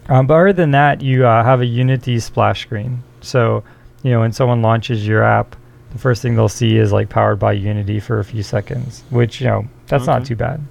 Um, 0.07 0.27
but 0.27 0.35
other 0.35 0.53
than 0.53 0.71
that, 0.71 1.01
you 1.01 1.25
uh, 1.25 1.43
have 1.43 1.61
a 1.61 1.65
Unity 1.65 2.19
splash 2.19 2.61
screen. 2.61 3.01
So, 3.21 3.63
you 4.03 4.11
know, 4.11 4.19
when 4.19 4.31
someone 4.31 4.61
launches 4.61 5.07
your 5.07 5.23
app, 5.23 5.55
the 5.91 5.97
first 5.97 6.21
thing 6.21 6.35
they'll 6.35 6.49
see 6.49 6.77
is 6.77 6.91
like 6.91 7.09
powered 7.09 7.39
by 7.39 7.53
Unity 7.53 7.99
for 7.99 8.19
a 8.19 8.23
few 8.23 8.43
seconds, 8.43 9.03
which, 9.09 9.41
you 9.41 9.47
know, 9.47 9.67
that's 9.87 10.05
not 10.05 10.25
too 10.25 10.35
bad. 10.35 10.61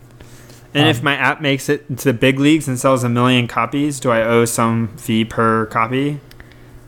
And 0.75 0.89
if 0.89 0.99
Um, 0.99 1.05
my 1.05 1.17
app 1.17 1.41
makes 1.41 1.69
it 1.69 1.99
to 1.99 2.05
the 2.05 2.13
big 2.13 2.39
leagues 2.39 2.69
and 2.69 2.79
sells 2.79 3.05
a 3.05 3.09
million 3.09 3.49
copies, 3.49 4.01
do 4.01 4.11
I 4.11 4.23
owe 4.23 4.45
some 4.45 4.89
fee 4.97 5.25
per 5.25 5.67
copy? 5.67 6.21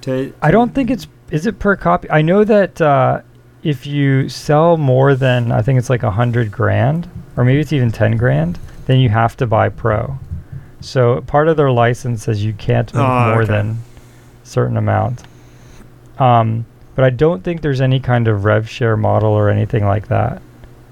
To 0.03 0.33
I 0.43 0.51
don't 0.51 0.75
think 0.75 0.91
it's, 0.91 1.09
is 1.31 1.47
it 1.47 1.59
per 1.59 1.77
copy? 1.77 2.09
I 2.11 2.23
know 2.23 2.45
that 2.45 2.81
uh, 2.81 3.23
if 3.63 3.87
you 3.87 4.29
sell 4.29 4.77
more 4.77 5.15
than, 5.15 5.51
I 5.53 5.63
think 5.63 5.79
it's 5.79 5.91
like 5.91 6.03
a 6.03 6.11
hundred 6.11 6.51
grand, 6.53 7.09
or 7.37 7.45
maybe 7.45 7.61
it's 7.61 7.73
even 7.73 7.91
10 7.91 8.17
grand, 8.17 8.59
then 8.87 8.99
you 9.01 9.09
have 9.09 9.37
to 9.39 9.47
buy 9.47 9.69
Pro. 9.69 10.19
So 10.81 11.21
part 11.23 11.49
of 11.49 11.57
their 11.57 11.71
license 11.71 12.25
says 12.25 12.45
you 12.45 12.53
can't 12.53 12.93
make 12.95 13.03
Oh, 13.03 13.31
more 13.33 13.43
okay. 13.43 13.53
than 13.53 13.79
certain 14.45 14.77
amount. 14.77 15.23
Um, 16.19 16.65
but 16.95 17.05
I 17.05 17.11
don't 17.11 17.43
think 17.43 17.61
there's 17.61 17.81
any 17.81 17.99
kind 18.01 18.29
of 18.29 18.45
rev 18.45 18.69
share 18.69 18.97
model 18.97 19.31
or 19.31 19.51
anything 19.51 19.85
like 19.85 20.09
that. 20.09 20.41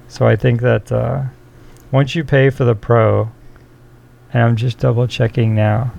So 0.09 0.27
I 0.27 0.37
think 0.37 0.61
that 0.63 0.91
uh, 0.93 1.23
once 1.93 2.15
you 2.15 2.25
pay 2.25 2.51
for 2.51 2.65
the 2.65 2.75
pro, 2.75 3.31
and 4.33 4.43
I'm 4.43 4.57
just 4.57 4.79
double 4.79 5.07
checking 5.07 5.55
now. 5.55 5.93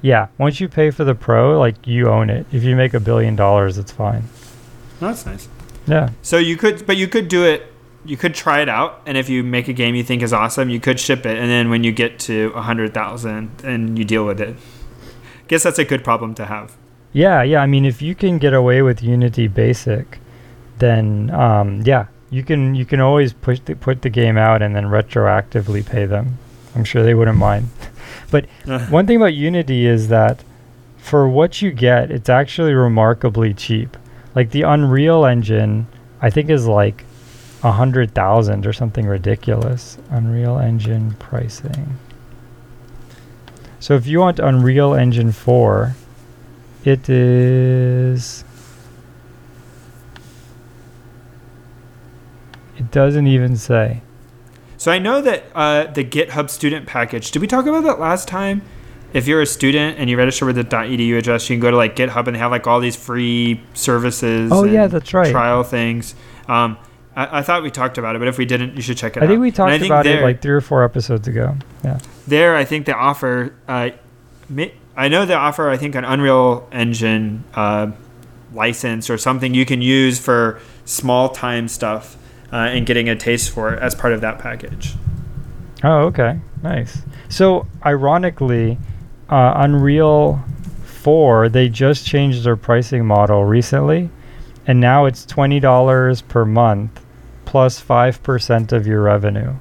Yeah, 0.00 0.28
once 0.38 0.60
you 0.60 0.68
pay 0.68 0.90
for 0.90 1.04
the 1.04 1.14
pro, 1.14 1.58
like 1.58 1.86
you 1.86 2.08
own 2.08 2.30
it. 2.30 2.46
If 2.52 2.62
you 2.64 2.76
make 2.76 2.94
a 2.94 3.00
billion 3.00 3.36
dollars, 3.36 3.78
it's 3.78 3.92
fine. 3.92 4.24
That's 5.00 5.24
nice. 5.26 5.48
Yeah. 5.86 6.10
So 6.22 6.38
you 6.38 6.56
could, 6.56 6.86
but 6.86 6.96
you 6.96 7.08
could 7.08 7.28
do 7.28 7.44
it. 7.44 7.70
You 8.06 8.16
could 8.18 8.34
try 8.34 8.60
it 8.60 8.68
out, 8.68 9.00
and 9.06 9.16
if 9.16 9.30
you 9.30 9.42
make 9.42 9.66
a 9.66 9.72
game 9.72 9.94
you 9.94 10.02
think 10.04 10.22
is 10.22 10.32
awesome, 10.32 10.68
you 10.68 10.78
could 10.78 11.00
ship 11.00 11.24
it, 11.24 11.38
and 11.38 11.50
then 11.50 11.70
when 11.70 11.84
you 11.84 11.92
get 11.92 12.18
to 12.20 12.52
a 12.54 12.60
hundred 12.60 12.92
thousand, 12.92 13.50
and 13.64 13.98
you 13.98 14.04
deal 14.04 14.26
with 14.26 14.40
it. 14.40 14.56
Guess 15.48 15.62
that's 15.62 15.78
a 15.78 15.84
good 15.84 16.04
problem 16.04 16.34
to 16.34 16.46
have. 16.46 16.76
Yeah, 17.12 17.42
yeah. 17.42 17.60
I 17.60 17.66
mean, 17.66 17.84
if 17.84 18.02
you 18.02 18.14
can 18.14 18.38
get 18.38 18.52
away 18.52 18.82
with 18.82 19.02
Unity 19.02 19.48
Basic, 19.48 20.18
then 20.78 21.30
um, 21.30 21.82
yeah, 21.82 22.06
you 22.30 22.42
can 22.42 22.74
you 22.74 22.84
can 22.84 23.00
always 23.00 23.32
push 23.32 23.60
the, 23.64 23.76
put 23.76 24.02
the 24.02 24.10
game 24.10 24.36
out 24.36 24.60
and 24.60 24.74
then 24.74 24.84
retroactively 24.84 25.86
pay 25.86 26.06
them. 26.06 26.38
I'm 26.74 26.84
sure 26.84 27.02
they 27.02 27.14
wouldn't 27.14 27.38
mind. 27.38 27.68
but 28.30 28.46
one 28.90 29.06
thing 29.06 29.16
about 29.16 29.34
Unity 29.34 29.86
is 29.86 30.08
that 30.08 30.42
for 30.98 31.28
what 31.28 31.62
you 31.62 31.70
get, 31.70 32.10
it's 32.10 32.28
actually 32.28 32.74
remarkably 32.74 33.54
cheap. 33.54 33.96
Like 34.34 34.50
the 34.50 34.62
Unreal 34.62 35.24
Engine, 35.24 35.86
I 36.20 36.30
think 36.30 36.50
is 36.50 36.66
like 36.66 37.04
a 37.62 37.72
hundred 37.72 38.14
thousand 38.14 38.66
or 38.66 38.72
something 38.72 39.06
ridiculous. 39.06 39.98
Unreal 40.10 40.58
Engine 40.58 41.12
pricing. 41.18 41.98
So 43.80 43.94
if 43.94 44.06
you 44.06 44.18
want 44.18 44.38
Unreal 44.38 44.94
Engine 44.94 45.30
4, 45.30 45.94
it 46.84 47.08
is. 47.08 48.42
It 52.78 52.90
doesn't 52.90 53.26
even 53.26 53.56
say. 53.56 54.00
So 54.78 54.90
I 54.90 54.98
know 54.98 55.20
that 55.20 55.44
uh, 55.54 55.84
the 55.92 56.04
GitHub 56.04 56.50
student 56.50 56.86
package. 56.86 57.30
Did 57.30 57.40
we 57.40 57.46
talk 57.46 57.66
about 57.66 57.84
that 57.84 58.00
last 58.00 58.26
time? 58.26 58.62
If 59.14 59.26
you're 59.26 59.40
a 59.40 59.46
student 59.46 59.98
and 59.98 60.10
you 60.10 60.18
register 60.18 60.44
with 60.44 60.56
the 60.56 60.64
.edu 60.64 61.16
address, 61.16 61.48
you 61.48 61.54
can 61.56 61.60
go 61.60 61.70
to 61.70 61.76
like 61.76 61.96
GitHub 61.96 62.26
and 62.26 62.34
they 62.34 62.40
have 62.40 62.50
like 62.50 62.66
all 62.66 62.80
these 62.80 62.96
free 62.96 63.62
services. 63.72 64.50
Oh, 64.52 64.64
yeah, 64.64 64.88
that's 64.88 65.14
right. 65.14 65.30
Trial 65.30 65.62
things. 65.62 66.14
Um, 66.48 66.76
I, 67.16 67.38
I 67.38 67.42
thought 67.42 67.62
we 67.62 67.70
talked 67.70 67.96
about 67.96 68.16
it, 68.16 68.18
but 68.18 68.28
if 68.28 68.36
we 68.38 68.44
didn't, 68.44 68.74
you 68.74 68.82
should 68.82 68.96
check 68.98 69.16
it 69.16 69.20
I 69.22 69.22
out. 69.22 69.28
I 69.28 69.32
think 69.32 69.40
we 69.40 69.50
talked 69.52 69.70
think 69.70 69.86
about 69.86 70.06
it 70.06 70.20
like 70.22 70.42
three 70.42 70.52
or 70.52 70.60
four 70.60 70.82
episodes 70.84 71.28
ago. 71.28 71.56
Yeah. 71.84 72.00
there 72.26 72.56
i 72.56 72.64
think 72.64 72.86
they 72.86 72.92
offer 72.92 73.54
uh, 73.68 73.90
i 74.96 75.08
know 75.08 75.26
they 75.26 75.34
offer 75.34 75.68
i 75.70 75.76
think 75.76 75.94
an 75.94 76.04
unreal 76.04 76.66
engine 76.72 77.44
uh, 77.54 77.90
license 78.52 79.10
or 79.10 79.18
something 79.18 79.54
you 79.54 79.66
can 79.66 79.82
use 79.82 80.18
for 80.18 80.60
small 80.86 81.28
time 81.28 81.68
stuff 81.68 82.16
uh, 82.52 82.56
and 82.56 82.86
getting 82.86 83.08
a 83.08 83.14
taste 83.16 83.50
for 83.50 83.74
it 83.74 83.82
as 83.82 83.94
part 83.94 84.12
of 84.12 84.20
that 84.22 84.38
package 84.38 84.94
Oh, 85.86 86.04
okay. 86.06 86.40
Nice. 86.62 87.02
So, 87.28 87.66
ironically, 87.84 88.78
uh, 89.28 89.52
Unreal 89.56 90.42
4, 90.84 91.48
they 91.48 91.68
just 91.68 92.06
changed 92.06 92.44
their 92.44 92.56
pricing 92.56 93.04
model 93.04 93.44
recently, 93.44 94.10
and 94.66 94.80
now 94.80 95.04
it's 95.06 95.26
$20 95.26 96.28
per 96.28 96.44
month 96.44 97.00
plus 97.44 97.80
5% 97.80 98.72
of 98.72 98.86
your 98.86 99.02
revenue. 99.02 99.54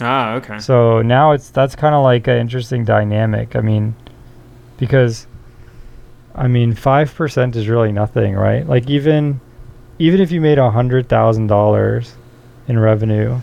ah 0.00 0.34
okay 0.34 0.58
So 0.58 1.02
now 1.02 1.32
it's 1.32 1.50
that's 1.50 1.74
kind 1.74 1.94
of 1.94 2.02
like 2.04 2.26
an 2.28 2.38
interesting 2.38 2.84
dynamic. 2.84 3.56
I 3.56 3.60
mean, 3.60 3.94
because 4.78 5.26
I 6.34 6.46
mean, 6.48 6.74
five 6.74 7.12
percent 7.14 7.56
is 7.56 7.68
really 7.68 7.92
nothing, 7.92 8.34
right? 8.34 8.66
Like 8.66 8.88
even 8.88 9.40
even 9.98 10.20
if 10.20 10.30
you 10.30 10.40
made 10.40 10.58
a 10.58 10.70
hundred 10.70 11.08
thousand 11.08 11.48
dollars 11.48 12.14
in 12.68 12.78
revenue, 12.78 13.40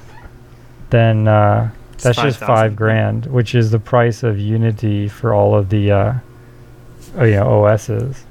then 0.90 1.28
uh, 1.28 1.70
That's 2.04 2.18
just 2.18 2.40
5,000. 2.40 2.48
five 2.48 2.76
grand, 2.76 3.26
which 3.28 3.56
is 3.56 3.72
the 3.72 3.80
price 3.80 4.24
of 4.24 4.40
Unity 4.40 5.08
for 5.08 5.34
all 5.34 5.56
of 5.56 5.70
the 5.70 5.92
uh, 5.92 6.14
oh, 7.18 7.26
know 7.26 7.66
OSs. 7.66 8.26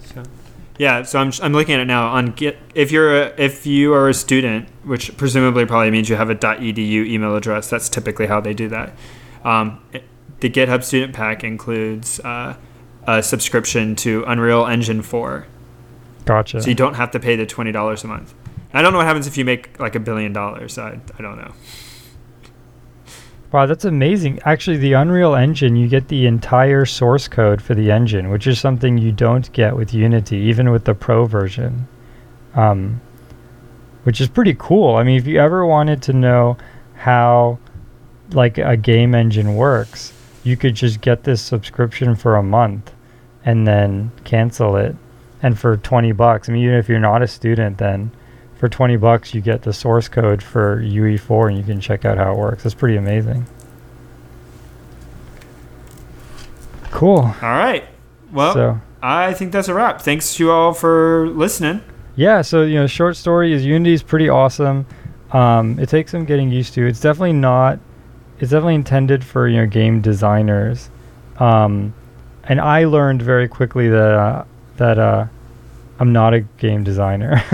So, 0.00 0.22
yeah, 0.78 1.02
so 1.02 1.18
I'm, 1.20 1.32
I'm 1.42 1.52
looking 1.52 1.74
at 1.74 1.80
it 1.80 1.84
now 1.86 2.08
on 2.08 2.32
Git. 2.32 2.58
If 2.74 2.90
you're 2.90 3.22
a, 3.22 3.34
if 3.38 3.66
you 3.66 3.94
are 3.94 4.08
a 4.08 4.14
student, 4.14 4.68
which 4.84 5.16
presumably 5.16 5.64
probably 5.64 5.90
means 5.90 6.08
you 6.08 6.16
have 6.16 6.30
a 6.30 6.34
.edu 6.34 7.06
email 7.06 7.36
address, 7.36 7.70
that's 7.70 7.88
typically 7.88 8.26
how 8.26 8.40
they 8.40 8.54
do 8.54 8.68
that. 8.68 8.92
Um, 9.44 9.80
it- 9.92 10.04
the 10.40 10.50
GitHub 10.50 10.82
Student 10.82 11.14
Pack 11.14 11.44
includes 11.44 12.18
uh, 12.18 12.56
a 13.06 13.22
subscription 13.22 13.94
to 13.94 14.24
Unreal 14.26 14.66
Engine 14.66 15.00
4, 15.00 15.46
Gotcha. 16.24 16.60
so 16.60 16.68
you 16.68 16.74
don't 16.74 16.94
have 16.94 17.12
to 17.12 17.20
pay 17.20 17.36
the 17.36 17.46
twenty 17.46 17.70
dollars 17.70 18.02
a 18.02 18.08
month. 18.08 18.34
I 18.74 18.82
don't 18.82 18.90
know 18.92 18.98
what 18.98 19.06
happens 19.06 19.28
if 19.28 19.38
you 19.38 19.44
make 19.44 19.78
like 19.78 19.94
a 19.94 20.00
billion 20.00 20.32
dollars. 20.32 20.78
I 20.78 20.98
I 21.16 21.22
don't 21.22 21.36
know. 21.36 21.52
Wow, 23.52 23.66
that's 23.66 23.84
amazing. 23.84 24.40
Actually, 24.46 24.78
the 24.78 24.94
Unreal 24.94 25.34
Engine, 25.34 25.76
you 25.76 25.86
get 25.86 26.08
the 26.08 26.26
entire 26.26 26.86
source 26.86 27.28
code 27.28 27.60
for 27.60 27.74
the 27.74 27.90
engine, 27.90 28.30
which 28.30 28.46
is 28.46 28.58
something 28.58 28.96
you 28.96 29.12
don't 29.12 29.52
get 29.52 29.76
with 29.76 29.92
Unity, 29.92 30.38
even 30.38 30.70
with 30.70 30.86
the 30.86 30.94
Pro 30.94 31.26
version. 31.26 31.86
Um, 32.54 33.00
which 34.04 34.20
is 34.20 34.28
pretty 34.28 34.56
cool. 34.58 34.96
I 34.96 35.02
mean, 35.02 35.18
if 35.18 35.26
you 35.26 35.38
ever 35.38 35.66
wanted 35.66 36.02
to 36.02 36.12
know 36.12 36.56
how 36.94 37.58
like 38.32 38.58
a 38.58 38.76
game 38.76 39.14
engine 39.14 39.54
works, 39.54 40.12
you 40.44 40.56
could 40.56 40.74
just 40.74 41.00
get 41.00 41.24
this 41.24 41.42
subscription 41.42 42.16
for 42.16 42.36
a 42.36 42.42
month 42.42 42.92
and 43.44 43.66
then 43.66 44.10
cancel 44.24 44.76
it. 44.76 44.96
And 45.42 45.58
for 45.58 45.76
20 45.76 46.12
bucks, 46.12 46.48
I 46.48 46.52
mean, 46.52 46.62
even 46.62 46.76
if 46.76 46.88
you're 46.88 46.98
not 47.00 47.22
a 47.22 47.28
student, 47.28 47.78
then 47.78 48.12
for 48.62 48.68
20 48.68 48.94
bucks 48.94 49.34
you 49.34 49.40
get 49.40 49.62
the 49.62 49.72
source 49.72 50.06
code 50.06 50.40
for 50.40 50.80
UE4 50.80 51.48
and 51.48 51.58
you 51.58 51.64
can 51.64 51.80
check 51.80 52.04
out 52.04 52.16
how 52.16 52.30
it 52.30 52.38
works. 52.38 52.64
It's 52.64 52.76
pretty 52.76 52.96
amazing. 52.96 53.44
Cool. 56.92 57.18
All 57.18 57.32
right. 57.42 57.82
Well, 58.30 58.54
So, 58.54 58.80
I 59.02 59.32
think 59.34 59.50
that's 59.50 59.66
a 59.66 59.74
wrap. 59.74 60.00
Thanks 60.00 60.36
to 60.36 60.44
you 60.44 60.52
all 60.52 60.74
for 60.74 61.26
listening. 61.30 61.82
yeah, 62.14 62.40
so 62.42 62.62
you 62.62 62.76
know, 62.76 62.86
short 62.86 63.16
story 63.16 63.52
is 63.52 63.66
Unity 63.66 63.94
is 63.94 64.02
pretty 64.04 64.28
awesome. 64.28 64.86
Um, 65.32 65.76
it 65.80 65.88
takes 65.88 66.12
some 66.12 66.24
getting 66.24 66.48
used 66.48 66.72
to. 66.74 66.86
It's 66.86 67.00
definitely 67.00 67.32
not. 67.32 67.80
It's 68.38 68.52
definitely 68.52 68.76
intended 68.76 69.24
for 69.24 69.48
you 69.48 69.56
know 69.56 69.66
game 69.66 70.00
designers. 70.00 70.88
Um, 71.38 71.94
and 72.44 72.60
I 72.60 72.84
learned 72.84 73.22
very 73.22 73.48
quickly 73.48 73.88
that 73.88 74.14
uh, 74.14 74.44
that 74.76 75.00
uh, 75.00 75.26
I'm 76.02 76.12
not 76.12 76.34
a 76.34 76.40
game 76.40 76.82
designer. 76.82 77.44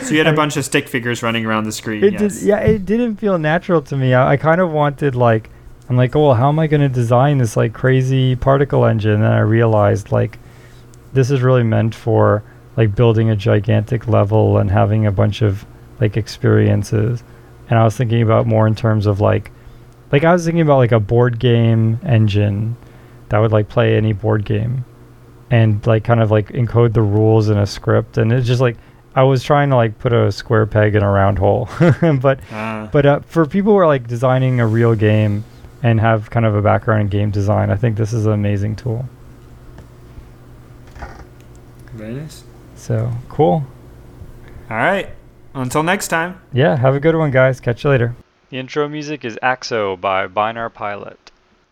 So 0.00 0.12
you 0.12 0.18
had 0.18 0.26
a 0.26 0.32
bunch 0.42 0.56
of 0.56 0.64
stick 0.64 0.88
figures 0.88 1.22
running 1.22 1.44
around 1.44 1.64
the 1.64 1.72
screen. 1.72 2.02
It 2.02 2.14
yes. 2.14 2.40
did, 2.40 2.48
yeah, 2.48 2.56
it 2.56 2.86
didn't 2.86 3.16
feel 3.16 3.38
natural 3.38 3.82
to 3.82 3.96
me. 3.98 4.14
I, 4.14 4.32
I 4.32 4.36
kind 4.38 4.62
of 4.62 4.70
wanted 4.70 5.14
like, 5.14 5.50
I'm 5.90 5.96
like, 5.98 6.16
oh, 6.16 6.28
well, 6.28 6.34
how 6.34 6.48
am 6.48 6.58
I 6.58 6.68
going 6.68 6.80
to 6.80 6.88
design 6.88 7.36
this 7.36 7.54
like 7.54 7.74
crazy 7.74 8.34
particle 8.34 8.86
engine? 8.86 9.22
And 9.22 9.26
I 9.26 9.40
realized 9.40 10.10
like, 10.10 10.38
this 11.12 11.30
is 11.30 11.42
really 11.42 11.64
meant 11.64 11.94
for 11.94 12.42
like 12.78 12.94
building 12.94 13.28
a 13.28 13.36
gigantic 13.36 14.08
level 14.08 14.56
and 14.56 14.70
having 14.70 15.04
a 15.04 15.12
bunch 15.12 15.42
of 15.42 15.66
like 16.00 16.16
experiences. 16.16 17.22
And 17.68 17.78
I 17.78 17.84
was 17.84 17.94
thinking 17.94 18.22
about 18.22 18.46
more 18.46 18.66
in 18.66 18.74
terms 18.74 19.04
of 19.04 19.20
like, 19.20 19.52
like 20.10 20.24
I 20.24 20.32
was 20.32 20.46
thinking 20.46 20.62
about 20.62 20.78
like 20.78 20.92
a 20.92 21.00
board 21.00 21.38
game 21.38 22.00
engine 22.06 22.74
that 23.28 23.38
would 23.38 23.52
like 23.52 23.68
play 23.68 23.98
any 23.98 24.14
board 24.14 24.46
game 24.46 24.86
and 25.52 25.86
like 25.86 26.02
kind 26.02 26.20
of 26.20 26.30
like 26.30 26.48
encode 26.48 26.94
the 26.94 27.02
rules 27.02 27.50
in 27.50 27.58
a 27.58 27.66
script. 27.66 28.16
And 28.16 28.32
it's 28.32 28.46
just 28.46 28.62
like, 28.62 28.78
I 29.14 29.22
was 29.22 29.44
trying 29.44 29.68
to 29.68 29.76
like 29.76 29.98
put 29.98 30.12
a 30.14 30.32
square 30.32 30.64
peg 30.66 30.94
in 30.96 31.02
a 31.02 31.10
round 31.10 31.38
hole, 31.38 31.68
but 32.20 32.40
Uh, 32.50 32.88
but 32.90 33.06
uh, 33.06 33.20
for 33.20 33.44
people 33.46 33.72
who 33.72 33.78
are 33.78 33.86
like 33.86 34.08
designing 34.08 34.58
a 34.60 34.66
real 34.66 34.94
game 34.94 35.44
and 35.82 36.00
have 36.00 36.30
kind 36.30 36.46
of 36.46 36.54
a 36.54 36.62
background 36.62 37.02
in 37.02 37.08
game 37.08 37.30
design, 37.30 37.70
I 37.70 37.76
think 37.76 37.98
this 37.98 38.14
is 38.14 38.24
an 38.24 38.32
amazing 38.32 38.76
tool. 38.76 39.04
very 41.92 42.14
nice. 42.14 42.44
So 42.74 43.12
cool. 43.28 43.64
All 44.70 44.76
right. 44.78 45.10
Until 45.54 45.82
next 45.82 46.08
time. 46.08 46.40
Yeah, 46.54 46.76
have 46.76 46.94
a 46.94 47.00
good 47.00 47.14
one, 47.14 47.30
guys. 47.30 47.60
Catch 47.60 47.84
you 47.84 47.90
later. 47.90 48.16
The 48.48 48.56
intro 48.58 48.88
music 48.88 49.22
is 49.22 49.38
AXO 49.42 50.00
by 50.00 50.26
Binärpilot. 50.26 51.16